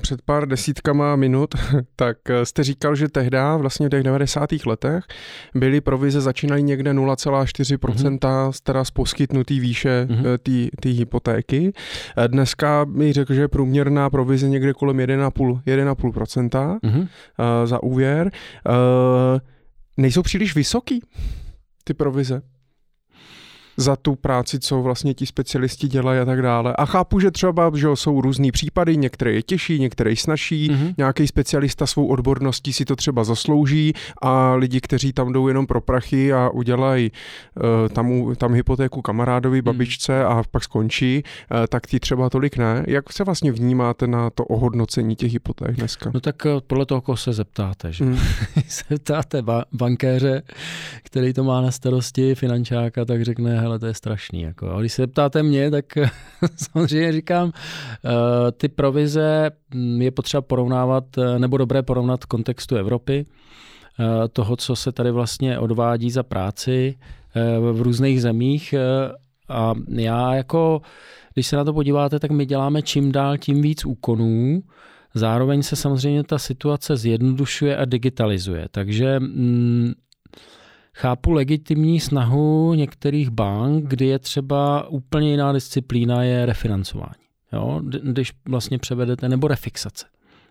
[0.00, 1.54] před pár desítkama minut,
[1.96, 4.50] tak uh, jste říkal, že tehdy, vlastně v těch 90.
[4.66, 5.04] letech,
[5.54, 8.52] byly provize začínaly někde 0,4% mm-hmm.
[8.62, 10.68] teda z poskytnutý výše mm-hmm.
[10.80, 11.72] té hypotéky.
[12.26, 17.00] Dneska mi řekl, že je průměrná provize někde kolem 1,5%, 1,5% mm-hmm.
[17.00, 17.06] uh,
[17.64, 18.30] za úvěr.
[18.68, 19.40] Uh,
[19.96, 21.02] nejsou příliš vysoký
[21.84, 22.42] ty provize?
[23.76, 26.76] Za tu práci, co vlastně ti specialisti dělají a tak dále.
[26.76, 30.94] A chápu, že třeba že jsou různý případy, některé je těžší, některé je snažší, mm-hmm.
[30.98, 35.80] nějaký specialista svou odborností si to třeba zaslouží a lidi, kteří tam jdou jenom pro
[35.80, 39.64] prachy a udělají uh, tam, tam hypotéku kamarádovi, mhm.
[39.64, 40.26] babičce mm.
[40.26, 42.84] a pak skončí, uh, tak ti třeba tolik ne.
[42.88, 46.10] Jak se vlastně vnímáte na to ohodnocení těch hypoték dneska?
[46.14, 47.92] No tak uh, podle toho, koho se zeptáte.
[47.92, 48.04] Že?
[48.04, 48.18] Mm.
[48.68, 50.42] se zeptáte ba- bankéře,
[51.02, 54.42] který to má na starosti, finančáka, tak řekne, hele, to je strašný.
[54.42, 54.70] Jako.
[54.70, 55.84] A když se ptáte mě, tak
[56.56, 62.76] samozřejmě říkám, eh, ty provize hm, je potřeba porovnávat, eh, nebo dobré porovnat v kontextu
[62.76, 66.98] Evropy, eh, toho, co se tady vlastně odvádí za práci
[67.72, 68.74] v různých zemích.
[69.48, 70.82] A já jako,
[71.34, 74.62] když se na to podíváte, tak my děláme čím dál tím víc úkonů,
[75.14, 78.66] Zároveň se samozřejmě ta situace zjednodušuje a digitalizuje.
[78.70, 79.92] Takže hm,
[80.96, 87.24] Chápu legitimní snahu některých bank, kdy je třeba úplně jiná disciplína, je refinancování.
[87.52, 87.80] Jo?
[88.02, 90.06] Když vlastně převedete, nebo refixace.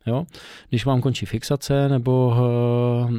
[0.07, 0.25] Jo?
[0.69, 3.11] Když vám končí fixace nebo uh,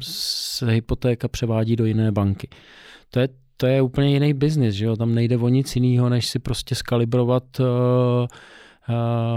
[0.00, 2.48] se hypotéka převádí do jiné banky.
[3.10, 4.96] To je, to je úplně jiný biznis, jo?
[4.96, 7.66] tam nejde o nic jiného, než si prostě skalibrovat uh,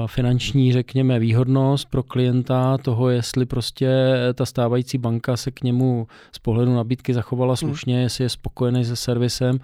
[0.06, 3.90] finanční, řekněme, výhodnost pro klienta toho, jestli prostě
[4.34, 7.58] ta stávající banka se k němu z pohledu nabídky zachovala hmm.
[7.58, 8.04] slušně, hmm.
[8.04, 9.60] jestli je spokojený se servisem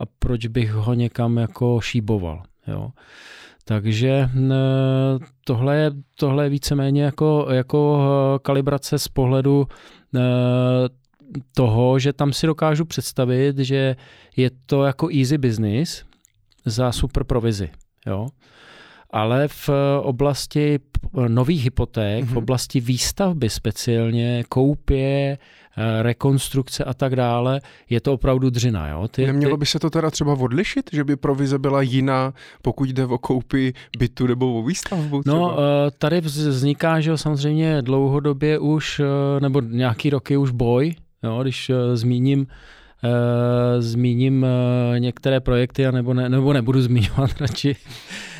[0.00, 2.42] a proč bych ho někam jako šíboval.
[2.66, 2.90] Jo.
[3.64, 4.28] Takže
[5.44, 8.00] tohle je, tohle je víceméně jako, jako
[8.42, 9.66] kalibrace z pohledu
[11.54, 13.96] toho, že tam si dokážu představit, že
[14.36, 16.04] je to jako easy business
[16.64, 17.70] za super provizi.
[18.06, 18.26] Jo?
[19.14, 19.70] Ale v
[20.02, 20.78] oblasti
[21.28, 22.26] nových hypoték, mm-hmm.
[22.26, 22.38] v mhm.
[22.38, 27.60] oblasti výstavby speciálně, koupě, eh, rekonstrukce a tak dále,
[27.90, 28.88] je to opravdu dřina.
[28.88, 29.08] Jo?
[29.08, 29.60] Ty, Nemělo ty...
[29.60, 33.72] by se to teda třeba odlišit, že by provize byla jiná, pokud jde o koupy
[33.98, 35.20] bytu nebo o výstavbu?
[35.20, 35.36] Třeba?
[35.36, 41.42] No, eh, tady vzniká, že samozřejmě dlouhodobě už, eh, nebo nějaký roky už boj, jo?
[41.42, 42.46] když zmíním
[43.78, 44.46] zmíním
[44.98, 48.33] některé projekty, nebo, ne, nebo nebudu zmiňovat radši, Eh,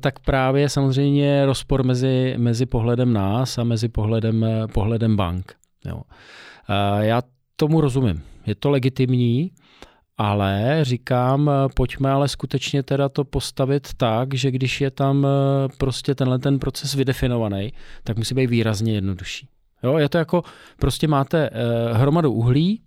[0.00, 5.54] tak právě samozřejmě rozpor mezi, mezi pohledem nás a mezi pohledem, pohledem bank.
[5.84, 6.02] Jo.
[6.70, 7.22] Eh, já
[7.56, 8.22] tomu rozumím.
[8.46, 9.50] Je to legitimní,
[10.18, 16.14] ale říkám, pojďme ale skutečně teda to postavit tak, že když je tam eh, prostě
[16.14, 17.72] tenhle ten proces vydefinovaný,
[18.04, 19.48] tak musí být výrazně jednodušší.
[19.82, 20.42] Jo, je to jako,
[20.78, 21.50] prostě máte
[21.92, 22.80] hromadu uhlí,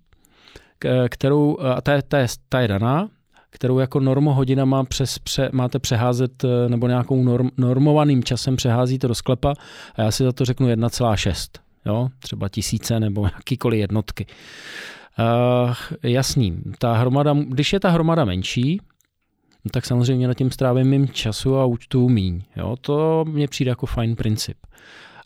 [1.10, 3.10] kterou, a ta je, ta je, ta je daná,
[3.54, 9.16] kterou jako normohodinama přes, pře, máte přeházet eh, nebo nějakou norm, normovaným časem přeházíte do
[9.16, 9.54] sklepa
[9.96, 14.26] a já si za to řeknu 1,6, jo, třeba tisíce nebo jakýkoliv jednotky.
[15.20, 15.74] Uh,
[16.04, 18.82] jasný, ta hromada, když je ta hromada menší,
[19.66, 22.42] no tak samozřejmě na tím strávím mým času a účtu míň.
[22.56, 22.76] Jo?
[22.82, 24.58] To mně přijde jako fajn princip.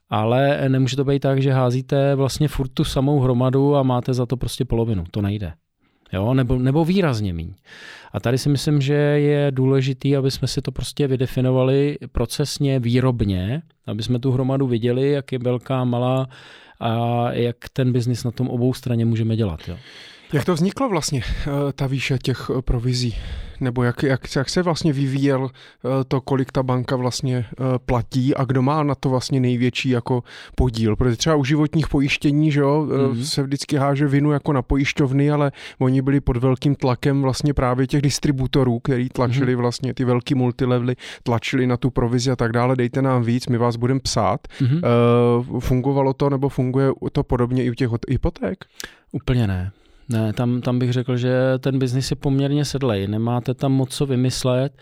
[0.09, 4.25] Ale nemůže to být tak, že házíte vlastně furt tu samou hromadu a máte za
[4.25, 5.03] to prostě polovinu.
[5.11, 5.53] To nejde
[6.13, 6.33] jo?
[6.33, 7.53] Nebo, nebo výrazně míň.
[8.13, 13.61] A tady si myslím, že je důležitý, aby jsme si to prostě vydefinovali procesně, výrobně,
[13.87, 16.27] aby jsme tu hromadu viděli, jak je velká, malá
[16.79, 19.59] a jak ten biznis na tom obou straně můžeme dělat.
[19.67, 19.77] Jo?
[20.33, 23.15] Jak to vzniklo vlastně, eh, ta výše těch eh, provizí?
[23.59, 27.45] Nebo jak, jak, jak se vlastně vyvíjel eh, to, kolik ta banka vlastně
[27.85, 30.23] platí a kdo má na to vlastně největší jako
[30.55, 30.95] podíl?
[30.95, 33.21] Protože třeba u životních pojištění, že jo, mm-hmm.
[33.21, 37.87] se vždycky háže vinu jako na pojišťovny, ale oni byli pod velkým tlakem vlastně právě
[37.87, 39.59] těch distributorů, který tlačili mm-hmm.
[39.59, 43.57] vlastně ty velký multilevely, tlačili na tu provizi a tak dále, dejte nám víc, my
[43.57, 44.47] vás budeme psát.
[44.61, 45.59] Mm-hmm.
[45.59, 48.65] fungovalo to nebo funguje to podobně i u těch hypoték?
[49.11, 49.71] Úplně ne.
[50.09, 53.07] Ne, tam, tam bych řekl, že ten biznis je poměrně sedlej.
[53.07, 54.73] Nemáte tam moc co vymyslet.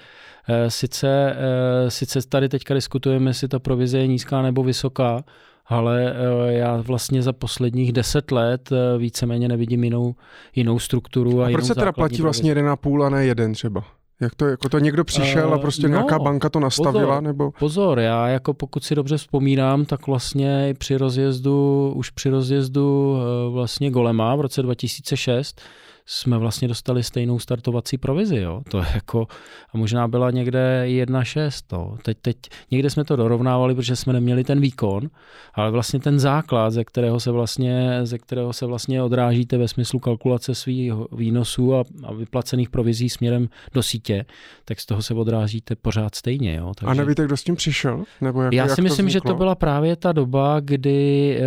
[0.50, 5.24] Eh, sice, eh, sice tady teďka diskutujeme, jestli ta provize je nízká nebo vysoká,
[5.68, 10.16] ale eh, já vlastně za posledních deset let víceméně nevidím jinou,
[10.56, 11.42] jinou strukturu.
[11.42, 13.84] A, a proč se teda platí vlastně jeden a půl a ne jeden třeba?
[14.22, 17.06] Jak to, jako to někdo přišel a prostě uh, no, nějaká banka to nastavila?
[17.06, 17.52] Pozor, nebo?
[17.60, 23.54] pozor, já jako pokud si dobře vzpomínám, tak vlastně při rozjezdu, už při rozjezdu uh,
[23.54, 25.62] vlastně Golema v roce 2006
[26.06, 28.38] jsme vlastně dostali stejnou startovací provizi.
[28.38, 28.62] Jo.
[28.70, 29.28] To je jako,
[29.74, 31.64] a možná byla někde 1,6.
[31.72, 31.98] No.
[32.04, 32.38] Teď, teď
[32.72, 35.10] někde jsme to dorovnávali, protože jsme neměli ten výkon,
[35.54, 40.00] ale vlastně ten základ, ze kterého se vlastně, ze kterého se vlastně odrážíte ve smyslu
[40.00, 44.26] kalkulace svých výnosů a, a vyplacených provizí směrem do sítě,
[44.66, 46.56] tak z toho se odrážíte pořád stejně.
[46.56, 46.74] Jo.
[46.78, 46.92] Takže...
[46.92, 48.04] A nevíte, kdo s tím přišel?
[48.22, 51.40] Nebo jak, Já jak si myslím, to že to byla právě ta doba, kdy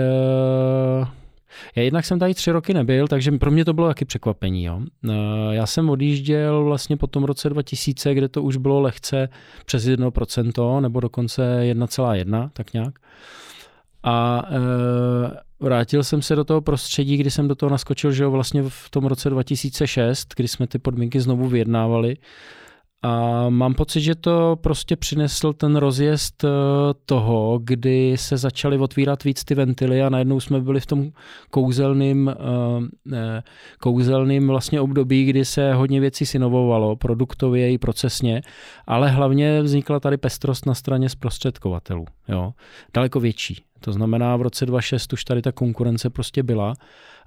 [1.01, 1.09] uh,
[1.77, 4.65] já jednak jsem tady tři roky nebyl, takže pro mě to bylo taky překvapení.
[4.65, 4.77] Jo.
[4.77, 5.15] Uh,
[5.51, 9.29] já jsem odjížděl vlastně po tom roce 2000, kde to už bylo lehce
[9.65, 12.99] přes 1%, nebo dokonce 1,1, tak nějak.
[14.03, 14.57] A uh,
[15.61, 18.91] vrátil jsem se do toho prostředí, kdy jsem do toho naskočil, že jo, vlastně v
[18.91, 22.17] tom roce 2006, kdy jsme ty podmínky znovu vyjednávali
[23.03, 26.49] a mám pocit, že to prostě přinesl ten rozjezd eh,
[27.07, 31.11] toho, kdy se začaly otvírat víc ty ventily a najednou jsme byli v tom
[31.51, 32.35] kouzelným,
[33.13, 33.43] eh,
[33.81, 38.43] kouzelným vlastně období, kdy se hodně věcí synovovalo, produktově i procesně,
[38.87, 42.05] ale hlavně vznikla tady pestrost na straně zprostředkovatelů.
[42.29, 42.53] Jo?
[42.95, 43.63] Daleko větší.
[43.81, 46.75] To znamená, v roce 2006 už tady ta konkurence prostě byla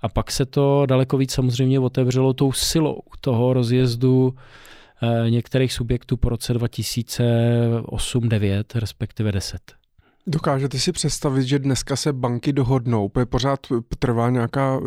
[0.02, 4.81] a pak se to daleko víc samozřejmě otevřelo tou silou toho rozjezdu Eh,
[5.30, 9.82] některých subjektů po roce 2008-2009, respektive 10.
[10.28, 13.60] Dokážete si představit, že dneska se banky dohodnou, protože pořád
[14.00, 14.80] trvá nějaká,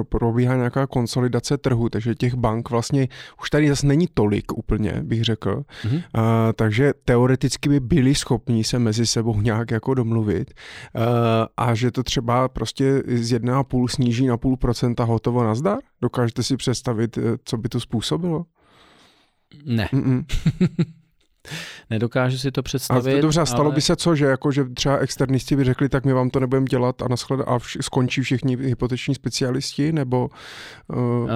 [0.00, 3.08] eh, probíhá nějaká konsolidace trhu, takže těch bank vlastně
[3.42, 5.62] už tady zase není tolik úplně, bych řekl.
[5.84, 6.02] Mm-hmm.
[6.14, 10.54] A, takže teoreticky by byli schopni se mezi sebou nějak jako domluvit
[11.56, 15.78] a, a že to třeba prostě z 1,5 sníží na půl procenta hotovo nazdar?
[16.02, 18.44] Dokážete si představit, eh, co by to způsobilo?
[19.64, 19.88] Ne.
[21.90, 23.18] Nedokážu si to představit.
[23.18, 23.74] A dobře, stalo ale...
[23.74, 26.66] by se co, že, jako, že třeba externisti by řekli, tak my vám to nebudeme
[26.66, 30.28] dělat a, naschled, a vš- skončí všichni hypoteční specialisti, nebo...
[30.88, 31.30] Uh...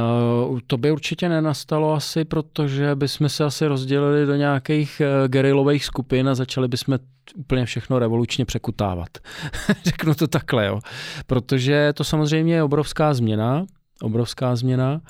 [0.50, 5.84] Uh, to by určitě nenastalo asi, protože bychom se asi rozdělili do nějakých uh, gerilových
[5.84, 6.98] skupin a začali bychom
[7.36, 9.08] úplně všechno revolučně překutávat.
[9.84, 10.80] Řeknu to takhle, jo.
[11.26, 13.66] Protože to samozřejmě je obrovská změna,
[14.02, 15.00] obrovská změna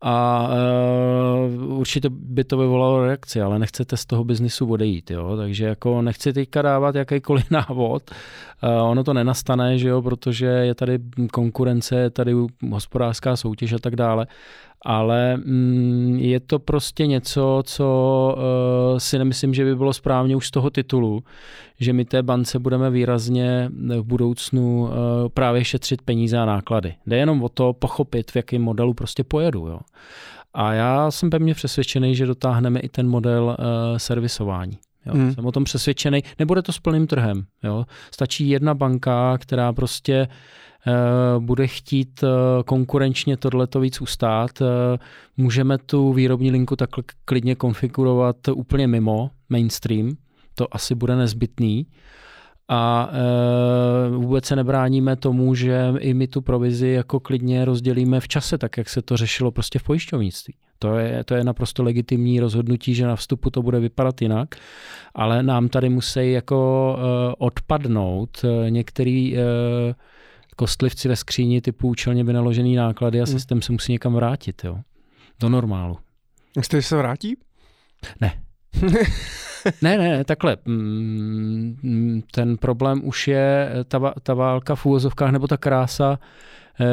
[0.00, 0.48] a
[1.48, 5.36] uh, určitě by to vyvolalo reakci, ale nechcete z toho biznisu odejít, jo?
[5.36, 8.10] takže jako nechci teďka dávat jakýkoliv návod,
[8.62, 10.02] uh, ono to nenastane, že jo?
[10.02, 10.98] protože je tady
[11.32, 12.34] konkurence, je tady
[12.70, 14.26] hospodářská soutěž a tak dále,
[14.84, 20.46] ale mm, je to prostě něco, co uh, si nemyslím, že by bylo správně už
[20.46, 21.22] z toho titulu,
[21.80, 24.88] že my té bance budeme výrazně v budoucnu uh,
[25.34, 26.94] právě šetřit peníze a náklady.
[27.06, 29.66] Jde jenom o to pochopit, v jakém modelu prostě pojedu.
[29.66, 29.78] Jo.
[30.54, 33.54] A já jsem pevně přesvědčený, že dotáhneme i ten model uh,
[33.96, 34.78] servisování.
[35.06, 35.14] Jo.
[35.14, 35.34] Hmm.
[35.34, 36.22] Jsem o tom přesvědčený.
[36.38, 37.44] Nebude to s plným trhem.
[37.62, 37.84] Jo.
[38.10, 40.67] Stačí jedna banka, která prostě Eh,
[41.38, 44.98] bude chtít eh, konkurenčně tohleto víc ustát, eh,
[45.36, 50.16] můžeme tu výrobní linku takhle klidně konfigurovat úplně mimo mainstream,
[50.54, 51.86] to asi bude nezbytný.
[52.70, 58.28] A e, vůbec se nebráníme tomu, že i my tu provizi jako klidně rozdělíme v
[58.28, 60.54] čase, tak jak se to řešilo prostě v pojišťovnictví.
[60.78, 64.54] To je, to je naprosto legitimní rozhodnutí, že na vstupu to bude vypadat jinak,
[65.14, 69.42] ale nám tady musí jako e, odpadnout některý e,
[70.58, 73.32] kostlivci ve skříni typu účelně vynaložený náklady a hmm.
[73.32, 74.78] systém se musí někam vrátit, jo.
[75.40, 75.98] Do normálu.
[76.56, 77.36] Myslíte, že se vrátí?
[78.20, 78.32] Ne.
[79.82, 80.56] ne, ne, takhle.
[80.64, 86.18] Mm, ten problém už je ta, ta válka v úvozovkách nebo ta krása,
[86.80, 86.84] eh,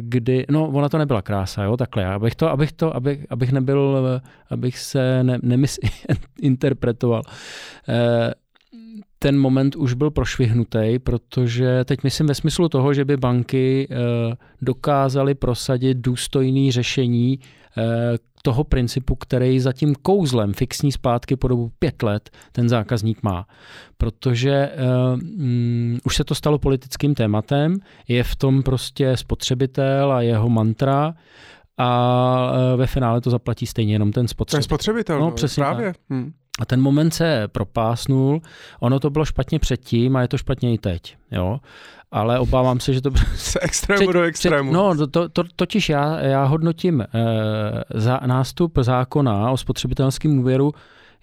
[0.00, 4.20] kdy, no ona to nebyla krása, jo, takhle, abych to, abych to, abych, abych nebyl,
[4.50, 7.22] abych se ne, nemisinterpretoval.
[9.22, 13.96] Ten moment už byl prošvihnutý, protože teď myslím ve smyslu toho, že by banky eh,
[14.62, 17.38] dokázaly prosadit důstojný řešení
[17.78, 17.82] eh,
[18.42, 23.46] toho principu, který za tím kouzlem fixní zpátky po dobu pět let ten zákazník má.
[23.96, 24.70] Protože
[25.14, 27.78] um, už se to stalo politickým tématem,
[28.08, 31.14] je v tom prostě spotřebitel a jeho mantra
[31.78, 34.58] a ve finále to zaplatí stejně jenom ten spotřebitel.
[34.58, 35.92] Ten spotřebitel, no, no přesně právě.
[36.10, 36.32] Hmm.
[36.60, 38.40] A ten moment se propásnul,
[38.80, 41.16] ono to bylo špatně předtím a je to špatně i teď.
[41.30, 41.60] Jo?
[42.10, 43.10] Ale obávám se, že to...
[43.34, 44.70] Se extrému před, do extrému.
[44.70, 47.06] Před, no, to, to, totiž já, já hodnotím eh,
[47.94, 50.74] za, nástup zákona o spotřebitelském úvěru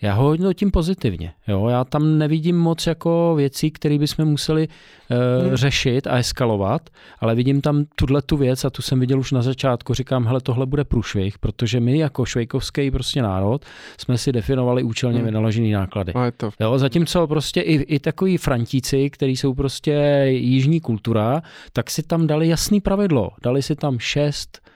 [0.02, 1.34] já ho hodnotím pozitivně.
[1.48, 1.68] Jo?
[1.68, 5.56] Já tam nevidím moc jako věcí, které bychom museli uh, hmm.
[5.56, 9.42] řešit a eskalovat, ale vidím tam tuhle tu věc a tu jsem viděl už na
[9.42, 9.94] začátku.
[9.94, 13.66] Říkám, hele, tohle bude průšvih, protože my jako švejkovský prostě národ
[13.98, 15.26] jsme si definovali účelně hmm.
[15.26, 16.14] vynaložený náklady.
[16.14, 16.52] A je to...
[16.60, 16.78] jo?
[16.78, 21.42] Zatímco prostě i, i takový Frantíci, kteří jsou prostě jižní kultura,
[21.74, 23.30] tak si tam dali jasný pravidlo.
[23.44, 24.70] Dali si tam šest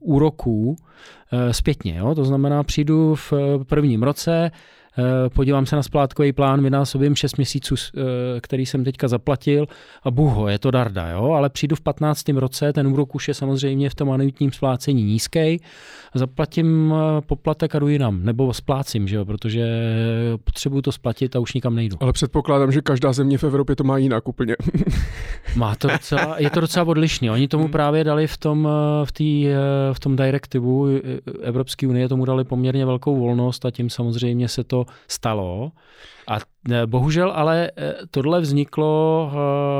[0.00, 0.76] úroků
[1.50, 1.96] zpětně.
[1.96, 2.14] Jo?
[2.14, 3.32] To znamená, přijdu v
[3.66, 4.50] prvním roce, Eh,
[5.34, 8.00] podívám se na splátkový plán, vynásobím 6 měsíců, eh,
[8.40, 9.66] který jsem teďka zaplatil
[10.02, 11.32] a buho, je to darda, jo?
[11.32, 12.38] ale přijdu v 15.
[12.38, 15.60] roce, ten úrok už je samozřejmě v tom anuitním splácení nízký,
[16.14, 19.24] zaplatím eh, poplatek a jdu jinam, nebo splácím, že jo?
[19.24, 19.68] protože
[20.44, 21.96] potřebuju to splatit a už nikam nejdu.
[22.00, 24.56] Ale předpokládám, že každá země v Evropě to má jinak úplně.
[25.56, 27.30] Má to docela, je to docela odlišný.
[27.30, 27.72] Oni tomu hmm.
[27.72, 28.68] právě dali v tom,
[29.04, 29.46] v, tý,
[29.92, 30.86] v tom direktivu
[31.42, 35.72] Evropské unie tomu dali poměrně velkou volnost a tím samozřejmě se to stalo.
[36.28, 36.38] A
[36.70, 39.32] e, bohužel ale e, tohle vzniklo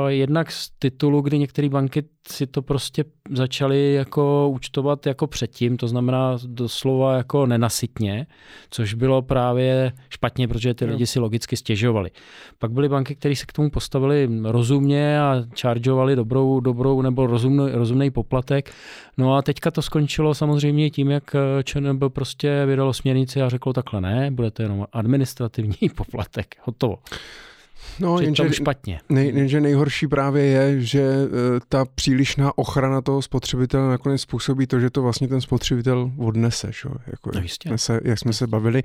[0.07, 5.77] e, jednak z titulu, kdy některé banky si to prostě začaly jako účtovat jako předtím,
[5.77, 8.27] to znamená doslova jako nenasytně,
[8.69, 12.11] což bylo právě špatně, protože ty lidi si logicky stěžovali.
[12.57, 17.71] Pak byly banky, které se k tomu postavili rozumně a chargeovali dobrou, dobrou nebo rozumný,
[17.71, 18.71] rozumný poplatek.
[19.17, 24.01] No a teďka to skončilo samozřejmě tím, jak ČNB prostě vydalo směrnici a řeklo takhle
[24.01, 26.97] ne, bude to jenom administrativní poplatek, hotovo.
[27.99, 28.99] No, jenže, špatně.
[29.09, 31.27] Nej, jenže nejhorší právě je, že e,
[31.69, 36.89] ta přílišná ochrana toho spotřebitele nakonec způsobí to, že to vlastně ten spotřebitel odnese, čo?
[37.07, 38.79] Jako, no, jak, jsme se, jak jsme se bavili.
[38.79, 38.83] E,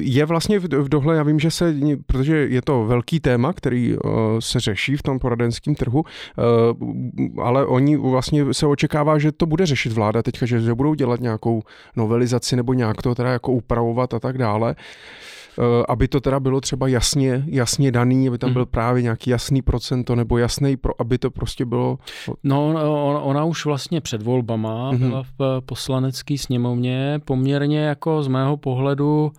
[0.00, 1.74] je vlastně v, v dohle, já vím, že se,
[2.06, 3.98] protože je to velký téma, který e,
[4.38, 6.04] se řeší v tom poradenském trhu,
[7.42, 11.62] ale oni vlastně se očekává, že to bude řešit vláda teďka, že budou dělat nějakou
[11.96, 14.74] novelizaci nebo nějak to teda jako upravovat a tak dále.
[15.58, 18.54] Eh, aby to teda bylo třeba jasně, jasně daný, aby tam mhm.
[18.54, 21.98] byl právě nějaký jasný procento nebo jasný, pro, aby to prostě bylo...
[22.44, 22.74] No,
[23.24, 24.98] ona už vlastně před volbama mm-hmm.
[24.98, 29.32] byla v poslanecké sněmovně poměrně jako z mého pohledu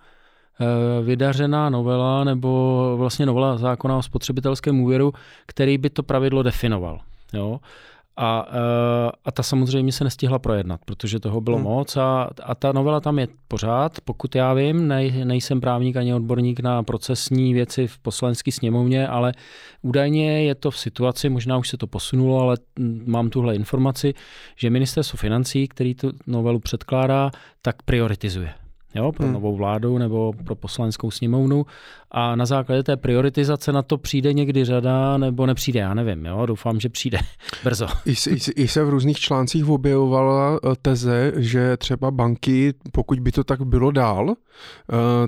[0.60, 5.14] eh, vydařená novela nebo vlastně novela zákona o spotřebitelském úvěru,
[5.46, 7.00] který by to pravidlo definoval.
[7.34, 7.60] Jo?
[8.22, 11.66] A, eh, a ta samozřejmě se nestihla projednat, protože toho bylo hmm.
[11.66, 16.14] moc a, a ta novela tam je pořád, pokud já vím, nej, nejsem právník ani
[16.14, 19.34] odborník na procesní věci v poslanecké sněmovně, ale
[19.82, 22.58] údajně je to v situaci, možná už se to posunulo, ale
[23.06, 24.14] mám tuhle informaci,
[24.56, 27.32] že ministerstvo financí, který tu novelu předkládá,
[27.62, 28.54] tak prioritizuje
[28.96, 29.34] jo, pro hmm.
[29.34, 31.66] novou vládu nebo pro poslaneckou sněmovnu
[32.12, 36.46] a na základě té prioritizace na to přijde někdy řada nebo nepřijde, já nevím, jo,
[36.46, 37.20] doufám, že přijde
[37.64, 37.88] brzo.
[38.06, 43.32] I, i, I se v různých článcích objevovala eh, teze, že třeba banky, pokud by
[43.32, 44.36] to tak bylo dál, uh,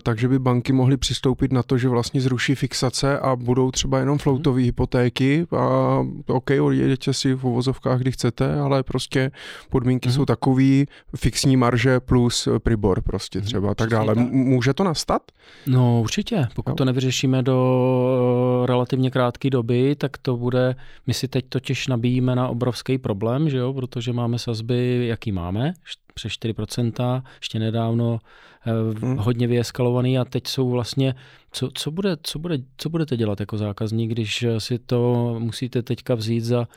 [0.03, 4.17] takže by banky mohly přistoupit na to, že vlastně zruší fixace a budou třeba jenom
[4.17, 4.65] floutové hmm.
[4.65, 9.31] hypotéky a OK, odjedete si v uvozovkách, kdy chcete, ale prostě
[9.69, 10.15] podmínky hmm.
[10.15, 10.85] jsou takový,
[11.15, 13.45] fixní marže plus pribor prostě hmm.
[13.45, 13.75] třeba hmm.
[13.75, 14.15] tak dále.
[14.31, 15.21] Může to nastat?
[15.67, 20.75] No určitě, pokud pokud to nevyřešíme do relativně krátké doby, tak to bude,
[21.07, 25.73] my si teď totiž nabíjíme na obrovský problém, že jo, protože máme sazby, jaký máme,
[26.13, 28.19] přes 4%, ještě nedávno
[28.67, 28.71] eh,
[29.05, 29.17] hmm.
[29.17, 31.15] hodně vyeskalovaný a teď jsou vlastně,
[31.51, 36.15] co, co, bude, co, bude, co budete dělat jako zákazník, když si to musíte teďka
[36.15, 36.67] vzít za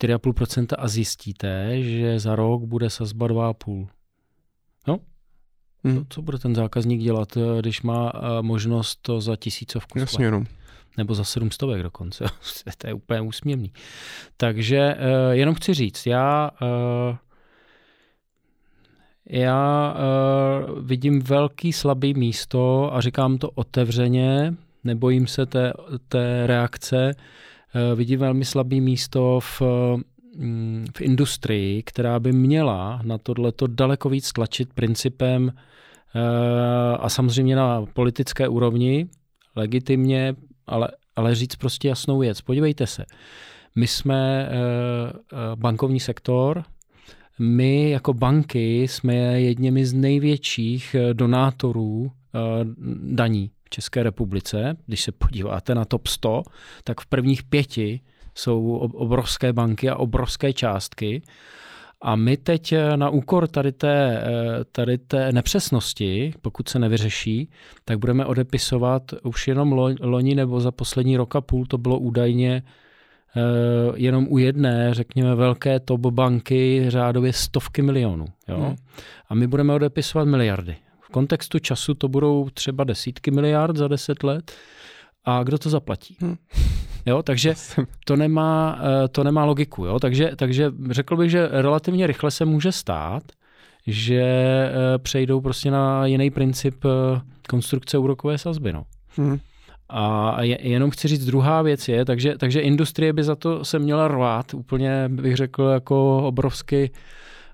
[0.00, 3.88] 4,5% a zjistíte, že za rok bude sazba 2,5%.
[4.88, 4.98] No,
[5.84, 6.04] Hmm.
[6.08, 10.44] Co bude ten zákazník dělat, eh, když má eh, možnost to za tisícovku Jasně, no.
[10.96, 12.24] Nebo za sedmstovek dokonce.
[12.78, 13.72] to je úplně úsměvný.
[14.36, 16.50] Takže uh, jenom chci říct, já
[19.30, 24.54] já uh, vidím velký slabý místo a říkám to otevřeně,
[24.84, 25.72] nebojím se té,
[26.08, 27.14] té reakce,
[27.74, 29.62] uh, vidím velmi slabý místo v,
[30.36, 35.71] mm, v industrii, která by měla na tohleto daleko víc tlačit principem Eh,
[36.98, 39.08] a samozřejmě na politické úrovni,
[39.56, 40.34] legitimně,
[40.66, 42.40] ale, ale říct prostě jasnou věc.
[42.40, 43.04] Podívejte se,
[43.74, 46.64] my jsme eh, eh, bankovní sektor,
[47.38, 52.12] my jako banky jsme jedněmi z největších donátorů
[53.02, 54.76] daní v České republice.
[54.86, 56.42] Když se podíváte na top 100,
[56.84, 58.00] tak v prvních pěti
[58.34, 61.22] jsou obrovské banky a obrovské částky.
[62.02, 67.50] A my teď eh, na úkor tady té, eh, tady té nepřesnosti, pokud se nevyřeší,
[67.84, 72.62] tak budeme odepisovat už jenom loni nebo za poslední rok a půl, to bylo údajně
[73.36, 73.40] eh,
[73.94, 78.26] jenom u jedné, řekněme, velké top banky řádově stovky milionů.
[78.48, 78.56] Jo?
[78.60, 78.76] Hmm.
[79.28, 80.76] A my budeme odepisovat miliardy.
[81.00, 84.52] V kontextu času to budou třeba desítky miliard za deset let.
[85.24, 86.16] A kdo to zaplatí?
[86.20, 86.36] Hmm.
[87.06, 87.54] Jo, takže
[88.04, 89.84] to nemá, eh, to nemá logiku.
[89.84, 89.98] Jo?
[90.00, 93.22] Takže, takže řekl bych, že relativně rychle se může stát,
[93.86, 98.72] že eh, přejdou prostě na jiný princip eh, konstrukce úrokové sazby.
[98.72, 98.84] No.
[99.16, 99.38] Hmm.
[99.88, 104.08] A jenom chci říct, druhá věc je, takže, takže industrie by za to se měla
[104.08, 106.90] rvát, úplně bych řekl jako obrovsky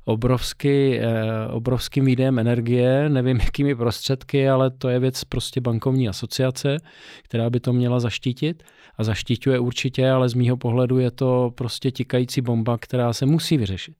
[0.08, 1.02] obrovský, eh,
[1.50, 6.76] obrovským výdejem energie, nevím jakými prostředky, ale to je věc prostě bankovní asociace,
[7.22, 8.62] která by to měla zaštítit
[8.98, 13.56] a zaštiťuje určitě, ale z mýho pohledu je to prostě tikající bomba, která se musí
[13.56, 13.94] vyřešit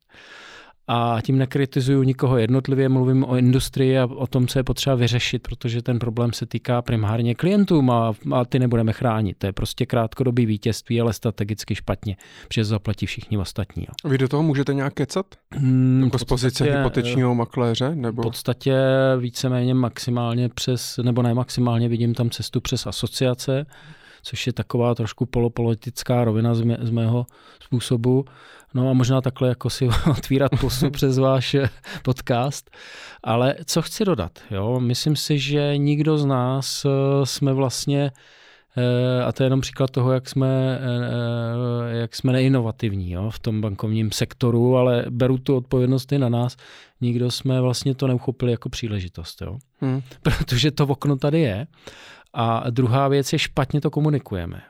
[0.89, 5.43] a tím nekritizuju nikoho jednotlivě, mluvím o industrii a o tom, co je potřeba vyřešit,
[5.43, 9.37] protože ten problém se týká primárně klientům a, a ty nebudeme chránit.
[9.39, 12.17] To je prostě krátkodobý vítězství, ale strategicky špatně,
[12.49, 13.87] protože zaplatí všichni ostatní.
[14.05, 15.27] Vy do toho můžete nějak kecat?
[15.55, 17.95] Hmm, jako z pozice hypotečního makléře?
[17.95, 18.23] Nebo?
[18.23, 18.77] V podstatě
[19.19, 23.67] víceméně maximálně přes, nebo ne maximálně, vidím tam cestu přes asociace,
[24.23, 27.27] což je taková trošku polopolitická rovina z, mé, z mého
[27.61, 28.25] způsobu.
[28.75, 31.71] No a možná takhle jako si otvírat pusu přes váš eh,
[32.03, 32.71] podcast.
[33.23, 34.39] Ale co chci dodat?
[34.51, 34.81] Jo?
[34.81, 36.91] Myslím si, že nikdo z nás eh,
[37.27, 38.11] jsme vlastně
[38.77, 40.81] eh, a to je jenom příklad toho, jak jsme,
[41.89, 46.57] jak jsme neinovativní jo, v tom bankovním sektoru, ale beru tu odpovědnost i na nás.
[47.01, 49.59] Nikdo jsme vlastně to neuchopili jako příležitost, jo.
[49.81, 50.03] Hmm.
[50.23, 51.67] protože to okno tady je.
[52.35, 54.63] A druhá věc je, špatně to komunikujeme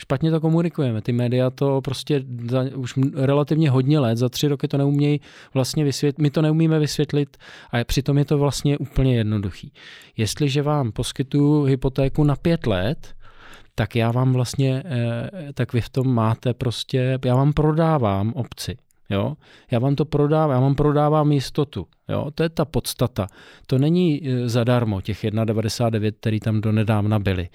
[0.00, 1.02] špatně to komunikujeme.
[1.02, 5.20] Ty média to prostě za už relativně hodně let, za tři roky to neumějí
[5.54, 7.36] vlastně vysvětlit, my to neumíme vysvětlit
[7.70, 9.72] a přitom je to vlastně úplně jednoduchý.
[10.16, 13.14] Jestliže vám poskytuju hypotéku na pět let,
[13.74, 18.76] tak já vám vlastně, eh, tak vy v tom máte prostě, já vám prodávám obci.
[19.10, 19.34] Jo?
[19.70, 21.86] Já vám to prodávám, já vám prodávám jistotu.
[22.08, 22.30] Jo?
[22.34, 23.26] To je ta podstata.
[23.66, 27.48] To není e, zadarmo, těch 1,99, který tam do nedávna byly.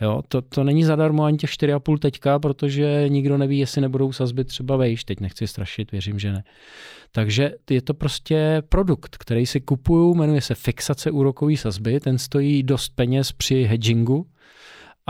[0.00, 0.22] Jo?
[0.28, 4.76] To, to není zadarmo ani těch 4,5 teďka, protože nikdo neví, jestli nebudou sazby třeba
[4.76, 5.04] vejš.
[5.04, 6.44] Teď nechci strašit, věřím, že ne.
[7.12, 12.62] Takže je to prostě produkt, který si kupuju, jmenuje se fixace úrokové sazby, ten stojí
[12.62, 14.26] dost peněz při hedgingu,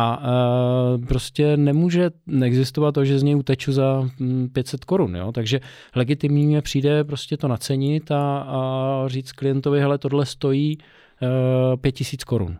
[0.01, 2.11] a uh, prostě nemůže
[2.43, 4.09] existovat to, že z něj uteču za
[4.53, 5.17] 500 hm, korun.
[5.17, 5.33] Jo?
[5.33, 5.61] Takže
[5.97, 12.25] legitimní mě přijde prostě to nacenit a, a říct klientovi, hele, tohle stojí uh, 5000
[12.25, 12.59] korun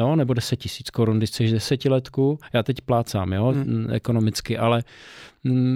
[0.00, 3.86] jo, nebo 10 tisíc korun, když chceš desetiletku, já teď plácám, jo, hmm.
[3.92, 4.82] ekonomicky, ale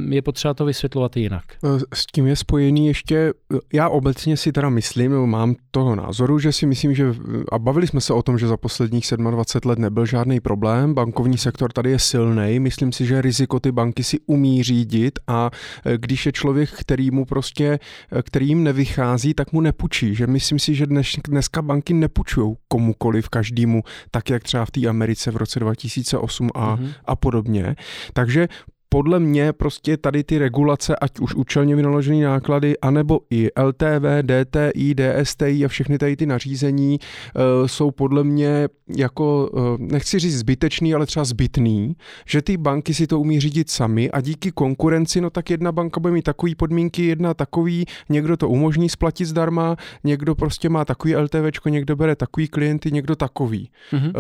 [0.09, 1.45] je potřeba to vysvětlovat jinak.
[1.53, 3.33] E, s tím je spojený ještě, e,
[3.73, 7.15] já obecně si teda myslím, nebo mám toho názoru, že si myslím, že,
[7.53, 11.39] a bavili jsme se o tom, že za posledních 27 let nebyl žádný problém, bankovní
[11.39, 15.51] sektor tady je silný, myslím si, že riziko ty banky si umí řídit a
[15.85, 17.79] e, když je člověk, který mu prostě,
[18.23, 23.29] který jim nevychází, tak mu nepůjčí, že myslím si, že dnes, dneska banky nepůjčují komukoliv,
[23.29, 26.93] každému tak jak třeba v té Americe v roce 2008 a, mm-hmm.
[27.05, 27.77] a podobně.
[28.13, 28.49] Takže
[28.95, 34.95] podle mě prostě tady ty regulace, ať už účelně vynaložené náklady, anebo i LTV, DTI,
[34.95, 40.95] DSTI a všechny tady ty nařízení uh, jsou podle mě jako, uh, nechci říct zbytečný,
[40.95, 45.31] ale třeba zbytný, že ty banky si to umí řídit sami a díky konkurenci, no
[45.31, 50.35] tak jedna banka bude mít takový podmínky, jedna takový, někdo to umožní splatit zdarma, někdo
[50.35, 53.71] prostě má takový LTVčko, někdo bere takový klienty, někdo takový.
[53.93, 54.13] Mm-hmm.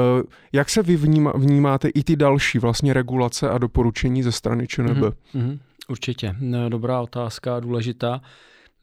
[0.52, 0.96] Jak se vy
[1.34, 5.14] vnímáte i ty další vlastně regulace a doporučení ze strany strany ČNB?
[5.34, 8.20] Mm-hmm, určitě, no, dobrá otázka, důležitá.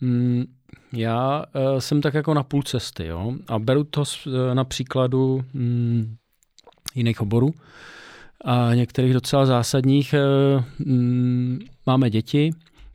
[0.01, 0.43] Mm,
[0.93, 4.63] já uh, jsem tak jako na půl cesty, jo, a beru to s, uh, na
[4.63, 6.15] příkladu mm,
[6.95, 7.53] jiných oborů
[8.45, 10.15] a některých docela zásadních.
[10.57, 12.51] Uh, mm, máme děti,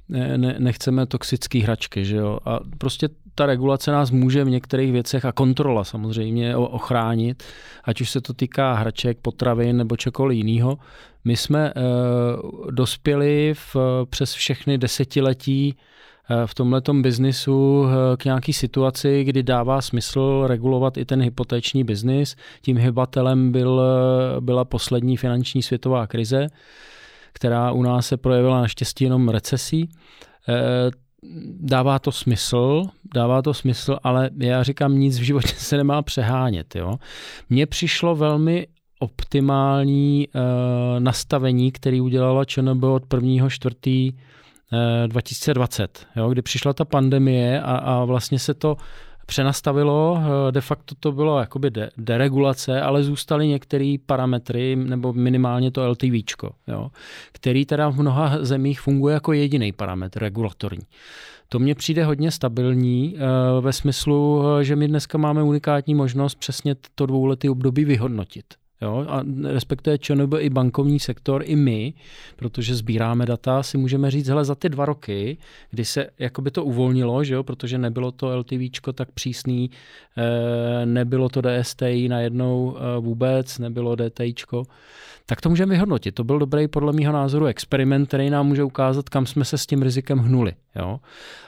[0.09, 5.25] ne, nechceme toxické hračky, že jo, a prostě ta regulace nás může v některých věcech
[5.25, 7.45] a kontrola samozřejmě ochránit,
[7.85, 10.79] ať už se to týká hraček, potravin nebo čekoliv jiného.
[11.25, 13.77] My jsme uh, dospěli v,
[14.11, 20.97] přes všechny desetiletí uh, v tomhletom biznisu uh, k nějaký situaci, kdy dává smysl regulovat
[20.97, 22.37] i ten hypotéční biznis.
[22.63, 23.83] Tím hybatelem byl,
[24.41, 26.47] byla poslední finanční světová krize,
[27.33, 29.91] která u nás se projevila naštěstí jenom recesí
[31.61, 32.83] dává to smysl,
[33.15, 36.77] dává to smysl, ale já říkám, nic v životě se nemá přehánět.
[36.77, 36.97] Jo.
[37.51, 38.67] Mně přišlo velmi
[38.99, 43.49] optimální uh, nastavení, který udělala ČNB od 1.
[43.49, 44.13] čtvrtý
[45.07, 48.77] 2020, jo, kdy přišla ta pandemie a, a vlastně se to
[49.27, 55.71] přenastavilo, eh, de facto to bylo jakoby de, deregulace, ale zůstaly některé parametry, nebo minimálně
[55.71, 56.23] to LTV,
[57.33, 60.87] který teda v mnoha zemích funguje jako jediný parametr regulatorní.
[61.49, 63.21] To mně přijde hodně stabilní eh,
[63.61, 68.45] ve smyslu, že my dneska máme unikátní možnost přesně to dvouletý období vyhodnotit.
[68.83, 71.95] Jo, a respektuje ČNB i bankovní sektor, i my,
[72.37, 75.39] protože sbíráme data, si můžeme říct, hele, za ty dva roky,
[75.71, 79.71] kdy se jakoby to uvolnilo, že jo, protože nebylo to LTVčko tak přísný,
[80.19, 84.63] eh, nebylo to DSTI najednou eh, vůbec, nebylo DTIčko,
[85.27, 86.15] tak to můžeme vyhodnotit.
[86.15, 89.67] To byl dobrý, podle mého názoru, experiment, který nám může ukázat, kam jsme se s
[89.67, 90.53] tím rizikem hnuli.
[90.77, 91.01] Jo?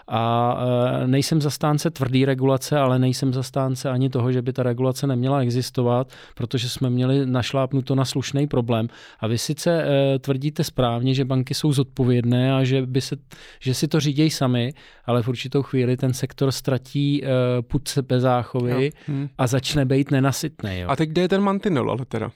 [0.08, 0.54] A
[1.02, 5.40] e, nejsem zastánce tvrdý regulace, ale nejsem zastánce ani toho, že by ta regulace neměla
[5.40, 8.88] existovat, protože jsme měli našlápnuto na slušný problém.
[9.20, 13.16] A vy sice e, tvrdíte správně, že banky jsou zodpovědné a že, by se,
[13.60, 14.72] že si to řídějí sami,
[15.04, 17.28] ale v určitou chvíli ten sektor ztratí e,
[17.62, 19.28] put sebezáchovy hmm.
[19.38, 20.84] a začne být nenasytný.
[20.84, 22.30] A teď kde je ten mantinel ale teda?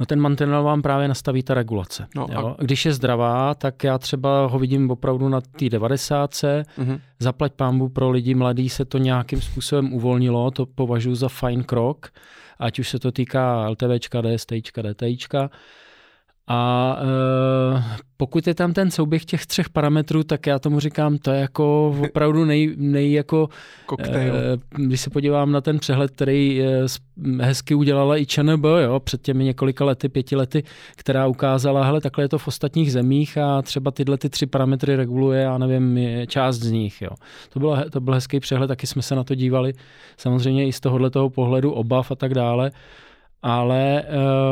[0.00, 2.06] No ten mantinel vám právě nastaví ta regulace.
[2.16, 2.56] No jo?
[2.58, 2.62] A...
[2.62, 6.30] Když je zdravá, tak já třeba ho vidím opravdu na té 90.
[6.30, 7.00] Mm-hmm.
[7.18, 12.08] Zaplať pámbu pro lidi mladý se to nějakým způsobem uvolnilo, to považuji za fajn krok,
[12.58, 15.50] ať už se to týká LTVčka, DSTčka, DTIčka.
[16.48, 21.30] A e, pokud je tam ten souběh těch třech parametrů, tak já tomu říkám, to
[21.30, 23.48] je jako opravdu nej, nej jako.
[24.08, 24.32] E,
[24.68, 26.86] když se podívám na ten přehled, který e,
[27.40, 30.62] hezky udělala i ČNB, jo, před těmi několika lety, pěti lety,
[30.96, 34.96] která ukázala, hele, takhle je to v ostatních zemích a třeba tyhle ty tři parametry
[34.96, 37.10] reguluje, já nevím, část z nich, jo.
[37.52, 39.72] To, bylo, to byl hezký přehled, taky jsme se na to dívali,
[40.16, 42.70] samozřejmě i z tohohle pohledu obav a tak dále.
[43.42, 44.04] Ale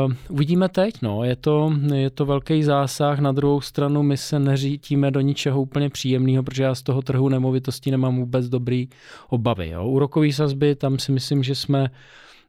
[0.05, 1.23] uh, uvidíme teď, no.
[1.23, 5.89] je, to, je to velký zásah, na druhou stranu my se neřítíme do ničeho úplně
[5.89, 8.89] příjemného, protože já z toho trhu nemovitostí nemám vůbec dobrý
[9.29, 9.69] obavy.
[9.69, 9.85] Jo.
[9.85, 11.89] Úrokový sazby, tam si myslím, že jsme,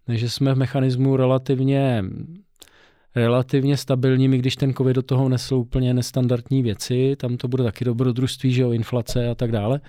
[0.08, 2.04] že jsme v mechanismu relativně
[3.14, 7.84] relativně stabilními, když ten covid do toho nesl úplně nestandardní věci, tam to bude taky
[7.84, 9.80] dobrodružství, že jo, inflace a tak dále,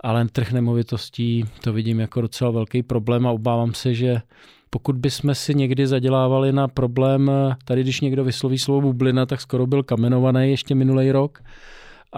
[0.00, 4.22] ale trh nemovitostí to vidím jako docela velký problém a obávám se, že
[4.70, 7.30] pokud bychom si někdy zadělávali na problém,
[7.64, 11.42] tady když někdo vysloví slovo bublina, tak skoro byl kamenovaný ještě minulý rok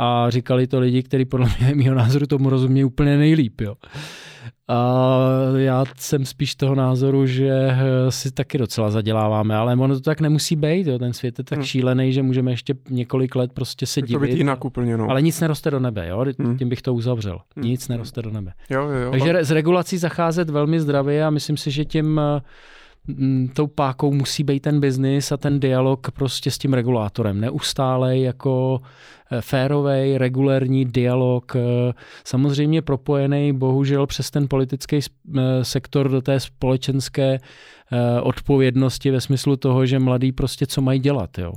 [0.01, 3.61] a říkali to lidi, kteří podle mě, mého názoru tomu rozumí úplně nejlíp.
[3.61, 3.75] Jo.
[4.71, 5.09] A
[5.57, 7.77] já jsem spíš toho názoru, že
[8.09, 10.87] si taky docela zaděláváme, ale ono to tak nemusí být.
[10.87, 10.99] Jo.
[10.99, 11.67] Ten svět je tak hmm.
[11.67, 14.13] šílený, že můžeme ještě několik let prostě se divit.
[14.13, 15.11] To být jinak úplně, no.
[15.11, 16.25] Ale nic neroste do nebe, jo.
[16.39, 16.59] Hmm.
[16.59, 17.41] tím bych to uzavřel.
[17.57, 17.65] Hmm.
[17.65, 18.53] Nic neroste do nebe.
[18.71, 19.11] Jo, jo, jo.
[19.11, 22.21] Takže s regulací zacházet velmi zdravě a myslím si, že tím
[23.55, 27.41] tou pákou musí být ten biznis a ten dialog prostě s tím regulátorem.
[27.41, 28.81] Neustále jako
[29.33, 31.93] eh, férový, regulérní dialog, eh,
[32.25, 37.39] samozřejmě propojený bohužel přes ten politický eh, sektor do té společenské
[38.23, 41.53] odpovědnosti ve smyslu toho, že mladí prostě co mají dělat, jo.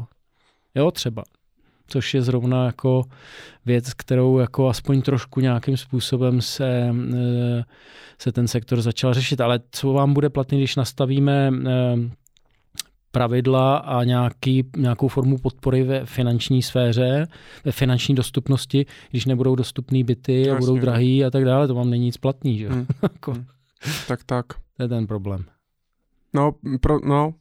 [0.75, 1.23] Jo, třeba
[1.91, 3.03] což je zrovna jako
[3.65, 7.63] věc, kterou jako aspoň trošku nějakým způsobem se, eh,
[8.19, 9.41] se ten sektor začal řešit.
[9.41, 11.95] Ale co vám bude platný, když nastavíme eh,
[13.11, 17.27] pravidla a nějaký, nějakou formu podpory ve finanční sféře,
[17.65, 20.51] ve finanční dostupnosti, když nebudou dostupné byty Jasně.
[20.51, 22.57] a budou drahý a tak dále, to vám není nic platný.
[22.57, 22.69] Že?
[22.69, 22.85] Hmm.
[23.01, 23.45] Jako- hmm.
[24.07, 24.45] tak tak.
[24.77, 25.45] To je ten problém.
[26.33, 26.51] No,
[26.81, 27.33] pro, no,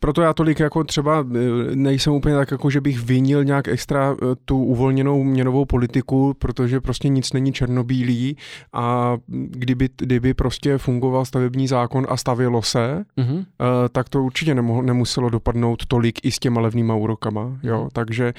[0.00, 4.12] proto já tolik jako třeba e, nejsem úplně tak, jako že bych vinil nějak extra
[4.12, 8.36] e, tu uvolněnou měnovou politiku, protože prostě nic není černobílý
[8.72, 13.44] a kdyby, kdyby prostě fungoval stavební zákon a stavilo se, mm-hmm.
[13.92, 18.32] tak to určitě nemohlo, nemuselo dopadnout tolik i s těma levnýma úrokama, jo, takže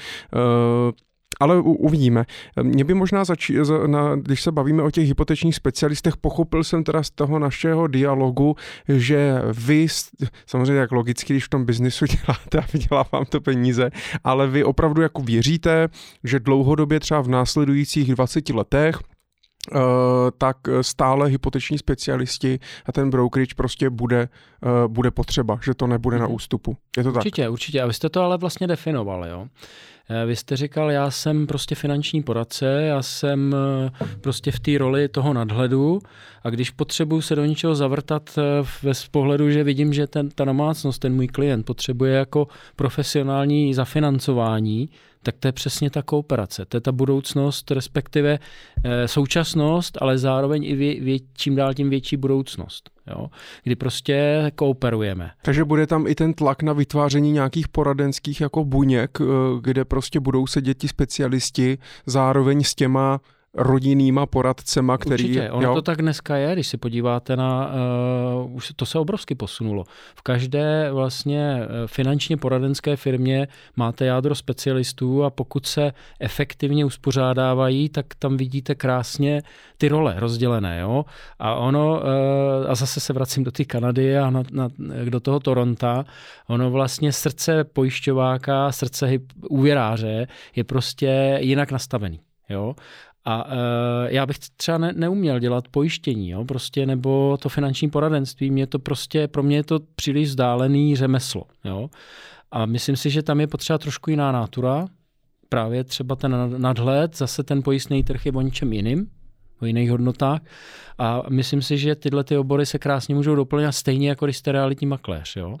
[1.40, 2.24] ale u, uvidíme.
[2.62, 7.02] Mě by možná začí, na, když se bavíme o těch hypotečních specialistech, pochopil jsem teda
[7.02, 8.56] z toho našeho dialogu,
[8.88, 9.86] že vy,
[10.46, 13.90] samozřejmě jak logicky, když v tom biznisu děláte a vydělá vám to peníze,
[14.24, 15.88] ale vy opravdu jako věříte,
[16.24, 18.98] že dlouhodobě třeba v následujících 20 letech
[19.74, 19.80] Uh,
[20.38, 24.28] tak stále hypoteční specialisti a ten brokerage prostě bude,
[24.62, 26.34] uh, bude potřeba, že to nebude na mhm.
[26.34, 26.76] ústupu.
[26.96, 27.20] Je to určitě, tak?
[27.20, 27.82] Určitě, určitě.
[27.82, 29.46] A vy jste to ale vlastně definovali, jo?
[30.10, 34.78] Eh, vy jste říkal, já jsem prostě finanční poradce, já jsem eh, prostě v té
[34.78, 36.00] roli toho nadhledu
[36.44, 38.42] a když potřebuju se do něčeho zavrtat eh,
[38.82, 44.88] ve pohledu, že vidím, že ten, ta domácnost, ten můj klient potřebuje jako profesionální zafinancování,
[45.22, 46.64] tak to je přesně ta kooperace.
[46.64, 48.38] To je ta budoucnost, respektive
[49.06, 52.90] současnost, ale zároveň i vě, vě, čím dál tím větší budoucnost.
[53.06, 53.26] Jo?
[53.62, 55.30] Kdy prostě kooperujeme.
[55.42, 59.24] Takže bude tam i ten tlak na vytváření nějakých poradenských jako buněk, eh,
[59.60, 63.20] kde prostě budou sedět ti specialisti zároveň s těma
[63.54, 65.24] rodinnýma poradcema, který...
[65.24, 65.74] Určitě, ono jo?
[65.74, 67.72] to tak dneska je, když se podíváte na,
[68.44, 69.84] uh, už to se obrovsky posunulo.
[70.14, 78.06] V každé vlastně finančně poradenské firmě máte jádro specialistů a pokud se efektivně uspořádávají, tak
[78.18, 79.42] tam vidíte krásně
[79.78, 81.04] ty role rozdělené, jo.
[81.38, 84.68] A ono, uh, a zase se vracím do té Kanady a na, na,
[85.08, 86.04] do toho Toronta,
[86.48, 89.10] ono vlastně srdce pojišťováka, srdce
[89.48, 92.20] úvěráře je prostě jinak nastavený.
[92.50, 92.74] Jo?
[93.24, 93.52] A uh,
[94.08, 98.50] já bych třeba ne, neuměl dělat pojištění, jo, prostě, nebo to finanční poradenství.
[98.50, 101.44] Mě to prostě, pro mě je to příliš vzdálený řemeslo.
[101.64, 101.90] Jo.
[102.50, 104.86] A myslím si, že tam je potřeba trošku jiná nátura,
[105.48, 109.10] právě třeba ten nadhled, zase ten pojistný trh je o něčem jiným,
[109.62, 110.40] o jiných hodnotách.
[110.98, 114.52] A myslím si, že tyhle ty obory se krásně můžou doplňovat stejně, jako když jste
[114.52, 115.36] realitní makléř.
[115.36, 115.58] Jo?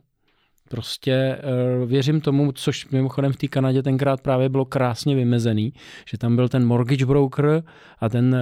[0.70, 1.38] Prostě
[1.82, 5.72] uh, věřím tomu, což mimochodem v té Kanadě tenkrát právě bylo krásně vymezený,
[6.10, 7.62] že tam byl ten mortgage broker
[7.98, 8.40] a ten uh,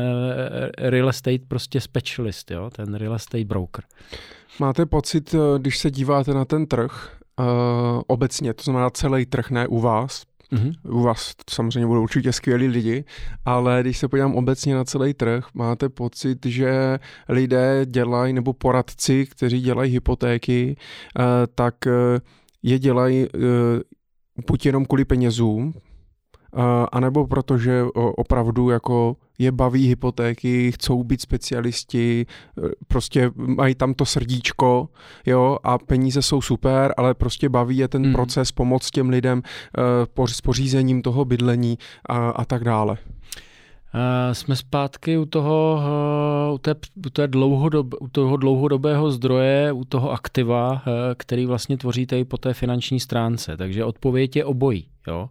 [0.79, 3.85] real estate prostě specialist, jo, ten real estate broker.
[4.61, 7.17] Máte pocit, když se díváte na ten trh,
[8.07, 10.73] obecně, to znamená celý trh, ne u vás, Mm-hmm.
[10.85, 13.05] U vás samozřejmě budou určitě skvělí lidi,
[13.45, 19.27] ale když se podívám obecně na celý trh, máte pocit, že lidé dělají, nebo poradci,
[19.27, 20.77] kteří dělají hypotéky,
[21.19, 21.23] eh,
[21.55, 22.21] tak eh,
[22.63, 23.39] je dělají eh,
[24.47, 25.75] buď jenom kvůli penězům,
[26.93, 32.27] anebo protože opravdu jako je baví hypotéky, chcou být specialisti,
[32.89, 34.89] prostě mají tam to srdíčko,
[35.27, 38.13] jo, a peníze jsou super, ale prostě baví je ten hmm.
[38.13, 39.43] proces pomoct těm lidem
[40.27, 41.79] s pořízením toho bydlení
[42.09, 42.97] a, a tak dále.
[43.95, 45.81] Uh, jsme zpátky u toho,
[46.49, 46.75] uh, u, té,
[47.07, 50.79] u, té dlouhodob, u toho dlouhodobého zdroje, u toho aktiva, uh,
[51.17, 53.57] který vlastně tvoříte i po té finanční stránce.
[53.57, 54.89] Takže odpověď je obojí.
[55.07, 55.29] Jo?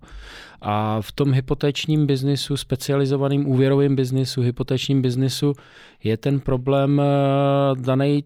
[0.61, 5.53] A v tom hypotečním biznisu, specializovaným úvěrovým biznisu, hypotečním biznisu
[6.03, 7.02] je ten problém
[7.80, 8.24] daný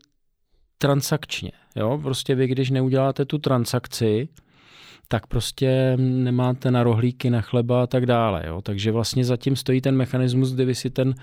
[0.77, 1.51] transakčně.
[1.76, 2.00] Jo?
[2.03, 4.30] Prostě vy, když neuděláte tu transakci,
[5.11, 8.43] tak prostě nemáte na rohlíky, na chleba a tak dále.
[8.48, 8.61] Jo?
[8.61, 11.15] Takže vlastně zatím stojí ten mechanismus, kdy vy si ten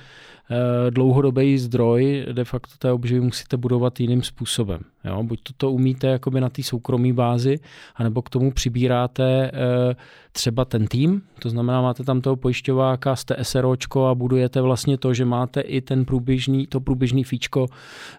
[0.91, 4.81] dlouhodobý zdroj de facto té obživy musíte budovat jiným způsobem.
[5.05, 5.23] Jo?
[5.23, 7.59] Buď to, to umíte jakoby na té soukromé bázi,
[7.97, 9.97] anebo k tomu přibíráte eh,
[10.33, 15.15] třeba ten tým, to znamená, máte tam toho pojišťováka, jste SROčko a budujete vlastně to,
[15.15, 17.67] že máte i ten průběžný, to průběžný fíčko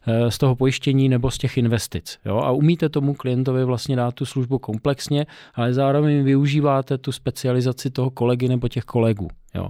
[0.08, 2.19] eh, z toho pojištění nebo z těch investic.
[2.25, 2.38] Jo?
[2.38, 5.25] A umíte tomu klientovi vlastně dát tu službu komplexně,
[5.56, 9.27] ale zároveň využíváte tu specializaci toho kolegy nebo těch kolegů.
[9.56, 9.69] Jo?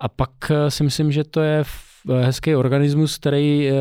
[0.00, 1.64] A pak eh, si myslím, že to je
[2.10, 3.74] eh, hezký organismus, který eh,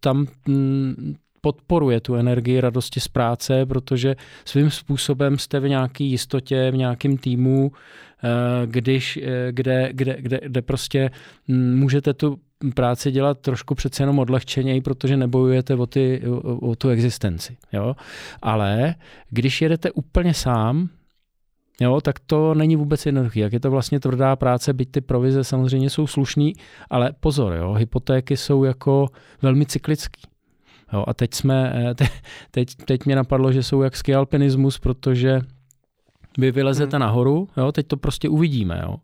[0.00, 6.70] tam mm, podporuje tu energii radosti z práce, protože svým způsobem jste v nějaké jistotě,
[6.70, 7.72] v nějakém týmu,
[8.66, 9.18] když,
[9.50, 11.10] kde, kde, kde, kde prostě
[11.48, 12.38] mm, můžete tu
[12.74, 17.56] práci dělat trošku přece jenom odlehčeněji, protože nebojujete o, ty, o, o tu existenci.
[17.72, 17.96] Jo?
[18.42, 18.94] Ale
[19.30, 20.88] když jedete úplně sám,
[21.82, 23.40] jo, tak to není vůbec jednoduché.
[23.40, 26.52] Jak je to vlastně tvrdá práce, byť ty provize samozřejmě jsou slušný,
[26.90, 29.06] ale pozor, jo, hypotéky jsou jako
[29.42, 30.22] velmi cyklický.
[30.92, 32.08] Jo, a teď jsme, eh, te,
[32.50, 35.40] teď, teď mě napadlo, že jsou jak skialpinismus, protože
[36.38, 37.00] vy vylezete hmm.
[37.00, 38.96] nahoru, jo, teď to prostě uvidíme, jo,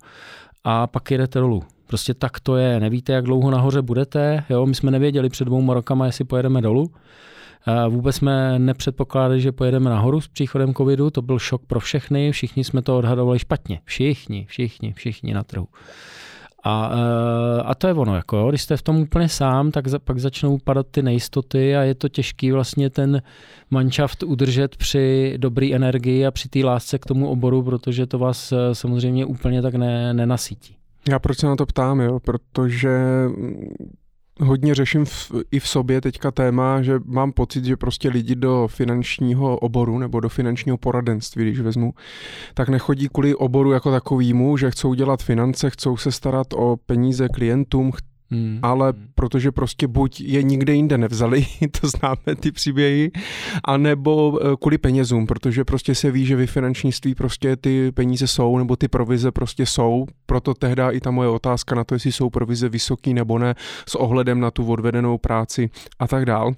[0.64, 1.62] a pak jedete dolů.
[1.86, 5.74] Prostě tak to je, nevíte, jak dlouho nahoře budete, jo, my jsme nevěděli před dvouma
[5.74, 6.90] rokama, jestli pojedeme dolů,
[7.88, 12.64] Vůbec jsme nepředpokládali, že pojedeme nahoru s příchodem covidu, to byl šok pro všechny, všichni
[12.64, 13.80] jsme to odhadovali špatně.
[13.84, 15.68] Všichni, všichni, všichni na trhu.
[16.64, 19.98] A, eh, a to je ono, jako, když jste v tom úplně sám, tak za,
[19.98, 23.22] pak začnou padat ty nejistoty a je to těžký vlastně ten
[23.70, 28.52] manšaft udržet při dobré energii a při té lásce k tomu oboru, protože to vás
[28.52, 30.76] eh, samozřejmě úplně tak ne, nenasítí.
[31.10, 32.20] Já proč se na to ptám, jo?
[32.20, 32.98] protože
[34.40, 38.68] hodně řeším v, i v sobě teďka téma, že mám pocit, že prostě lidi do
[38.68, 41.94] finančního oboru nebo do finančního poradenství, když vezmu,
[42.54, 47.28] tak nechodí kvůli oboru jako takovýmu, že chcou dělat finance, chcou se starat o peníze
[47.28, 47.92] klientům,
[48.30, 48.58] Hmm.
[48.62, 49.08] Ale hmm.
[49.14, 51.46] protože prostě buď je nikde jinde nevzali,
[51.80, 53.10] to známe ty příběhy,
[53.64, 58.58] anebo eh, kvůli penězům, protože prostě se ví, že vy finančnictví prostě ty peníze jsou,
[58.58, 62.30] nebo ty provize prostě jsou, proto tehdy i ta moje otázka na to, jestli jsou
[62.30, 63.54] provize vysoký nebo ne,
[63.88, 66.54] s ohledem na tu odvedenou práci a tak dál.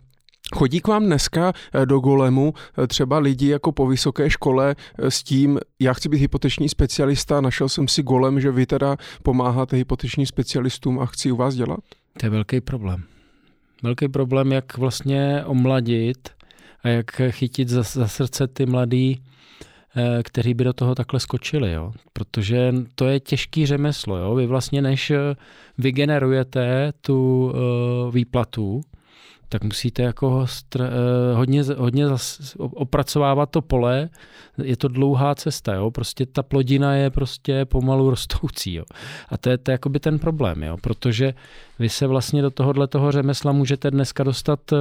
[0.55, 5.11] Chodí k vám dneska eh, do Golemu eh, třeba lidi jako po vysoké škole eh,
[5.11, 9.77] s tím, já chci být hypoteční specialista, našel jsem si Golem, že vy teda pomáháte
[9.77, 11.81] hypotečním specialistům a chci u vás dělat?
[12.21, 13.03] To je velký problém.
[13.83, 16.29] Velký problém, jak vlastně omladit
[16.83, 19.23] a jak chytit za, za srdce ty mladý
[20.23, 21.93] kteří by do toho takhle skočili, jo.
[22.13, 24.17] protože to je těžký řemeslo.
[24.17, 24.35] Jo.
[24.35, 25.13] Vy vlastně než
[25.79, 27.53] vygenerujete tu
[28.11, 28.81] výplatu,
[29.53, 34.09] tak musíte jako str- eh, hodně, hodně zas, opracovávat to pole.
[34.63, 35.91] Je to dlouhá cesta, jo?
[35.91, 38.75] prostě ta plodina je prostě pomalu rostoucí.
[38.75, 38.85] Jo?
[39.29, 40.77] A to je, to je jakoby ten problém, jo?
[40.81, 41.35] protože
[41.79, 44.79] vy se vlastně do tohohle toho řemesla můžete dneska dostat uh,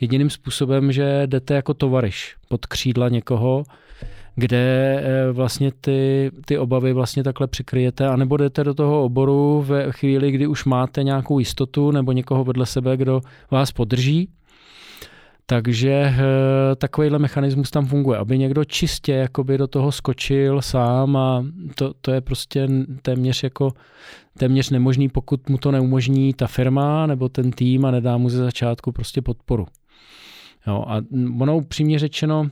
[0.00, 3.64] jediným způsobem, že jdete jako tovariš pod křídla někoho,
[4.36, 9.92] kde eh, vlastně ty, ty obavy vlastně takhle přikryjete, anebo jdete do toho oboru ve
[9.92, 14.28] chvíli, kdy už máte nějakou jistotu nebo někoho vedle sebe, kdo vás podrží.
[15.46, 16.16] Takže eh,
[16.76, 22.12] takovýhle mechanismus tam funguje, aby někdo čistě jakoby do toho skočil sám a to, to
[22.12, 22.68] je prostě
[23.02, 23.72] téměř jako
[24.38, 28.38] téměř nemožný, pokud mu to neumožní ta firma nebo ten tým a nedá mu ze
[28.38, 29.66] začátku prostě podporu.
[30.66, 31.00] Jo, a
[31.40, 32.50] ono upřímně řečeno,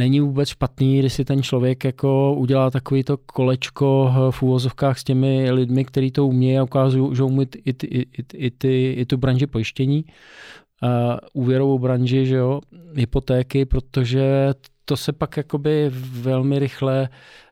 [0.00, 5.04] není vůbec špatný, když si ten člověk jako udělá takový to kolečko v úvozovkách s
[5.04, 9.16] těmi lidmi, kteří to umějí a že umí i, i, i, i, ty, i tu
[9.16, 10.90] branži pojištění, uh,
[11.32, 12.60] úvěrovou branži, že jo,
[12.94, 14.54] hypotéky, protože
[14.84, 15.90] to se pak jakoby
[16.22, 17.49] velmi rychle Eh,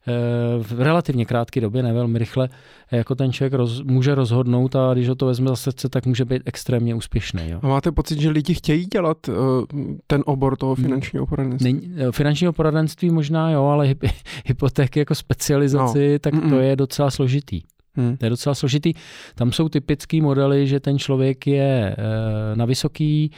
[0.58, 2.48] v relativně krátké době, ne velmi rychle,
[2.92, 6.24] jako ten člověk roz, může rozhodnout a když ho to vezme za srdce, tak může
[6.24, 7.42] být extrémně úspěšný.
[7.50, 7.58] Jo.
[7.62, 9.34] A máte pocit, že lidi chtějí dělat uh,
[10.06, 11.90] ten obor toho finančního poradenství?
[11.94, 13.94] Ne, finančního poradenství možná jo, ale
[14.46, 16.18] hypotéky jako specializaci, no.
[16.18, 16.50] tak Mm-mm.
[16.50, 17.62] to je docela složitý.
[17.94, 18.16] Hmm.
[18.16, 18.92] To je docela složitý.
[19.34, 21.96] Tam jsou typické modely, že ten člověk je
[22.54, 23.30] na vysoký,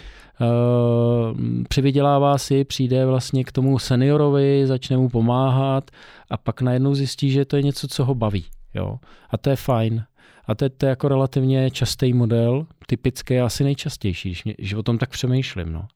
[1.69, 5.91] přivydělává si, přijde vlastně k tomu seniorovi, začne mu pomáhat
[6.31, 8.45] a pak najednou zjistí, že to je něco, co ho baví.
[8.75, 8.99] Jo?
[9.31, 10.05] A to je fajn.
[10.47, 14.83] A to je, to je jako relativně častý model, typický a asi nejčastější, že o
[14.83, 15.73] tom tak přemýšlím.
[15.73, 15.87] No.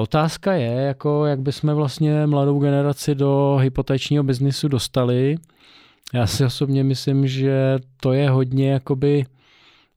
[0.00, 5.36] Otázka je, jako jak bychom vlastně mladou generaci do hypotečního biznisu dostali.
[6.14, 9.26] Já si osobně myslím, že to je hodně jakoby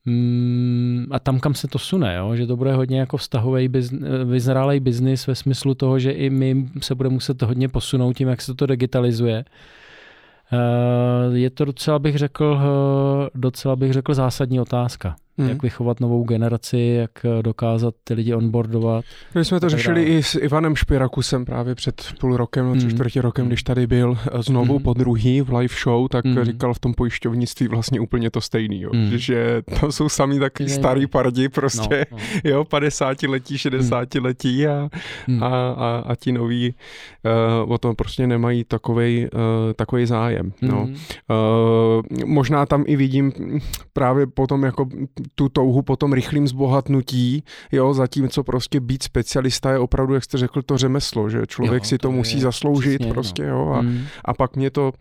[0.06, 2.36] mm, a tam, kam se to sune, jo?
[2.36, 3.70] že to bude hodně jako vztahový,
[4.26, 8.42] vyzrálej biznis ve smyslu toho, že i my se bude muset hodně posunout tím, jak
[8.42, 9.46] se to digitalizuje.
[10.54, 15.16] Eh, je to docela bych řekl, eh, docela bych řekl zásadní otázka.
[15.38, 15.50] Hmm.
[15.50, 19.06] Jak vychovat novou generaci, jak eh, dokázat ty lidi onboardovat.
[19.35, 20.18] My jsme to řešili dále.
[20.18, 22.80] i s Ivanem Špirakusem právě před půl rokem, hmm.
[22.80, 24.84] tři čtvrtě rokem, když tady byl znovu hmm.
[24.84, 26.43] po druhý v live show, tak hmm.
[26.43, 28.90] říkal v tom pojišťovnictví vlastně úplně to stejný, jo.
[28.93, 29.18] Hmm.
[29.18, 32.24] že to jsou sami taky starý pardi, prostě, no, no.
[32.43, 34.26] jo, 50 letí, 60 hmm.
[34.26, 34.90] letí a,
[35.27, 35.43] hmm.
[35.43, 36.74] a, a, a ti noví
[37.64, 40.53] uh, o tom prostě nemají takovej, uh, takovej zájem.
[40.61, 40.84] No.
[40.84, 40.95] Hmm.
[41.30, 43.32] Uh, možná tam i vidím
[43.93, 44.85] právě potom jako
[45.35, 50.38] tu touhu po tom rychlým zbohatnutí, jo, zatímco prostě být specialista je opravdu, jak jste
[50.38, 53.14] řekl, to řemeslo, že člověk jo, si to, to musí je, zasloužit přesně, no.
[53.14, 54.03] prostě, jo, a, mm.
[54.25, 54.91] a pak mě to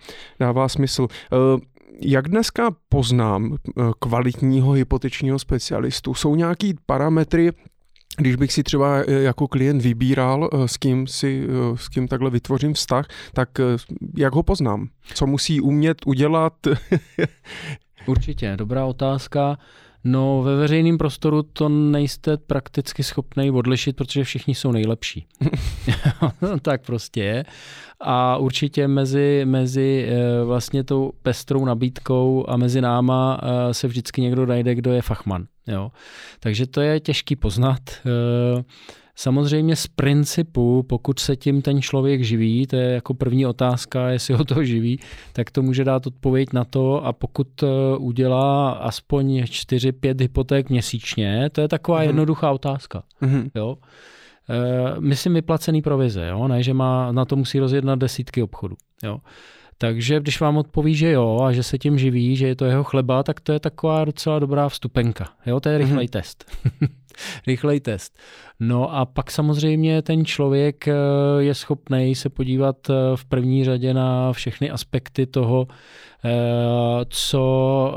[0.40, 1.02] dává smysl.
[1.32, 1.60] Uh,
[2.02, 6.14] jak dneska poznám eh, kvalitního hypotečního specialistu?
[6.14, 7.52] Jsou nějaký parametry,
[8.16, 12.74] když bych si třeba eh, jako klient vybíral, s kým, si, s kým takhle vytvořím
[12.74, 13.48] vztah, tak
[14.16, 14.88] jak ho poznám?
[15.14, 16.52] Co musí umět udělat?
[18.06, 19.58] Určitě, dobrá otázka.
[20.04, 25.26] No, ve veřejném prostoru to nejste prakticky schopný odlišit, protože všichni jsou nejlepší.
[26.62, 27.44] tak prostě je.
[28.00, 34.20] A určitě mezi, mezi eh, vlastně tou pestrou nabídkou a mezi náma eh, se vždycky
[34.20, 35.46] někdo najde, kdo je fachman.
[35.66, 35.90] Jo.
[36.40, 37.80] Takže to je těžký poznat.
[39.20, 44.34] Samozřejmě z principu, pokud se tím ten člověk živí, to je jako první otázka, jestli
[44.34, 45.00] ho to živí,
[45.32, 47.66] tak to může dát odpověď na to a pokud eh,
[47.98, 52.04] udělá aspoň 4-5 hypoték měsíčně, to je taková mm.
[52.04, 53.02] jednoduchá otázka.
[53.20, 53.50] Mm.
[53.54, 53.78] Jo?
[54.48, 56.48] E, myslím vyplacený provize, jo?
[56.48, 58.76] ne, že má, na to musí rozjednat desítky obchodů.
[59.04, 59.18] Jo?
[59.78, 62.84] Takže když vám odpoví, že jo a že se tím živí, že je to jeho
[62.84, 65.28] chleba, tak to je taková docela dobrá vstupenka.
[65.46, 66.10] Jo, to je rychlej mm-hmm.
[66.10, 66.44] test.
[67.46, 68.18] rychlej test.
[68.60, 70.94] No a pak samozřejmě ten člověk eh,
[71.38, 75.66] je schopný se podívat eh, v první řadě na všechny aspekty toho,
[77.08, 77.94] co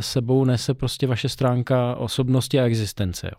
[0.00, 3.30] sebou nese prostě vaše stránka osobnosti a existence.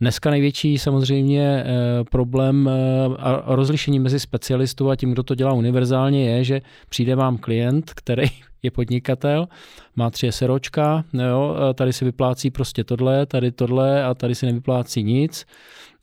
[0.00, 1.64] Dneska největší samozřejmě
[2.10, 2.70] problém
[3.18, 7.90] a rozlišení mezi specialistou a tím, kdo to dělá univerzálně, je, že přijde vám klient,
[7.94, 8.26] který
[8.62, 9.48] je podnikatel,
[9.96, 15.02] má tři SROčka, jo, tady si vyplácí prostě tohle, tady tohle a tady si nevyplácí
[15.02, 15.46] nic.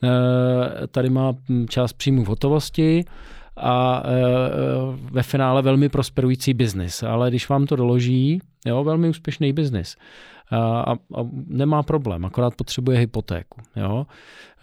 [0.04, 3.06] Eh, tady má hm, část příjmu v hotovosti
[3.62, 4.10] a eh,
[5.12, 7.04] ve finále velmi prosperující biznis.
[7.04, 9.96] Ale když vám to doloží, jo, velmi úspěšný biznis.
[10.52, 10.96] A, a
[11.48, 14.06] nemá problém, akorát potřebuje hypotéku, jo,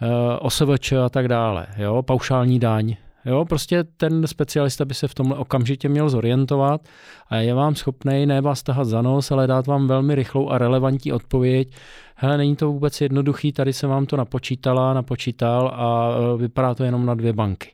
[0.01, 2.95] eh, OSVČ a tak dále, jo, paušální daň,
[3.25, 6.81] Jo, prostě ten specialista by se v tomhle okamžitě měl zorientovat
[7.27, 10.57] a je vám schopný ne vás tahat za nos, ale dát vám velmi rychlou a
[10.57, 11.71] relevantní odpověď.
[12.15, 16.83] Hele, není to vůbec jednoduchý, tady se vám to napočítala, napočítal a e, vypadá to
[16.83, 17.71] jenom na dvě banky.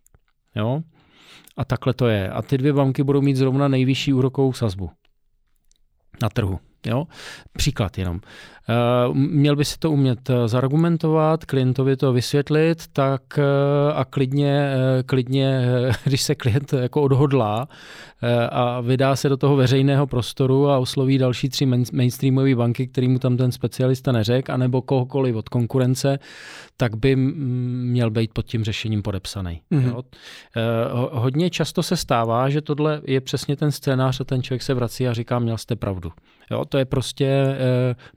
[0.55, 0.81] Jo?
[1.57, 2.29] A takhle to je.
[2.29, 4.91] A ty dvě banky budou mít zrovna nejvyšší úrokovou sazbu
[6.21, 6.59] na trhu.
[6.85, 7.07] Jo?
[7.51, 8.21] Příklad jenom.
[8.69, 14.73] Eh, měl by si to umět eh, zargumentovat, klientovi to vysvětlit, tak eh, a klidně,
[15.05, 15.65] klidně,
[16.03, 17.67] když se klient jako odhodlá
[18.49, 23.19] a vydá se do toho veřejného prostoru a osloví další tři mainstreamové banky, který mu
[23.19, 26.19] tam ten specialista neřekl, anebo kohokoliv od konkurence,
[26.77, 29.61] tak by měl být pod tím řešením podepsaný.
[29.71, 30.03] Mm-hmm.
[31.11, 35.07] Hodně často se stává, že tohle je přesně ten scénář a ten člověk se vrací
[35.07, 36.11] a říká, měl jste pravdu.
[36.51, 37.57] Jo, to je prostě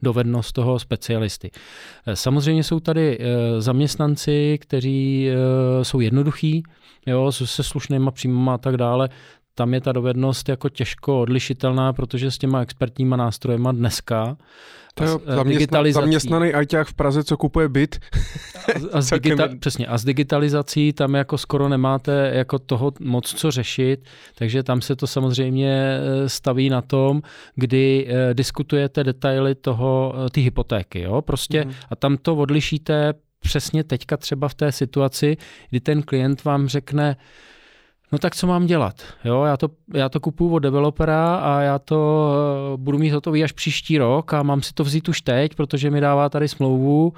[0.01, 1.51] dovednost toho specialisty.
[2.13, 3.19] Samozřejmě jsou tady
[3.59, 5.29] zaměstnanci, kteří
[5.83, 6.63] jsou jednoduchí,
[7.05, 9.09] jo, se slušnýma příjmama a tak dále,
[9.55, 14.37] tam je ta dovednost jako těžko odlišitelná, protože s těma expertníma nástrojema dneska
[14.99, 17.99] to jo, zaměstna, zaměstnaný ajťák v Praze, co kupuje byt.
[18.93, 23.33] A, a s digita- přesně, a s digitalizací tam jako skoro nemáte jako toho moc
[23.33, 24.05] co řešit,
[24.35, 27.21] takže tam se to samozřejmě eh, staví na tom,
[27.55, 31.71] kdy eh, diskutujete detaily toho, eh, ty hypotéky, jo, prostě mm.
[31.89, 35.37] a tam to odlišíte přesně teďka třeba v té situaci,
[35.69, 37.15] kdy ten klient vám řekne,
[38.11, 38.95] No tak co mám dělat?
[39.23, 42.29] Jo, já to, já to kupuju od developera a já to
[42.73, 45.89] uh, budu mít hotový až příští rok a mám si to vzít už teď, protože
[45.91, 47.07] mi dává tady smlouvu.
[47.07, 47.15] Uh,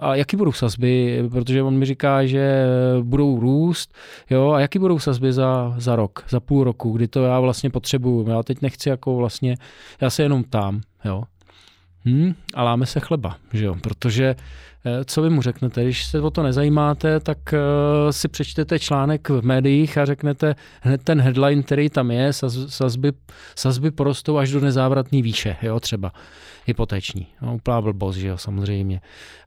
[0.00, 1.22] a jaký budou sazby?
[1.30, 2.66] Protože on mi říká, že
[3.02, 3.94] budou růst.
[4.30, 7.70] Jo, a jaký budou sazby za, za rok, za půl roku, kdy to já vlastně
[7.70, 8.28] potřebuju.
[8.28, 9.56] Já teď nechci jako vlastně,
[10.00, 11.22] já se jenom tam, jo.
[12.06, 13.76] Hmm, a láme se chleba, že jo?
[13.82, 14.36] protože eh,
[15.04, 19.42] co vy mu řeknete, když se o to nezajímáte, tak uh, si přečtete článek v
[19.42, 22.32] médiích a řeknete hned ten headline, který tam je,
[22.68, 23.12] sazby,
[23.56, 26.12] sazby porostou až do nezávratné výše, jo, třeba
[26.66, 27.26] hypotéční.
[27.42, 29.00] No, úplná blbost, že jo, samozřejmě.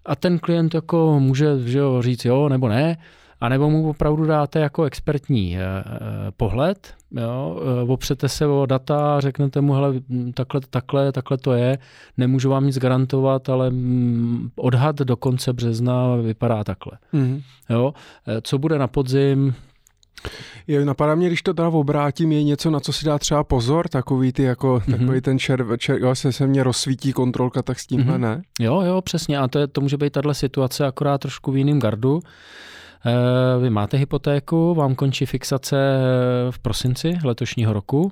[0.06, 2.98] A ten klient jako může že jo, říct jo nebo ne,
[3.42, 8.66] a nebo mu opravdu dáte jako expertní eh, eh, pohled, jo, eh, opřete se o
[8.66, 9.94] data řeknete mu, hele,
[10.34, 11.78] takhle, takhle, takhle to je,
[12.18, 16.92] nemůžu vám nic garantovat, ale mm, odhad do konce března vypadá takhle.
[17.14, 17.42] Mm-hmm.
[17.70, 17.94] Jo,
[18.42, 19.56] co bude na podzim,
[20.68, 23.88] je, napadá mě, když to teda obrátím, je něco, na co si dá třeba pozor,
[23.88, 24.98] takový ty jako, mm-hmm.
[24.98, 28.22] takový ten červ, čer, jo, se, se mě rozsvítí kontrolka, tak s tímhle mm-hmm.
[28.22, 28.42] ne?
[28.60, 31.80] Jo, jo, přesně, a to, je, to může být tahle situace akorát trošku v jiným
[31.80, 32.20] gardu.
[32.24, 32.30] Eh,
[33.62, 38.12] vy máte hypotéku, vám končí fixace eh, v prosinci letošního roku,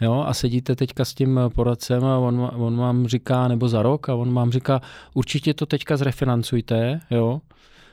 [0.00, 4.08] Jo, a sedíte teďka s tím poradcem a on, on vám říká, nebo za rok,
[4.08, 4.80] a on vám říká,
[5.14, 7.40] určitě to teďka zrefinancujte, jo,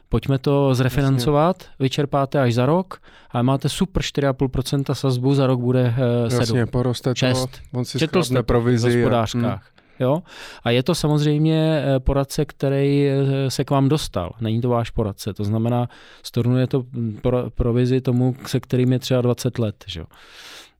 [0.09, 1.75] pojďme to zrefinancovat, Jasně.
[1.79, 5.83] vyčerpáte až za rok, ale máte super 4,5% sazbu, za rok bude
[6.23, 6.39] uh, 7.
[6.41, 7.39] Jasně, poroste 6.
[7.39, 8.89] to, on si Četl jste provizi.
[8.89, 9.74] V hospodářkách.
[9.99, 10.03] A, hm.
[10.03, 10.23] Jo?
[10.63, 14.31] A je to samozřejmě eh, poradce, který eh, se k vám dostal.
[14.41, 15.33] Není to váš poradce.
[15.33, 15.89] To znamená,
[16.23, 17.19] stornuje to hm,
[17.55, 19.75] provizi tomu, se kterým je třeba 20 let.
[19.87, 20.03] Že?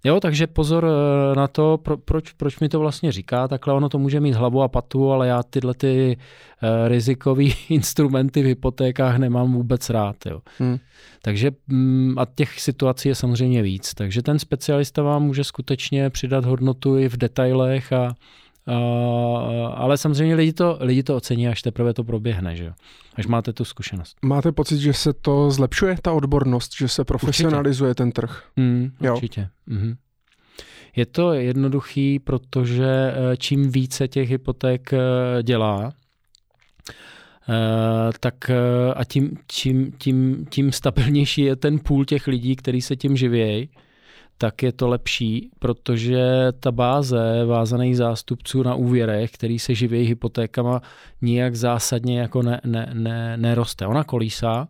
[0.06, 3.90] Jo, takže pozor eh, na to, pro, proč, proč mi to vlastně říká, takhle ono
[3.90, 9.18] to může mít hlavu a patu, ale já tyhle ty uh, rizikové instrumenty v hypotékách
[9.18, 10.16] nemám vůbec rád.
[10.26, 10.42] Jo.
[10.60, 10.77] Hmm.
[11.22, 13.94] Takže um, a těch situací je samozřejmě víc.
[13.94, 18.16] Takže ten specialista vám může skutečně přidat hodnotu i v detailech a,
[18.68, 22.74] Uh, ale samozřejmě lidi to, lidi to ocení, až teprve to proběhne, že?
[23.16, 24.18] až máte tu zkušenost.
[24.22, 28.03] Máte pocit, že se to zlepšuje, ta odbornost, že se profesionalizuje určitě.
[28.03, 28.44] ten trh?
[28.56, 29.50] Mm, určitě.
[29.68, 29.95] Mm-hmm.
[30.95, 35.94] Je to jednoduchý, protože eh, čím více těch hypoték eh, dělá,
[38.19, 38.52] tak
[38.95, 43.69] a tím, tím, tím, tím stabilnější je ten půl těch lidí, kteří se tím živějí
[44.38, 50.82] tak je to lepší, protože ta báze vázaných zástupců na úvěrech, který se živí hypotékama,
[51.22, 53.88] nijak zásadně jako ne, ne, ne, neroste.
[53.88, 54.68] Ona kolísá,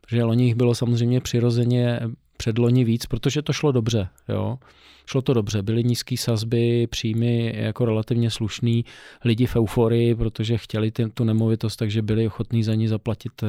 [0.00, 2.00] protože loni jich bylo samozřejmě přirozeně
[2.36, 4.08] předloni víc, protože to šlo dobře.
[4.28, 4.58] Jo?
[5.06, 8.84] Šlo to dobře, byly nízké sazby, příjmy jako relativně slušný,
[9.24, 13.46] lidi v euforii, protože chtěli ty, tu nemovitost, takže byli ochotní za ní zaplatit eh,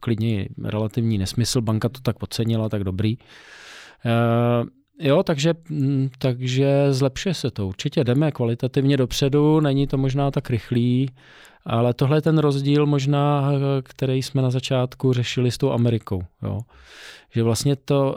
[0.00, 1.60] klidně relativní nesmysl.
[1.60, 3.16] Banka to tak ocenila, tak dobrý.
[5.00, 7.66] Jo, takže, mm, takže zlepšuje se to.
[7.66, 11.10] Určitě jdeme kvalitativně dopředu, není to možná tak rychlý,
[11.64, 16.22] ale tohle je ten rozdíl možná, který jsme na začátku řešili s tou Amerikou.
[16.42, 16.60] Jo.
[17.30, 18.16] Že vlastně to,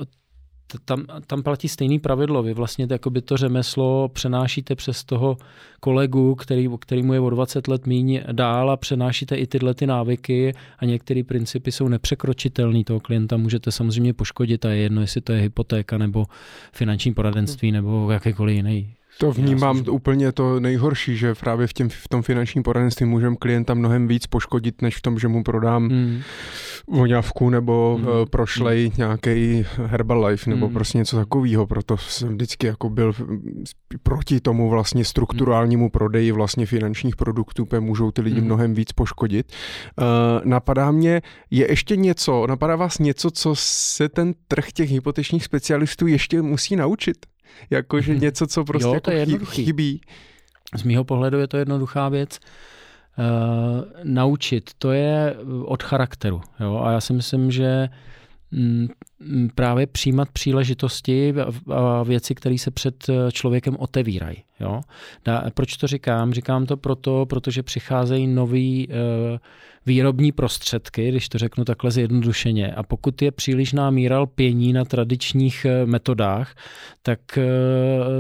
[0.86, 2.44] tam, tam platí stejný pravidlo.
[2.44, 5.38] Vy vlastně jakoby to řemeslo přenášíte přes toho
[5.80, 9.88] kolegu, který, který mu je o 20 let míň dál a přenášíte i tyhle ty
[9.88, 13.38] návyky a některé principy jsou nepřekročitelné toho klienta.
[13.38, 16.26] Můžete samozřejmě poškodit a je jedno, jestli to je hypotéka nebo
[16.74, 21.90] finanční poradenství nebo jakýkoliv jiný to vnímám Já úplně to nejhorší, že právě v, těm,
[21.90, 25.90] v tom finančním poradenství můžeme klienta mnohem víc poškodit, než v tom, že mu prodám
[25.90, 26.22] hmm.
[26.88, 28.08] voňavku nebo hmm.
[28.08, 28.94] uh, prošlej hmm.
[28.98, 30.74] nějaký Herbalife nebo hmm.
[30.74, 31.68] prostě něco takového.
[31.68, 33.14] Proto jsem vždycky jako byl
[34.04, 38.46] proti tomu vlastně strukturálnímu prodeji vlastně finančních produktů, protože můžou ty lidi hmm.
[38.46, 39.52] mnohem víc poškodit.
[40.02, 40.06] Uh,
[40.44, 46.08] napadá mě, je ještě něco, napadá vás něco, co se ten trh těch hypotečních specialistů
[46.08, 47.33] ještě musí naučit?
[47.70, 48.22] Jakože mhm.
[48.22, 50.02] něco, co prostě jo, to jako je chybí.
[50.76, 52.40] Z mýho pohledu je to jednoduchá věc.
[53.18, 56.42] Uh, naučit, to je od charakteru.
[56.60, 56.82] Jo?
[56.84, 57.90] A já si myslím, že
[58.52, 58.88] mm,
[59.56, 61.34] právě přijímat příležitosti
[61.74, 64.44] a věci, které se před člověkem otevírají.
[64.60, 64.82] Jo?
[65.54, 66.34] proč to říkám?
[66.34, 69.38] Říkám to proto, protože přicházejí nový uh,
[69.86, 72.74] výrobní prostředky, když to řeknu takhle zjednodušeně.
[72.74, 76.56] A pokud je přílišná míra lpění na tradičních eh, metodách,
[77.02, 77.44] tak eh,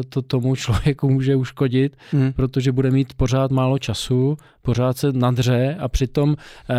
[0.09, 2.33] to tomu člověku může uškodit, hmm.
[2.33, 6.35] protože bude mít pořád málo času, pořád se nadře a přitom
[6.69, 6.75] eh,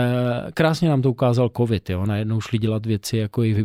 [0.55, 1.91] krásně nám to ukázal covid.
[1.91, 2.07] Jo?
[2.07, 3.59] Najednou šli dělat věci jako i v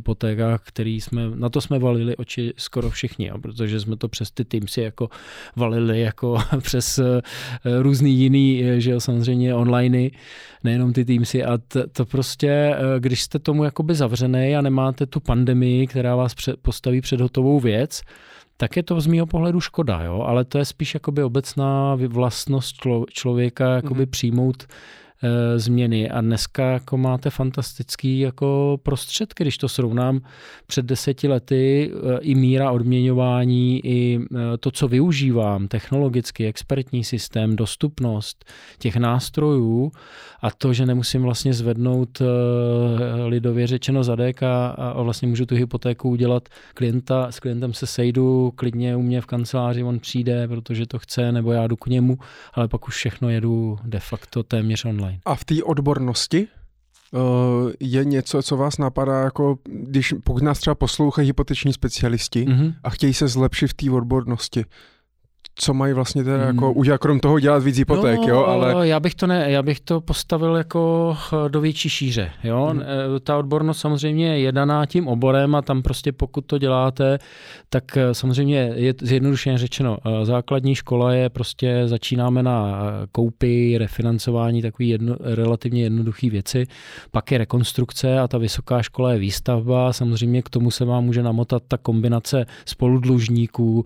[0.50, 3.38] hypotékách, který jsme, na to jsme valili oči skoro všichni, jo?
[3.38, 5.10] protože jsme to přes ty Teamsy jako
[5.56, 7.00] valili jako přes
[7.82, 10.10] různý jiný, že jo, samozřejmě online,
[10.64, 15.06] nejenom ty Teamsy a to, to prostě, eh, když jste tomu jakoby zavřený a nemáte
[15.06, 18.02] tu pandemii, která vás před, postaví před hotovou věc,
[18.58, 20.22] tak je to z mého pohledu škoda, jo?
[20.28, 22.76] ale to je spíš jakoby obecná vlastnost
[23.10, 24.10] člověka jakoby mm-hmm.
[24.10, 24.68] přijmout
[25.24, 26.10] e, změny.
[26.10, 30.22] A dneska jako máte fantastický jako prostředky, když to srovnám
[30.68, 37.56] před deseti lety, e, i míra odměňování, i e, to, co využívám, technologicky, expertní systém,
[37.56, 38.46] dostupnost
[38.80, 39.92] těch nástrojů
[40.42, 42.22] a to, že nemusím vlastně zvednout
[43.26, 48.54] lidově řečeno zadek a, a vlastně můžu tu hypotéku udělat klienta, s klientem se sejdu,
[48.56, 52.18] klidně u mě v kanceláři on přijde, protože to chce, nebo já jdu k němu,
[52.54, 55.22] ale pak už všechno jedu de facto téměř online online.
[55.26, 56.48] A v té odbornosti
[57.12, 57.20] uh,
[57.80, 62.74] je něco, co vás napadá, jako když pokud nás třeba poslouchají hypoteční specialisti mm-hmm.
[62.84, 64.66] a chtějí se zlepšit v té odbornosti,
[65.62, 66.78] co mají vlastně teda jako hmm.
[66.78, 68.88] udělat, krom toho dělat víc hypoték, no, jo, ale...
[68.88, 72.68] Já bych to ne, já bych to postavil jako eh, do větší šíře, jo.
[72.72, 72.82] Hmm.
[72.82, 77.18] Eh, ta odbornost samozřejmě je daná tím oborem a tam prostě pokud to děláte,
[77.70, 84.90] tak eh, samozřejmě je zjednodušeně řečeno, základní škola je prostě, začínáme na koupy, refinancování, takový
[84.90, 86.66] jedno, relativně jednoduché věci,
[87.12, 91.24] pak je rekonstrukce a ta vysoká škola je výstavba, samozřejmě k tomu se vám může
[91.24, 93.84] namotat ta kombinace spoludlužníků,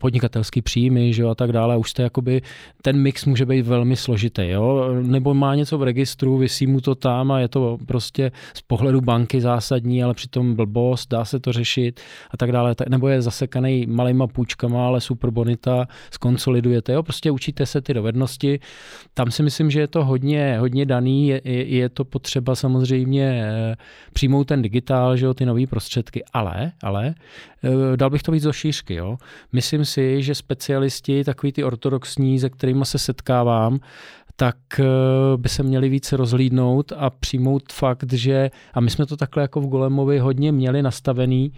[0.00, 1.76] podnikatelský příjmy, že jo, a tak dále.
[1.76, 2.42] Už jste jakoby,
[2.82, 6.94] ten mix může být velmi složitý, jo, nebo má něco v registru, vysí mu to
[6.94, 11.52] tam a je to prostě z pohledu banky zásadní, ale přitom blbost, dá se to
[11.52, 17.30] řešit a tak dále, nebo je zasekaný malýma půjčkama, ale super bonita, skonsolidujete, jo, prostě
[17.30, 18.60] učíte se ty dovednosti.
[19.14, 21.40] Tam si myslím, že je to hodně, hodně daný, je,
[21.74, 23.76] je to potřeba samozřejmě eh,
[24.12, 27.14] přijmout ten digitál, že jo, ty nové prostředky, ale, ale
[27.96, 29.16] dal bych to víc do šířky, jo.
[29.52, 33.80] Myslím si, že speci specialisti, takový ty ortodoxní, se kterými se setkávám,
[34.36, 34.84] tak eh,
[35.36, 39.60] by se měli více rozhlídnout a přijmout fakt, že, a my jsme to takhle jako
[39.60, 41.52] v Golemovi hodně měli nastavený,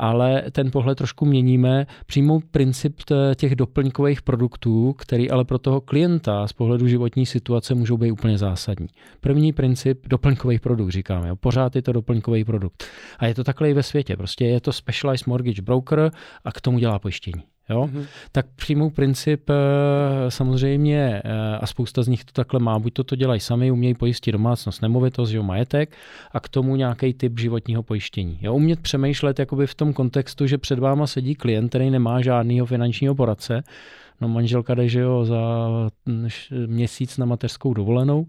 [0.00, 3.00] ale ten pohled trošku měníme, přijmout princip
[3.36, 8.38] těch doplňkových produktů, který ale pro toho klienta z pohledu životní situace můžou být úplně
[8.38, 8.88] zásadní.
[9.20, 11.28] První princip, doplňkový produkt, říkáme.
[11.28, 11.36] Jo.
[11.36, 12.84] Pořád je to doplňkový produkt.
[13.18, 14.16] A je to takhle i ve světě.
[14.16, 16.10] Prostě je to specialized mortgage broker
[16.44, 18.04] a k tomu dělá pojištění jo, mm-hmm.
[18.32, 23.04] tak přijmou princip eh, samozřejmě, eh, a spousta z nich to takhle má, buď to
[23.04, 25.96] to dělají sami, umějí pojistit domácnost, nemovitost, jo, majetek
[26.32, 28.38] a k tomu nějaký typ životního pojištění.
[28.42, 32.66] Jo, umět přemýšlet jakoby v tom kontextu, že před váma sedí klient, který nemá žádného
[32.66, 33.62] finančního poradce,
[34.20, 35.40] no manželka jde, že jo, za
[36.66, 38.26] měsíc na mateřskou dovolenou,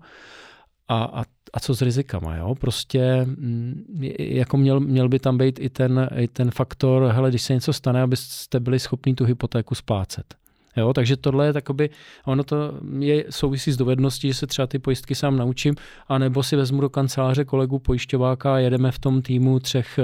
[0.92, 2.56] a, a, a co s rizikama, jo?
[2.56, 3.86] Prostě mm,
[4.20, 7.74] jako měl, měl by tam být i ten, i ten faktor, hele, když se něco
[7.74, 10.36] stane, abyste byli schopni tu hypotéku splácet.
[10.78, 11.90] Jo, takže tohle je takoby,
[12.26, 12.56] ono to
[13.00, 15.76] je, souvisí s dovedností, že se třeba ty pojistky sám naučím,
[16.08, 20.00] anebo si vezmu do kanceláře kolegu pojišťováka a jedeme v tom týmu třech,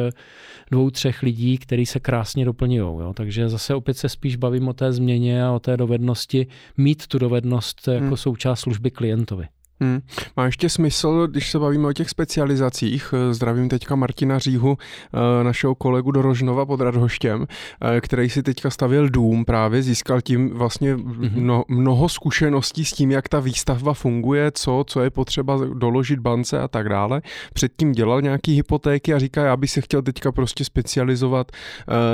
[0.71, 2.99] dvou, třech lidí, který se krásně doplňují.
[2.99, 3.13] Jo.
[3.13, 7.19] Takže zase opět se spíš bavím o té změně a o té dovednosti, mít tu
[7.19, 8.17] dovednost jako hmm.
[8.17, 9.47] součást služby klientovi.
[9.79, 10.01] Hmm.
[10.37, 15.43] Má ještě smysl, když se bavíme o těch specializacích, eh, zdravím teďka Martina Říhu, eh,
[15.43, 17.47] našeho kolegu do Rožnova pod Radhoštěm,
[17.81, 21.41] eh, který si teďka stavil dům právě, získal tím vlastně mhm.
[21.41, 26.59] mno, mnoho zkušeností s tím, jak ta výstavba funguje, co, co je potřeba doložit bance
[26.59, 27.21] a tak dále.
[27.53, 31.51] Předtím dělal nějaký hypotéky a říká, já bych se chtěl teďka prostě specializovat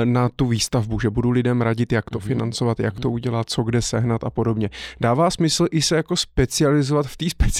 [0.04, 2.28] na tu výstavbu, že budu lidem radit, jak to mhm.
[2.28, 3.14] financovat, jak to mhm.
[3.14, 4.70] udělat, co kde sehnat a podobně.
[5.00, 7.53] Dává smysl i se jako specializovat v té specializaci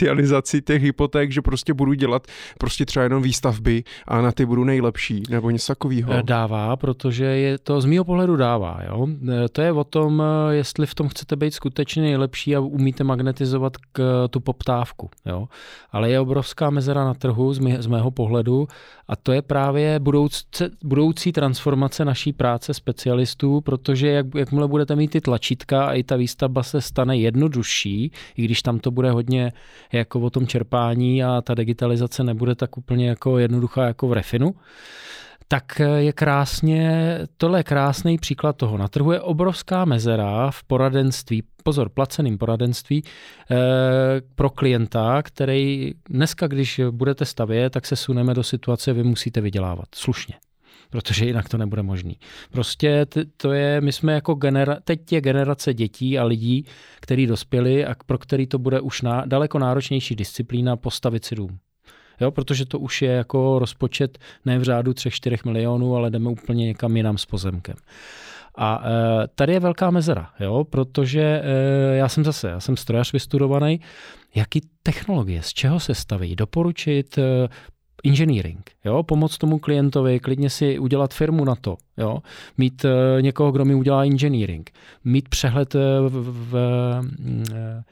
[0.65, 2.27] těch hypoték, že prostě budu dělat
[2.59, 6.13] prostě třeba jenom výstavby a na ty budu nejlepší, nebo něco takového?
[6.13, 8.81] Eh, dává, protože je to z mého pohledu dává.
[8.87, 9.07] Jo?
[9.33, 13.05] Eh, to je o tom, eh, jestli v tom chcete být skutečně nejlepší a umíte
[13.05, 15.11] magnetizovat k tu poptávku.
[15.27, 15.49] Jo?
[15.93, 18.69] Ale je obrovská mezera na trhu z, mé, z mého pohledu
[19.09, 20.45] a to je právě budoucí,
[20.85, 26.17] budoucí transformace naší práce specialistů, protože jak, jakmile budete mít ty tlačítka a i ta
[26.17, 29.53] výstavba se stane jednodušší, i když tam to bude hodně
[29.99, 34.55] jako o tom čerpání a ta digitalizace nebude tak úplně jako jednoduchá jako v Refinu,
[35.49, 38.79] tak je krásně, tohle je krásný příklad toho.
[38.79, 43.57] Na trhu je obrovská mezera v poradenství, pozor, placeným poradenství eh,
[44.35, 49.87] pro klienta, který dneska, když budete stavět, tak se suneme do situace, vy musíte vydělávat
[49.95, 50.35] slušně
[50.95, 52.17] protože jinak to nebude možný.
[52.51, 53.07] Prostě
[53.37, 56.67] to je, my jsme jako genera, teď je generace dětí a lidí,
[57.01, 61.59] kteří dospěli a pro který to bude už na, daleko náročnější disciplína postavit si dům.
[62.21, 66.67] Jo, protože to už je jako rozpočet ne v řádu 3-4 milionů, ale jdeme úplně
[66.67, 67.77] někam jinam s pozemkem.
[68.55, 73.13] A e, tady je velká mezera, jo, protože e, já jsem zase, já jsem strojař
[73.13, 73.81] vystudovaný,
[74.35, 77.49] jaký technologie, z čeho se staví, doporučit, e,
[78.05, 82.19] engineering, jo, pomoct tomu klientovi, klidně si udělat firmu na to, jo,
[82.59, 82.91] mít uh,
[83.23, 84.71] někoho, kdo mi udělá engineering,
[85.05, 87.83] mít přehled uh, v, v, uh,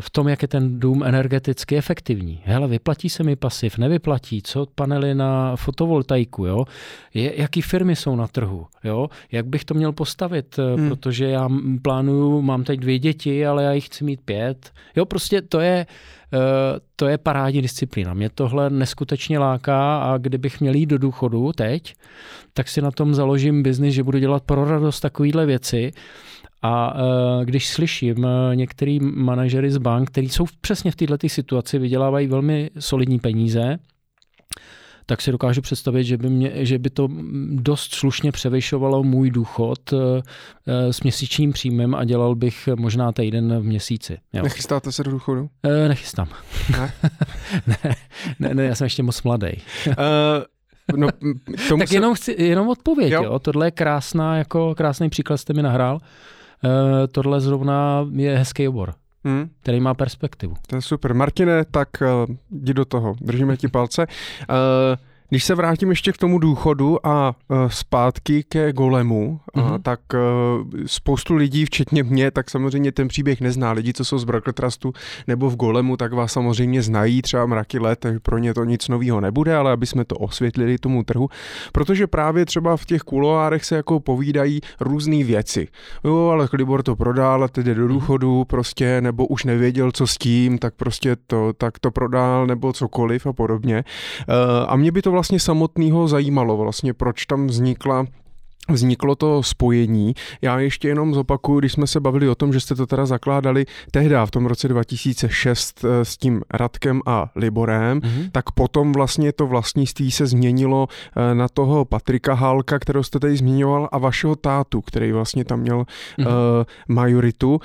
[0.00, 2.40] v tom, jak je ten dům energeticky efektivní.
[2.44, 6.64] Hele, vyplatí se mi pasiv, nevyplatí, co panely na fotovoltaiku, jo?
[7.14, 9.08] Je, jaký firmy jsou na trhu, jo?
[9.32, 10.88] Jak bych to měl postavit, hmm.
[10.88, 11.48] protože já
[11.82, 14.70] plánuju, mám teď dvě děti, ale já jich chci mít pět.
[14.96, 16.21] Jo, prostě to je, Eh,
[16.96, 18.14] to je parádní disciplína.
[18.14, 21.94] Mě tohle neskutečně láká a kdybych měl jít do důchodu teď,
[22.52, 25.92] tak si na tom založím biznis, že budu dělat pro radost takovýhle věci.
[26.62, 31.78] A uh, když slyším uh, některý manažery z bank, kteří jsou přesně v této situaci,
[31.78, 33.78] vydělávají velmi solidní peníze,
[35.06, 37.08] tak si dokážu představit, že by, mě, že by to
[37.50, 39.96] dost slušně převyšovalo můj důchod eh,
[40.66, 44.18] eh, s měsíčním příjmem a dělal bych možná týden v měsíci.
[44.32, 44.42] Jo.
[44.42, 45.48] Nechystáte se do důchodu?
[45.62, 46.28] E, nechystám.
[46.72, 46.92] Ne?
[47.66, 47.76] ne,
[48.38, 49.48] ne, ne, já jsem ještě moc mladý.
[49.86, 49.94] Uh...
[50.96, 51.08] No,
[51.68, 51.94] tomu tak se...
[51.94, 53.22] jenom, chci, jenom odpověď, jo.
[53.22, 53.38] jo.
[53.38, 55.94] Tohle je krásná, jako krásný příklad jste mi nahrál.
[55.94, 56.70] Uh,
[57.12, 58.94] tohle zrovna je hezký obor
[59.24, 59.50] hmm.
[59.60, 60.54] který má perspektivu.
[60.66, 61.14] To je super.
[61.14, 63.14] Martine, tak uh, jdi do toho.
[63.20, 64.06] Držíme ti palce.
[64.06, 64.56] Uh,
[65.32, 69.82] když se vrátím ještě k tomu důchodu a uh, zpátky ke golemu, mm-hmm.
[69.82, 70.20] tak uh,
[70.86, 73.72] spoustu lidí, včetně mě, tak samozřejmě ten příběh nezná.
[73.72, 74.92] Lidi, co jsou z Brackle Trustu
[75.26, 78.88] nebo v golemu, tak vás samozřejmě znají třeba mraky let, takže pro ně to nic
[78.88, 81.28] nového nebude, ale aby jsme to osvětlili tomu trhu,
[81.72, 85.68] protože právě třeba v těch kuloárech se jako povídají různé věci.
[86.04, 87.92] Jo, ale Libor to prodal a teď jde do mhm.
[87.92, 92.72] důchodu prostě, nebo už nevěděl, co s tím, tak prostě to, tak to prodal, nebo
[92.72, 93.84] cokoliv a podobně.
[94.28, 94.34] Uh,
[94.68, 98.06] a mě by to vlastně vlastně samotného zajímalo, vlastně proč tam vznikla
[98.70, 100.14] Vzniklo to spojení.
[100.42, 103.66] Já ještě jenom zopakuju, když jsme se bavili o tom, že jste to teda zakládali
[103.90, 108.28] tehdy v tom roce 2006 eh, s tím Radkem a Liborem, mm-hmm.
[108.32, 113.36] tak potom vlastně to vlastnictví se změnilo eh, na toho Patrika Hálka, kterého jste tady
[113.36, 116.26] zmiňoval, a vašeho tátu, který vlastně tam měl mm-hmm.
[116.26, 117.54] uh, majoritu.
[117.54, 117.60] Uh,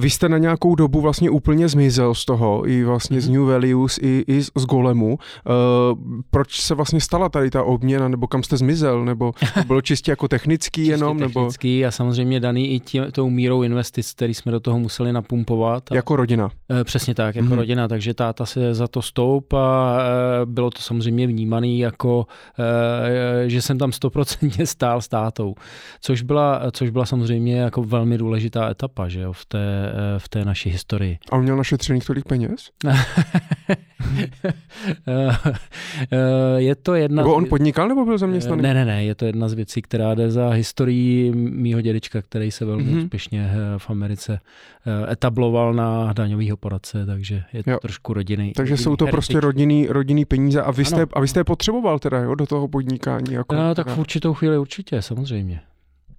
[0.00, 3.20] vy jste na nějakou dobu vlastně úplně zmizel z toho, i vlastně mm-hmm.
[3.20, 3.38] z mhm.
[3.38, 5.18] New Values, i, i z Golemu.
[5.18, 5.98] Uh,
[6.30, 9.32] proč se vlastně stala tady ta obměna, nebo kam jste zmizel, nebo
[9.66, 11.18] bylo čistě jako technický Čistě jenom?
[11.18, 11.88] technický nebo?
[11.88, 15.92] a samozřejmě daný i tím, tou mírou investic, který jsme do toho museli napumpovat.
[15.92, 16.50] A, jako rodina?
[16.80, 17.56] E, přesně tak, jako mm-hmm.
[17.56, 19.98] rodina, takže táta se za to stoup a
[20.42, 22.26] e, bylo to samozřejmě vnímaný jako,
[23.44, 25.54] e, že jsem tam stoprocentně stál s tátou,
[26.00, 30.44] což byla, což byla samozřejmě jako velmi důležitá etapa že jo, v, té, v té
[30.44, 31.18] naší historii.
[31.30, 32.70] A on měl našetřených tolik peněz?
[36.56, 37.22] je to jedna...
[37.22, 38.62] Nebo on podnikal nebo byl zaměstnaný?
[38.62, 42.50] Ne, ne, ne, je to jedna z věcí, která jde za historií mýho dědečka, který
[42.50, 43.04] se velmi mm-hmm.
[43.04, 44.40] úspěšně eh, v Americe
[44.86, 47.78] eh, etabloval na daňového poradce, takže je to jo.
[47.82, 48.52] trošku rodinný.
[48.52, 49.12] Takže rodinný jsou to heritage.
[49.12, 52.46] prostě rodinný, rodinný peníze a vy, jste, a vy jste je potřeboval teda jo, do
[52.46, 53.34] toho podnikání?
[53.34, 55.60] Jako, no, tak v určitou chvíli určitě, samozřejmě.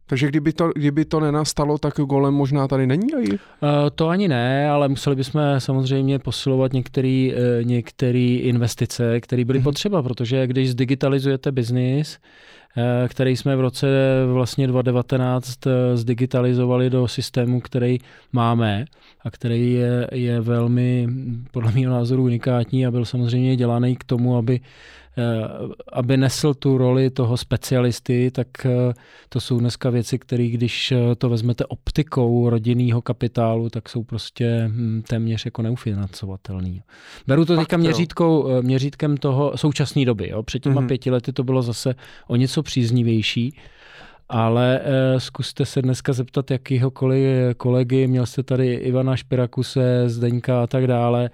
[0.08, 3.14] Takže kdyby to, kdyby to nenastalo, tak golem možná tady není?
[3.14, 3.28] Uh,
[3.96, 9.64] to ani ne, ale museli bychom samozřejmě posilovat některé uh, některý investice, které byly mm-hmm.
[9.64, 12.20] potřeba, protože když zdigitalizujete biznis,
[12.78, 13.88] uh, který jsme v roce
[14.34, 15.60] vlastně 2019
[15.94, 17.98] zdigitalizovali do systému, který
[18.32, 18.86] máme
[19.22, 21.08] a který je, je velmi,
[21.52, 25.05] podle mého názoru, unikátní a byl samozřejmě dělaný k tomu, aby Eh,
[25.94, 28.94] aby nesl tu roli toho specialisty, tak eh,
[29.30, 34.64] to jsou dneska věci, které když eh, to vezmete optikou rodinného kapitálu, tak jsou prostě
[34.68, 36.82] hm, téměř jako neufinancovatelný.
[37.28, 40.30] Beru to teďka měřítkou, měřítkem toho současné doby.
[40.30, 40.44] Jo.
[40.44, 40.88] Před těma mm-hmm.
[40.88, 41.96] pěti lety to bylo zase
[42.28, 43.56] o něco příznivější.
[44.30, 50.68] Ale eh, zkuste se dneska zeptat jakýhokoliv kolegy, měl jste tady Ivana Špirakuse, Zdeňka a
[50.68, 51.30] tak dále,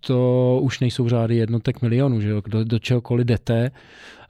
[0.00, 2.42] to už nejsou řády jednotek milionů, že jo?
[2.46, 3.70] Do, do čehokoliv jdete,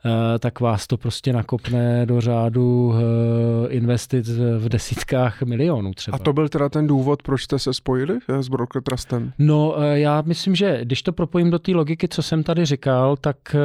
[0.05, 6.15] eh, tak vás to prostě nakopne do řádu eh, investic v desítkách milionů třeba.
[6.15, 9.33] A to byl teda ten důvod, proč jste se spojili eh, s Broker Trustem?
[9.39, 13.55] No, já myslím, že když to propojím do té logiky, co jsem tady říkal, tak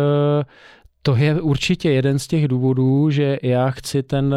[1.03, 4.35] to je určitě jeden z těch důvodů, že já chci ten,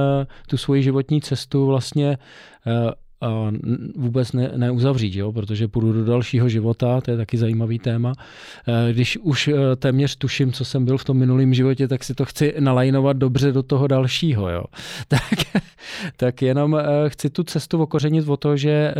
[0.47, 2.17] tu svoji životní cestu vlastně
[3.95, 5.31] vůbec ne, neuzavřít, jo?
[5.31, 8.13] protože půjdu do dalšího života, to je taky zajímavý téma.
[8.67, 12.15] Eh, když už eh, téměř tuším, co jsem byl v tom minulém životě, tak si
[12.15, 14.49] to chci nalajnovat dobře do toho dalšího.
[14.49, 14.63] Jo?
[15.07, 15.61] Tak,
[16.17, 18.93] tak jenom eh, chci tu cestu okořenit o to, že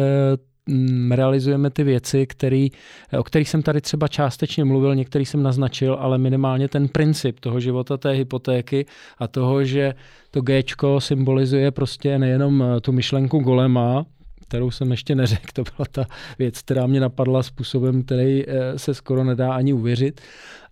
[1.12, 2.72] realizujeme ty věci, který,
[3.18, 7.60] o kterých jsem tady třeba částečně mluvil, některý jsem naznačil, ale minimálně ten princip toho
[7.60, 8.86] života té hypotéky
[9.18, 9.94] a toho, že
[10.32, 10.64] to G
[11.00, 14.06] symbolizuje prostě nejenom eh, tu myšlenku golema,
[14.48, 16.06] kterou jsem ještě neřekl, to byla ta
[16.40, 20.22] věc, která mě napadla způsobem, který eh, se skoro nedá ani uvěřit,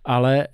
[0.04, 0.46] ale e,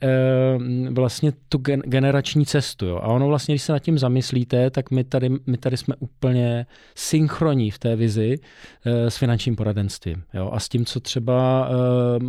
[0.90, 2.86] vlastně tu gen, generační cestu.
[2.86, 2.96] Jo.
[2.96, 6.66] A ono vlastně, když se nad tím zamyslíte, tak my tady, my tady jsme úplně
[6.94, 8.38] synchronní v té vizi
[8.84, 10.22] e, s finančním poradenstvím.
[10.34, 10.50] Jo.
[10.52, 11.72] A s tím, co třeba e,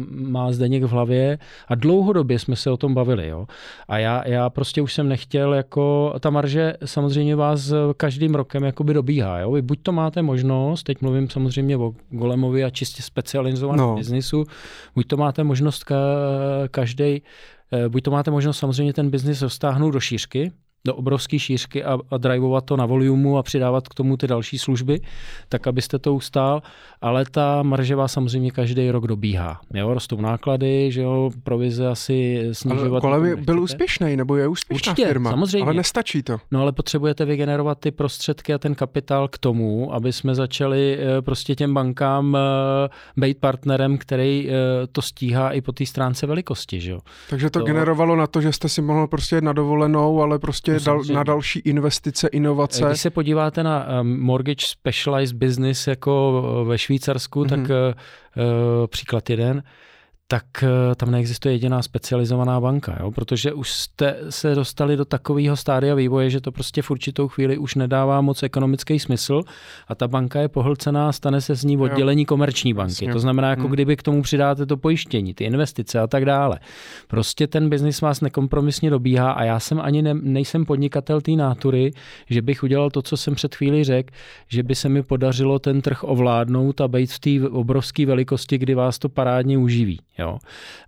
[0.09, 1.37] má Zdeněk v hlavě.
[1.67, 3.27] A dlouhodobě jsme se o tom bavili.
[3.27, 3.47] Jo.
[3.87, 8.93] A já, já prostě už jsem nechtěl, jako ta marže samozřejmě vás každým rokem jakoby
[8.93, 9.39] dobíhá.
[9.39, 9.51] Jo.
[9.51, 13.95] Vy buď to máte možnost, teď mluvím samozřejmě o Golemovi a čistě specializovaném no.
[13.95, 14.43] biznisu,
[14.95, 15.95] buď to máte možnost ka,
[16.71, 17.14] každý
[17.89, 20.51] buď to máte možnost samozřejmě ten biznis roztáhnout do šířky,
[20.85, 24.57] do obrovské šířky a, a drivovat to na volumu a přidávat k tomu ty další
[24.57, 25.01] služby,
[25.49, 26.61] tak abyste to ustál,
[27.01, 29.61] ale ta marže vás samozřejmě každý rok dobíhá.
[29.73, 33.03] Jo, rostou náklady, že jo, provize asi snižovat.
[33.03, 35.63] Ale kolem byl úspěšný, nebo je úspěšná Určitě, firma, samozřejmě.
[35.63, 36.37] ale nestačí to.
[36.51, 41.21] No ale potřebujete vygenerovat ty prostředky a ten kapitál k tomu, aby jsme začali eh,
[41.21, 44.53] prostě těm bankám eh, být partnerem, který eh,
[44.91, 46.99] to stíhá i po té stránce velikosti, že jo.
[47.29, 50.74] Takže to, to generovalo na to, že jste si mohl prostě na dovolenou, ale prostě
[50.79, 52.85] dal, na další investice, inovace.
[52.87, 57.49] Když se podíváte na um, mortgage specialized business jako ve Švýcarsku, mm-hmm.
[57.49, 59.63] tak uh, příklad jeden,
[60.27, 63.11] tak eh, tam neexistuje jediná specializovaná banka, jo?
[63.11, 67.57] protože už jste se dostali do takového stádia vývoje, že to prostě v určitou chvíli
[67.57, 69.41] už nedává moc ekonomický smysl
[69.87, 72.91] a ta banka je pohlcená, stane se z ní oddělení komerční banky.
[72.91, 73.13] Jasně.
[73.13, 73.71] To znamená, jako hmm.
[73.71, 76.59] kdyby k tomu přidáte to pojištění, ty investice a tak dále.
[77.07, 81.91] Prostě ten biznis vás nekompromisně dobíhá a já jsem ani ne, nejsem podnikatel té nátury,
[82.29, 84.13] že bych udělal to, co jsem před chvíli řekl,
[84.47, 88.75] že by se mi podařilo ten trh ovládnout a být v té obrovské velikosti, kdy
[88.75, 89.99] vás to parádně uživí.
[90.19, 90.37] Jo.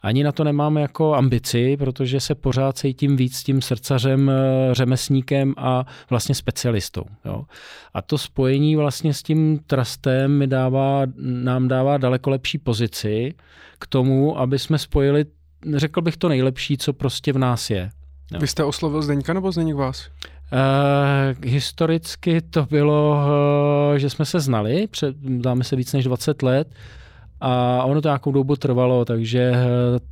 [0.02, 5.54] Ani na to nemám jako ambici, protože se pořád cítím víc tím srdcařem, eh, řemesníkem
[5.58, 7.04] a vlastně specialistou.
[7.26, 7.44] Jo.
[7.94, 13.34] A to spojení vlastně s tím trustem mi dává, nám dává daleko lepší pozici
[13.80, 15.26] k tomu, aby jsme spojili,
[15.76, 17.90] řekl bych to nejlepší, co prostě v nás je.
[18.32, 18.40] Jo.
[18.40, 20.10] Vy jste oslovil Zdeňka nebo Zdeněk vás?
[20.52, 23.18] Uh, historicky to bylo,
[23.92, 26.68] uh, že jsme se znali, před, dáme se víc než 20 let,
[27.42, 29.60] a ono to nějakou dobu trvalo, takže eh,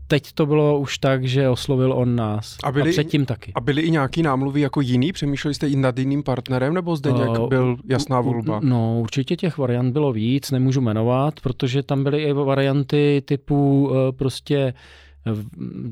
[0.07, 2.57] teď to bylo už tak, že oslovil on nás.
[2.63, 3.51] A, byli, a předtím taky.
[3.55, 5.11] A byly i nějaký námluvy jako jiný?
[5.11, 8.59] Přemýšleli jste i nad jiným partnerem, nebo zde nějak uh, byl jasná volba?
[8.63, 14.11] No, určitě těch variant bylo víc, nemůžu jmenovat, protože tam byly i varianty typu uh,
[14.11, 14.73] prostě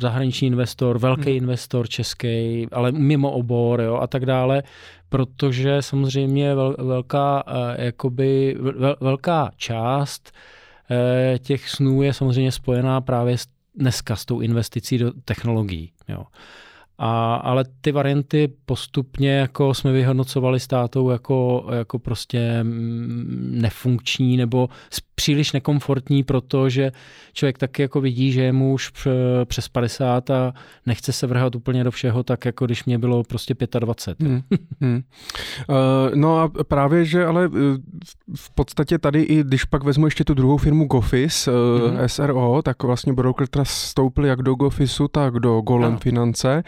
[0.01, 1.37] zahraniční investor, velký hmm.
[1.37, 4.63] investor český, ale mimo obor jo, a tak dále,
[5.09, 7.43] protože samozřejmě vel, velká,
[7.77, 10.62] jakoby, vel, velká část Eh,
[11.39, 13.35] těch snů je samozřejmě spojená právě
[13.75, 15.91] dneska s tou investicí do technologií.
[16.09, 16.23] Jo.
[16.97, 24.69] A, ale ty varianty postupně jako jsme vyhodnocovali státou jako, jako prostě mm, nefunkční nebo
[25.15, 26.91] příliš nekomfortní, protože
[27.33, 28.91] člověk taky jako vidí, že je mu už
[29.45, 30.53] přes 50 a
[30.85, 34.27] nechce se vrhat úplně do všeho, tak jako když mě bylo prostě 25.
[34.27, 34.41] Hmm.
[34.81, 35.03] Hmm.
[35.69, 37.77] Uh, no a právě, že ale eh,
[38.35, 41.53] v podstatě tady i když pak vezmu ještě tu druhou firmu Gofis, uh,
[41.89, 42.09] hmm.
[42.09, 45.99] SRO, tak vlastně Broker Trust stoupil jak do Gofisu, tak do Golem no.
[45.99, 46.63] Finance,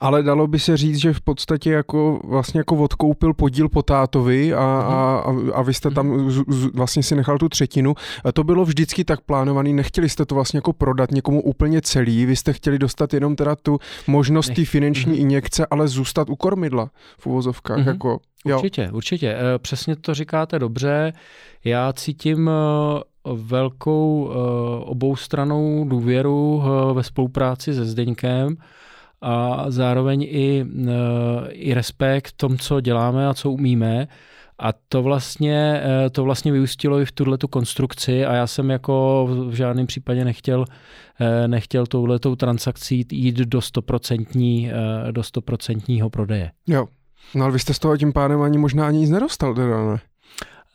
[0.00, 4.54] ale dalo by se říct, že v podstatě jako vlastně jako odkoupil podíl po tátovi
[4.54, 4.94] a, hmm.
[4.94, 7.94] a, a, a vy jste tam z, z, vlastně si nechal tu třetinu.
[8.34, 12.36] To bylo vždycky tak plánovaný, nechtěli jste to vlastně jako prodat někomu úplně celý, vy
[12.36, 15.20] jste chtěli dostat jenom teda tu možnost té finanční mm-hmm.
[15.20, 17.78] injekce, ale zůstat u kormidla v uvozovkách.
[17.78, 17.88] Mm-hmm.
[17.88, 18.56] Jako, jo.
[18.56, 19.28] Určitě, určitě.
[19.28, 21.12] Eh, přesně to říkáte dobře.
[21.64, 24.34] Já cítím eh, velkou eh,
[24.84, 26.62] oboustranou důvěru
[26.94, 28.56] ve spolupráci se Zdeňkem
[29.20, 30.66] a zároveň i,
[31.50, 34.08] i respekt tom, co děláme a co umíme.
[34.58, 38.70] A to vlastně, eh, to vlastně vyústilo i v tuhle tu konstrukci a já jsem
[38.70, 40.64] jako v žádném případě nechtěl,
[41.20, 46.50] eh, nechtěl touhletou transakcí jít do 100%, eh, do 100% prodeje.
[46.66, 46.86] Jo,
[47.34, 50.00] no ale vy jste z toho tím pádem ani možná ani nic nedostal, teda ne?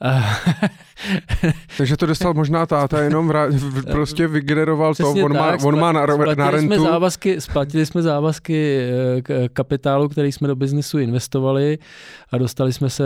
[1.78, 3.54] Takže to dostal možná táta, jenom vrát,
[3.90, 6.66] prostě vygeneroval to, on má, tak, on má na, na rentu.
[6.66, 8.80] Jsme závazky, splatili jsme závazky
[9.30, 11.78] eh, kapitálu, který jsme do biznesu investovali
[12.30, 13.04] a dostali jsme se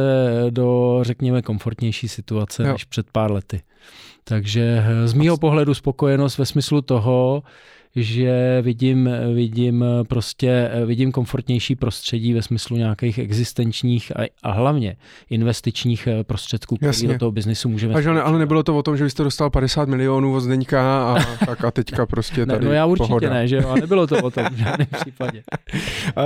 [0.51, 2.73] do, řekněme, komfortnější situace jo.
[2.73, 3.63] než před pár lety.
[4.25, 7.43] Takže eh, z mýho pohledu spokojenost ve smyslu toho,
[7.97, 14.97] že vidím, vidím prostě, vidím komfortnější prostředí ve smyslu nějakých existenčních a, a hlavně
[15.31, 17.95] investičních prostředků, které do toho biznisu můžeme.
[17.95, 21.65] Ale, ale nebylo to o tom, že jste dostal 50 milionů od Zdeňka a, tak
[21.65, 23.31] a teďka prostě tady ne, No já určitě pohoda.
[23.31, 25.43] ne, že jo, a nebylo to o tom v žádném případě.
[26.17, 26.23] Uh,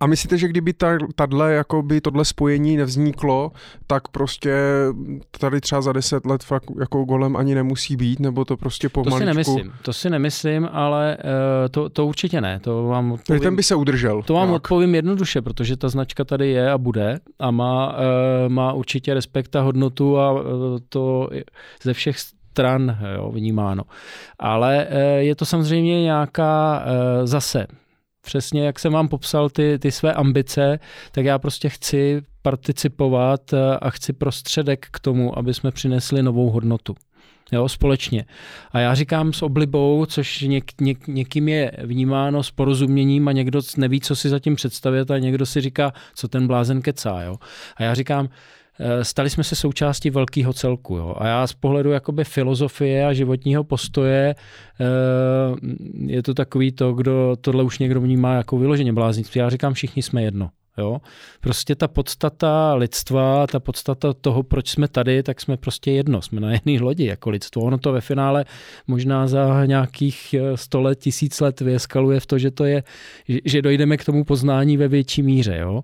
[0.00, 3.52] a myslíte, že kdyby ta, tato, jako by tohle spojení nevzniklo,
[3.86, 4.54] tak prostě
[5.38, 9.18] tady třeba za 10 let fakt jako golem ani nemusí být, nebo to prostě pomaličku...
[9.18, 12.60] To si nemyslím, to si nemyslím, ale uh, to, to určitě ne.
[12.60, 14.22] To vám odpovím, ten by se udržel.
[14.22, 14.54] To vám tak.
[14.54, 17.98] odpovím jednoduše, protože ta značka tady je a bude a má, uh,
[18.48, 20.40] má určitě respekt a hodnotu a uh,
[20.88, 21.28] to
[21.82, 23.82] ze všech stran jo, vnímáno.
[24.38, 24.86] Ale
[25.18, 26.84] je to samozřejmě nějaká
[27.24, 27.66] zase
[28.22, 30.78] přesně jak jsem vám popsal ty, ty své ambice,
[31.12, 36.94] tak já prostě chci participovat a chci prostředek k tomu, aby jsme přinesli novou hodnotu
[37.52, 38.24] jo, společně.
[38.72, 43.60] A já říkám s oblibou, což něk, něk, někým je vnímáno s porozuměním a někdo
[43.76, 47.22] neví, co si zatím představit a někdo si říká, co ten blázen kecá.
[47.22, 47.36] Jo.
[47.76, 48.28] A já říkám,
[48.80, 50.96] eh, stali jsme se součástí velkého celku.
[50.96, 51.14] Jo.
[51.18, 54.34] A já z pohledu jakoby filozofie a životního postoje
[54.80, 54.84] eh,
[56.06, 59.38] je to takový to, kdo tohle už někdo vnímá jako vyloženě bláznictví.
[59.38, 60.50] Já říkám, všichni jsme jedno.
[60.78, 61.00] Jo?
[61.40, 66.40] Prostě ta podstata lidstva, ta podstata toho, proč jsme tady, tak jsme prostě jedno, jsme
[66.40, 67.62] na jedné lodi jako lidstvo.
[67.62, 68.44] Ono to ve finále
[68.86, 72.82] možná za nějakých 100 let, tisíc let vyeskaluje v to, že to je,
[73.44, 75.56] že dojdeme k tomu poznání ve větší míře.
[75.60, 75.82] Jo?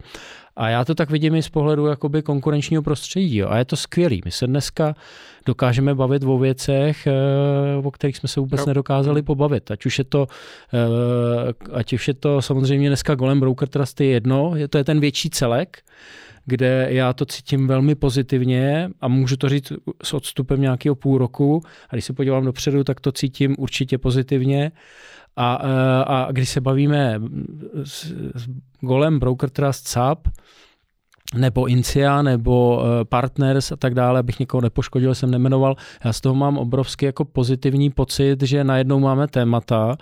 [0.56, 3.36] A já to tak vidím i z pohledu jakoby konkurenčního prostředí.
[3.36, 3.48] Jo.
[3.48, 4.22] A je to skvělý.
[4.24, 4.94] My se dneska
[5.46, 7.12] dokážeme bavit o věcech, eh,
[7.82, 8.66] o kterých jsme se vůbec no.
[8.66, 9.70] nedokázali pobavit.
[9.70, 10.26] Ať už je to,
[10.74, 15.00] eh, ať už je to samozřejmě dneska Golem Broker Trust je jedno, to je ten
[15.00, 15.78] větší celek,
[16.46, 21.62] kde já to cítím velmi pozitivně a můžu to říct s odstupem nějakého půl roku.
[21.90, 24.72] A když se podívám dopředu, tak to cítím určitě pozitivně.
[25.36, 27.20] A, eh, a když se bavíme
[27.84, 28.48] s, s
[28.80, 30.28] golem Broker Trust SAP,
[31.34, 35.76] nebo Incia, nebo eh, Partners a tak dále, abych někoho nepoškodil, jsem nemenoval.
[36.04, 39.96] Já z toho mám obrovský jako pozitivní pocit, že najednou máme témata,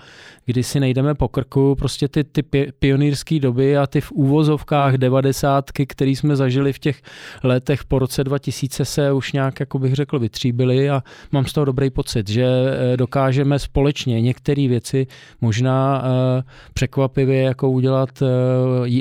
[0.46, 2.42] kdy si nejdeme po krku, prostě ty, ty
[2.78, 7.02] pionýrské doby a ty v úvozovkách devadesátky, které jsme zažili v těch
[7.42, 11.64] letech po roce 2000 se už nějak, jako bych řekl, vytříbili a mám z toho
[11.64, 15.06] dobrý pocit, že eh, dokážeme společně některé věci
[15.40, 16.42] možná uh,
[16.74, 18.22] překvapivě jako udělat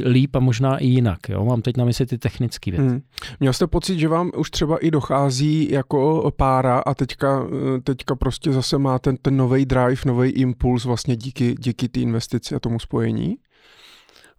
[0.06, 1.20] líp a možná i jinak.
[1.30, 1.46] Jo?
[1.46, 2.86] Mám teď na mysli ty technické věci.
[2.86, 3.02] Hmm.
[3.40, 7.48] Měl jste pocit, že vám už třeba i dochází jako pára a teďka,
[7.84, 12.56] teďka prostě zase má ten, ten nový drive, nový impuls vlastně díky, díky té investici
[12.56, 13.38] a tomu spojení?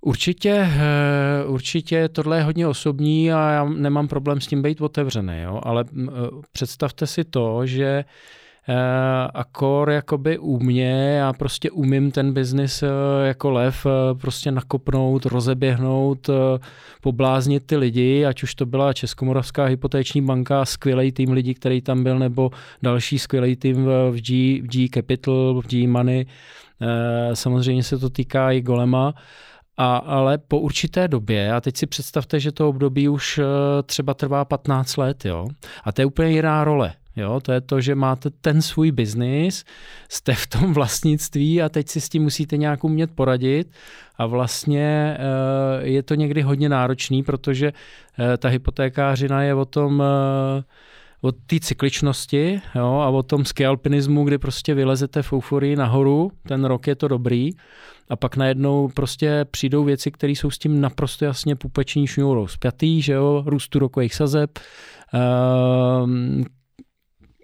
[0.00, 5.40] Určitě, eh, určitě tohle je hodně osobní a já nemám problém s tím být otevřený,
[5.42, 5.60] jo?
[5.62, 6.08] ale eh,
[6.52, 8.04] představte si to, že
[9.34, 12.88] a kor jakoby u mě, já prostě umím ten biznis eh,
[13.26, 16.30] jako lev eh, prostě nakopnout, rozeběhnout,
[17.00, 22.02] pobláznit ty lidi, ať už to byla Českomoravská hypotéční banka, skvělý tým lidí, který tam
[22.02, 22.50] byl, nebo
[22.82, 26.26] další skvělý tým v G, v G Capital, v G Money.
[27.34, 29.14] Samozřejmě se to týká i Golema.
[29.76, 33.40] A, ale po určité době, a teď si představte, že to období už
[33.86, 35.46] třeba trvá 15 let, jo,
[35.84, 36.92] a to je úplně jiná role.
[37.16, 39.64] Jo, to je to, že máte ten svůj biznis,
[40.08, 43.70] jste v tom vlastnictví a teď si s tím musíte nějak umět poradit.
[44.18, 47.72] A vlastně eh, je to někdy hodně náročný, protože
[48.18, 50.62] eh, ta hypotékářina je o tom eh,
[51.20, 56.64] o té cykličnosti jo, a o tom skialpinismu, kdy prostě vylezete v euforii nahoru, ten
[56.64, 57.50] rok je to dobrý.
[58.10, 62.46] A pak najednou prostě přijdou věci, které jsou s tím naprosto jasně pupeční šňůrou.
[62.46, 64.50] Zpětý, že jo, růstu rokových sazeb,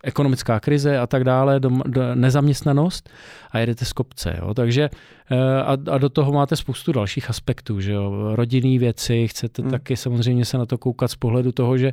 [0.05, 3.11] ekonomická krize a tak dále, do, do, nezaměstnanost
[3.51, 4.37] a jedete z kopce.
[4.39, 4.55] Jo.
[4.55, 4.91] Takže
[5.31, 8.31] eh, a, a do toho máte spoustu dalších aspektů, že jo.
[8.35, 9.71] rodinný věci, chcete hmm.
[9.71, 11.93] taky samozřejmě se na to koukat z pohledu toho, že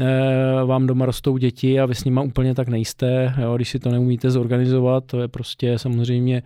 [0.00, 3.56] e, vám doma rostou děti a vy s nima úplně tak nejste, jo.
[3.56, 6.44] když si to neumíte zorganizovat, to je prostě samozřejmě e,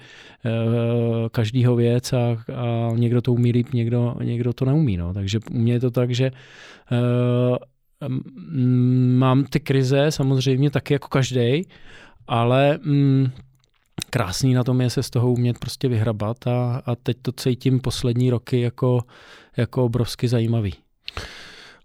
[1.31, 2.19] každýho věc a,
[2.55, 4.97] a někdo to umí líp, někdo, někdo to neumí.
[4.97, 5.15] No.
[5.15, 6.33] Takže u mě je to tak, že e,
[9.19, 11.69] mám ty krize samozřejmě taky jako každý,
[12.29, 13.31] ale mm,
[14.11, 17.81] krásný na tom je se z toho umět prostě vyhrabat a, a teď to cítím
[17.81, 19.01] poslední roky jako,
[19.57, 20.75] jako obrovsky zajímavý.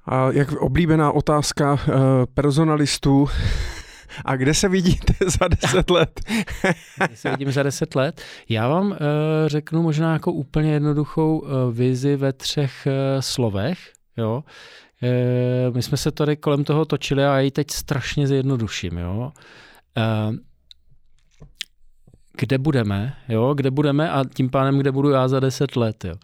[0.05, 1.79] A jak oblíbená otázka uh,
[2.33, 3.27] personalistů,
[4.25, 6.21] a kde se vidíte za deset let?
[6.97, 8.21] kde se vidím za deset let?
[8.49, 8.97] Já vám uh,
[9.47, 13.77] řeknu možná jako úplně jednoduchou uh, vizi ve třech uh, slovech.
[14.17, 14.43] Jo?
[15.03, 18.97] Eh, my jsme se tady kolem toho točili a já ji teď strašně zjednoduším.
[18.97, 19.31] Jo?
[19.97, 20.31] Eh,
[22.37, 23.53] kde budeme, jo?
[23.53, 26.05] kde budeme a tím pádem, kde budu já za deset let.
[26.05, 26.15] Jo?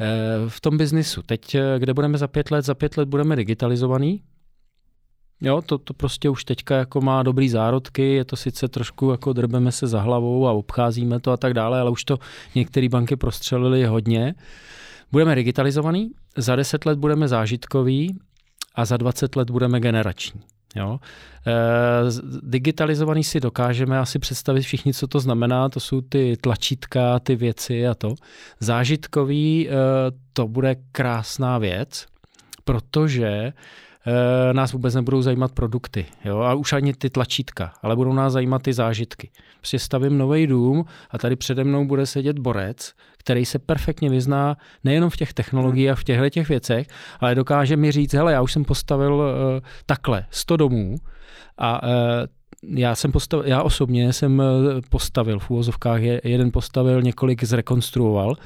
[0.00, 1.22] Eh, v tom biznisu.
[1.22, 4.22] Teď, kde budeme za pět let, za pět let budeme digitalizovaný,
[5.42, 9.32] Jo, to, to prostě už teďka jako má dobrý zárodky, je to sice trošku jako
[9.32, 12.18] drbeme se za hlavou a obcházíme to a tak dále, ale už to
[12.54, 14.34] některé banky prostřelili hodně.
[15.12, 18.18] Budeme digitalizovaný, za 10 let budeme zážitkový
[18.74, 20.40] a za 20 let budeme generační.
[20.76, 20.98] Jo?
[21.46, 21.52] E,
[22.42, 25.68] digitalizovaný si dokážeme asi představit všichni, co to znamená.
[25.68, 28.14] To jsou ty tlačítka, ty věci a to.
[28.60, 29.72] Zážitkový e,
[30.32, 32.06] to bude krásná věc,
[32.64, 33.52] protože
[34.06, 36.38] e, nás vůbec nebudou zajímat produkty, jo?
[36.38, 39.30] a už ani ty tlačítka, ale budou nás zajímat ty zážitky.
[39.56, 44.56] Prostě stavím nový dům a tady přede mnou bude sedět borec, který se perfektně vyzná
[44.84, 46.86] nejenom v těch technologiích a v těchto těch věcech,
[47.20, 49.24] ale dokáže mi říct, hele, já už jsem postavil uh,
[49.86, 50.96] takhle 100 domů
[51.58, 51.88] a uh,
[52.62, 54.42] já jsem postavil, já osobně jsem
[54.90, 58.36] postavil v úvozovkách, jeden postavil, několik zrekonstruoval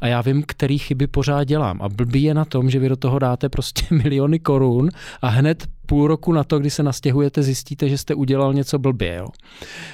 [0.00, 1.82] a já vím, který chyby pořád dělám.
[1.82, 4.88] A blbý je na tom, že vy do toho dáte prostě miliony korun
[5.22, 9.16] a hned půl roku na to, kdy se nastěhujete, zjistíte, že jste udělal něco blbě.
[9.16, 9.26] Jo?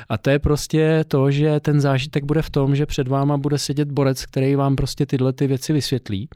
[0.08, 3.58] A to je prostě to, že ten zážitek bude v tom, že před váma bude
[3.58, 6.28] sedět borec, který vám prostě tyhle ty věci vysvětlí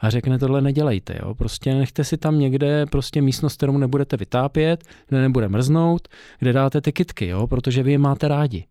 [0.00, 1.18] a řekne, tohle nedělejte.
[1.22, 1.34] Jo?
[1.34, 6.08] Prostě nechte si tam někde prostě místnost, kterou nebudete vytápět, kde nebude mrznout,
[6.38, 7.46] kde dáte ty kitky, jo?
[7.46, 8.64] protože vy je máte rádi.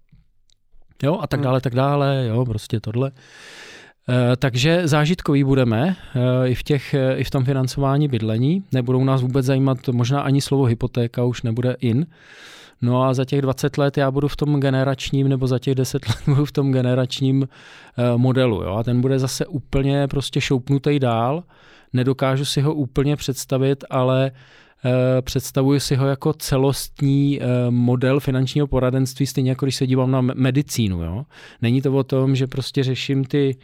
[1.03, 1.43] Jo, a tak hmm.
[1.43, 3.11] dále, tak dále, jo, prostě tohle.
[4.09, 8.63] Eh, takže zážitkový budeme eh, i v, těch, eh, i v tom financování bydlení.
[8.71, 12.07] Nebudou nás vůbec zajímat, možná ani slovo hypotéka už nebude in.
[12.81, 16.07] No a za těch 20 let já budu v tom generačním, nebo za těch 10
[16.09, 17.47] let budu v tom generačním
[18.17, 18.63] modelu.
[18.63, 18.75] Jo?
[18.75, 21.43] A ten bude zase úplně prostě šoupnutý dál.
[21.93, 24.31] Nedokážu si ho úplně představit, ale
[25.21, 27.39] představuji si ho jako celostní
[27.69, 31.03] model finančního poradenství, stejně jako když se dívám na medicínu.
[31.03, 31.25] Jo?
[31.61, 33.57] Není to o tom, že prostě řeším ty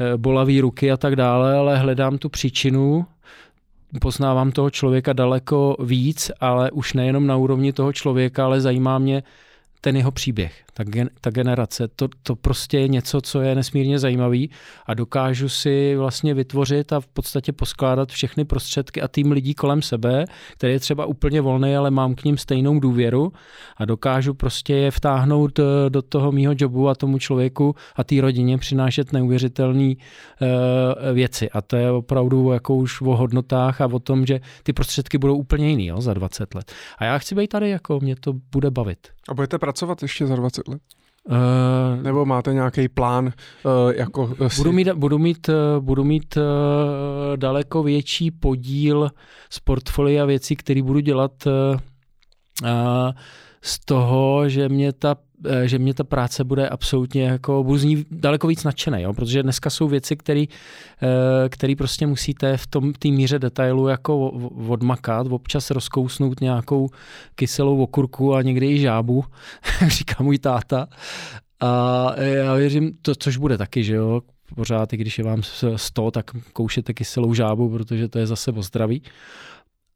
[0.00, 3.06] Eh, bolavé ruky a tak dále, ale hledám tu příčinu,
[4.00, 9.22] poznávám toho člověka daleko víc, ale už nejenom na úrovni toho člověka, ale zajímá mě
[9.80, 13.98] ten jeho příběh, ta, gen, ta generace, to, to prostě je něco, co je nesmírně
[13.98, 14.50] zajímavý
[14.86, 19.82] a dokážu si vlastně vytvořit a v podstatě poskládat všechny prostředky a tým lidí kolem
[19.82, 23.32] sebe, který je třeba úplně volný, ale mám k ním stejnou důvěru
[23.76, 28.20] a dokážu prostě je vtáhnout eh, do toho mýho jobu a tomu člověku a té
[28.20, 30.46] rodině přinášet neuvěřitelné uh,
[31.12, 31.50] věci.
[31.50, 35.36] A to je opravdu jako už o hodnotách a o tom, že ty prostředky budou
[35.36, 36.72] úplně jiný jo, za 20 let.
[36.98, 39.08] A já chci být tady, jako mě to bude bavit.
[39.28, 40.82] A budete pracovat ještě za 20 let?
[41.30, 43.24] Uh, Nebo máte nějaký plán?
[43.24, 45.48] Uh, jako budu mít, budu mít,
[45.80, 46.42] budu mít uh,
[47.36, 49.10] daleko větší podíl
[49.50, 51.52] z portfolia věcí, které budu dělat uh,
[53.62, 55.29] z toho, že mě ta Eh,
[55.64, 59.12] že mě ta práce bude absolutně jako, budu z ní daleko víc nadšený, jo?
[59.12, 60.44] protože dneska jsou věci, které
[61.62, 64.28] eh, prostě musíte v tom té míře detailu jako
[64.68, 66.88] odmakat, občas rozkousnout nějakou
[67.34, 69.24] kyselou okurku a někdy i žábu,
[69.88, 70.86] říká můj táta.
[71.60, 74.20] A já věřím, to, což bude taky, že jo,
[74.54, 75.42] pořád, i když je vám
[75.76, 79.02] 100, tak koušete kyselou žábu, protože to je zase o zdraví.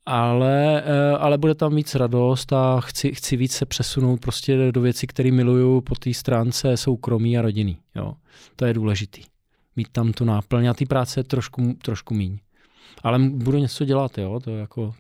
[0.07, 4.81] Ale, eh, ale bude tam víc radost a chci, chci víc se přesunout prostě do
[4.81, 7.77] věcí, které miluju po té stránce soukromí a rodiny.
[7.95, 8.15] Jo.
[8.57, 9.23] To je důležitý.
[9.77, 12.39] Mít tam tu náplň a ty práce trošku, trošku míň.
[13.03, 14.95] Ale budu něco dělat, jo, to jako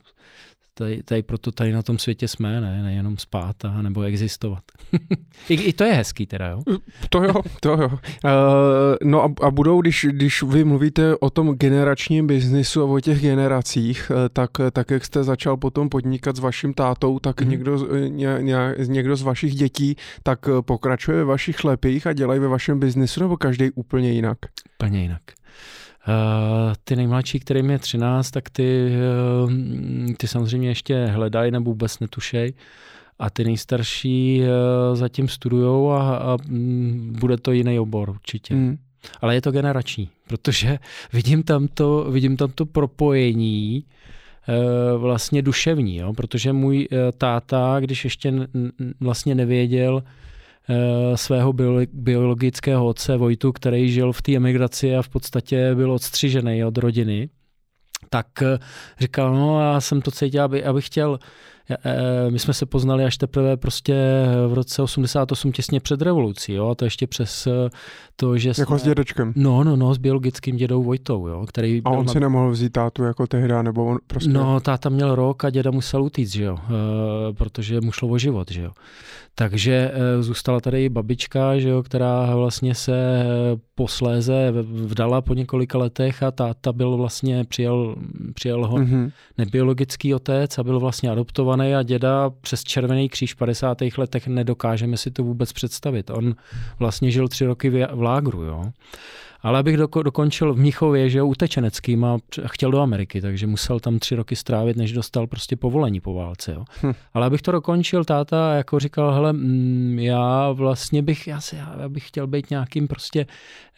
[0.74, 4.62] tady, tady proto tady na tom světě jsme, ne, nejenom spát a nebo existovat.
[5.48, 6.62] I, I to je hezký teda, jo?
[7.08, 7.88] To jo, to jo.
[7.88, 8.30] Uh,
[9.04, 13.20] no a, a budou, když, když vy mluvíte o tom generačním biznisu a o těch
[13.20, 17.50] generacích, eh, tak, tak jak jste začal potom podnikat s vaším tátou, tak mm.
[17.50, 22.48] někdo, ně, ně, někdo z vašich dětí tak pokračuje ve vašich lepích a dělají ve
[22.48, 24.38] vašem biznisu, nebo každý úplně jinak?
[24.78, 25.22] Úplně jinak.
[26.08, 28.92] Uh, ty nejmladší, kterým je 13, tak ty,
[29.44, 29.52] uh,
[30.16, 32.54] ty samozřejmě ještě hledají nebo vůbec netušej.
[33.18, 38.54] A ty nejstarší uh, zatím studujou a, a um, bude to jiný obor určitě.
[38.54, 38.78] Mm.
[39.20, 40.78] Ale je to generační, protože
[41.12, 43.84] vidím tam to, vidím tam to propojení
[44.96, 46.12] vlastně duševní, jo?
[46.12, 48.48] protože můj táta, když ještě n-
[49.00, 50.33] vlastně nevěděl, Eh,
[51.14, 51.52] svého
[51.92, 57.28] biologického otce Vojtu, který žil v té emigraci a v podstatě byl odstřižený od rodiny,
[58.10, 58.58] tak eh,
[59.00, 61.18] říkal, no já jsem to cítil, aby, aby chtěl
[61.70, 63.94] Eh, my jsme se poznali až teprve prostě
[64.48, 67.70] v roce 88 těsně před revolucí, jo, a to ještě přes eh,
[68.16, 68.78] to, že Jako jsme...
[68.78, 69.32] s dědečkem?
[69.36, 71.82] No, no, no, s biologickým dědou Vojtou, jo, který...
[71.84, 72.12] A on na...
[72.12, 74.30] si nemohl vzít tátu jako tehda, nebo on prostě...
[74.30, 76.58] No, táta měl rok a děda musel utíct, že jo,
[77.38, 78.70] protože mu šlo o život, že jo.
[79.34, 82.94] Takže e, zůstala tady i babička, že jo, která vlastně se
[83.74, 87.96] posléze vdala po několika letech a táta byl vlastně, přijel,
[88.34, 89.10] přijel ho mm-hmm.
[89.38, 93.78] nebiologický otec a byl vlastně adoptovaný adoptovaný a děda přes Červený kříž v 50.
[93.98, 96.10] letech nedokážeme si to vůbec představit.
[96.10, 96.34] On
[96.78, 98.64] vlastně žil tři roky v lágru, jo.
[99.44, 103.80] Ale abych doko, dokončil v Mnichově, že jo, utečeneckým a chtěl do Ameriky, takže musel
[103.80, 106.52] tam tři roky strávit, než dostal prostě povolení po válce.
[106.52, 106.64] Jo.
[106.82, 106.92] Hm.
[107.14, 111.88] Ale abych to dokončil, táta jako říkal, hele, mm, já vlastně bych, já, si, já
[111.88, 113.26] bych chtěl být nějakým prostě,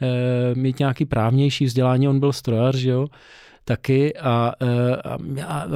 [0.03, 3.07] e, mít nějaký právnější vzdělání, on byl strojař, že jo,
[3.67, 5.17] taky a, eh, a,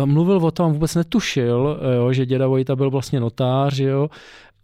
[0.03, 4.09] a mluvil o tom, vůbec netušil, eh, jo, že děda Vojta byl vlastně notář, jo,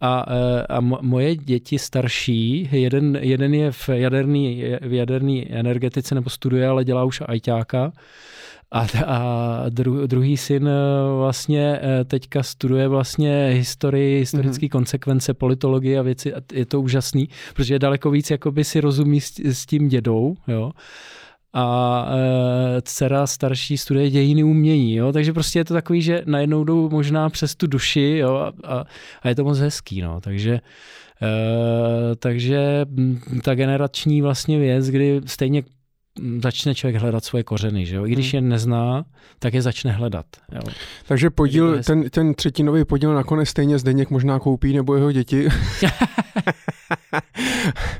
[0.01, 6.29] a, eh, a moje děti starší, jeden, jeden je v jaderný, v jaderný energetice nebo
[6.29, 7.91] studuje, ale dělá už ajťáka,
[8.71, 9.19] a, a
[9.69, 10.69] dru, druhý syn
[11.17, 14.69] vlastně teďka studuje vlastně historii, historické mm-hmm.
[14.69, 16.33] konsekvence, politologie a věci.
[16.33, 20.35] A je to úžasný, protože je daleko víc jakoby si rozumí s, s tím dědou,
[20.47, 20.71] jo
[21.53, 22.07] a
[22.77, 25.11] e, dcera starší studuje dějiny umění, jo?
[25.11, 28.35] takže prostě je to takový, že najednou jdou možná přes tu duši jo?
[28.35, 28.85] A, a,
[29.21, 30.53] a je to moc hezký, no, takže
[31.21, 32.85] e, takže
[33.43, 35.63] ta generační vlastně věc, kdy stejně
[36.43, 38.05] začne člověk hledat svoje kořeny, že jo?
[38.05, 38.43] I když hmm.
[38.43, 39.05] je nezná,
[39.39, 40.25] tak je začne hledat.
[40.51, 40.61] Jo?
[41.07, 45.47] Takže podíl, ten, ten třetinový podíl nakonec stejně Zdeněk možná koupí, nebo jeho děti.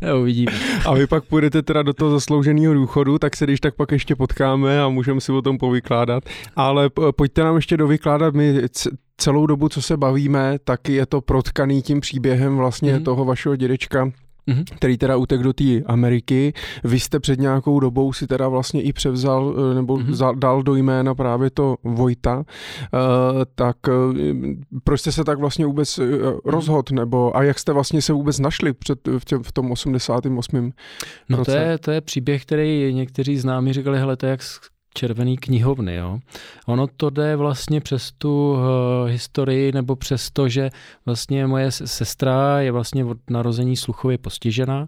[0.01, 0.51] jo, uvidíme.
[0.85, 4.16] A vy pak půjdete teda do toho zaslouženého důchodu, tak se když tak pak ještě
[4.16, 6.24] potkáme a můžeme si o tom povykládat.
[6.56, 8.61] Ale pojďte nám ještě dovykládat, my
[9.17, 13.03] celou dobu, co se bavíme, tak je to protkaný tím příběhem vlastně mm.
[13.03, 14.11] toho vašeho dědečka,
[14.48, 14.64] mm-hmm.
[14.76, 16.53] který teda utek do té Ameriky.
[16.84, 20.40] Vy jste před nějakou dobou si teda vlastně i převzal eh, nebo mm-hmm.
[20.40, 22.38] dal do jména právě to Vojta.
[22.38, 22.43] Uh,
[23.56, 24.14] tak uh,
[24.84, 26.00] proč jste se tak vlastně vůbec
[26.45, 30.72] rozhodl, nebo a jak jste vlastně se vůbec našli před, v, tě, v tom 88.
[31.30, 31.51] No roce?
[31.51, 34.42] to je, to je příběh, který někteří známí říkali, hele, to je jak
[34.98, 35.95] červený knihovny.
[35.95, 36.19] Jo.
[36.66, 38.59] Ono to jde vlastně přes tu uh,
[39.08, 40.69] historii nebo přes to, že
[41.06, 44.88] vlastně moje sestra je vlastně od narození sluchově postižená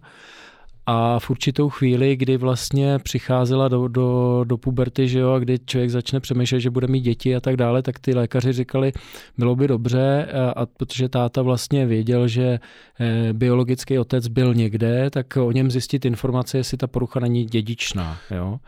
[0.91, 5.59] a v určitou chvíli, kdy vlastně přicházela do, do, do puberty, že jo, a kdy
[5.65, 8.91] člověk začne přemýšlet, že bude mít děti a tak dále, tak ty lékaři říkali,
[9.37, 12.59] bylo by dobře, a, a protože táta vlastně věděl, že
[12.99, 18.17] e, biologický otec byl někde, tak o něm zjistit informace, jestli ta porucha není dědičná.
[18.31, 18.59] Jo.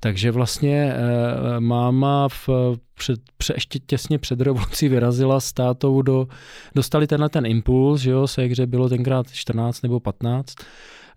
[0.00, 2.48] Takže vlastně e, máma v,
[2.94, 6.28] před, před, ještě těsně před revolucí vyrazila s tátou do,
[6.74, 10.54] dostali tenhle ten impuls, že jo, se hře bylo tenkrát 14 nebo 15,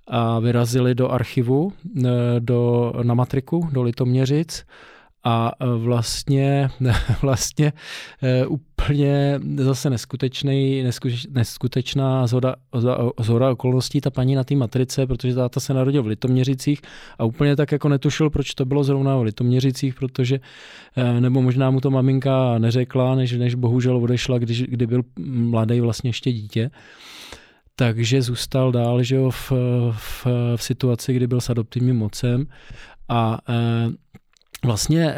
[0.09, 1.73] a vyrazili do archivu,
[2.05, 4.65] e, do, na matriku, do Litoměřic
[5.23, 6.69] a e, vlastně,
[7.21, 7.73] vlastně
[8.23, 10.83] e, úplně zase neskutečný,
[11.29, 12.55] neskutečná zhoda,
[13.19, 16.81] zhoda okolností ta paní na té matrice, protože táta se narodil v Litoměřicích
[17.19, 20.39] a úplně tak jako netušil, proč to bylo zrovna v Litoměřicích, protože,
[21.19, 26.09] nebo možná mu to maminka neřekla, než, než bohužel odešla, když, kdy byl mladý vlastně
[26.09, 26.71] ještě dítě
[27.79, 29.51] takže zůstal dál že jo, v,
[29.91, 32.45] v, v situaci, kdy byl s adoptivním mocem
[33.09, 33.89] a e,
[34.65, 35.17] vlastně eh,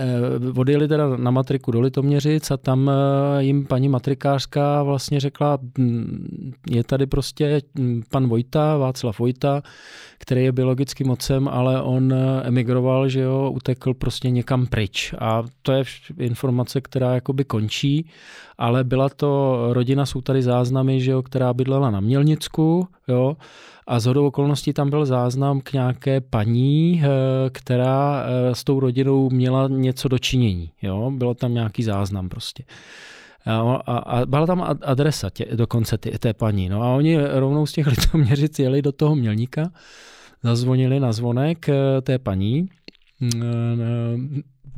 [0.55, 6.51] odjeli teda na matriku do Litoměřic a tam eh, jim paní matrikářka vlastně řekla, hm,
[6.69, 9.61] je tady prostě hm, pan Vojta, Václav Vojta,
[10.21, 15.13] který je biologickým mocem, ale on emigroval, že jo, utekl prostě někam pryč.
[15.19, 15.83] A to je
[16.19, 18.09] informace, která jakoby končí,
[18.57, 23.35] ale byla to rodina, jsou tady záznamy, že jo, která bydlela na Mělnicku, jo,
[23.87, 27.07] a z hodou okolností tam byl záznam k nějaké paní, eh,
[27.49, 30.71] která eh, s tou rodinou měla něco dočinění.
[30.81, 31.11] Jo?
[31.15, 32.63] Bylo tam nějaký záznam prostě.
[33.45, 36.69] A, a, a byla tam adresa tě, dokonce tě, té paní.
[36.69, 39.71] No a oni rovnou z těch litoměřic jeli do toho mělníka,
[40.43, 42.69] zazvonili na zvonek eh, té paní,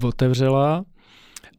[0.04, 0.86] otevřela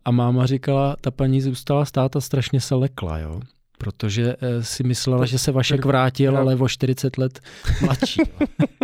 [0.05, 3.19] a máma říkala, ta paní zůstala stát a strašně se lekla.
[3.19, 3.41] Jo?
[3.79, 7.41] protože eh, si myslela, že se Vašek vrátil, ale o 40 let
[7.83, 8.21] mladší.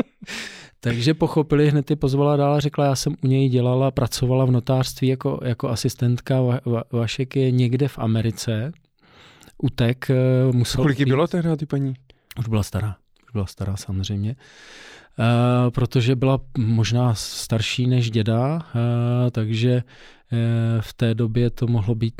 [0.81, 4.50] Takže pochopili, hned ty pozvala dál a řekla, já jsem u něj dělala, pracovala v
[4.50, 6.40] notářství jako, jako asistentka.
[6.40, 8.73] Va, va, Vašek je někde v Americe,
[9.62, 10.84] utek, eh, musel...
[10.84, 11.94] Kolik bylo tehdy ty paní?
[12.39, 14.36] Už byla stará, už byla stará samozřejmě.
[15.19, 18.61] Uh, protože byla možná starší než děda, uh,
[19.31, 19.83] takže
[20.33, 22.15] Eh, v té době to mohlo být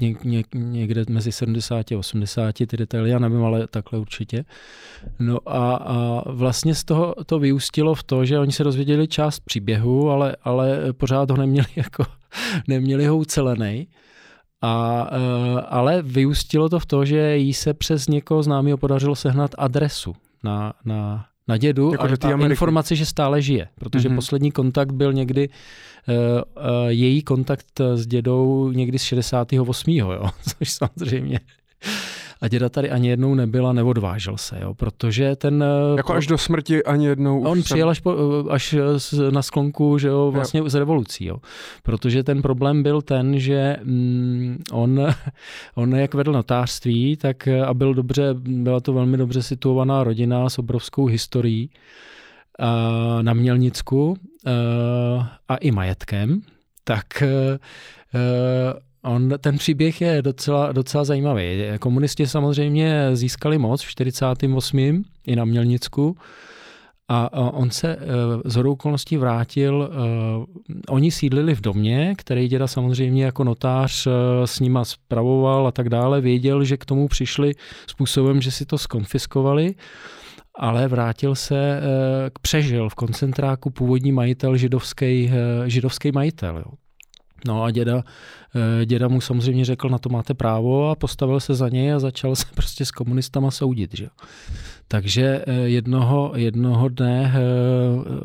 [0.55, 4.45] někde mezi 70 a 80, ty detaily, já nevím, ale takhle určitě.
[5.19, 9.41] No a, a vlastně z toho to vyústilo v to, že oni se dozvěděli část
[9.41, 12.05] příběhu, ale, ale pořád ho neměli jako,
[12.69, 13.89] neměli ho ucelený.
[14.63, 19.51] A, eh, ale vyústilo to v to, že jí se přes někoho známého podařilo sehnat
[19.59, 24.15] adresu na, na, na dědu jako a, a informaci, že stále žije, protože mm-hmm.
[24.15, 29.91] poslední kontakt byl někdy uh, uh, její kontakt s dědou někdy z 68.
[29.91, 31.41] Jo, což samozřejmě
[32.41, 35.65] a děda tady ani jednou nebyl a neodvážel se, jo, protože ten...
[35.65, 37.43] Eh, jako až do smrti ani jednou...
[37.43, 38.17] On přijel až, po,
[38.51, 38.75] až
[39.31, 40.69] na sklonku, že jo, vlastně jo.
[40.69, 41.37] z revolucí, jo,
[41.83, 45.07] protože ten problém byl ten, že mm, on,
[45.75, 50.59] on jak vedl notářství, tak a byl dobře, byla to velmi dobře situovaná rodina s
[50.59, 51.71] obrovskou historií,
[53.23, 54.17] na Mělnicku
[55.49, 56.41] a i majetkem,
[56.85, 57.23] tak
[59.03, 61.63] On, ten příběh je docela, docela zajímavý.
[61.81, 65.05] Komunisti samozřejmě získali moc v 48.
[65.27, 66.17] i na Mělnicku
[67.13, 67.99] a on se eh,
[68.45, 69.91] z hodou okolností vrátil.
[69.93, 74.11] Eh, oni sídlili v domě, který děda samozřejmě jako notář eh,
[74.47, 76.21] s nima spravoval a tak dále.
[76.21, 77.55] Věděl, že k tomu přišli
[77.87, 79.75] způsobem, že si to skonfiskovali
[80.63, 81.81] ale vrátil se,
[82.43, 85.31] přežil v koncentráku původní majitel, židovský,
[85.67, 86.57] židovský majitel.
[86.57, 86.90] Jo.
[87.47, 88.05] No a děda,
[88.83, 91.99] eh, děda mu samozřejmě řekl, na to máte právo a postavil se za něj a
[91.99, 93.97] začal se prostě s komunistama soudit.
[93.97, 94.09] Že?
[94.89, 97.41] Takže eh, jednoho, jednoho dne eh,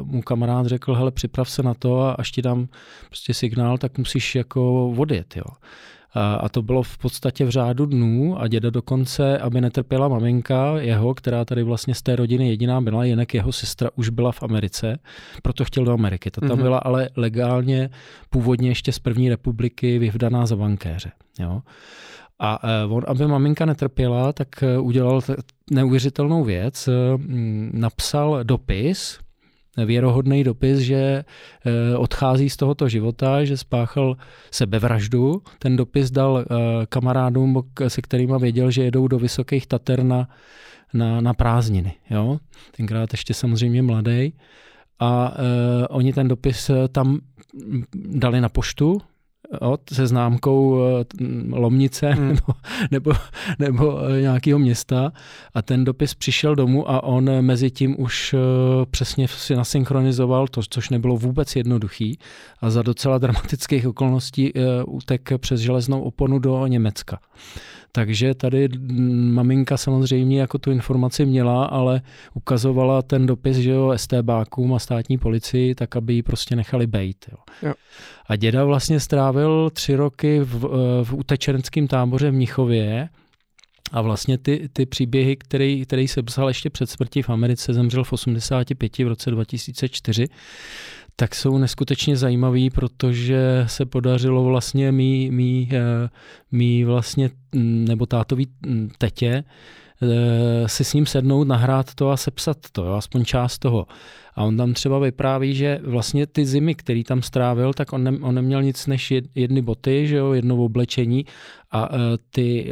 [0.03, 2.67] mu kamarád řekl, hele, připrav se na to a až ti dám
[3.07, 5.35] prostě signál, tak musíš jako odjet.
[5.35, 5.45] Jo.
[6.15, 11.13] A to bylo v podstatě v řádu dnů a děda dokonce, aby netrpěla maminka jeho,
[11.13, 14.99] která tady vlastně z té rodiny jediná byla, jinak jeho sestra už byla v Americe,
[15.43, 16.31] proto chtěl do Ameriky.
[16.31, 16.61] Ta tam mm-hmm.
[16.61, 17.89] byla ale legálně
[18.29, 21.11] původně ještě z první republiky vyvdaná za bankéře.
[21.39, 21.61] Jo.
[22.39, 25.21] A e, on, aby maminka netrpěla, tak e, udělal
[25.71, 26.87] neuvěřitelnou věc.
[26.87, 26.91] E,
[27.71, 29.19] napsal dopis
[29.77, 34.17] věrohodný dopis, že eh, odchází z tohoto života, že spáchal
[34.51, 35.41] sebevraždu.
[35.59, 36.45] Ten dopis dal eh,
[36.89, 40.29] kamarádům, se kterými věděl, že jedou do Vysokých Tater na,
[40.93, 41.93] na, na prázdniny.
[42.09, 42.39] Jo?
[42.77, 44.33] Tenkrát ještě samozřejmě mladý.
[44.99, 47.19] A uh, oni ten dopis tam
[47.95, 49.01] dali na poštu,
[49.61, 51.05] jo, se známkou eh,
[51.49, 52.27] Lomnice hmm.
[52.27, 52.53] nebo,
[52.91, 53.13] nebo,
[53.59, 55.11] nebo eh, nějakého města
[55.53, 58.37] a ten dopis přišel domů a on mezi tím už eh,
[58.85, 62.19] přesně si nasynchronizoval to, což nebylo vůbec jednoduchý
[62.61, 64.53] a za docela dramatických okolností
[64.87, 67.19] utek přes železnou oponu do Německa.
[67.95, 68.69] Takže tady
[69.31, 72.01] maminka samozřejmě jako tu informaci měla, ale
[72.33, 77.25] ukazovala ten dopis, že jo, STBákům a státní policii, tak aby ji prostě nechali bejt.
[77.31, 77.37] Jo.
[77.61, 77.73] Jo.
[78.27, 80.59] A děda vlastně strávil tři roky v,
[81.03, 83.09] v utečenském táboře v Mnichově,
[83.91, 88.03] a vlastně ty, ty příběhy, který, který se psal ještě před smrtí v Americe, zemřel
[88.03, 90.27] v 85 v roce 2004,
[91.15, 96.09] tak jsou neskutečně zajímavý, protože se podařilo vlastně mý, mý, eh,
[96.51, 98.47] mý vlastně, nebo tátový
[98.97, 99.43] tetě, eh,
[100.65, 103.87] si s ním sednout, nahrát to a sepsat to, jo, aspoň část toho.
[104.35, 108.11] A on tam třeba vypráví, že vlastně ty zimy, který tam strávil, tak on, ne,
[108.21, 111.25] on neměl nic než jedny boty, že jo, jedno oblečení
[111.71, 111.97] a uh,
[112.29, 112.71] ty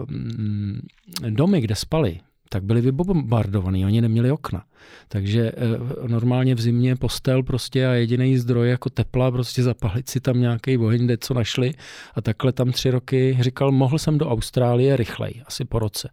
[0.00, 2.20] uh, domy, kde spali,
[2.52, 4.64] tak byli vybombardovaní, oni neměli okna.
[5.08, 10.20] Takže e, normálně v zimě postel prostě a jediný zdroj jako tepla, prostě zapalit si
[10.20, 11.74] tam nějaký oheň, kde co našli
[12.14, 16.08] a takhle tam tři roky říkal, mohl jsem do Austrálie rychleji, asi po roce.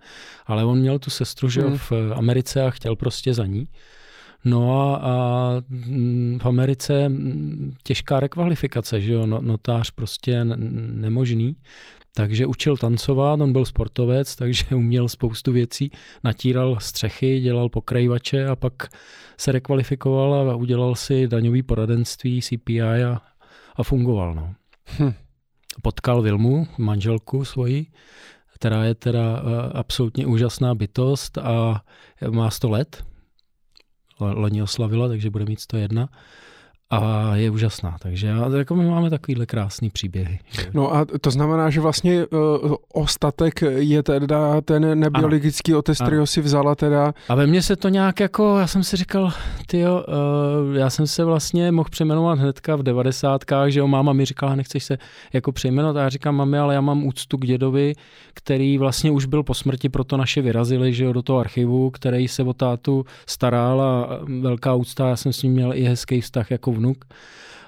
[0.45, 1.77] Ale on měl tu sestru, že hmm.
[1.77, 3.67] v Americe a chtěl prostě za ní.
[4.45, 5.53] No a, a
[6.41, 7.11] v Americe
[7.83, 10.45] těžká rekvalifikace, že jo, no, notář prostě
[10.93, 11.55] nemožný.
[12.19, 15.91] Takže učil tancovat, on byl sportovec, takže uměl spoustu věcí,
[16.23, 18.73] natíral střechy, dělal pokrajvače a pak
[19.37, 23.21] se rekvalifikoval a udělal si daňový poradenství, CPI a,
[23.75, 24.35] a fungoval.
[24.35, 24.55] No.
[24.99, 25.13] Hm.
[25.81, 27.85] Potkal Vilmu, manželku svoji,
[28.53, 29.41] která je teda
[29.73, 31.83] absolutně úžasná bytost a
[32.29, 33.03] má 100 let.
[34.19, 36.09] Loni oslavila, takže bude mít 101
[36.89, 37.95] a je úžasná.
[37.99, 40.39] Takže jako my máme takovýhle krásný příběhy.
[40.73, 45.79] No a to znamená, že vlastně uh, ostatek je teda ten nebiologický ano.
[45.79, 47.13] otec, který si vzala teda.
[47.29, 49.31] A ve mně se to nějak jako, já jsem si říkal,
[49.67, 54.25] tyjo, uh, já jsem se vlastně mohl přejmenovat hnedka v devadesátkách, že jo, máma mi
[54.25, 54.97] říkala, nechceš se
[55.33, 57.93] jako přejmenovat a já říkám, mami, ale já mám úctu k dědovi,
[58.33, 62.27] který vlastně už byl po smrti, proto naše vyrazili, že jo, do toho archivu, který
[62.27, 66.51] se o tátu staral a velká úcta, já jsem s ním měl i hezký vztah
[66.51, 67.05] jako vnuk.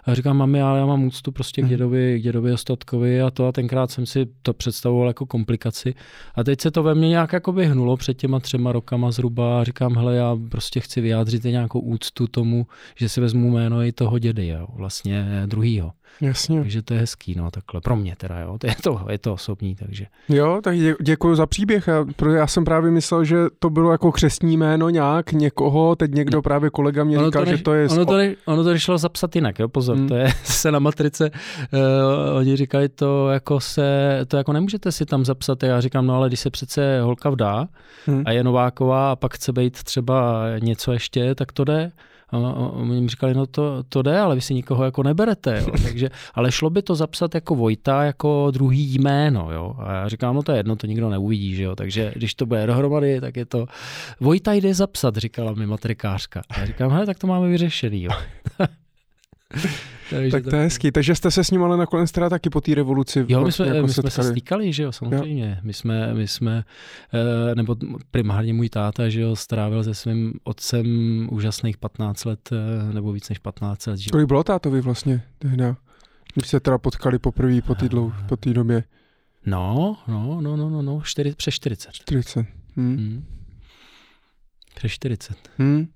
[0.06, 1.70] A říkám, mami, ale já mám úctu prostě k mhm.
[1.70, 5.94] dědovi, k dědovi Ostatkovi a to a tenkrát jsem si to představoval jako komplikaci.
[6.36, 9.64] A teď se to ve mně nějak jako hnulo před těma třema rokama zhruba a
[9.64, 14.20] říkám, hele, já prostě chci vyjádřit nějakou úctu tomu, že si vezmu jméno i toho
[14.20, 15.92] dědy, jo, vlastně druhýho.
[16.22, 16.60] Jasně.
[16.60, 19.34] Takže to je hezký, no takhle, pro mě teda, jo, to je to, je to
[19.34, 20.06] osobní, takže.
[20.30, 23.92] Jo, tak dě, děkuji za příběh, já, protože já jsem právě myslel, že to bylo
[23.92, 26.42] jako křesní jméno nějak někoho, teď někdo no.
[26.42, 27.90] právě kolega mě říkal, že to je...
[27.90, 30.08] Ono to, ono to šlo zapsat jinak, jo, pozor, hmm.
[30.08, 31.32] to je se na matrice,
[31.74, 36.16] uh, oni říkali to jako se, to jako nemůžete si tam zapsat, já říkám, no
[36.16, 37.68] ale když se přece holka vdá
[38.06, 38.24] hmm.
[38.26, 41.92] a je Nováková a pak chce být třeba něco ještě, tak to jde.
[42.32, 45.72] A oni jim říkali, no to, to jde, ale vy si nikoho jako neberete, jo.
[45.84, 49.76] Takže, ale šlo by to zapsat jako Vojta, jako druhý jméno, jo.
[49.78, 51.76] A já říkám, no to je jedno, to nikdo neuvidí, že jo.
[51.76, 53.66] Takže když to bude dohromady, tak je to,
[54.20, 56.42] Vojta jde zapsat, říkala mi matrikářka.
[56.50, 58.12] A já říkám, hele, tak to máme vyřešený, jo.
[60.10, 60.92] Takže tak to je hezký.
[60.92, 63.68] Takže jste se s ním ale nakonec teda taky po té revoluci Jo, my jsme,
[63.68, 65.50] jako my jsme se stýkali, že jo, samozřejmě.
[65.50, 65.56] Jo.
[65.64, 66.64] My jsme, my jsme,
[67.14, 67.76] eh, nebo
[68.12, 70.88] primárně můj táta, že jo, strávil se svým otcem
[71.32, 74.00] úžasných 15 let, eh, nebo víc než 15 let.
[74.12, 75.76] Kolik bylo tátovi vlastně tehda?
[76.34, 77.90] Když se teda potkali poprvé po té
[78.28, 78.84] po době.
[79.46, 81.92] No, no, no, no, no, no, čtyři, přes 40.
[81.92, 82.46] 40.
[82.76, 82.98] Hmm.
[82.98, 83.26] Hmm.
[84.74, 85.38] Přes 40.
[85.58, 85.88] Hmm.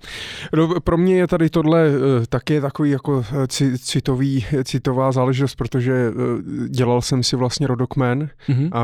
[0.55, 1.95] No, pro mě je tady tohle uh,
[2.29, 8.69] taky takový jako eh, citový, citová záležitost, protože uh, dělal jsem si vlastně rodokmen mm-hmm.
[8.71, 8.81] a,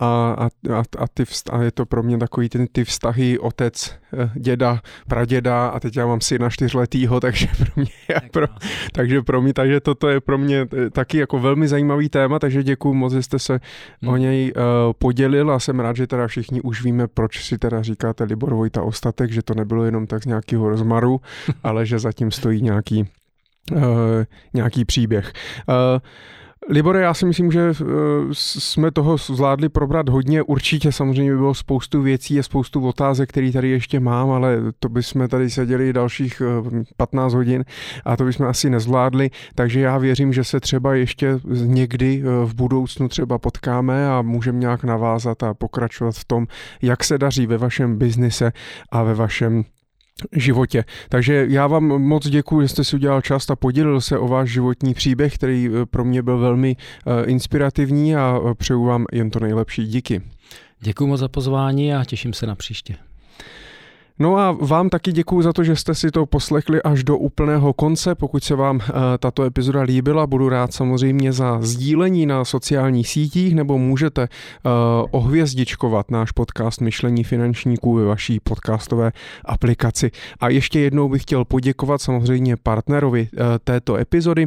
[0.00, 3.98] a, a, a, ty vst- a je to pro mě takový ten, ty vztahy otec,
[4.34, 8.46] děda, praděda a teď já mám syna čtyřletýho, takže pro mě, tak pro,
[8.92, 12.94] takže pro mě, takže toto je pro mě taky jako velmi zajímavý téma, takže děkuji
[12.94, 13.60] moc, že jste se
[14.02, 14.12] hmm.
[14.12, 14.62] o něj uh,
[14.98, 18.82] podělil a jsem rád, že teda všichni už víme, proč si teda říkáte Libor Vojta
[18.82, 21.20] Ostatek, že to nebylo jenom tak z nějakého rozmaru,
[21.62, 23.08] ale že zatím stojí nějaký,
[23.72, 23.82] uh,
[24.54, 25.32] nějaký příběh.
[25.68, 25.74] Uh,
[26.70, 27.84] Libore, já si myslím, že eh,
[28.32, 30.42] jsme toho zvládli probrat hodně.
[30.42, 34.88] Určitě samozřejmě by bylo spoustu věcí a spoustu otázek, které tady ještě mám, ale to
[34.88, 36.42] bychom tady seděli dalších
[36.96, 37.64] 15 hodin
[38.04, 39.30] a to bychom asi nezvládli.
[39.54, 44.84] Takže já věřím, že se třeba ještě někdy v budoucnu třeba potkáme a můžeme nějak
[44.84, 46.46] navázat a pokračovat v tom,
[46.82, 48.52] jak se daří ve vašem biznise
[48.92, 49.64] a ve vašem
[50.32, 50.84] životě.
[51.08, 54.50] Takže já vám moc děkuji, že jste si udělal čas a podělil se o váš
[54.50, 59.30] životní příběh, který eh, pro mě byl velmi uh, inspirativní a eh, přeju vám jen
[59.30, 59.86] to nejlepší.
[59.86, 60.22] Díky.
[60.80, 63.07] Děkuji moc za pozvání a těším se na příště.
[64.20, 67.72] No a vám taky děkuji za to, že jste si to poslechli až do úplného
[67.72, 68.14] konce.
[68.14, 68.82] Pokud se vám uh,
[69.18, 74.28] tato epizoda líbila, budu rád samozřejmě za sdílení na sociálních sítích, nebo můžete uh,
[75.10, 79.12] ohvězdičkovat náš podcast Myšlení finančníků ve vaší podcastové
[79.44, 80.10] aplikaci.
[80.40, 84.46] A ještě jednou bych chtěl poděkovat samozřejmě partnerovi uh, této epizody,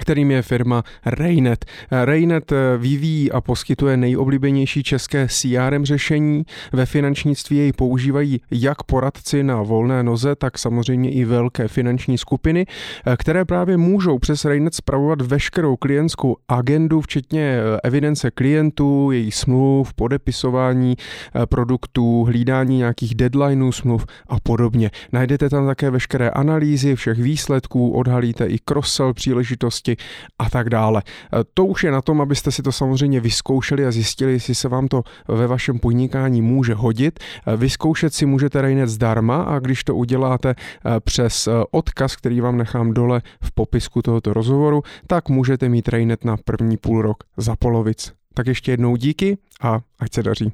[0.00, 1.64] kterým je firma Raynet.
[1.90, 6.42] Raynet vyvíjí a poskytuje nejoblíbenější české CRM řešení.
[6.72, 12.66] Ve finančnictví jej používají jak poradci na volné noze, tak samozřejmě i velké finanční skupiny,
[13.16, 20.96] které právě můžou přes Raynet spravovat veškerou klientskou agendu, včetně evidence klientů, jejich smluv, podepisování
[21.48, 24.90] produktů, hlídání nějakých deadlineů smluv a podobně.
[25.12, 29.96] Najdete tam také veškeré analýzy všech výsledků, odhalíte i cross-sell příležitosti rychlosti
[30.38, 31.02] a tak dále.
[31.54, 34.88] To už je na tom, abyste si to samozřejmě vyzkoušeli a zjistili, jestli se vám
[34.88, 37.18] to ve vašem podnikání může hodit.
[37.56, 40.54] Vyzkoušet si můžete Rainet zdarma a když to uděláte
[41.00, 46.36] přes odkaz, který vám nechám dole v popisku tohoto rozhovoru, tak můžete mít Rainet na
[46.36, 48.12] první půl rok za polovic.
[48.34, 50.52] Tak ještě jednou díky a ať se daří.